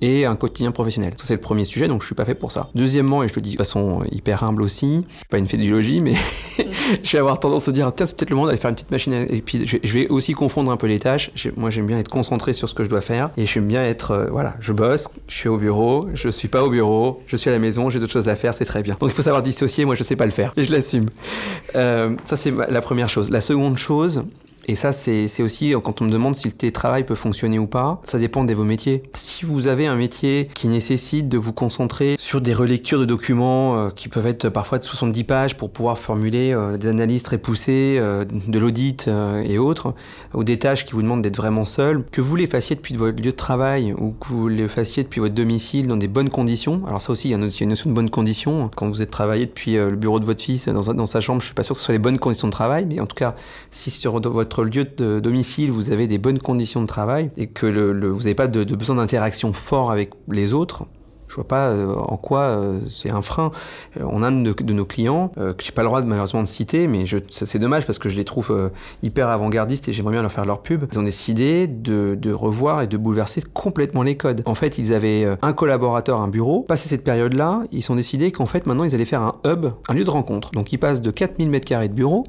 et 0.00 0.24
un 0.24 0.36
quotidien 0.36 0.70
professionnel. 0.70 1.14
Ça, 1.16 1.26
c'est 1.26 1.34
le 1.34 1.40
premier 1.40 1.64
sujet, 1.64 1.88
donc 1.88 2.02
je 2.02 2.06
suis 2.06 2.14
pas 2.14 2.24
fait 2.24 2.34
pour 2.34 2.52
ça. 2.52 2.68
Deuxièmement, 2.74 3.22
et 3.22 3.28
je 3.28 3.34
le 3.34 3.40
dis 3.40 3.52
de 3.52 3.56
façon 3.56 4.02
hyper 4.10 4.42
humble 4.42 4.62
aussi, 4.62 5.04
je 5.08 5.16
suis 5.16 5.26
pas 5.28 5.38
une 5.38 5.46
fédéologie, 5.46 6.00
mais 6.00 6.14
je 7.02 7.12
vais 7.12 7.18
avoir 7.18 7.40
tendance 7.40 7.68
à 7.68 7.72
dire, 7.72 7.92
tiens, 7.94 8.06
c'est 8.06 8.16
peut-être 8.16 8.30
le 8.30 8.36
moment 8.36 8.46
d'aller 8.46 8.58
faire 8.58 8.70
une 8.70 8.76
petite 8.76 8.90
machine. 8.90 9.12
Et 9.12 9.42
puis, 9.42 9.66
je 9.66 9.92
vais 9.92 10.08
aussi 10.08 10.32
confondre 10.32 10.70
un 10.70 10.76
peu 10.76 10.86
les 10.86 10.98
tâches. 10.98 11.30
Moi, 11.56 11.70
j'aime 11.70 11.86
bien 11.86 11.98
être 11.98 12.10
concentré 12.10 12.52
sur 12.52 12.68
ce 12.68 12.74
que 12.74 12.84
je 12.84 12.88
dois 12.88 13.00
faire, 13.00 13.30
et 13.36 13.46
j'aime 13.46 13.66
bien 13.66 13.84
être, 13.84 14.12
euh, 14.12 14.26
voilà, 14.30 14.54
je 14.60 14.72
bosse, 14.72 15.08
je 15.28 15.34
suis 15.34 15.48
au 15.48 15.56
bureau, 15.56 16.08
je 16.14 16.28
suis 16.28 16.48
pas 16.48 16.62
au 16.62 16.70
bureau, 16.70 17.22
je 17.26 17.36
suis 17.36 17.50
à 17.50 17.52
la 17.52 17.58
maison, 17.58 17.90
j'ai 17.90 17.98
d'autres 18.00 18.12
choses 18.12 18.28
à 18.28 18.36
faire, 18.36 18.54
c'est 18.54 18.64
très 18.64 18.82
bien. 18.82 18.96
Donc, 19.00 19.10
il 19.10 19.14
faut 19.14 19.22
savoir 19.22 19.42
dissocier, 19.42 19.84
moi, 19.84 19.94
je 19.94 20.02
sais 20.02 20.16
pas 20.16 20.26
le 20.26 20.32
faire, 20.32 20.52
et 20.56 20.62
je 20.62 20.72
l'assume. 20.72 21.06
Euh, 21.74 22.14
ça, 22.24 22.36
c'est 22.36 22.52
la 22.52 22.80
première 22.80 23.08
chose. 23.08 23.30
La 23.30 23.40
seconde 23.40 23.78
chose, 23.78 24.22
Et 24.70 24.74
ça, 24.74 24.92
c'est 24.92 25.42
aussi 25.42 25.72
quand 25.82 26.02
on 26.02 26.04
me 26.04 26.10
demande 26.10 26.34
si 26.34 26.46
le 26.46 26.52
télétravail 26.52 27.02
peut 27.04 27.14
fonctionner 27.14 27.58
ou 27.58 27.66
pas, 27.66 28.02
ça 28.04 28.18
dépend 28.18 28.44
de 28.44 28.52
vos 28.52 28.64
métiers. 28.64 29.02
Si 29.14 29.46
vous 29.46 29.66
avez 29.66 29.86
un 29.86 29.96
métier 29.96 30.50
qui 30.54 30.68
nécessite 30.68 31.26
de 31.26 31.38
vous 31.38 31.54
concentrer 31.54 32.16
sur 32.18 32.42
des 32.42 32.52
relectures 32.52 33.00
de 33.00 33.06
documents 33.06 33.78
euh, 33.78 33.88
qui 33.88 34.08
peuvent 34.08 34.26
être 34.26 34.50
parfois 34.50 34.78
de 34.78 34.84
70 34.84 35.24
pages 35.24 35.56
pour 35.56 35.70
pouvoir 35.70 35.96
formuler 35.96 36.52
euh, 36.52 36.76
des 36.76 36.88
analyses 36.88 37.22
très 37.22 37.38
poussées, 37.38 37.96
euh, 37.98 38.26
de 38.26 38.58
l'audit 38.58 39.08
et 39.08 39.56
autres, 39.56 39.94
ou 40.34 40.44
des 40.44 40.58
tâches 40.58 40.84
qui 40.84 40.92
vous 40.92 41.00
demandent 41.00 41.22
d'être 41.22 41.36
vraiment 41.36 41.64
seul, 41.64 42.04
que 42.12 42.20
vous 42.20 42.36
les 42.36 42.46
fassiez 42.46 42.76
depuis 42.76 42.94
votre 42.94 43.16
lieu 43.22 43.30
de 43.30 43.36
travail 43.36 43.94
ou 43.96 44.10
que 44.10 44.28
vous 44.28 44.48
les 44.48 44.68
fassiez 44.68 45.02
depuis 45.02 45.20
votre 45.20 45.34
domicile 45.34 45.86
dans 45.86 45.96
des 45.96 46.08
bonnes 46.08 46.28
conditions. 46.28 46.82
Alors 46.86 47.00
ça 47.00 47.12
aussi, 47.12 47.28
il 47.28 47.30
y 47.30 47.34
a 47.34 47.38
une 47.38 47.68
notion 47.68 47.88
de 47.88 47.94
bonnes 47.94 48.10
conditions. 48.10 48.70
Quand 48.76 48.88
vous 48.90 49.00
êtes 49.00 49.10
travaillé 49.10 49.46
depuis 49.46 49.76
le 49.76 49.96
bureau 49.96 50.20
de 50.20 50.26
votre 50.26 50.42
fils 50.42 50.68
dans, 50.68 50.92
dans 50.92 51.06
sa 51.06 51.22
chambre, 51.22 51.40
je 51.40 51.46
suis 51.46 51.54
pas 51.54 51.62
sûr 51.62 51.74
que 51.74 51.78
ce 51.78 51.86
soit 51.86 51.94
les 51.94 51.98
bonnes 51.98 52.18
conditions 52.18 52.48
de 52.48 52.52
travail, 52.52 52.84
mais 52.86 53.00
en 53.00 53.06
tout 53.06 53.16
cas, 53.16 53.34
si 53.70 53.90
sur 53.90 54.20
votre 54.20 54.57
lieu 54.64 54.84
de 54.84 55.20
domicile, 55.20 55.70
vous 55.70 55.90
avez 55.90 56.06
des 56.06 56.18
bonnes 56.18 56.38
conditions 56.38 56.80
de 56.82 56.86
travail 56.86 57.30
et 57.36 57.46
que 57.46 57.66
vous 57.66 58.18
n'avez 58.18 58.34
pas 58.34 58.48
de, 58.48 58.64
besoin 58.74 58.96
d'interaction 58.96 59.52
fort 59.52 59.90
avec 59.90 60.10
les 60.28 60.52
autres, 60.52 60.86
je 61.28 61.34
vois 61.34 61.46
pas 61.46 61.68
euh, 61.68 61.94
en 61.94 62.16
quoi 62.16 62.40
euh, 62.40 62.80
c'est 62.90 63.10
un 63.10 63.22
frein. 63.22 63.52
Euh, 63.98 64.04
on 64.10 64.22
a 64.22 64.30
de, 64.30 64.72
nos 64.72 64.84
clients, 64.84 65.28
que 65.36 65.62
j'ai 65.62 65.72
pas 65.72 65.82
le 65.82 65.88
droit 65.88 66.00
de, 66.00 66.06
malheureusement 66.06 66.42
de 66.42 66.46
citer, 66.46 66.88
mais 66.88 67.04
c'est 67.30 67.58
dommage 67.58 67.86
parce 67.86 67.98
que 67.98 68.08
je 68.08 68.16
les 68.16 68.24
trouve 68.24 68.70
hyper 69.02 69.28
avant-gardistes 69.28 69.88
et 69.88 69.92
j'aimerais 69.92 70.12
bien 70.12 70.22
leur 70.22 70.32
faire 70.32 70.46
leur 70.46 70.62
pub. 70.62 70.84
Ils 70.92 70.98
ont 70.98 71.02
décidé 71.02 71.66
de, 71.66 72.16
de, 72.20 72.32
revoir 72.32 72.82
et 72.82 72.86
de 72.86 72.96
bouleverser 72.96 73.42
complètement 73.52 74.02
les 74.02 74.16
codes. 74.16 74.42
En 74.46 74.54
fait, 74.54 74.78
ils 74.78 74.92
avaient 74.92 75.26
un 75.42 75.52
collaborateur, 75.52 76.20
un 76.20 76.28
bureau. 76.28 76.62
Passé 76.62 76.88
cette 76.88 77.04
période-là, 77.04 77.62
ils 77.72 77.90
ont 77.90 77.96
décidé 77.96 78.30
qu'en 78.30 78.46
fait, 78.46 78.66
maintenant, 78.66 78.84
ils 78.84 78.94
allaient 78.94 79.04
faire 79.04 79.22
un 79.22 79.36
hub, 79.46 79.66
un 79.88 79.94
lieu 79.94 80.04
de 80.04 80.10
rencontre. 80.10 80.50
Donc, 80.52 80.72
ils 80.72 80.78
passent 80.78 81.02
de 81.02 81.10
4000 81.10 81.50
m2 81.50 81.88
de 81.88 81.92
bureau 81.92 82.24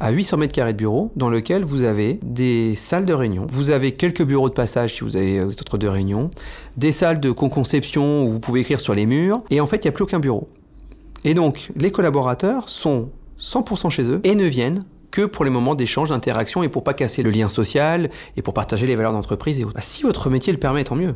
à 0.00 0.10
800 0.10 0.36
mètres 0.36 0.54
carrés 0.54 0.72
de 0.72 0.78
bureau 0.78 1.10
dans 1.16 1.30
lequel 1.30 1.64
vous 1.64 1.82
avez 1.82 2.18
des 2.22 2.74
salles 2.74 3.04
de 3.04 3.14
réunion. 3.14 3.46
Vous 3.50 3.70
avez 3.70 3.92
quelques 3.92 4.22
bureaux 4.22 4.48
de 4.48 4.54
passage 4.54 4.94
si 4.94 5.00
vous 5.00 5.16
avez 5.16 5.40
d'autres 5.40 5.78
de 5.78 5.88
réunion, 5.88 6.30
des 6.76 6.92
salles 6.92 7.20
de 7.20 7.30
conception 7.30 8.24
où 8.24 8.30
vous 8.30 8.40
pouvez 8.40 8.60
écrire 8.60 8.80
sur 8.80 8.94
les 8.94 9.06
murs, 9.06 9.42
et 9.50 9.60
en 9.60 9.66
fait, 9.66 9.76
il 9.76 9.82
n'y 9.82 9.88
a 9.88 9.92
plus 9.92 10.04
aucun 10.04 10.20
bureau. 10.20 10.48
Et 11.24 11.34
donc, 11.34 11.70
les 11.76 11.90
collaborateurs 11.90 12.68
sont 12.68 13.10
100% 13.40 13.90
chez 13.90 14.04
eux 14.04 14.20
et 14.24 14.34
ne 14.34 14.44
viennent 14.44 14.84
que 15.10 15.22
pour 15.22 15.44
les 15.44 15.50
moments 15.50 15.74
d'échange, 15.74 16.10
d'interaction 16.10 16.62
et 16.62 16.68
pour 16.68 16.84
pas 16.84 16.94
casser 16.94 17.22
le 17.22 17.30
lien 17.30 17.48
social 17.48 18.10
et 18.36 18.42
pour 18.42 18.54
partager 18.54 18.86
les 18.86 18.96
valeurs 18.96 19.12
d'entreprise 19.12 19.60
et 19.60 19.64
autres. 19.64 19.80
Si 19.82 20.02
votre 20.02 20.30
métier 20.30 20.52
le 20.52 20.58
permet, 20.58 20.84
tant 20.84 20.94
mieux 20.94 21.14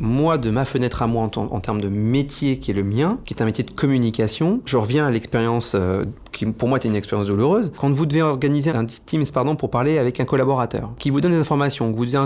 moi, 0.00 0.38
de 0.38 0.50
ma 0.50 0.64
fenêtre 0.64 1.02
à 1.02 1.06
moi 1.06 1.30
en, 1.36 1.60
termes 1.60 1.80
de 1.80 1.88
métier 1.88 2.58
qui 2.58 2.70
est 2.70 2.74
le 2.74 2.82
mien, 2.82 3.18
qui 3.24 3.34
est 3.34 3.42
un 3.42 3.44
métier 3.44 3.64
de 3.64 3.70
communication, 3.70 4.60
je 4.64 4.76
reviens 4.76 5.06
à 5.06 5.10
l'expérience 5.10 5.74
euh, 5.74 6.04
qui 6.34 6.44
pour 6.46 6.68
moi 6.68 6.78
était 6.78 6.88
une 6.88 6.96
expérience 6.96 7.28
douloureuse, 7.28 7.72
quand 7.78 7.90
vous 7.90 8.04
devez 8.04 8.22
organiser 8.22 8.70
un 8.70 8.84
Teams 8.84 9.24
pardon, 9.32 9.56
pour 9.56 9.70
parler 9.70 9.98
avec 9.98 10.20
un 10.20 10.24
collaborateur, 10.24 10.90
qui 10.98 11.10
vous 11.10 11.20
donne 11.20 11.32
des 11.32 11.38
informations, 11.38 11.90
vous 11.92 12.04
devez 12.04 12.18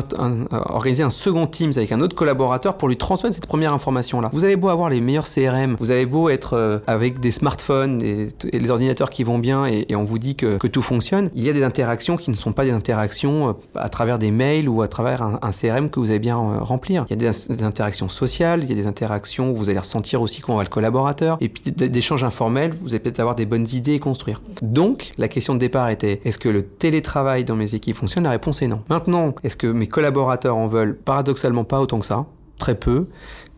organiser 0.50 1.02
un 1.02 1.11
second 1.11 1.46
Teams 1.46 1.72
avec 1.76 1.92
un 1.92 2.00
autre 2.00 2.16
collaborateur 2.16 2.76
pour 2.76 2.88
lui 2.88 2.96
transmettre 2.96 3.34
cette 3.34 3.46
première 3.46 3.72
information-là. 3.72 4.30
Vous 4.32 4.44
avez 4.44 4.56
beau 4.56 4.68
avoir 4.68 4.88
les 4.88 5.00
meilleurs 5.00 5.28
CRM, 5.28 5.76
vous 5.78 5.90
avez 5.90 6.06
beau 6.06 6.28
être 6.28 6.54
euh, 6.54 6.78
avec 6.86 7.20
des 7.20 7.30
smartphones 7.30 8.02
et, 8.02 8.28
les 8.52 8.70
ordinateurs 8.70 9.11
qui 9.11 9.24
vont 9.24 9.38
bien 9.38 9.66
et, 9.66 9.94
on 9.94 10.04
vous 10.04 10.18
dit 10.18 10.36
que, 10.36 10.56
tout 10.68 10.82
fonctionne, 10.82 11.30
il 11.34 11.44
y 11.44 11.50
a 11.50 11.52
des 11.52 11.62
interactions 11.62 12.16
qui 12.16 12.30
ne 12.30 12.36
sont 12.36 12.52
pas 12.52 12.64
des 12.64 12.70
interactions 12.70 13.48
euh, 13.48 13.52
à 13.74 13.88
travers 13.88 14.18
des 14.18 14.30
mails 14.30 14.68
ou 14.68 14.82
à 14.82 14.88
travers 14.88 15.22
un, 15.22 15.50
CRM 15.50 15.90
que 15.90 15.98
vous 15.98 16.11
allez 16.11 16.18
bien 16.18 16.38
euh, 16.38 16.59
remplir. 16.61 17.04
Il 17.11 17.20
y 17.20 17.26
a 17.26 17.32
des, 17.32 17.62
interactions 17.64 18.09
sociales, 18.09 18.62
il 18.62 18.68
y 18.68 18.72
a 18.72 18.76
des 18.76 18.86
interactions 18.86 19.50
où 19.50 19.56
vous 19.56 19.70
allez 19.70 19.78
ressentir 19.78 20.22
aussi 20.22 20.40
comment 20.40 20.59
va 20.59 20.64
le 20.64 20.68
collaborateur, 20.68 21.36
et 21.40 21.48
puis 21.48 21.72
d'échanges 21.72 22.22
informels, 22.22 22.74
vous 22.80 22.90
allez 22.90 23.00
peut-être 23.00 23.20
avoir 23.20 23.34
des 23.34 23.46
bonnes 23.46 23.66
idées 23.72 23.97
construire. 23.99 24.42
Donc, 24.62 25.12
la 25.18 25.28
question 25.28 25.55
de 25.55 25.59
départ 25.59 25.88
était 25.88 26.20
est-ce 26.24 26.38
que 26.38 26.49
le 26.49 26.62
télétravail 26.62 27.44
dans 27.44 27.57
mes 27.57 27.74
équipes 27.74 27.96
fonctionne? 27.96 28.24
La 28.24 28.30
réponse 28.30 28.62
est 28.62 28.68
non. 28.68 28.82
Maintenant, 28.88 29.34
est-ce 29.44 29.57
que 29.57 29.66
mes 29.66 29.86
collaborateurs 29.86 30.57
en 30.57 30.68
veulent? 30.68 30.96
Paradoxalement 30.96 31.64
pas 31.64 31.80
autant 31.80 31.99
que 31.99 32.07
ça, 32.07 32.26
très 32.59 32.74
peu. 32.74 33.07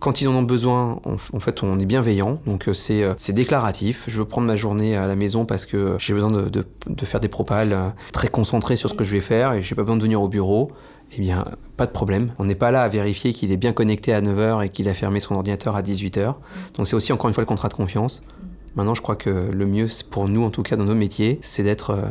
Quand 0.01 0.23
ils 0.23 0.29
en 0.29 0.35
ont 0.35 0.43
besoin, 0.43 0.99
en 1.05 1.41
fait, 1.41 1.63
on 1.63 1.79
est 1.79 1.85
bienveillant, 1.85 2.41
donc 2.47 2.69
euh, 2.69 2.73
euh, 2.91 3.15
c'est 3.19 3.33
déclaratif. 3.35 4.05
Je 4.09 4.17
veux 4.19 4.25
prendre 4.25 4.47
ma 4.47 4.57
journée 4.57 4.97
à 4.97 5.07
la 5.07 5.15
maison 5.15 5.45
parce 5.45 5.67
que 5.67 5.97
j'ai 5.99 6.15
besoin 6.15 6.31
de, 6.31 7.05
faire 7.05 7.21
des 7.21 7.29
propales 7.29 7.75
euh, 7.75 7.89
très 8.11 8.29
concentrés 8.29 8.77
sur 8.77 8.89
ce 8.89 8.95
que 8.95 9.05
je 9.05 9.13
vais 9.13 9.21
faire 9.21 9.53
et 9.53 9.61
j'ai 9.61 9.75
pas 9.75 9.83
besoin 9.83 9.99
de 9.99 10.03
venir 10.03 10.23
au 10.23 10.29
bureau. 10.29 10.73
Eh 11.13 11.21
bien, 11.21 11.45
pas 11.77 11.85
de 11.85 11.91
problème. 11.91 12.33
On 12.39 12.47
n'est 12.47 12.55
pas 12.55 12.71
là 12.71 12.83
à 12.83 12.89
vérifier 12.89 13.33
qu'il 13.35 13.53
est 13.53 13.59
bien 13.59 13.73
connecté 13.73 14.15
à 14.15 14.23
9h 14.23 14.65
et 14.65 14.69
qu'il 14.71 14.89
a 14.89 14.95
fermé 14.95 15.21
son 15.21 15.35
ordinateur 15.35 15.77
à 15.77 15.83
18h. 15.83 16.35
Donc 16.75 16.87
c'est 16.87 16.95
aussi 16.97 17.13
encore 17.13 17.29
une 17.29 17.35
fois 17.35 17.43
le 17.43 17.47
contrat 17.47 17.69
de 17.69 17.75
confiance. 17.75 18.23
Maintenant, 18.77 18.95
je 18.95 19.03
crois 19.03 19.17
que 19.17 19.31
le 19.31 19.67
mieux, 19.67 19.89
pour 20.11 20.29
nous, 20.29 20.43
en 20.43 20.51
tout 20.51 20.63
cas 20.63 20.77
dans 20.77 20.85
nos 20.85 20.95
métiers, 20.95 21.39
c'est 21.43 21.63
d'être 21.63 21.91
euh, 21.91 22.03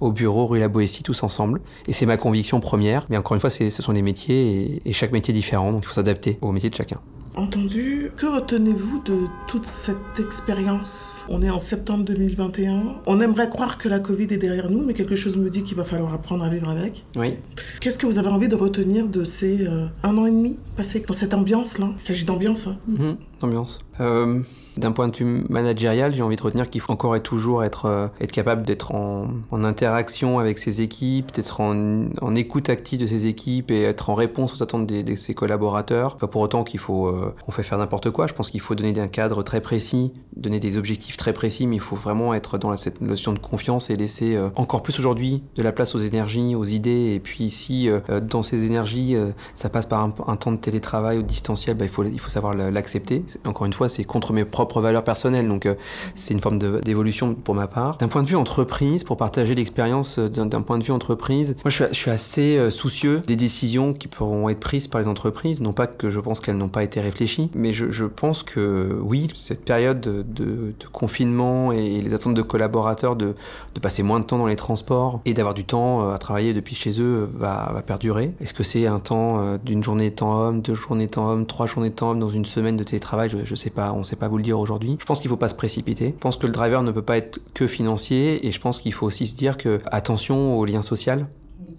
au 0.00 0.12
bureau 0.12 0.46
rue 0.46 0.58
La 0.58 0.68
Boétie 0.68 1.02
tous 1.02 1.22
ensemble. 1.22 1.60
Et 1.86 1.92
c'est 1.92 2.06
ma 2.06 2.16
conviction 2.16 2.60
première. 2.60 3.06
Mais 3.08 3.16
encore 3.16 3.34
une 3.34 3.40
fois, 3.40 3.50
ce 3.50 3.70
sont 3.70 3.92
des 3.92 4.02
métiers 4.02 4.80
et, 4.84 4.88
et 4.88 4.92
chaque 4.92 5.12
métier 5.12 5.32
est 5.32 5.36
différent, 5.36 5.72
donc 5.72 5.82
il 5.84 5.86
faut 5.86 5.94
s'adapter 5.94 6.38
au 6.40 6.52
métier 6.52 6.70
de 6.70 6.74
chacun. 6.74 7.00
Entendu, 7.34 8.10
que 8.14 8.26
retenez-vous 8.26 9.00
de 9.04 9.20
toute 9.46 9.64
cette 9.64 10.20
expérience? 10.20 11.24
On 11.30 11.40
est 11.40 11.48
en 11.48 11.58
septembre 11.58 12.04
2021. 12.04 12.96
On 13.06 13.20
aimerait 13.22 13.48
croire 13.48 13.78
que 13.78 13.88
la 13.88 14.00
Covid 14.00 14.24
est 14.24 14.36
derrière 14.36 14.70
nous, 14.70 14.84
mais 14.84 14.92
quelque 14.92 15.16
chose 15.16 15.38
me 15.38 15.48
dit 15.48 15.62
qu'il 15.62 15.78
va 15.78 15.84
falloir 15.84 16.12
apprendre 16.12 16.44
à 16.44 16.50
vivre 16.50 16.68
avec. 16.68 17.06
Oui. 17.16 17.36
Qu'est-ce 17.80 17.98
que 17.98 18.04
vous 18.04 18.18
avez 18.18 18.28
envie 18.28 18.48
de 18.48 18.54
retenir 18.54 19.08
de 19.08 19.24
ces 19.24 19.66
euh, 19.66 19.86
un 20.02 20.18
an 20.18 20.26
et 20.26 20.30
demi 20.30 20.58
passé 20.76 21.02
dans 21.06 21.14
cette 21.14 21.32
ambiance-là? 21.32 21.92
Il 21.94 22.00
s'agit 22.00 22.26
d'ambiance. 22.26 22.66
Hein 22.66 22.76
mhm, 22.86 23.16
ambiance. 23.40 23.78
Euh, 24.00 24.40
d'un 24.76 24.92
point 24.92 25.08
de 25.08 25.16
vue 25.16 25.44
managérial, 25.48 26.14
j'ai 26.14 26.22
envie 26.22 26.36
de 26.36 26.42
retenir 26.42 26.70
qu'il 26.70 26.80
faut 26.80 26.92
encore 26.92 27.16
et 27.16 27.20
toujours 27.20 27.64
être, 27.64 27.86
euh, 27.86 28.08
être 28.20 28.32
capable 28.32 28.64
d'être 28.64 28.94
en, 28.94 29.28
interaction 29.64 30.40
avec 30.40 30.58
ses 30.58 30.80
équipes, 30.80 31.30
d'être 31.32 31.60
en, 31.60 32.34
écoute 32.34 32.68
active 32.68 32.98
de 32.98 33.06
ses 33.06 33.26
équipes 33.26 33.70
et 33.70 33.82
être 33.82 34.10
en 34.10 34.14
réponse 34.14 34.54
aux 34.54 34.62
attentes 34.62 34.86
de, 34.86 35.14
ses 35.14 35.34
collaborateurs. 35.34 36.16
Pas 36.16 36.26
pour 36.26 36.40
autant 36.40 36.64
qu'il 36.64 36.80
faut 36.80 37.06
euh, 37.06 37.34
on 37.46 37.52
fait 37.52 37.62
faire 37.62 37.78
n'importe 37.78 38.10
quoi. 38.10 38.26
Je 38.26 38.32
pense 38.32 38.50
qu'il 38.50 38.60
faut 38.60 38.74
donner 38.74 38.98
un 38.98 39.08
cadre 39.08 39.42
très 39.42 39.60
précis, 39.60 40.12
donner 40.36 40.58
des 40.58 40.76
objectifs 40.76 41.16
très 41.16 41.32
précis, 41.32 41.66
mais 41.66 41.76
il 41.76 41.80
faut 41.80 41.96
vraiment 41.96 42.34
être 42.34 42.58
dans 42.58 42.76
cette 42.76 43.00
notion 43.00 43.32
de 43.32 43.38
confiance 43.38 43.90
et 43.90 43.96
laisser 43.96 44.34
euh, 44.34 44.48
encore 44.56 44.82
plus 44.82 44.98
aujourd'hui 44.98 45.42
de 45.54 45.62
la 45.62 45.70
place 45.70 45.94
aux 45.94 46.00
énergies, 46.00 46.54
aux 46.54 46.64
idées. 46.64 47.12
Et 47.14 47.20
puis 47.20 47.50
si 47.50 47.88
dans 48.22 48.42
ces 48.42 48.64
énergies, 48.64 49.16
ça 49.54 49.68
passe 49.68 49.86
par 49.86 50.02
un, 50.02 50.36
temps 50.36 50.52
de 50.52 50.56
télétravail 50.56 51.18
ou 51.18 51.22
distanciel, 51.22 51.76
bah, 51.76 51.84
il, 51.84 51.90
faut, 51.90 52.04
il 52.04 52.18
faut 52.18 52.30
savoir 52.30 52.54
l'accepter. 52.54 53.24
Encore 53.44 53.66
une 53.66 53.72
fois, 53.72 53.88
c'est 53.88 54.04
contre 54.04 54.32
mes 54.32 54.44
propres 54.44 54.61
valeurs 54.80 55.04
personnelles. 55.04 55.48
Donc 55.48 55.66
euh, 55.66 55.74
c'est 56.14 56.34
une 56.34 56.40
forme 56.40 56.58
d'évolution 56.58 57.34
pour 57.34 57.54
ma 57.54 57.66
part. 57.66 57.96
D'un 57.98 58.08
point 58.08 58.22
de 58.22 58.28
vue 58.28 58.36
entreprise, 58.36 59.04
pour 59.04 59.16
partager 59.16 59.54
l'expérience 59.54 60.18
euh, 60.18 60.28
d'un 60.28 60.62
point 60.62 60.78
de 60.78 60.84
vue 60.84 60.92
entreprise, 60.92 61.56
moi 61.64 61.70
je 61.70 61.84
suis, 61.92 62.10
assez 62.10 62.56
euh, 62.56 62.70
soucieux 62.70 63.20
des 63.26 63.36
décisions 63.36 63.94
qui 63.94 64.08
pourront 64.08 64.48
être 64.48 64.60
prises 64.60 64.88
par 64.88 65.00
les 65.00 65.06
entreprises. 65.06 65.60
Non 65.60 65.72
pas 65.72 65.86
que 65.86 66.10
je 66.10 66.20
pense 66.20 66.40
qu'elles 66.40 66.56
n'ont 66.56 66.68
pas 66.68 66.82
été 66.82 67.00
réfléchies, 67.00 67.50
mais 67.54 67.72
je, 67.72 68.04
pense 68.04 68.42
que 68.42 68.98
oui, 69.02 69.28
cette 69.34 69.64
période 69.64 70.00
de, 70.00 70.74
confinement 70.92 71.72
et 71.72 72.00
les 72.00 72.12
attentes 72.14 72.34
de 72.34 72.42
collaborateurs 72.42 73.16
de, 73.16 73.34
passer 73.80 74.02
moins 74.02 74.20
de 74.20 74.24
temps 74.24 74.38
dans 74.38 74.46
les 74.46 74.56
transports 74.56 75.20
et 75.24 75.34
d'avoir 75.34 75.54
du 75.54 75.64
temps 75.64 76.12
à 76.12 76.18
travailler 76.18 76.54
depuis 76.54 76.76
chez 76.76 77.00
eux 77.00 77.28
va, 77.34 77.82
perdurer. 77.84 78.32
Est-ce 78.40 78.54
que 78.54 78.62
c'est 78.62 78.86
un 78.86 79.00
temps 79.00 79.58
d'une 79.64 79.82
journée 79.82 80.10
de 80.10 80.14
temps 80.14 80.38
homme, 80.38 80.60
deux 80.60 80.74
journées 80.74 81.06
de 81.06 81.10
temps 81.10 81.28
homme, 81.28 81.46
trois 81.46 81.66
journées 81.66 81.90
de 81.90 81.94
temps 81.94 82.10
homme 82.10 82.20
dans 82.20 82.30
une 82.30 82.44
semaine 82.44 82.76
de 82.76 82.84
télétravail? 82.84 83.28
Je 83.28 83.38
ne 83.38 83.56
sais 83.56 83.70
pas, 83.70 83.92
on 83.92 84.04
sait 84.04 84.16
pas 84.16 84.28
vous 84.28 84.36
le 84.36 84.42
dire 84.42 84.51
aujourd'hui. 84.58 84.96
Je 85.00 85.04
pense 85.04 85.20
qu'il 85.20 85.28
ne 85.28 85.34
faut 85.34 85.38
pas 85.38 85.48
se 85.48 85.54
précipiter. 85.54 86.06
Je 86.08 86.20
pense 86.20 86.36
que 86.36 86.46
le 86.46 86.52
driver 86.52 86.82
ne 86.82 86.90
peut 86.90 87.02
pas 87.02 87.16
être 87.16 87.40
que 87.54 87.66
financier 87.66 88.46
et 88.46 88.52
je 88.52 88.60
pense 88.60 88.80
qu'il 88.80 88.92
faut 88.92 89.06
aussi 89.06 89.26
se 89.26 89.34
dire 89.34 89.56
que 89.56 89.80
attention 89.86 90.58
au 90.58 90.64
lien 90.64 90.82
social 90.82 91.26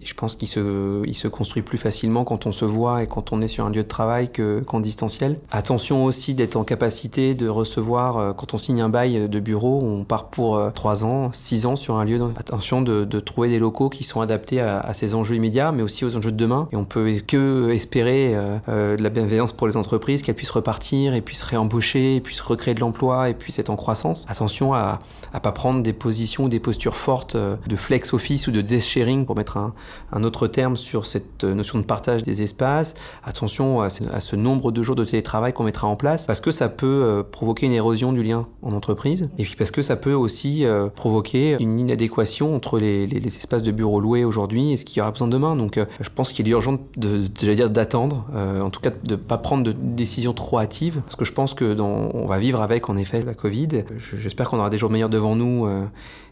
je 0.01 0.13
pense 0.13 0.35
qu'il 0.35 0.47
se, 0.47 1.03
il 1.05 1.15
se 1.15 1.27
construit 1.27 1.61
plus 1.61 1.77
facilement 1.77 2.23
quand 2.23 2.45
on 2.45 2.51
se 2.51 2.65
voit 2.65 3.03
et 3.03 3.07
quand 3.07 3.31
on 3.31 3.41
est 3.41 3.47
sur 3.47 3.65
un 3.65 3.69
lieu 3.69 3.83
de 3.83 3.87
travail 3.87 4.29
qu'en 4.65 4.79
distanciel. 4.79 5.39
Attention 5.51 6.05
aussi 6.05 6.33
d'être 6.33 6.55
en 6.55 6.63
capacité 6.63 7.35
de 7.35 7.47
recevoir, 7.47 8.17
euh, 8.17 8.33
quand 8.33 8.53
on 8.53 8.57
signe 8.57 8.81
un 8.81 8.89
bail 8.89 9.29
de 9.29 9.39
bureau, 9.39 9.79
on 9.83 10.03
part 10.03 10.29
pour 10.29 10.59
3 10.73 11.03
euh, 11.03 11.07
ans, 11.07 11.29
6 11.31 11.65
ans 11.65 11.75
sur 11.75 11.95
un 11.95 12.05
lieu. 12.05 12.19
Attention 12.37 12.81
de, 12.81 13.05
de 13.05 13.19
trouver 13.19 13.49
des 13.49 13.59
locaux 13.59 13.89
qui 13.89 14.03
sont 14.03 14.21
adaptés 14.21 14.61
à, 14.61 14.79
à, 14.79 14.93
ces 14.93 15.15
enjeux 15.15 15.35
immédiats, 15.35 15.71
mais 15.71 15.83
aussi 15.83 16.05
aux 16.05 16.15
enjeux 16.15 16.31
de 16.31 16.37
demain. 16.37 16.67
Et 16.71 16.75
on 16.75 16.85
peut 16.85 17.21
que 17.25 17.71
espérer 17.71 18.33
euh, 18.35 18.97
de 18.97 19.03
la 19.03 19.09
bienveillance 19.09 19.53
pour 19.53 19.67
les 19.67 19.77
entreprises, 19.77 20.21
qu'elles 20.21 20.35
puissent 20.35 20.49
repartir 20.49 21.13
et 21.13 21.21
puissent 21.21 21.43
réembaucher, 21.43 22.19
puissent 22.21 22.41
recréer 22.41 22.73
de 22.73 22.79
l'emploi 22.79 23.29
et 23.29 23.33
puissent 23.33 23.59
être 23.59 23.69
en 23.69 23.75
croissance. 23.75 24.25
Attention 24.29 24.73
à 24.73 24.99
ne 25.33 25.39
pas 25.39 25.51
prendre 25.51 25.81
des 25.81 25.93
positions 25.93 26.45
ou 26.45 26.49
des 26.49 26.59
postures 26.59 26.95
fortes 26.95 27.35
de 27.35 27.75
flex 27.75 28.13
office 28.13 28.47
ou 28.47 28.51
de 28.51 28.61
desk 28.61 28.87
sharing 28.87 29.25
pour 29.25 29.35
mettre 29.35 29.57
un, 29.57 29.72
un 30.11 30.23
autre 30.23 30.47
terme 30.47 30.77
sur 30.77 31.05
cette 31.05 31.43
notion 31.43 31.79
de 31.79 31.83
partage 31.83 32.23
des 32.23 32.41
espaces. 32.41 32.95
Attention 33.23 33.81
à 33.81 33.89
ce, 33.89 34.35
nombre 34.35 34.71
de 34.71 34.83
jours 34.83 34.95
de 34.95 35.05
télétravail 35.05 35.53
qu'on 35.53 35.63
mettra 35.63 35.87
en 35.87 35.95
place 35.95 36.25
parce 36.25 36.41
que 36.41 36.51
ça 36.51 36.69
peut 36.69 36.85
euh, 37.03 37.23
provoquer 37.23 37.65
une 37.65 37.71
érosion 37.71 38.13
du 38.13 38.23
lien 38.23 38.47
en 38.61 38.71
entreprise 38.71 39.29
et 39.37 39.43
puis 39.43 39.55
parce 39.55 39.71
que 39.71 39.81
ça 39.81 39.95
peut 39.95 40.13
aussi 40.13 40.65
euh, 40.65 40.87
provoquer 40.87 41.57
une 41.59 41.79
inadéquation 41.79 42.55
entre 42.55 42.79
les, 42.79 43.07
espaces 43.25 43.63
de 43.63 43.71
bureaux 43.71 43.99
loués 43.99 44.23
aujourd'hui 44.23 44.73
et 44.73 44.77
ce 44.77 44.85
qu'il 44.85 44.97
y 44.97 45.01
aura 45.01 45.11
besoin 45.11 45.27
demain. 45.27 45.55
Donc 45.55 45.77
euh, 45.77 45.85
je 46.01 46.09
pense 46.13 46.33
qu'il 46.33 46.47
est 46.47 46.51
urgent 46.51 46.77
de, 46.97 47.67
d'attendre, 47.67 48.25
en 48.35 48.69
tout 48.69 48.81
cas 48.81 48.89
de 48.89 49.11
ne 49.11 49.15
pas 49.15 49.37
prendre 49.37 49.63
de 49.63 49.71
décisions 49.71 50.33
trop 50.33 50.59
hâtives 50.59 51.01
parce 51.01 51.15
que 51.15 51.25
je 51.25 51.31
pense 51.31 51.53
que 51.53 51.73
dans, 51.73 52.09
on 52.13 52.25
va 52.25 52.39
vivre 52.39 52.61
avec 52.61 52.89
en 52.89 52.97
effet 52.97 53.23
la 53.23 53.33
Covid. 53.33 53.83
J'espère 54.17 54.49
qu'on 54.49 54.59
aura 54.59 54.69
des 54.69 54.77
jours 54.77 54.89
meilleurs 54.89 55.09
devant 55.09 55.35
nous 55.35 55.67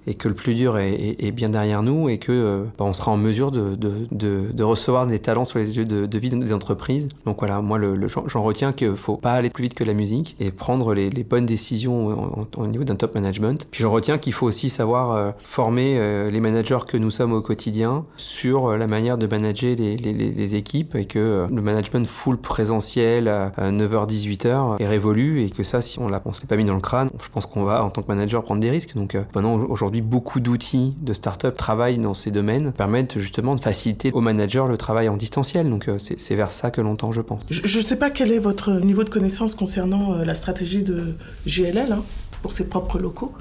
et 0.08 0.14
que 0.14 0.28
le 0.28 0.34
plus 0.34 0.54
dur 0.54 0.78
est, 0.78 1.32
bien 1.32 1.50
derrière 1.50 1.84
nous 1.84 2.10
et 2.10 2.18
que 2.18 2.66
bah, 2.78 2.86
on 2.86 2.94
sera 2.94 3.12
en 3.12 3.18
mesure 3.18 3.52
de, 3.52 3.76
de, 3.76 4.08
de, 4.12 4.64
recevoir 4.64 5.08
des 5.08 5.20
talents 5.20 5.46
sur 5.46 5.60
les 5.60 5.78
yeux 5.78 5.86
de, 5.86 6.18
vie 6.18 6.30
des 6.30 6.54
entreprises. 6.54 7.08
Donc 7.26 7.40
voilà, 7.40 7.62
moi, 7.62 7.80
j'en 8.08 8.44
retiens 8.44 8.74
qu'il 8.74 8.96
faut 8.96 9.18
pas 9.18 9.34
aller 9.34 9.50
plus 9.50 9.64
vite 9.64 9.74
que 9.74 9.84
la 9.84 9.94
musique 9.94 10.36
et 10.40 10.52
prendre 10.52 10.94
les, 10.94 11.10
bonnes 11.24 11.46
décisions 11.46 12.48
au, 12.58 12.68
niveau 12.68 12.84
d'un 12.84 12.96
top 12.96 13.16
management. 13.16 13.68
Puis 13.72 13.84
j'en 13.84 13.92
retiens 13.92 14.18
qu'il 14.18 14.34
faut 14.34 14.48
aussi 14.48 14.70
savoir 14.70 15.12
euh, 15.12 15.32
former 15.44 15.98
euh, 15.98 16.30
les 16.30 16.40
managers 16.40 16.80
que 16.88 16.98
nous 16.98 17.12
sommes 17.12 17.34
au 17.34 17.42
quotidien 17.42 18.06
sur 18.18 18.68
euh, 18.68 18.78
la 18.78 18.88
manière 18.88 19.18
de 19.18 19.28
manager 19.28 19.76
les, 19.78 20.56
équipes 20.56 20.96
et 20.96 21.06
que 21.06 21.48
le 21.50 21.62
management 21.62 22.06
full 22.06 22.38
présentiel 22.38 23.28
à 23.28 23.52
9h-18h 23.72 24.82
est 24.82 24.88
révolu 24.88 25.44
et 25.44 25.50
que 25.50 25.64
ça, 25.64 25.80
si 25.82 26.00
on 26.00 26.10
ne 26.10 26.18
on 26.26 26.34
s'est 26.34 26.48
pas 26.48 26.58
mis 26.58 26.66
dans 26.66 26.74
le 26.74 26.82
crâne, 26.82 27.10
je 27.24 27.30
pense 27.30 27.46
qu'on 27.46 27.64
va, 27.64 27.84
en 27.84 27.90
tant 27.90 28.02
que 28.02 28.08
manager, 28.08 28.44
prendre 28.44 28.60
des 28.60 28.70
risques. 28.70 28.96
Donc 28.96 29.16
maintenant, 29.36 29.56
aujourd'hui, 29.56 29.91
beaucoup 30.00 30.40
d'outils 30.40 30.96
de 31.02 31.12
start-up 31.12 31.58
travaillent 31.58 31.98
dans 31.98 32.14
ces 32.14 32.32
domaines, 32.32 32.72
permettent 32.72 33.20
justement 33.20 33.56
de 33.56 33.60
faciliter 33.60 34.12
aux 34.14 34.22
managers 34.22 34.64
le 34.70 34.78
travail 34.78 35.10
en 35.10 35.18
distanciel. 35.18 35.70
Donc 35.70 35.90
c'est 35.98 36.36
vers 36.36 36.52
ça 36.52 36.72
que 36.72 36.80
l'on 36.80 36.96
tend, 36.96 37.12
je 37.12 37.20
pense. 37.20 37.42
Je 37.50 37.78
ne 37.78 37.84
sais 37.84 37.98
pas 37.98 38.10
quel 38.10 38.32
est 38.32 38.40
votre 38.40 38.72
niveau 38.80 39.04
de 39.04 39.10
connaissance 39.10 39.56
concernant 39.56 40.24
la 40.24 40.36
stratégie 40.36 40.84
de 40.84 41.16
GLL 41.46 41.92
hein, 41.92 42.04
pour 42.42 42.52
ses 42.52 42.70
propres 42.70 43.00
locaux. 43.00 43.34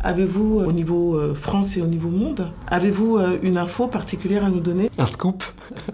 Avez-vous, 0.00 0.60
euh, 0.60 0.66
au 0.66 0.72
niveau 0.72 1.16
euh, 1.16 1.34
France 1.34 1.76
et 1.76 1.82
au 1.82 1.86
niveau 1.86 2.08
monde, 2.08 2.52
avez-vous 2.68 3.16
euh, 3.16 3.38
une 3.42 3.58
info 3.58 3.88
particulière 3.88 4.44
à 4.44 4.48
nous 4.48 4.60
donner? 4.60 4.90
Un 4.96 5.06
scoop? 5.06 5.42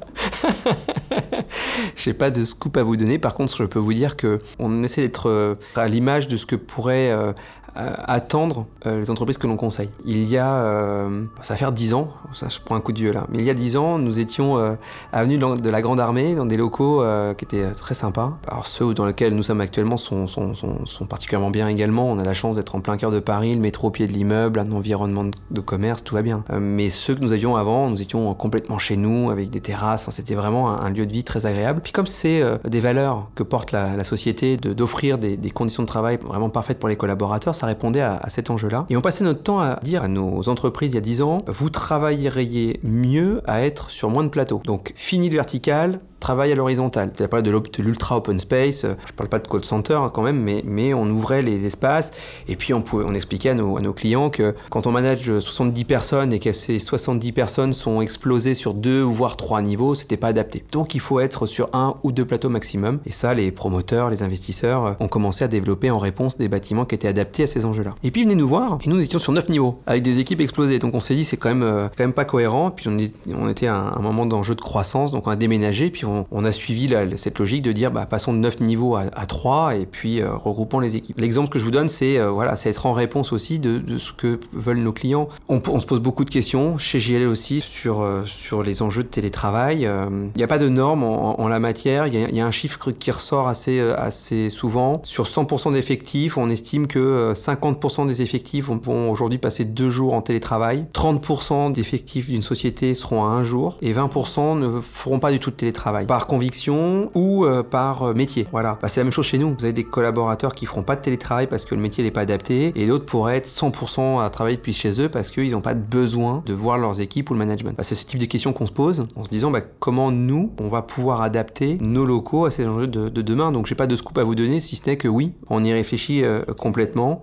Je 1.97 2.11
n'ai 2.11 2.15
pas 2.15 2.31
de 2.31 2.45
scoop 2.45 2.77
à 2.77 2.83
vous 2.83 2.97
donner. 2.97 3.19
Par 3.19 3.35
contre, 3.35 3.57
je 3.57 3.65
peux 3.65 3.79
vous 3.79 3.95
dire 3.95 4.17
que 4.17 4.41
on 4.59 4.83
essaie 4.83 5.03
d'être 5.03 5.57
à 5.77 5.89
l'image 5.89 6.29
de 6.29 6.37
ce 6.37 6.47
que 6.47 6.57
pourrait 6.57 7.11
euh, 7.11 7.33
attendre 7.77 8.67
euh, 8.87 9.01
les 9.01 9.11
entreprises 9.11 9.39
que 9.39 9.47
l'on 9.47 9.57
conseille. 9.57 9.91
Il 10.05 10.25
y 10.25 10.39
a, 10.39 10.49
euh, 10.49 11.11
ça 11.43 11.55
va 11.55 11.59
faire 11.59 11.73
10 11.73 11.95
ans, 11.95 12.09
ça 12.33 12.49
je 12.49 12.59
prends 12.65 12.77
un 12.77 12.81
coup 12.81 12.93
de 12.93 12.99
vieux 12.99 13.13
là, 13.13 13.27
mais 13.31 13.39
il 13.39 13.45
y 13.45 13.51
a 13.51 13.55
10 13.55 13.77
ans, 13.77 13.99
nous 13.99 14.19
étions 14.19 14.77
avenue 15.13 15.39
de 15.39 15.71
la 15.71 15.83
Grande 15.83 16.01
Armée, 16.01 16.35
dans 16.35 16.47
des 16.47 16.57
locaux 16.57 17.03
qui 17.37 17.45
étaient 17.45 17.71
très 17.73 17.95
sympas. 17.95 18.39
Alors 18.49 18.67
ceux 18.67 18.95
dans 18.95 19.07
lesquels 19.07 19.35
nous 19.35 19.43
sommes 19.43 19.61
actuellement 19.61 19.97
sont, 19.97 20.27
sont, 20.27 20.55
sont, 20.55 20.87
sont 20.87 21.07
particulièrement 21.07 21.51
bien 21.51 21.69
également. 21.69 22.11
On 22.11 22.19
a 22.19 22.25
la 22.25 22.35
chance 22.35 22.57
d'être 22.57 22.75
en 22.75 22.81
plein 22.81 22.97
cœur 22.97 23.11
de 23.11 23.21
Paris, 23.21 23.55
le 23.55 23.61
métro 23.61 23.89
au 23.89 23.91
pied 23.91 24.07
de 24.07 24.13
l'immeuble, 24.13 24.59
un 24.59 24.71
environnement 24.73 25.25
de 25.25 25.61
commerce, 25.61 26.05
tout 26.05 26.15
va 26.15 26.23
bien. 26.23 26.45
mais 26.61 26.91
ceux 26.91 27.15
que 27.15 27.21
nous 27.21 27.33
avions 27.33 27.57
avant, 27.57 27.89
nous 27.89 28.03
étions 28.03 28.33
complètement 28.35 28.79
chez 28.79 28.97
nous, 28.97 29.31
avec 29.31 29.51
des 29.51 29.61
terrasses, 29.61 30.03
enfin, 30.03 30.11
c'était 30.11 30.35
vraiment 30.35 30.71
un, 30.81 30.91
lieu 30.91 31.07
de 31.07 31.13
vie 31.13 31.25
très 31.25 31.47
agréable. 31.47 31.81
Puis 31.83 31.93
comme 31.93 32.07
c'est 32.07 32.43
des 32.65 32.81
valeurs 32.81 33.29
que 33.35 33.43
porte 33.43 33.73
la, 33.73 33.97
la 33.97 34.05
société, 34.05 34.57
d'offrir 34.57 35.19
des, 35.19 35.37
des, 35.37 35.51
conditions 35.51 35.83
de 35.83 35.89
travail 35.89 36.19
vraiment 36.23 36.51
parfaites 36.51 36.79
pour 36.79 36.89
les 36.89 36.97
collaborateurs, 36.97 37.55
répondait 37.65 38.01
à, 38.01 38.21
cet 38.29 38.51
enjeu-là. 38.51 38.87
Et 38.91 38.97
on 38.97 39.01
passait 39.01 39.25
notre 39.25 39.43
temps 39.43 39.61
à 39.61 39.79
dire 39.83 40.03
à 40.03 40.09
nos 40.09 40.49
entreprises 40.49 40.93
il 40.93 40.95
y 40.95 40.99
a 40.99 41.03
10 41.03 41.23
ans, 41.23 41.39
vous 41.47 41.71
travailleriez 41.71 42.81
mieux 42.83 43.43
à 43.47 43.63
être 43.63 43.91
sur 43.91 44.11
moins 44.11 44.25
de 44.25 44.29
plateaux. 44.29 44.61
Donc 44.65 44.93
fini 44.97 45.29
le 45.29 45.37
vertical, 45.37 46.01
travail 46.25 46.53
à 46.53 46.55
l'horizontale. 46.55 47.13
Tu 47.15 47.23
as 47.23 47.29
parlé 47.29 47.43
de 47.43 47.83
l'ultra 47.83 48.17
open 48.17 48.41
space, 48.41 48.87
je 49.07 49.13
parle 49.13 49.29
pas 49.29 49.39
de 49.39 49.47
call 49.47 49.63
center 49.63 49.93
hein, 49.95 50.11
quand 50.13 50.23
même, 50.23 50.41
mais, 50.65 50.95
on 50.95 51.09
ouvrait 51.11 51.43
les 51.43 51.67
espaces 51.67 52.13
et 52.49 52.57
puis 52.57 52.73
on, 52.73 53.15
expliquait 53.15 53.51
à 53.51 53.55
nos, 53.55 53.93
clients 53.93 54.31
que 54.31 54.55
quand 54.71 54.87
on 54.87 54.93
manage 54.93 55.39
70 55.39 55.85
personnes 55.85 56.33
et 56.33 56.39
que 56.39 56.53
ces 56.53 56.79
70 56.79 57.33
personnes 57.33 57.73
sont 57.75 58.01
explosées 58.01 58.55
sur 58.55 58.73
deux 58.73 59.03
voire 59.03 59.37
trois 59.37 59.61
niveaux, 59.61 59.95
c'était 59.95 60.17
pas 60.17 60.29
adapté. 60.29 60.65
Donc 60.73 60.95
il 60.95 61.01
faut 61.01 61.21
être 61.21 61.45
sur 61.45 61.69
un 61.75 61.97
ou 62.03 62.11
deux 62.11 62.25
plateaux 62.25 62.49
maximum. 62.49 63.01
Et 63.05 63.13
ça, 63.13 63.35
les 63.35 63.51
promoteurs, 63.51 64.09
les 64.09 64.23
investisseurs 64.23 64.87
euh, 64.87 64.93
ont 65.01 65.09
commencé 65.09 65.45
à 65.45 65.49
développer 65.49 65.91
en 65.91 65.99
réponse 65.99 66.39
des 66.39 66.49
bâtiments 66.49 66.87
qui 66.87 66.95
étaient 66.95 67.09
adaptés 67.09 67.43
à 67.43 67.47
ces 67.47 67.67
enjeux-là. 67.67 67.91
Et 68.03 68.11
puis 68.11 68.23
ils 68.23 68.25
venaient 68.25 68.35
nous 68.35 68.49
voir 68.49 68.79
et 68.85 68.89
nous, 68.89 68.99
étions 69.01 69.19
sur 69.19 69.33
9 69.33 69.51
niveaux 69.51 69.79
avec 69.87 70.03
des 70.03 70.21
équipes 70.21 70.41
explosées. 70.41 70.79
Donc 70.79 70.95
on 70.95 71.01
s'est 71.01 71.15
dit 71.15 71.25
c'est 71.25 71.37
quand 71.37 71.51
même, 71.51 71.63
euh, 71.63 71.89
pas 72.15 72.25
cohérent. 72.25 72.71
Puis 72.71 72.89
on, 72.89 72.97
on 73.37 73.49
était 73.51 73.67
à 73.67 73.77
un, 73.77 74.01
moment 74.01 74.25
d'enjeu 74.25 74.55
de 74.55 74.61
croissance, 74.61 75.13
donc 75.13 75.27
on 75.27 75.31
a 75.31 75.37
déménagé 75.37 75.91
puis 75.91 76.05
on 76.07 76.14
on, 76.31 76.45
a 76.45 76.53
suivi 76.53 76.95
cette 77.17 77.39
logique 77.39 77.63
de 77.63 77.73
dire 77.73 77.91
bah, 77.91 78.07
passons 78.07 78.33
de 78.33 78.39
9 78.39 78.61
niveaux 78.61 78.97
à, 78.97 79.27
3 79.27 79.77
et 79.77 79.87
puis 79.87 80.21
euh, 80.21 80.35
regroupons 80.37 80.81
les 80.81 80.97
équipes. 80.97 81.19
L'exemple 81.21 81.49
que 81.49 81.59
je 81.59 81.65
vous 81.65 81.71
donne, 81.71 81.89
c'est 81.89 82.19
euh, 82.19 82.31
voilà, 82.31 82.57
c'est 82.57 82.71
être 82.71 82.87
en 82.87 82.93
réponse 82.93 83.33
aussi 83.33 83.59
de, 83.59 83.99
ce 83.99 84.13
que 84.13 84.39
veulent 84.53 84.79
nos 84.79 84.93
clients. 84.93 85.29
On, 85.49 85.81
se 85.81 85.87
pose 85.87 86.01
beaucoup 86.01 86.25
de 86.25 86.31
questions 86.31 86.79
chez 86.79 86.99
JLL 86.99 87.27
aussi 87.27 87.61
sur, 87.61 88.03
euh, 88.03 88.23
sur 88.25 88.63
les 88.63 88.83
enjeux 88.83 89.03
de 89.03 89.09
télétravail. 89.09 89.83
Il 89.83 90.37
n'y 90.37 90.43
a 90.43 90.47
pas 90.47 90.59
de 90.59 90.69
normes 90.69 91.03
en, 91.05 91.49
la 91.49 91.59
matière. 91.59 92.07
Il 92.07 92.15
y, 92.15 92.41
a 92.41 92.47
un 92.47 92.51
chiffre 92.51 92.91
qui 92.91 93.11
ressort 93.11 93.49
assez, 93.49 93.81
assez 93.81 94.51
souvent. 94.51 95.01
Sur 95.05 95.25
100% 95.25 95.73
d'effectifs, 95.73 96.39
on 96.39 96.49
estime 96.49 96.87
que 96.87 97.33
50% 97.35 98.07
des 98.07 98.23
effectifs 98.23 98.69
vont, 98.69 99.11
aujourd'hui 99.11 99.39
passer 99.39 99.65
deux 99.65 99.91
jours 99.91 100.15
en 100.15 100.23
télétravail. 100.23 100.87
30% 100.95 101.73
d'effectifs 101.73 102.29
d'une 102.29 102.43
société 102.43 102.95
seront 102.95 103.25
à 103.25 103.29
un 103.29 103.45
jour 103.45 103.79
et 103.83 103.93
20% 103.93 104.59
ne 104.59 104.81
feront 104.81 105.19
pas 105.19 105.31
du 105.31 105.39
tout 105.39 105.51
de 105.51 105.57
télétravail 105.57 106.04
par 106.07 106.27
conviction 106.27 107.11
ou 107.15 107.45
euh, 107.45 107.63
par 107.63 108.03
euh, 108.03 108.15
métier. 108.15 108.47
Voilà. 108.53 108.79
Bah, 108.81 108.89
c'est 108.89 109.01
la 109.01 109.05
même 109.05 109.13
chose 109.13 109.27
chez 109.27 109.39
nous. 109.39 109.55
Vous 109.59 109.65
avez 109.65 109.73
des 109.73 109.85
collaborateurs 109.85 110.55
qui 110.55 110.67
feront 110.67 110.83
pas 110.83 110.97
de 110.97 111.01
télétravail 111.01 111.47
parce 111.47 111.65
que 111.65 111.75
le 111.75 111.81
métier 111.81 112.05
n'est 112.05 112.11
pas 112.11 112.23
adapté 112.23 112.73
et 112.75 112.87
d'autres 112.87 113.07
pourraient 113.07 113.37
être 113.37 113.49
100% 113.49 114.25
à 114.25 114.31
travailler 114.31 114.57
depuis 114.57 114.73
chez 114.73 115.01
eux 115.01 115.09
parce 115.09 115.31
qu'ils 115.31 115.53
n'ont 115.53 115.61
pas 115.61 115.75
besoin 115.75 116.43
de 116.47 116.55
voir 116.55 116.79
leurs 116.79 117.01
équipes 117.01 117.31
ou 117.31 117.35
le 117.35 117.39
management. 117.39 117.77
Bah, 117.77 117.83
c'est 117.83 117.95
ce 117.95 118.07
type 118.07 118.21
de 118.21 118.27
questions 118.27 118.53
qu'on 118.53 118.67
se 118.67 118.73
pose 118.73 119.07
en 119.17 119.25
se 119.25 119.31
disant 119.31 119.51
bah, 119.51 119.61
comment 119.79 120.11
nous, 120.11 120.53
on 120.61 120.69
va 120.69 120.83
pouvoir 120.83 121.23
adapter 121.23 121.79
nos 121.81 122.05
locaux 122.05 122.45
à 122.45 122.51
ces 122.51 122.67
enjeux 122.67 122.87
de, 122.87 123.09
demain? 123.09 123.53
Donc 123.53 123.67
j'ai 123.67 123.75
pas 123.75 123.87
de 123.87 123.97
scoop 123.97 124.19
à 124.19 124.25
vous 124.25 124.35
donner 124.35 124.61
si 124.61 124.77
ce 124.77 124.89
n'est 124.89 124.97
que 124.97 125.09
oui, 125.09 125.33
on 125.49 125.65
y 125.65 125.73
réfléchit 125.73 126.25
euh, 126.25 126.43
complètement. 126.57 127.23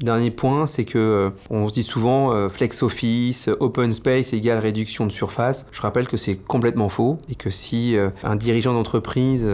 Dernier 0.00 0.30
point, 0.30 0.66
c'est 0.66 0.84
que 0.84 0.98
euh, 0.98 1.30
on 1.50 1.66
se 1.66 1.72
dit 1.72 1.82
souvent 1.82 2.32
euh, 2.32 2.48
flex 2.48 2.84
office, 2.84 3.50
open 3.58 3.92
space 3.92 4.32
égale 4.32 4.58
réduction 4.58 5.06
de 5.06 5.12
surface. 5.12 5.66
Je 5.72 5.82
rappelle 5.82 6.06
que 6.06 6.16
c'est 6.16 6.36
complètement 6.36 6.88
faux 6.88 7.18
et 7.28 7.34
que 7.34 7.50
si 7.50 7.96
euh, 7.96 8.10
un 8.22 8.36
dirigeant 8.36 8.74
d'entreprise 8.74 9.46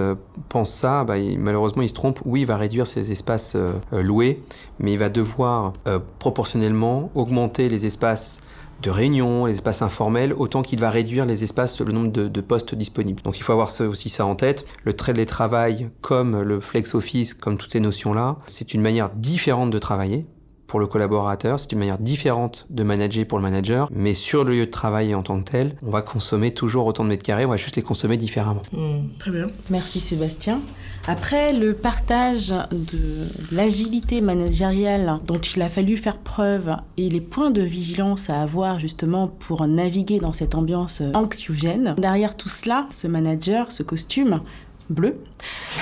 pense 0.51 0.71
ça, 0.71 1.05
bah, 1.05 1.15
malheureusement 1.39 1.83
il 1.83 1.89
se 1.89 1.95
trompe. 1.95 2.21
Oui, 2.27 2.43
il 2.43 2.47
va 2.47 2.59
réduire 2.59 2.87
ses 2.87 3.11
espaces 3.11 3.57
loués, 3.93 4.43
mais 4.79 4.93
il 4.93 4.99
va 4.99 5.09
devoir 5.09 5.73
proportionnellement 6.19 7.11
augmenter 7.15 7.69
les 7.69 7.87
espaces 7.87 8.41
de 8.83 8.91
réunion, 8.91 9.47
les 9.47 9.55
espaces 9.55 9.83
informels, 9.83 10.35
autant 10.35 10.63
qu'il 10.63 10.79
va 10.79 10.91
réduire 10.91 11.25
les 11.25 11.43
espaces, 11.43 11.81
le 11.81 11.93
nombre 11.93 12.11
de, 12.11 12.41
postes 12.41 12.75
disponibles. 12.75 13.23
Donc 13.23 13.39
il 13.39 13.43
faut 13.43 13.53
avoir 13.53 13.71
aussi 13.81 14.09
ça 14.09 14.27
en 14.27 14.35
tête. 14.35 14.67
Le 14.85 14.93
télétravail, 14.93 15.89
comme 16.03 16.43
le 16.43 16.61
flex 16.61 16.95
office, 16.95 17.33
comme 17.33 17.57
toutes 17.57 17.73
ces 17.73 17.81
notions-là, 17.81 18.37
c'est 18.47 18.75
une 18.75 18.83
manière 18.83 19.11
différente 19.11 19.71
de 19.71 19.79
travailler 19.79 20.27
pour 20.67 20.81
le 20.81 20.87
collaborateur, 20.87 21.59
c'est 21.61 21.73
une 21.73 21.79
manière 21.79 21.99
différente 21.99 22.67
de 22.71 22.83
manager 22.83 23.27
pour 23.27 23.39
le 23.39 23.43
manager, 23.43 23.89
mais 23.93 24.15
sur 24.15 24.45
le 24.45 24.55
lieu 24.55 24.67
de 24.67 24.71
travail 24.71 25.15
en 25.15 25.23
tant 25.23 25.41
que 25.41 25.51
tel, 25.51 25.77
on 25.87 25.91
va 25.91 26.03
consommer 26.03 26.53
toujours 26.53 26.87
autant 26.87 27.05
de 27.05 27.11
mètres 27.11 27.23
carrés, 27.23 27.45
on 27.45 27.51
va 27.51 27.57
juste 27.57 27.77
les 27.77 27.83
consommer 27.83 28.17
différemment. 28.17 28.63
Hmm, 28.73 29.09
très 29.19 29.31
bien. 29.31 29.47
Merci 29.71 30.01
Sébastien. 30.01 30.61
Après 31.07 31.53
le 31.53 31.75
partage 31.75 32.49
de 32.49 33.27
l'agilité 33.53 34.23
managériale 34.23 35.19
dont 35.27 35.39
il 35.39 35.61
a 35.61 35.69
fallu 35.69 35.99
faire 35.99 36.17
preuve 36.19 36.77
et 36.97 37.11
les 37.11 37.21
points 37.21 37.51
de 37.51 37.61
vigilance 37.61 38.31
à 38.31 38.41
avoir 38.41 38.79
justement 38.79 39.29
pour 39.29 39.67
naviguer 39.67 40.19
dans 40.19 40.33
cette 40.33 40.55
ambiance 40.55 41.03
anxiogène, 41.13 41.95
derrière 41.99 42.37
tout 42.37 42.49
cela, 42.49 42.87
ce 42.91 43.07
manager, 43.07 43.71
ce 43.71 43.83
costume, 43.83 44.41
bleu. 44.89 45.17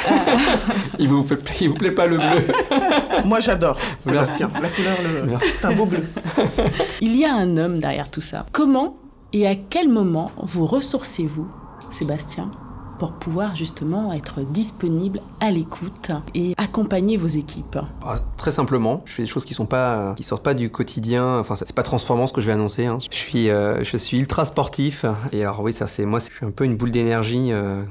il, 0.99 1.09
vous 1.09 1.27
il 1.61 1.69
vous 1.69 1.75
plaît 1.75 1.91
pas 1.91 2.07
le 2.07 2.17
bleu 2.17 2.47
Moi 3.25 3.41
j'adore. 3.41 3.79
Sébastien. 4.01 4.51
La 4.61 4.69
couleur, 4.69 4.97
le... 5.03 5.35
c'est 5.41 5.65
un 5.65 5.73
beau 5.73 5.87
bleu. 5.87 6.05
il 7.01 7.17
y 7.17 7.25
a 7.25 7.35
un 7.35 7.57
homme 7.57 7.79
derrière 7.79 8.11
tout 8.11 8.21
ça. 8.21 8.47
Comment 8.53 8.97
et 9.33 9.47
à 9.47 9.55
quel 9.55 9.89
moment 9.89 10.31
vous 10.37 10.67
ressourcez-vous, 10.67 11.49
Sébastien, 11.89 12.51
pour 12.99 13.13
pouvoir 13.15 13.57
justement 13.57 14.13
être 14.13 14.43
disponible 14.43 15.21
à 15.41 15.51
l'écoute 15.51 16.11
et 16.35 16.55
accompagner 16.59 17.17
vos 17.17 17.29
équipes? 17.29 17.79
Ah, 18.05 18.17
Très 18.43 18.51
simplement, 18.51 19.03
je 19.05 19.13
fais 19.13 19.23
des 19.23 19.29
choses 19.29 19.45
qui 19.45 19.55
sont 19.55 19.67
pas 19.67 20.15
qui 20.17 20.25
sortent 20.25 20.43
pas 20.43 20.55
du 20.55 20.69
quotidien. 20.69 21.39
Enfin, 21.39 21.55
c'est 21.55 21.73
pas 21.73 21.85
transformant 21.85 22.27
ce 22.27 22.33
que 22.33 22.41
je 22.41 22.49
vais 22.49 22.53
annoncer. 22.53 22.87
Hein. 22.87 22.99
Je 23.09 23.17
suis 23.17 23.51
euh, 23.51 23.85
je 23.85 23.97
suis 23.97 24.19
ultra 24.19 24.45
sportif 24.45 25.05
et 25.31 25.43
alors 25.43 25.61
oui, 25.61 25.73
ça 25.73 25.87
c'est 25.87 26.05
moi, 26.05 26.19
je 26.19 26.25
suis 26.25 26.45
un 26.45 26.51
peu 26.51 26.65
une 26.65 26.75
boule 26.75 26.91
d'énergie 26.91 27.53
euh, 27.53 27.85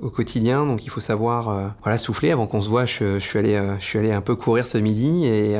au 0.00 0.08
quotidien, 0.08 0.64
donc 0.64 0.86
il 0.86 0.88
faut 0.88 1.00
savoir 1.00 1.50
euh, 1.50 1.66
voilà 1.82 1.98
souffler 1.98 2.30
avant 2.30 2.46
qu'on 2.46 2.62
se 2.62 2.70
voit. 2.70 2.86
Je, 2.86 3.18
suis 3.18 3.38
allé 3.38 3.62
je 3.78 3.84
suis 3.84 3.98
allé 3.98 4.10
un 4.10 4.22
peu 4.22 4.34
courir 4.34 4.66
ce 4.66 4.78
midi 4.78 5.26
et, 5.26 5.58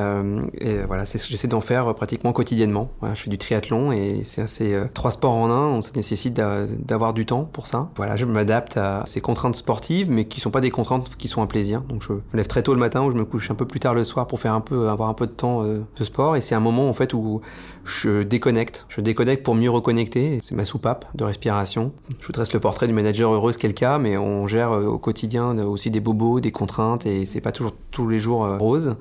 voilà, 0.87 1.05
c'est 1.05 1.23
j'essaie 1.23 1.47
d'en 1.47 1.61
faire 1.61 1.95
pratiquement 1.95 2.33
quotidiennement. 2.33 2.91
Je 3.03 3.21
fais 3.21 3.29
du 3.29 3.37
triathlon 3.37 3.93
et 3.93 4.23
c'est 4.25 4.41
assez 4.41 4.75
trois 4.95 5.11
sports 5.11 5.35
en 5.35 5.51
un, 5.51 5.67
on 5.67 5.83
se 5.83 5.93
nécessite 5.93 6.33
d'avoir 6.33 7.13
du 7.13 7.27
temps 7.27 7.45
pour 7.45 7.67
ça. 7.67 7.91
Voilà, 7.97 8.17
je 8.17 8.25
m'adapte 8.25 8.79
à 8.79 9.03
ces 9.05 9.21
contraintes 9.21 9.57
sportives, 9.57 10.11
mais 10.11 10.25
qui 10.25 10.41
sont 10.41 10.51
pas 10.51 10.63
des 10.63 10.71
contraintes 10.71 11.17
qui 11.19 11.29
sont 11.29 11.43
un 11.43 11.47
plaisir. 11.47 11.83
Donc 11.83 12.03
je 12.03 12.15
me 12.15 12.23
lève 12.33 12.47
très 12.47 12.63
tôt 12.63 12.73
le 12.73 12.81
matin 12.81 13.03
ou 13.03 13.11
je 13.11 13.17
me 13.17 13.27
couche 13.27 13.51
un 13.51 13.55
peu 13.55 13.67
plus 13.67 13.81
tard 13.81 13.93
le 13.93 14.05
soir 14.05 14.27
pour 14.27 14.38
faire 14.39 14.55
un 14.55 14.61
peu, 14.61 14.89
avoir 14.89 15.09
un 15.09 15.14
peu 15.14 15.26
de 15.26 15.32
temps 15.32 15.62
euh, 15.62 15.80
de 15.97 16.05
sport. 16.05 16.36
Et 16.36 16.41
c'est 16.41 16.55
un 16.55 16.61
moment 16.61 16.89
en 16.89 16.93
fait 16.93 17.14
où 17.14 17.41
je 17.84 18.22
déconnecte. 18.22 18.86
Je 18.89 19.01
déconnecte 19.01 19.45
pour 19.45 19.55
mieux 19.55 19.70
reconnecter. 19.70 20.41
C'est 20.43 20.55
ma 20.55 20.64
soupape 20.64 21.07
de 21.14 21.24
respiration. 21.24 21.93
Je 22.20 22.26
vous 22.26 22.32
dresse 22.32 22.53
le 22.53 22.61
portrait 22.61 22.86
du 22.86 22.93
manager 22.93 23.32
heureux, 23.32 23.53
cas, 23.53 23.99
mais 23.99 24.16
on 24.16 24.47
gère 24.47 24.72
euh, 24.72 24.86
au 24.86 24.99
quotidien 24.99 25.57
aussi 25.59 25.91
des 25.91 26.01
bobos, 26.01 26.41
des 26.41 26.53
contraintes, 26.53 27.07
et 27.07 27.26
c'est 27.26 27.41
pas 27.41 27.53
toujours 27.53 27.72
tous 27.91 28.09
les 28.09 28.20
jours 28.20 28.45
euh, 28.45 28.57
rose. 28.57 28.97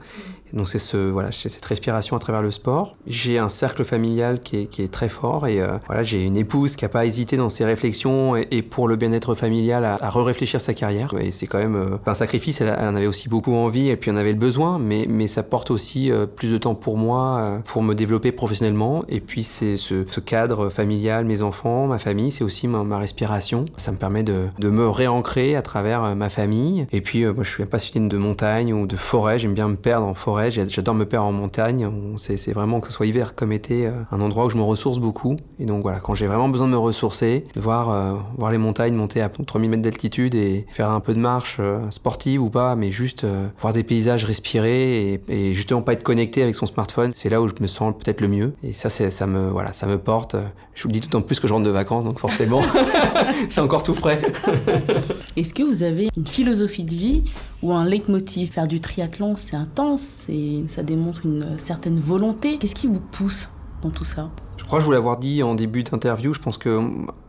Donc 0.53 0.67
c'est 0.67 0.79
ce, 0.79 0.97
voilà, 0.97 1.31
cette 1.31 1.63
respiration 1.65 2.15
à 2.15 2.19
travers 2.19 2.41
le 2.41 2.51
sport. 2.51 2.95
J'ai 3.05 3.37
un 3.37 3.49
cercle 3.49 3.83
familial 3.83 4.41
qui 4.41 4.57
est, 4.57 4.65
qui 4.65 4.81
est 4.81 4.91
très 4.91 5.09
fort 5.09 5.47
et 5.47 5.61
euh, 5.61 5.77
voilà, 5.87 6.03
j'ai 6.03 6.23
une 6.23 6.37
épouse 6.37 6.75
qui 6.75 6.85
n'a 6.85 6.89
pas 6.89 7.05
hésité 7.05 7.37
dans 7.37 7.49
ses 7.49 7.65
réflexions 7.65 8.35
et, 8.35 8.61
pour 8.61 8.87
le 8.87 8.95
bien-être 8.95 9.35
familial 9.35 9.83
à, 9.85 9.97
à 10.01 10.09
re-réfléchir 10.09 10.61
sa 10.61 10.73
carrière. 10.73 11.13
Et 11.19 11.31
c'est 11.31 11.47
quand 11.47 11.57
même 11.57 11.75
euh, 11.75 11.97
un 12.05 12.13
sacrifice, 12.13 12.61
elle, 12.61 12.69
en 12.69 12.95
avait 12.95 13.07
aussi 13.07 13.29
beaucoup 13.29 13.53
envie 13.53 13.89
et 13.89 13.97
puis 13.97 14.11
on 14.11 14.15
avait 14.15 14.31
le 14.31 14.37
besoin, 14.37 14.79
mais, 14.79 15.05
mais 15.09 15.27
ça 15.27 15.43
porte 15.43 15.71
aussi 15.71 16.11
euh, 16.11 16.25
plus 16.25 16.51
de 16.51 16.57
temps 16.57 16.75
pour 16.75 16.97
moi, 16.97 17.61
pour 17.65 17.83
me 17.83 17.93
développer 17.93 18.31
professionnellement. 18.31 19.03
Et 19.09 19.19
puis 19.19 19.43
c'est 19.43 19.77
ce, 19.77 20.03
cadre 20.19 20.69
familial, 20.69 21.25
mes 21.25 21.41
enfants, 21.41 21.87
ma 21.87 21.99
famille, 21.99 22.31
c'est 22.31 22.43
aussi 22.43 22.67
ma, 22.67 22.83
ma, 22.83 22.97
respiration. 22.97 23.65
Ça 23.77 23.91
me 23.91 23.97
permet 23.97 24.23
de, 24.23 24.47
de, 24.59 24.69
me 24.69 24.89
réancrer 24.89 25.55
à 25.55 25.61
travers 25.61 26.15
ma 26.15 26.29
famille. 26.29 26.87
Et 26.91 27.01
puis 27.01 27.25
moi 27.25 27.43
je 27.43 27.49
suis 27.49 27.63
un 27.63 27.67
passionné 27.67 28.07
de 28.07 28.17
montagne 28.17 28.73
ou 28.73 28.87
de 28.87 28.95
forêt, 28.95 29.39
j'aime 29.39 29.53
bien 29.53 29.67
me 29.67 29.75
perdre 29.75 30.07
en 30.07 30.13
forêt, 30.13 30.36
j'adore 30.49 30.95
me 30.95 31.05
perdre 31.05 31.27
en 31.27 31.31
montagne. 31.31 31.89
C'est 32.17 32.53
vraiment 32.53 32.79
que 32.79 32.87
ce 32.87 32.93
soit 32.93 33.05
hiver 33.05 33.35
comme 33.35 33.51
été, 33.51 33.89
un 34.11 34.21
endroit 34.21 34.45
où 34.45 34.49
je 34.49 34.57
me 34.57 34.63
ressource 34.63 34.99
beaucoup. 34.99 35.35
Et 35.59 35.65
donc 35.65 35.81
voilà, 35.81 35.99
quand 35.99 36.15
j'ai 36.15 36.27
vraiment 36.27 36.49
besoin 36.49 36.67
de 36.67 36.71
me 36.71 36.77
ressourcer, 36.77 37.43
de 37.55 37.61
voir, 37.61 37.89
euh, 37.89 38.49
les 38.51 38.57
montagnes 38.57 38.93
monter 38.93 39.21
à 39.21 39.29
3000 39.29 39.69
mètres 39.69 39.81
d'altitude 39.83 40.35
et 40.35 40.65
faire 40.69 40.89
un 40.89 40.99
peu 40.99 41.13
de 41.13 41.19
marche 41.19 41.57
euh, 41.59 41.79
sportive 41.89 42.41
ou 42.41 42.49
pas, 42.49 42.75
mais 42.75 42.91
juste 42.91 43.23
euh, 43.23 43.47
voir 43.59 43.73
des 43.73 43.83
paysages, 43.83 44.25
respirer 44.25 45.21
et, 45.27 45.53
justement 45.53 45.81
pas 45.81 45.93
être 45.93 46.03
connecté 46.03 46.43
avec 46.43 46.55
son 46.55 46.65
smartphone, 46.65 47.11
c'est 47.15 47.29
là 47.29 47.41
où 47.41 47.47
je 47.47 47.53
me 47.61 47.67
sens 47.67 47.93
peut-être 47.97 48.21
le 48.21 48.27
mieux. 48.27 48.53
Et 48.63 48.73
ça, 48.73 48.89
ça 48.89 49.27
me, 49.27 49.49
voilà, 49.49 49.73
ça 49.73 49.87
me 49.87 49.97
porte. 49.97 50.35
Je 50.73 50.83
vous 50.83 50.89
le 50.89 50.93
dis 50.93 51.07
tout 51.07 51.15
en 51.15 51.21
plus 51.21 51.39
que 51.39 51.47
je 51.47 51.53
rentre 51.53 51.65
de 51.65 51.71
vacances, 51.71 52.05
donc 52.05 52.19
forcément, 52.19 52.61
c'est 53.49 53.61
encore 53.61 53.83
tout 53.83 53.95
frais. 53.95 54.21
Est-ce 55.35 55.53
que 55.53 55.63
vous 55.63 55.83
avez 55.83 56.09
une 56.15 56.27
philosophie 56.27 56.83
de 56.83 56.95
vie 56.95 57.23
ou 57.61 57.73
un 57.73 57.85
leitmotiv 57.85 58.51
Faire 58.51 58.67
du 58.67 58.79
triathlon, 58.79 59.35
c'est 59.35 59.55
intense, 59.55 60.25
et 60.29 60.63
ça 60.67 60.83
démontre 60.83 61.25
une 61.25 61.57
certaine 61.57 61.99
volonté. 61.99 62.57
Qu'est-ce 62.57 62.75
qui 62.75 62.87
vous 62.87 62.99
pousse 62.99 63.49
dans 63.81 63.89
tout 63.89 64.03
ça? 64.03 64.29
Je 64.57 64.63
crois 64.63 64.79
que 64.79 64.81
je 64.81 64.85
vous 64.87 64.91
l'avoir 64.91 65.17
dit 65.17 65.43
en 65.43 65.55
début 65.55 65.83
d'interview, 65.83 66.33
je 66.33 66.39
pense 66.39 66.57
que 66.57 66.81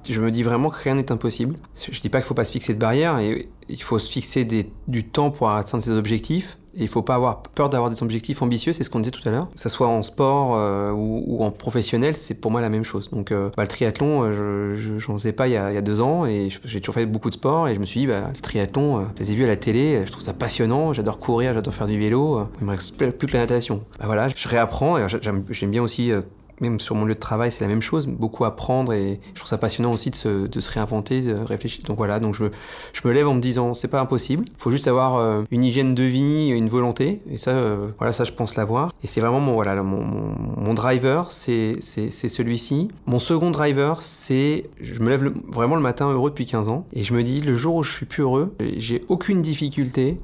je 0.08 0.20
me 0.20 0.30
dis 0.30 0.42
vraiment 0.42 0.70
que 0.70 0.82
rien 0.82 0.94
n'est 0.94 1.12
impossible. 1.12 1.54
Je 1.90 2.00
dis 2.00 2.08
pas 2.08 2.18
qu'il 2.18 2.26
faut 2.26 2.34
pas 2.34 2.44
se 2.44 2.52
fixer 2.52 2.74
de 2.74 2.78
barrières, 2.78 3.18
et 3.18 3.48
il 3.68 3.82
faut 3.82 3.98
se 3.98 4.10
fixer 4.10 4.44
du 4.44 5.04
temps 5.04 5.30
pour 5.30 5.50
atteindre 5.50 5.84
ses 5.84 5.92
objectifs. 5.92 6.58
Et 6.78 6.82
il 6.82 6.88
faut 6.88 7.02
pas 7.02 7.16
avoir 7.16 7.42
peur 7.42 7.68
d'avoir 7.68 7.90
des 7.90 8.02
objectifs 8.02 8.40
ambitieux, 8.40 8.72
c'est 8.72 8.84
ce 8.84 8.90
qu'on 8.90 9.00
disait 9.00 9.10
tout 9.10 9.28
à 9.28 9.32
l'heure. 9.32 9.48
Que 9.52 9.60
ce 9.60 9.68
soit 9.68 9.88
en 9.88 10.04
sport 10.04 10.54
euh, 10.56 10.92
ou, 10.92 11.42
en 11.42 11.50
professionnel, 11.50 12.16
c'est 12.16 12.34
pour 12.34 12.52
moi 12.52 12.60
la 12.60 12.68
même 12.68 12.84
chose. 12.84 13.10
Donc 13.10 13.32
euh, 13.32 13.50
bah, 13.56 13.64
le 13.64 13.68
triathlon, 13.68 14.22
euh, 14.22 14.76
je 14.76 15.10
n'en 15.10 15.18
faisais 15.18 15.32
pas 15.32 15.48
il 15.48 15.54
y, 15.54 15.56
a, 15.56 15.72
il 15.72 15.74
y, 15.74 15.78
a, 15.78 15.82
deux 15.82 16.00
ans 16.00 16.24
et 16.24 16.50
j'ai 16.64 16.80
toujours 16.80 16.94
fait 16.94 17.06
beaucoup 17.06 17.30
de 17.30 17.34
sport 17.34 17.68
et 17.68 17.74
je 17.74 17.80
me 17.80 17.84
suis 17.84 18.00
dit, 18.00 18.06
bah, 18.06 18.30
le 18.32 18.40
triathlon, 18.40 19.08
je 19.16 19.24
les 19.24 19.32
ai 19.32 19.34
vus 19.34 19.44
à 19.44 19.48
la 19.48 19.56
télé, 19.56 20.02
je 20.06 20.12
trouve 20.12 20.22
ça 20.22 20.34
passionnant, 20.34 20.92
j'adore 20.92 21.18
courir, 21.18 21.52
j'adore 21.52 21.74
faire 21.74 21.88
du 21.88 21.98
vélo, 21.98 22.46
il 22.60 22.66
me 22.66 22.70
reste 22.70 22.96
plus 22.96 23.26
que 23.26 23.32
la 23.32 23.40
natation. 23.40 23.82
Bah, 23.98 24.06
voilà, 24.06 24.28
je 24.28 24.48
réapprends 24.48 24.98
et 24.98 25.06
j'aime 25.08 25.70
bien 25.70 25.82
aussi 25.82 26.12
même 26.60 26.80
sur 26.80 26.94
mon 26.94 27.04
lieu 27.04 27.14
de 27.14 27.20
travail, 27.20 27.52
c'est 27.52 27.60
la 27.60 27.68
même 27.68 27.82
chose, 27.82 28.06
beaucoup 28.06 28.44
apprendre 28.44 28.92
et 28.92 29.20
je 29.34 29.38
trouve 29.38 29.48
ça 29.48 29.58
passionnant 29.58 29.92
aussi 29.92 30.10
de 30.10 30.16
se, 30.16 30.70
réinventer, 30.70 31.20
de 31.20 31.34
réfléchir. 31.34 31.84
Donc 31.84 31.96
voilà, 31.96 32.20
donc 32.20 32.34
je 32.34 32.44
me, 32.44 33.12
lève 33.12 33.28
en 33.28 33.34
me 33.34 33.40
disant 33.40 33.74
c'est 33.74 33.88
pas 33.88 34.00
impossible, 34.00 34.44
il 34.46 34.60
faut 34.60 34.70
juste 34.70 34.88
avoir 34.88 35.16
euh, 35.16 35.42
une 35.50 35.64
hygiène 35.64 35.94
de 35.94 36.04
vie, 36.04 36.48
une 36.48 36.68
volonté 36.68 37.18
et 37.30 37.38
ça, 37.38 37.50
euh, 37.50 37.88
voilà, 37.98 38.12
ça 38.12 38.24
je 38.24 38.32
pense 38.32 38.56
l'avoir. 38.56 38.92
Et 39.02 39.06
c'est 39.06 39.20
vraiment 39.20 39.40
mon, 39.40 39.54
voilà, 39.54 39.82
mon 39.82 40.74
driver, 40.74 41.30
c'est 41.30 41.80
celui-ci. 41.80 42.88
Mon 43.06 43.18
second 43.18 43.50
driver, 43.50 44.02
c'est 44.02 44.70
je 44.80 45.00
me 45.00 45.08
lève 45.08 45.32
vraiment 45.48 45.76
le 45.76 45.82
matin 45.82 46.10
heureux 46.10 46.30
depuis 46.30 46.46
15 46.46 46.68
ans 46.68 46.86
et 46.92 47.02
je 47.02 47.14
me 47.14 47.22
dis 47.22 47.40
le 47.40 47.54
jour 47.54 47.76
où 47.76 47.82
je 47.82 47.92
suis 47.92 48.06
plus 48.06 48.22
heureux, 48.22 48.54
j'ai 48.76 49.04
aucune 49.08 49.42
difficulté 49.42 50.18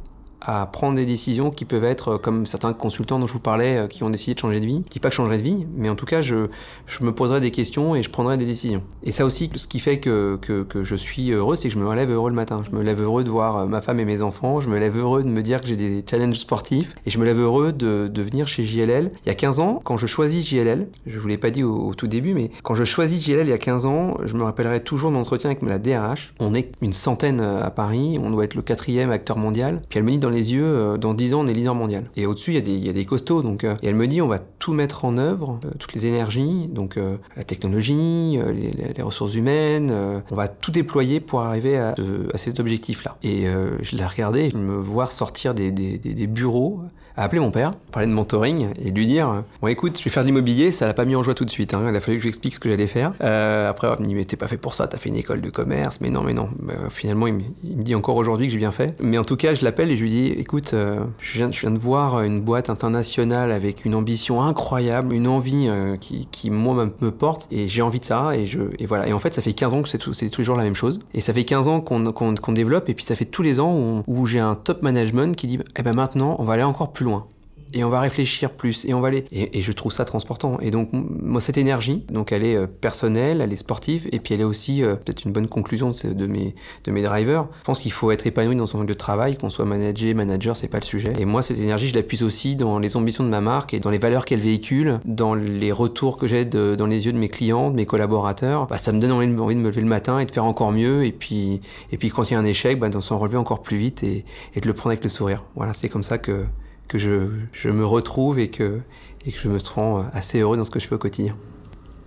à 0.44 0.66
prendre 0.66 0.96
des 0.96 1.06
décisions 1.06 1.50
qui 1.50 1.64
peuvent 1.64 1.84
être, 1.84 2.14
euh, 2.14 2.18
comme 2.18 2.46
certains 2.46 2.72
consultants 2.72 3.18
dont 3.18 3.26
je 3.26 3.32
vous 3.32 3.40
parlais, 3.40 3.78
euh, 3.78 3.86
qui 3.86 4.02
ont 4.02 4.10
décidé 4.10 4.34
de 4.34 4.38
changer 4.38 4.60
de 4.60 4.66
vie. 4.66 4.82
Je 4.86 4.92
dis 4.92 5.00
pas 5.00 5.10
que 5.10 5.16
je 5.16 5.22
de 5.22 5.42
vie, 5.42 5.66
mais 5.76 5.88
en 5.88 5.94
tout 5.94 6.06
cas, 6.06 6.20
je, 6.20 6.48
je 6.86 7.04
me 7.04 7.12
poserai 7.12 7.40
des 7.40 7.50
questions 7.50 7.94
et 7.94 8.02
je 8.02 8.10
prendrai 8.10 8.36
des 8.36 8.44
décisions. 8.44 8.82
Et 9.02 9.12
ça 9.12 9.24
aussi, 9.24 9.50
ce 9.54 9.66
qui 9.66 9.80
fait 9.80 9.98
que, 9.98 10.38
que, 10.40 10.62
que 10.62 10.84
je 10.84 10.94
suis 10.94 11.30
heureux, 11.30 11.56
c'est 11.56 11.68
que 11.68 11.74
je 11.74 11.78
me 11.78 11.94
lève 11.94 12.10
heureux 12.10 12.30
le 12.30 12.36
matin. 12.36 12.62
Je 12.70 12.76
me 12.76 12.82
lève 12.82 13.00
heureux 13.00 13.24
de 13.24 13.30
voir 13.30 13.56
euh, 13.56 13.66
ma 13.66 13.80
femme 13.80 14.00
et 14.00 14.04
mes 14.04 14.22
enfants, 14.22 14.60
je 14.60 14.68
me 14.68 14.78
lève 14.78 14.98
heureux 14.98 15.22
de 15.22 15.28
me 15.28 15.42
dire 15.42 15.60
que 15.60 15.66
j'ai 15.66 15.76
des 15.76 16.04
challenges 16.08 16.36
sportifs, 16.36 16.94
et 17.06 17.10
je 17.10 17.18
me 17.18 17.24
lève 17.24 17.40
heureux 17.40 17.72
de, 17.72 18.08
de 18.08 18.22
venir 18.22 18.46
chez 18.46 18.64
JLL. 18.64 19.10
Il 19.24 19.28
y 19.28 19.32
a 19.32 19.34
15 19.34 19.60
ans, 19.60 19.80
quand 19.82 19.96
je 19.96 20.06
choisis 20.06 20.46
JLL, 20.46 20.88
je 21.06 21.18
vous 21.18 21.28
l'ai 21.28 21.38
pas 21.38 21.50
dit 21.50 21.62
au, 21.62 21.94
tout 21.94 22.06
début, 22.06 22.34
mais 22.34 22.50
quand 22.62 22.74
je 22.74 22.84
choisis 22.84 23.24
JLL 23.24 23.46
il 23.46 23.50
y 23.50 23.52
a 23.52 23.58
15 23.58 23.86
ans, 23.86 24.18
je 24.24 24.34
me 24.34 24.42
rappellerai 24.42 24.80
toujours 24.80 25.10
de 25.10 25.16
l'entretien 25.16 25.50
avec 25.50 25.62
la 25.62 25.78
DRH. 25.78 26.34
On 26.40 26.54
est 26.54 26.72
une 26.82 26.92
centaine 26.92 27.40
à 27.40 27.70
Paris, 27.70 28.18
on 28.20 28.30
doit 28.30 28.44
être 28.44 28.54
le 28.54 28.62
quatrième 28.62 29.10
acteur 29.10 29.38
mondial. 29.38 29.82
Puis 29.88 29.98
elle 29.98 30.04
me 30.04 30.10
dit 30.10 30.18
dans 30.18 30.30
les 30.34 30.52
yeux, 30.52 30.98
dans 30.98 31.14
10 31.14 31.34
ans, 31.34 31.40
on 31.40 31.46
est 31.46 31.54
leader 31.54 31.74
mondial. 31.74 32.04
Et 32.16 32.26
au-dessus, 32.26 32.54
il 32.54 32.84
y, 32.84 32.88
a 32.88 32.92
des 32.92 33.04
costauds. 33.04 33.42
Donc, 33.42 33.64
euh, 33.64 33.76
et 33.82 33.88
elle 33.88 33.94
me 33.94 34.06
dit, 34.06 34.20
on 34.20 34.28
va 34.28 34.38
tout 34.38 34.72
mettre 34.72 35.04
en 35.04 35.18
œuvre, 35.18 35.58
euh, 35.64 35.70
toutes 35.78 35.94
les 35.94 36.06
énergies, 36.06 36.68
donc 36.68 36.96
euh, 36.96 37.16
la 37.36 37.44
technologie, 37.44 38.38
les, 38.38 39.02
ressources 39.02 39.34
humaines, 39.34 39.92
on 40.30 40.34
va 40.34 40.48
tout 40.48 40.70
déployer 40.70 41.20
pour 41.20 41.40
arriver 41.40 41.76
à, 41.76 41.94
à 42.32 42.38
ces 42.38 42.58
objectifs-là. 42.58 43.18
Et 43.22 43.44
je 43.82 43.96
l'ai 43.96 44.06
regardé, 44.06 44.50
je 44.50 44.56
me 44.56 44.76
voir 44.76 45.12
sortir 45.12 45.54
des 45.54 46.26
bureaux 46.26 46.80
à 47.16 47.22
appeler 47.24 47.40
mon 47.40 47.50
père, 47.50 47.72
parler 47.92 48.08
de 48.08 48.14
mentoring 48.14 48.68
et 48.84 48.90
lui 48.90 49.06
dire 49.06 49.44
Bon, 49.62 49.68
écoute, 49.68 49.98
je 49.98 50.04
vais 50.04 50.10
faire 50.10 50.24
de 50.24 50.26
l'immobilier, 50.26 50.72
ça 50.72 50.86
l'a 50.86 50.94
pas 50.94 51.04
mis 51.04 51.14
en 51.14 51.22
joie 51.22 51.34
tout 51.34 51.44
de 51.44 51.50
suite. 51.50 51.74
Hein. 51.74 51.86
Il 51.88 51.96
a 51.96 52.00
fallu 52.00 52.16
que 52.16 52.22
je 52.22 52.24
lui 52.24 52.30
explique 52.30 52.54
ce 52.54 52.60
que 52.60 52.68
j'allais 52.68 52.88
faire. 52.88 53.12
Euh, 53.22 53.70
après, 53.70 53.88
il 53.98 54.02
me 54.02 54.08
dit 54.08 54.14
Mais 54.14 54.24
t'es 54.24 54.36
pas 54.36 54.48
fait 54.48 54.56
pour 54.56 54.74
ça, 54.74 54.88
t'as 54.88 54.98
fait 54.98 55.10
une 55.10 55.16
école 55.16 55.40
de 55.40 55.50
commerce. 55.50 56.00
Mais 56.00 56.10
non, 56.10 56.22
mais 56.22 56.34
non. 56.34 56.48
Bah, 56.58 56.74
finalement, 56.90 57.26
il 57.26 57.34
me, 57.34 57.42
dit 57.62 57.94
encore 57.94 58.16
aujourd'hui 58.16 58.46
que 58.46 58.52
j'ai 58.52 58.58
bien 58.58 58.72
fait. 58.72 58.96
Mais 59.00 59.18
en 59.18 59.24
tout 59.24 59.36
cas, 59.36 59.54
je 59.54 59.64
l'appelle 59.64 59.90
et 59.90 59.96
je 59.96 60.02
lui 60.02 60.10
dis 60.10 60.26
Écoute, 60.36 60.72
euh, 60.74 61.04
je, 61.20 61.38
viens, 61.38 61.48
de 61.48 61.78
voir 61.78 62.22
une 62.22 62.40
boîte 62.40 62.68
internationale 62.68 63.52
avec 63.52 63.84
une 63.84 63.94
ambition 63.94 64.42
incroyable, 64.42 65.14
une 65.14 65.28
envie 65.28 65.66
euh, 65.68 65.96
qui, 65.96 66.26
qui, 66.30 66.50
moi, 66.50 66.88
me 67.00 67.10
porte 67.10 67.46
et 67.52 67.68
j'ai 67.68 67.82
envie 67.82 68.00
de 68.00 68.04
ça. 68.04 68.36
Et, 68.36 68.44
je, 68.44 68.60
et 68.78 68.86
voilà. 68.86 69.06
Et 69.06 69.12
en 69.12 69.20
fait, 69.20 69.32
ça 69.34 69.42
fait 69.42 69.52
15 69.52 69.74
ans 69.74 69.82
que 69.82 69.88
c'est 69.88 69.98
tous 69.98 70.38
les 70.38 70.44
jours 70.44 70.56
la 70.56 70.64
même 70.64 70.74
chose. 70.74 70.98
Et 71.14 71.20
ça 71.20 71.32
fait 71.32 71.44
15 71.44 71.68
ans 71.68 71.80
qu'on 71.80 72.12
qu 72.12 72.52
développe. 72.52 72.88
Et 72.88 72.94
puis, 72.94 73.04
ça 73.04 73.14
fait 73.14 73.24
tous 73.24 73.42
les 73.42 73.60
ans 73.60 73.72
où, 73.76 74.02
où 74.08 74.26
j'ai 74.26 74.40
un 74.40 74.56
top 74.56 74.82
management 74.82 75.36
qui 75.36 75.46
dit 75.46 75.60
Eh 75.76 75.82
ben 75.82 75.94
maintenant, 75.94 76.36
on 76.40 76.44
va 76.44 76.54
aller 76.54 76.64
encore 76.64 76.92
plus 76.92 77.03
loin. 77.04 77.28
Et 77.74 77.82
on 77.82 77.90
va 77.90 78.00
réfléchir 78.00 78.50
plus 78.52 78.84
et 78.84 78.94
on 78.94 79.00
va 79.00 79.08
aller 79.08 79.24
et, 79.32 79.60
je 79.60 79.72
trouve 79.72 79.92
ça 79.92 80.04
transportant. 80.04 80.58
Et 80.60 80.70
donc 80.70 80.90
moi 80.92 81.40
cette 81.40 81.58
énergie 81.58 82.04
donc 82.08 82.30
elle 82.30 82.44
est 82.44 82.54
euh, 82.54 82.66
personnelle 82.66 83.40
elle 83.40 83.52
est 83.52 83.56
sportive 83.56 84.08
et 84.12 84.20
puis 84.20 84.34
elle 84.34 84.40
est 84.40 84.44
aussi 84.44 84.82
euh, 84.82 84.94
peut-être 84.94 85.24
une 85.24 85.32
bonne 85.32 85.48
conclusion 85.48 85.90
de, 85.90 86.26
mes 86.26 86.54
de 86.84 86.92
mes 86.92 87.02
drivers. 87.02 87.48
Je 87.58 87.64
pense 87.64 87.80
qu'il 87.80 87.90
faut 87.90 88.12
être 88.12 88.26
épanoui 88.28 88.54
dans 88.54 88.68
son 88.68 88.80
lieu 88.80 88.86
de 88.86 88.94
travail 88.94 89.36
qu'on 89.36 89.50
soit 89.50 89.64
manager 89.64 90.14
manager 90.14 90.56
c'est 90.56 90.68
pas 90.68 90.78
le 90.78 90.84
sujet. 90.84 91.12
Et 91.18 91.24
moi 91.24 91.42
cette 91.42 91.58
énergie 91.58 91.88
je 91.88 91.96
l'appuie 91.96 92.22
aussi 92.22 92.54
dans 92.54 92.78
les 92.78 92.96
ambitions 92.96 93.24
de 93.24 93.28
ma 93.28 93.40
marque 93.40 93.74
et 93.74 93.80
dans 93.80 93.90
les 93.90 93.98
valeurs 93.98 94.24
qu'elle 94.24 94.40
véhicule 94.40 95.00
dans 95.04 95.34
les 95.34 95.72
retours 95.72 96.16
que 96.16 96.28
j'ai 96.28 96.44
dans 96.44 96.86
les 96.86 97.06
yeux 97.06 97.12
de 97.12 97.18
mes 97.18 97.28
clients 97.28 97.70
de 97.70 97.76
mes 97.76 97.86
collaborateurs. 97.86 98.68
Bah, 98.68 98.78
ça 98.78 98.92
me 98.92 99.00
donne 99.00 99.10
envie 99.10 99.26
de, 99.26 99.32
me 99.32 99.68
lever 99.68 99.80
le 99.80 99.88
matin 99.88 100.20
et 100.20 100.26
de 100.26 100.30
faire 100.30 100.44
encore 100.44 100.70
mieux 100.70 101.04
et 101.04 101.12
puis 101.12 101.60
et 101.90 101.96
puis 101.96 102.10
quand 102.10 102.30
il 102.30 102.34
y 102.34 102.36
a 102.36 102.38
un 102.38 102.44
échec 102.44 102.78
bah, 102.78 102.88
d'en 102.88 103.00
s'en 103.00 103.18
relever 103.18 103.38
encore 103.38 103.62
plus 103.62 103.78
vite 103.78 104.04
et 104.04 104.24
de 104.54 104.66
le 104.66 104.74
prendre 104.74 104.92
avec 104.92 105.02
le 105.02 105.10
sourire. 105.10 105.42
Voilà 105.56 105.72
c'est 105.74 105.88
comme 105.88 106.04
ça 106.04 106.18
que 106.18 106.44
que 106.88 106.98
je, 106.98 107.28
je, 107.52 107.68
me 107.68 107.84
retrouve 107.84 108.38
et 108.38 108.48
que, 108.48 108.80
et 109.26 109.32
que 109.32 109.38
je 109.38 109.48
me 109.48 109.58
sens 109.58 110.04
assez 110.12 110.40
heureux 110.40 110.56
dans 110.56 110.64
ce 110.64 110.70
que 110.70 110.80
je 110.80 110.86
fais 110.86 110.94
au 110.94 110.98
quotidien. 110.98 111.36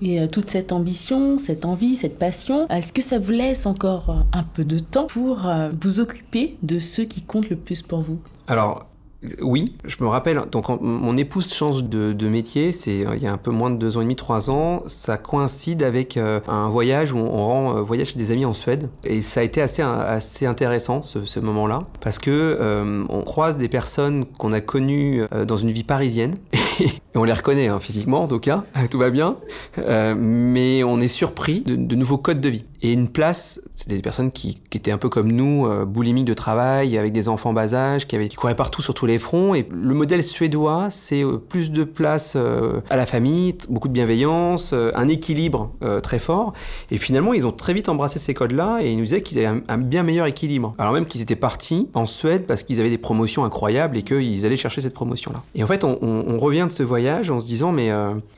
Et 0.01 0.19
euh, 0.19 0.27
toute 0.27 0.49
cette 0.49 0.71
ambition, 0.71 1.39
cette 1.39 1.65
envie, 1.65 1.95
cette 1.95 2.19
passion, 2.19 2.67
est-ce 2.69 2.93
que 2.93 3.01
ça 3.01 3.17
vous 3.17 3.31
laisse 3.31 3.65
encore 3.65 4.25
un 4.31 4.43
peu 4.43 4.63
de 4.63 4.79
temps 4.79 5.07
pour 5.07 5.47
euh, 5.47 5.71
vous 5.81 5.99
occuper 5.99 6.57
de 6.61 6.77
ceux 6.77 7.05
qui 7.05 7.23
comptent 7.23 7.49
le 7.49 7.55
plus 7.55 7.81
pour 7.81 8.01
vous? 8.01 8.19
Alors, 8.47 8.87
oui, 9.41 9.65
je 9.85 10.03
me 10.03 10.07
rappelle, 10.07 10.41
donc 10.51 10.65
mon 10.81 11.17
épouse 11.17 11.53
change 11.53 11.83
de, 11.83 12.27
métier, 12.27 12.71
c'est 12.71 13.05
il 13.15 13.23
y 13.23 13.27
a 13.27 13.31
un 13.31 13.37
peu 13.37 13.51
moins 13.51 13.69
de 13.69 13.77
deux 13.77 13.97
ans 13.97 14.01
et 14.01 14.03
demi, 14.03 14.15
trois 14.15 14.49
ans, 14.49 14.83
ça 14.87 15.17
coïncide 15.17 15.83
avec 15.83 16.17
un 16.17 16.69
voyage 16.69 17.13
où 17.13 17.17
on, 17.17 17.47
rend 17.47 17.81
voyage 17.83 18.07
chez 18.07 18.19
des 18.19 18.31
amis 18.31 18.45
en 18.45 18.53
Suède, 18.53 18.89
et 19.03 19.21
ça 19.21 19.39
a 19.39 19.43
été 19.43 19.61
assez, 19.61 20.45
intéressant 20.45 21.01
ce, 21.01 21.39
moment-là, 21.39 21.79
parce 22.01 22.19
que 22.19 22.31
euh, 22.31 23.03
on 23.09 23.21
croise 23.21 23.57
des 23.57 23.69
personnes 23.69 24.25
qu'on 24.25 24.51
a 24.51 24.59
connues 24.59 25.23
dans 25.47 25.57
une 25.57 25.71
vie 25.71 25.83
parisienne, 25.83 26.35
et 26.79 26.89
on 27.15 27.23
les 27.23 27.33
reconnaît 27.33 27.67
hein, 27.67 27.79
physiquement 27.79 28.23
en 28.23 28.27
tout 28.27 28.39
cas, 28.39 28.63
tout 28.89 28.97
va 28.97 29.09
bien, 29.09 29.37
euh, 29.77 30.15
mais 30.17 30.83
on 30.83 30.99
est 30.99 31.07
surpris 31.07 31.61
de 31.61 31.95
nouveaux 31.95 32.17
codes 32.17 32.41
de 32.41 32.49
vie. 32.49 32.65
Et 32.81 32.93
une 32.93 33.09
place, 33.09 33.59
c'était 33.75 33.95
des 33.95 34.01
personnes 34.01 34.31
qui, 34.31 34.61
qui, 34.69 34.77
étaient 34.77 34.91
un 34.91 34.97
peu 34.97 35.09
comme 35.09 35.31
nous, 35.31 35.65
euh, 35.65 35.85
boulimiques 35.85 36.25
de 36.25 36.33
travail, 36.33 36.97
avec 36.97 37.11
des 37.11 37.29
enfants 37.29 37.53
bas 37.53 37.73
âge, 37.73 38.07
qui, 38.07 38.15
avaient, 38.15 38.27
qui 38.27 38.35
couraient 38.35 38.55
partout 38.55 38.81
sur 38.81 38.93
tous 38.93 39.05
les 39.05 39.19
fronts. 39.19 39.55
Et 39.55 39.67
le 39.71 39.93
modèle 39.93 40.23
suédois, 40.23 40.89
c'est 40.89 41.23
euh, 41.23 41.37
plus 41.37 41.71
de 41.71 41.83
place 41.83 42.33
euh, 42.35 42.81
à 42.89 42.95
la 42.95 43.05
famille, 43.05 43.55
beaucoup 43.69 43.87
de 43.87 43.93
bienveillance, 43.93 44.71
euh, 44.73 44.91
un 44.95 45.07
équilibre 45.07 45.71
euh, 45.83 45.99
très 45.99 46.19
fort. 46.19 46.53
Et 46.91 46.97
finalement, 46.97 47.33
ils 47.33 47.45
ont 47.45 47.51
très 47.51 47.73
vite 47.73 47.89
embrassé 47.89 48.19
ces 48.19 48.33
codes-là 48.33 48.79
et 48.81 48.91
ils 48.91 48.97
nous 48.97 49.03
disaient 49.03 49.21
qu'ils 49.21 49.39
avaient 49.39 49.61
un, 49.67 49.77
bien 49.77 50.03
meilleur 50.03 50.25
équilibre. 50.25 50.73
Alors 50.77 50.93
même 50.93 51.05
qu'ils 51.05 51.21
étaient 51.21 51.35
partis 51.35 51.89
en 51.93 52.05
Suède 52.05 52.45
parce 52.45 52.63
qu'ils 52.63 52.79
avaient 52.79 52.89
des 52.89 52.97
promotions 52.97 53.45
incroyables 53.45 53.97
et 53.97 54.03
qu'ils 54.03 54.45
allaient 54.45 54.57
chercher 54.57 54.81
cette 54.81 54.93
promotion-là. 54.93 55.41
Et 55.55 55.63
en 55.63 55.67
fait, 55.67 55.83
on, 55.83 55.97
on, 56.01 56.25
on, 56.27 56.37
revient 56.37 56.65
de 56.67 56.71
ce 56.71 56.83
voyage 56.83 57.29
en 57.29 57.39
se 57.39 57.47
disant, 57.47 57.71
mais 57.71 57.91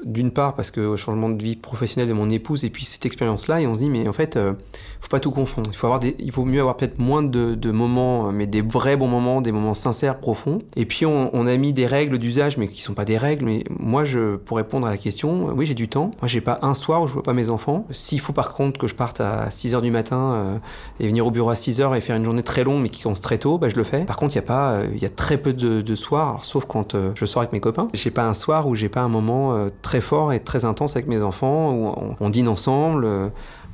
d'une 0.04 0.32
part, 0.32 0.56
parce 0.56 0.72
que 0.72 0.82
au 0.82 0.96
changement 0.96 1.30
de 1.30 1.42
vie 1.42 1.56
professionnelle 1.56 2.10
de 2.10 2.14
mon 2.14 2.30
épouse 2.30 2.64
et 2.64 2.70
puis 2.70 2.84
cette 2.84 3.06
expérience-là, 3.06 3.62
et 3.62 3.68
on 3.68 3.74
se 3.74 3.80
dit, 3.80 3.90
mais 3.90 4.08
en 4.08 4.14
fait, 4.14 4.29
fait, 4.30 4.38
euh, 4.38 4.54
faut 5.02 5.10
pas 5.10 5.20
tout 5.20 5.32
confondre. 5.32 5.70
Il 5.72 5.76
faut 5.76 5.88
avoir 5.88 6.02
il 6.04 6.32
vaut 6.32 6.46
mieux 6.46 6.60
avoir 6.60 6.78
peut-être 6.78 7.00
moins 7.00 7.24
de, 7.24 7.72
moments, 7.72 8.32
mais 8.32 8.48
des 8.48 8.62
vrais 8.62 8.98
bons 8.98 9.08
moments, 9.08 9.42
des 9.42 9.52
moments 9.52 9.74
sincères, 9.74 10.20
profonds. 10.20 10.60
Et 10.76 10.86
puis 10.86 11.06
on, 11.06 11.48
a 11.48 11.58
mis 11.58 11.74
des 11.74 11.86
règles 11.86 12.18
d'usage, 12.18 12.58
mais 12.58 12.68
qui 12.68 12.82
sont 12.82 12.94
pas 12.94 13.06
des 13.06 13.18
règles. 13.18 13.46
Mais 13.46 13.64
moi, 13.70 14.04
pour 14.46 14.58
répondre 14.58 14.88
à 14.88 14.92
la 14.92 14.98
question, 14.98 15.48
oui, 15.56 15.66
j'ai 15.66 15.74
du 15.74 15.88
temps. 15.88 16.12
Moi, 16.22 16.28
j'ai 16.28 16.42
pas 16.42 16.60
un 16.62 16.74
soir 16.74 17.02
où 17.02 17.08
je 17.08 17.14
vois 17.14 17.24
pas 17.24 17.34
mes 17.34 17.50
enfants. 17.50 17.86
S'il 17.92 18.20
faut 18.20 18.34
par 18.34 18.54
contre 18.54 18.80
que 18.80 18.88
je 18.88 18.96
parte 18.96 19.22
à 19.22 19.50
6 19.50 19.76
h 19.76 19.82
du 19.82 19.92
matin 19.92 20.34
euh, 20.34 20.58
et 21.00 21.08
venir 21.08 21.26
au 21.26 21.32
bureau 21.32 21.50
à 21.50 21.56
6 21.56 21.80
h 21.80 21.98
et 21.98 22.02
faire 22.02 22.16
une 22.16 22.26
journée 22.26 22.44
très 22.44 22.64
longue, 22.64 22.82
mais 22.82 22.90
qui 22.90 23.02
commence 23.02 23.22
très 23.22 23.38
tôt, 23.38 23.58
bah, 23.58 23.70
je 23.70 23.76
le 23.76 23.84
fais. 23.84 24.04
Par 24.06 24.18
contre, 24.18 24.36
il 24.36 24.38
y 24.38 24.40
a 24.40 24.44
pas, 24.44 24.72
euh, 24.72 24.88
il 24.94 25.02
y 25.02 25.06
a 25.06 25.10
très 25.10 25.38
peu 25.38 25.54
de, 25.54 25.96
soirs, 25.96 26.44
sauf 26.44 26.66
quand 26.66 26.96
euh, 26.96 27.12
je 27.16 27.26
sors 27.26 27.42
avec 27.42 27.54
mes 27.54 27.60
copains. 27.60 27.88
J'ai 27.94 28.12
pas 28.12 28.24
un 28.24 28.34
soir 28.34 28.68
où 28.68 28.76
j'ai 28.76 28.90
pas 28.90 29.02
un 29.02 29.10
moment 29.10 29.54
euh, 29.54 29.70
très 29.82 30.02
fort 30.02 30.34
et 30.34 30.40
très 30.40 30.66
intense 30.66 30.96
avec 30.96 31.08
mes 31.08 31.22
enfants, 31.22 31.72
où 31.74 32.16
on 32.20 32.30
dîne 32.30 32.48
ensemble. 32.48 33.32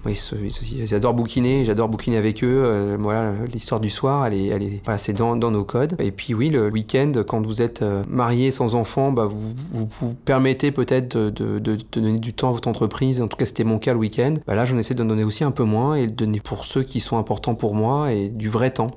Ils, 0.08 0.16
se, 0.16 0.36
ils, 0.36 0.84
ils, 0.84 0.96
adorent 0.96 1.14
bouquiner, 1.14 1.66
j'adore 1.66 1.90
bouquiner 1.90 2.18
avec 2.18 2.44
eux. 2.44 2.64
Euh, 2.66 2.98
voilà, 3.00 3.34
l'histoire 3.52 3.82
du 3.82 3.90
soir, 3.90 4.26
elle 4.26 4.34
est, 4.34 4.48
elle 4.48 4.64
est, 4.64 4.82
voilà, 4.84 4.98
c'est 4.98 5.14
dans, 5.14 5.36
dans, 5.36 5.52
nos 5.52 5.64
codes. 5.64 5.96
Et 6.00 6.12
puis 6.12 6.34
oui, 6.34 6.50
le 6.50 6.70
week-end, 6.70 7.12
quand 7.28 7.46
vous 7.46 7.62
êtes 7.62 7.82
euh, 7.82 8.04
marié 8.08 8.52
sans 8.52 8.76
enfant, 8.76 9.12
bah, 9.12 9.26
vous, 9.26 9.54
vous, 9.72 9.88
vous 10.00 10.14
permettez 10.14 10.72
peut-être 10.72 11.18
de, 11.18 11.30
de, 11.30 11.60
de, 11.60 11.76
de, 11.76 11.84
donner 11.92 12.20
du 12.20 12.34
temps 12.34 12.50
à 12.50 12.54
votre 12.54 12.68
entreprise. 12.68 13.22
En 13.22 13.28
tout 13.28 13.38
cas, 13.38 13.46
c'était 13.46 13.64
mon 13.64 13.80
cas 13.80 13.94
le 13.94 14.00
week-end. 14.00 14.36
Bah, 14.48 14.56
là, 14.56 14.66
j'en 14.66 14.78
essaie 14.78 14.94
d'en 14.94 15.06
donner 15.06 15.24
aussi 15.24 15.44
un 15.44 15.52
peu 15.52 15.64
moins 15.64 15.96
et 15.96 16.08
de 16.08 16.14
donner 16.14 16.40
pour 16.40 16.66
ceux 16.66 16.84
qui 16.84 17.00
sont 17.00 17.18
importants 17.18 17.56
pour 17.56 17.74
moi 17.74 18.12
et 18.12 18.30
du 18.30 18.50
vrai 18.50 18.72
temps, 18.72 18.92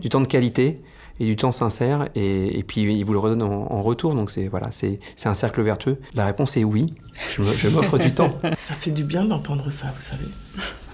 du 0.00 0.08
temps 0.08 0.20
de 0.20 0.26
qualité 0.26 0.80
et 1.20 1.24
du 1.24 1.36
temps 1.36 1.52
sincère 1.52 2.08
et, 2.14 2.58
et 2.58 2.62
puis 2.62 2.82
il 2.82 3.04
vous 3.04 3.12
le 3.12 3.18
redonne 3.18 3.42
en, 3.42 3.72
en 3.72 3.82
retour 3.82 4.14
donc 4.14 4.30
c'est 4.30 4.48
voilà 4.48 4.68
c'est 4.70 4.98
c'est 5.16 5.28
un 5.28 5.34
cercle 5.34 5.62
vertueux. 5.62 5.98
La 6.14 6.26
réponse 6.26 6.56
est 6.56 6.64
oui. 6.64 6.94
Je 7.36 7.68
m'offre 7.68 7.98
du 7.98 8.12
temps. 8.12 8.32
Ça 8.54 8.74
fait 8.74 8.90
du 8.90 9.04
bien 9.04 9.24
d'entendre 9.24 9.70
ça 9.70 9.92
vous 9.94 10.02
savez. 10.02 10.24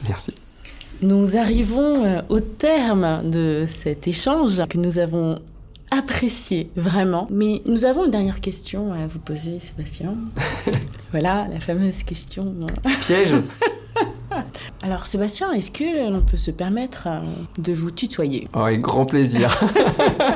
Merci. 0.08 0.34
Nous 1.00 1.36
arrivons 1.36 2.04
euh, 2.04 2.22
au 2.28 2.40
terme 2.40 3.30
de 3.30 3.66
cet 3.68 4.08
échange 4.08 4.60
que 4.68 4.78
nous 4.78 4.98
avons 4.98 5.38
apprécié 5.90 6.70
vraiment. 6.76 7.28
Mais 7.30 7.62
nous 7.66 7.84
avons 7.84 8.04
une 8.04 8.10
dernière 8.10 8.40
question 8.40 8.92
à 8.92 9.06
vous 9.06 9.18
poser 9.18 9.60
Sébastien. 9.60 10.14
Voilà 11.10 11.48
la 11.50 11.58
fameuse 11.58 12.02
question 12.02 12.54
piège 13.00 13.34
alors 14.82 15.06
Sébastien, 15.06 15.52
est-ce 15.52 15.70
que 15.70 16.10
l'on 16.10 16.22
peut 16.22 16.36
se 16.36 16.50
permettre 16.50 17.06
euh, 17.06 17.20
de 17.58 17.72
vous 17.72 17.90
tutoyer? 17.90 18.48
Oh, 18.54 18.60
Avec 18.60 18.80
grand 18.80 19.04
plaisir. 19.04 19.58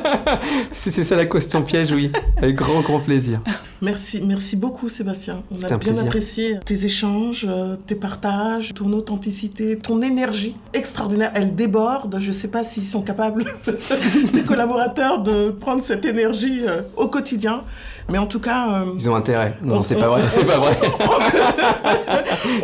si 0.72 0.90
c'est 0.90 1.04
ça 1.04 1.16
la 1.16 1.26
question 1.26 1.62
piège, 1.62 1.92
oui. 1.92 2.10
Avec 2.38 2.56
grand, 2.56 2.80
grand 2.80 3.00
plaisir. 3.00 3.40
Merci, 3.82 4.22
merci 4.24 4.54
beaucoup 4.54 4.88
Sébastien. 4.88 5.42
On 5.50 5.56
a 5.64 5.66
bien 5.66 5.78
plaisir. 5.78 6.02
apprécié 6.04 6.60
tes 6.64 6.84
échanges, 6.84 7.46
euh, 7.48 7.74
tes 7.74 7.96
partages, 7.96 8.72
ton 8.74 8.92
authenticité, 8.92 9.76
ton 9.76 10.02
énergie 10.02 10.54
extraordinaire. 10.72 11.32
Elle 11.34 11.56
déborde. 11.56 12.16
Je 12.20 12.28
ne 12.28 12.32
sais 12.32 12.46
pas 12.46 12.62
s'ils 12.62 12.84
sont 12.84 13.02
capables, 13.02 13.44
des 14.32 14.42
collaborateurs, 14.42 15.20
de 15.20 15.50
prendre 15.50 15.82
cette 15.82 16.04
énergie 16.04 16.62
euh, 16.64 16.82
au 16.96 17.08
quotidien. 17.08 17.64
Mais 18.08 18.18
en 18.18 18.26
tout 18.26 18.40
cas... 18.40 18.82
Euh, 18.82 18.94
Ils 18.98 19.10
ont 19.10 19.16
intérêt. 19.16 19.56
Non, 19.62 19.80
c'est 19.80 19.96
pas 19.96 20.08
vrai. 20.08 20.22
C'est 20.30 20.46
pas 20.46 20.58
vrai. 20.58 20.76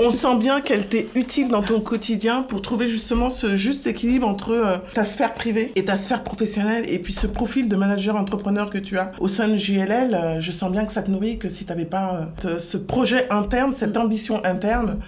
on 0.05 0.11
sent 0.11 0.37
bien 0.39 0.61
qu'elle 0.61 0.87
t'est 0.87 1.09
utile 1.19 1.49
dans 1.49 1.63
ton 1.63 1.81
quotidien 1.81 2.43
pour 2.43 2.63
trouver 2.63 2.89
justement 2.89 3.29
ce 3.29 3.57
juste 3.57 3.87
équilibre 3.87 4.27
entre 4.27 4.53
euh, 4.53 4.79
ta 4.95 5.05
sphère 5.05 5.35
privée 5.35 5.73
et 5.75 5.85
ta 5.85 5.97
sphère 5.97 6.23
professionnelle 6.23 6.85
et 6.89 6.99
puis 6.99 7.13
ce 7.13 7.27
profil 7.27 7.69
de 7.69 7.77
manager 7.77 8.17
entrepreneur 8.17 8.71
que 8.71 8.79
tu 8.79 8.97
as 8.97 9.13
au 9.19 9.29
sein 9.29 9.49
de 9.49 9.57
JLL. 9.57 10.15
Euh, 10.15 10.41
je 10.41 10.51
sens 10.53 10.71
bien 10.71 10.85
que 10.85 10.93
ça 10.93 11.03
te 11.03 11.11
nourrit, 11.11 11.39
que 11.39 11.49
si 11.49 11.65
tu 11.65 11.71
n'avais 11.71 11.85
pas 11.85 12.29
euh, 12.45 12.59
ce 12.59 12.77
projet 12.77 13.27
interne, 13.31 13.75
cette 13.75 13.97
ambition 13.97 14.43
interne, 14.45 14.99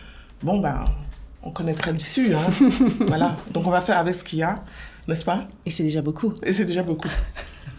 bon 0.43 0.59
ben, 0.59 0.85
on 1.43 1.51
connaîtrait 1.51 1.93
l'issue. 1.93 2.35
Hein. 2.35 2.69
voilà. 3.07 3.37
Donc 3.53 3.67
on 3.67 3.71
va 3.71 3.81
faire 3.81 3.99
avec 3.99 4.15
ce 4.15 4.25
qu'il 4.25 4.41
y 4.41 4.43
a, 4.43 4.63
n'est-ce 5.07 5.25
pas? 5.25 5.47
Et 5.65 5.71
c'est 5.71 5.85
déjà 5.85 6.03
beaucoup. 6.03 6.35
Et 6.43 6.53
c'est 6.53 6.65
déjà 6.65 6.83
beaucoup. 6.83 7.09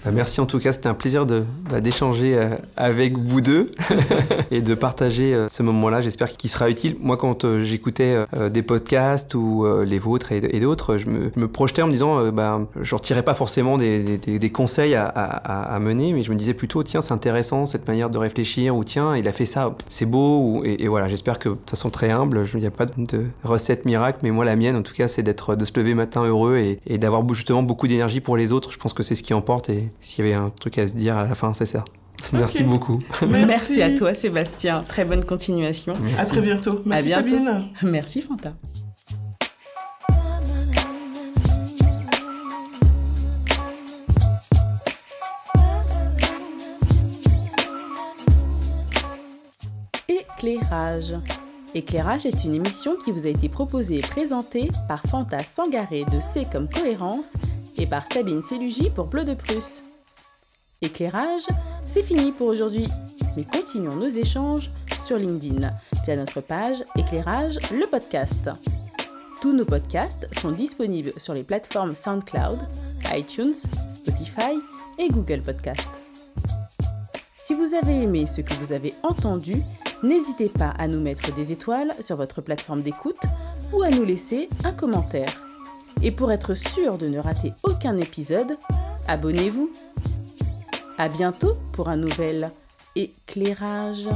Bah, 0.03 0.11
merci 0.11 0.41
en 0.41 0.45
tout 0.47 0.59
cas, 0.59 0.73
c'était 0.73 0.87
un 0.87 0.95
plaisir 0.95 1.25
bah, 1.25 1.79
d'échanger 1.79 2.35
euh, 2.35 2.55
avec 2.75 3.17
vous 3.17 3.39
deux 3.41 3.69
et 4.51 4.61
de 4.61 4.73
partager 4.73 5.33
euh, 5.33 5.47
ce 5.49 5.61
moment-là. 5.63 6.01
J'espère 6.01 6.31
qu'il 6.31 6.49
sera 6.49 6.69
utile. 6.69 6.97
Moi, 6.99 7.17
quand 7.17 7.45
euh, 7.45 7.63
j'écoutais 7.63 8.25
euh, 8.35 8.49
des 8.49 8.63
podcasts 8.63 9.35
ou 9.35 9.65
euh, 9.65 9.85
les 9.85 9.99
vôtres 9.99 10.31
et, 10.31 10.59
d'autres, 10.59 10.97
je 10.97 11.07
me, 11.07 11.31
je 11.35 11.39
me, 11.39 11.47
projetais 11.47 11.81
en 11.81 11.87
me 11.87 11.91
disant, 11.91 12.31
bah, 12.31 12.61
je 12.81 12.93
ne 12.93 12.97
retirais 12.97 13.23
pas 13.23 13.33
forcément 13.33 13.77
des, 13.77 14.51
conseils 14.53 14.95
à, 14.95 15.77
mener, 15.79 16.13
mais 16.13 16.23
je 16.23 16.31
me 16.31 16.35
disais 16.35 16.53
plutôt, 16.53 16.83
tiens, 16.83 17.01
c'est 17.01 17.13
intéressant 17.13 17.65
cette 17.65 17.87
manière 17.87 18.09
de 18.09 18.17
réfléchir, 18.17 18.75
ou 18.75 18.83
tiens, 18.83 19.15
il 19.15 19.27
a 19.27 19.31
fait 19.31 19.45
ça, 19.45 19.75
c'est 19.89 20.05
beau, 20.05 20.63
et, 20.63 20.87
voilà, 20.87 21.07
j'espère 21.07 21.39
que 21.39 21.49
de 21.49 21.57
façon 21.69 21.89
très 21.89 22.11
humble, 22.11 22.43
il 22.53 22.59
n'y 22.59 22.65
a 22.65 22.71
pas 22.71 22.85
de 22.85 23.25
recette 23.43 23.85
miracle, 23.85 24.19
mais 24.23 24.31
moi, 24.31 24.45
la 24.45 24.55
mienne, 24.55 24.75
en 24.75 24.81
tout 24.81 24.93
cas, 24.93 25.07
c'est 25.07 25.23
d'être, 25.23 25.55
de 25.55 25.65
se 25.65 25.71
lever 25.75 25.93
matin 25.93 26.23
heureux 26.23 26.57
et, 26.57 26.97
d'avoir 26.97 27.27
justement 27.33 27.63
beaucoup 27.63 27.87
d'énergie 27.87 28.21
pour 28.21 28.37
les 28.37 28.51
autres. 28.51 28.71
Je 28.71 28.77
pense 28.77 28.93
que 28.93 29.03
c'est 29.03 29.15
ce 29.15 29.23
qui 29.23 29.33
emporte 29.33 29.69
s'il 29.99 30.25
y 30.25 30.27
avait 30.27 30.37
un 30.37 30.49
truc 30.49 30.77
à 30.77 30.87
se 30.87 30.95
dire 30.95 31.17
à 31.17 31.23
la 31.25 31.35
fin, 31.35 31.53
c'est 31.53 31.65
ça. 31.65 31.83
Merci 32.33 32.57
okay. 32.57 32.63
beaucoup. 32.65 32.99
Merci. 33.27 33.45
Merci. 33.47 33.81
à 33.81 33.97
toi, 33.97 34.13
Sébastien. 34.13 34.83
Très 34.87 35.05
bonne 35.05 35.25
continuation. 35.25 35.95
Merci. 36.01 36.19
À 36.19 36.25
très 36.25 36.41
bientôt. 36.41 36.81
Merci, 36.85 37.13
à 37.13 37.21
bientôt. 37.21 37.45
Sabine. 37.45 37.69
Merci, 37.83 38.21
Fanta. 38.21 38.53
Éclairage. 50.07 51.15
Éclairage 51.73 52.25
est 52.25 52.43
une 52.43 52.55
émission 52.55 52.97
qui 53.03 53.11
vous 53.11 53.25
a 53.25 53.29
été 53.29 53.47
proposée 53.47 53.99
et 53.99 54.01
présentée 54.01 54.69
par 54.87 55.01
Fanta 55.03 55.39
Sangaré 55.39 56.03
de 56.03 56.19
C 56.19 56.45
comme 56.51 56.67
cohérence 56.67 57.33
et 57.81 57.87
par 57.87 58.05
Sabine 58.13 58.43
Célugi 58.43 58.91
pour 58.91 59.07
Bleu 59.07 59.25
de 59.25 59.33
Prusse. 59.33 59.83
Éclairage, 60.83 61.47
c'est 61.85 62.03
fini 62.03 62.31
pour 62.31 62.47
aujourd'hui, 62.47 62.87
mais 63.35 63.43
continuons 63.43 63.95
nos 63.95 64.09
échanges 64.09 64.69
sur 65.03 65.17
LinkedIn 65.17 65.71
via 66.05 66.15
notre 66.15 66.41
page 66.41 66.83
Éclairage, 66.95 67.57
le 67.71 67.87
podcast. 67.87 68.51
Tous 69.41 69.51
nos 69.51 69.65
podcasts 69.65 70.27
sont 70.39 70.51
disponibles 70.51 71.13
sur 71.17 71.33
les 71.33 71.43
plateformes 71.43 71.95
SoundCloud, 71.95 72.59
iTunes, 73.15 73.55
Spotify 73.89 74.59
et 74.99 75.09
Google 75.09 75.41
Podcast. 75.41 75.89
Si 77.39 77.55
vous 77.55 77.73
avez 77.73 78.03
aimé 78.03 78.27
ce 78.27 78.41
que 78.41 78.53
vous 78.53 78.73
avez 78.73 78.93
entendu, 79.01 79.55
n'hésitez 80.03 80.49
pas 80.49 80.69
à 80.77 80.87
nous 80.87 81.01
mettre 81.01 81.33
des 81.33 81.51
étoiles 81.51 81.95
sur 81.99 82.15
votre 82.15 82.41
plateforme 82.41 82.83
d'écoute 82.83 83.23
ou 83.73 83.81
à 83.81 83.89
nous 83.89 84.05
laisser 84.05 84.49
un 84.63 84.71
commentaire. 84.71 85.50
Et 86.03 86.11
pour 86.11 86.31
être 86.31 86.55
sûr 86.55 86.97
de 86.97 87.07
ne 87.07 87.19
rater 87.19 87.53
aucun 87.63 87.97
épisode, 87.97 88.57
abonnez-vous. 89.07 89.71
À 90.97 91.07
bientôt 91.09 91.55
pour 91.73 91.89
un 91.89 91.97
nouvel 91.97 92.51
éclairage. 92.95 94.07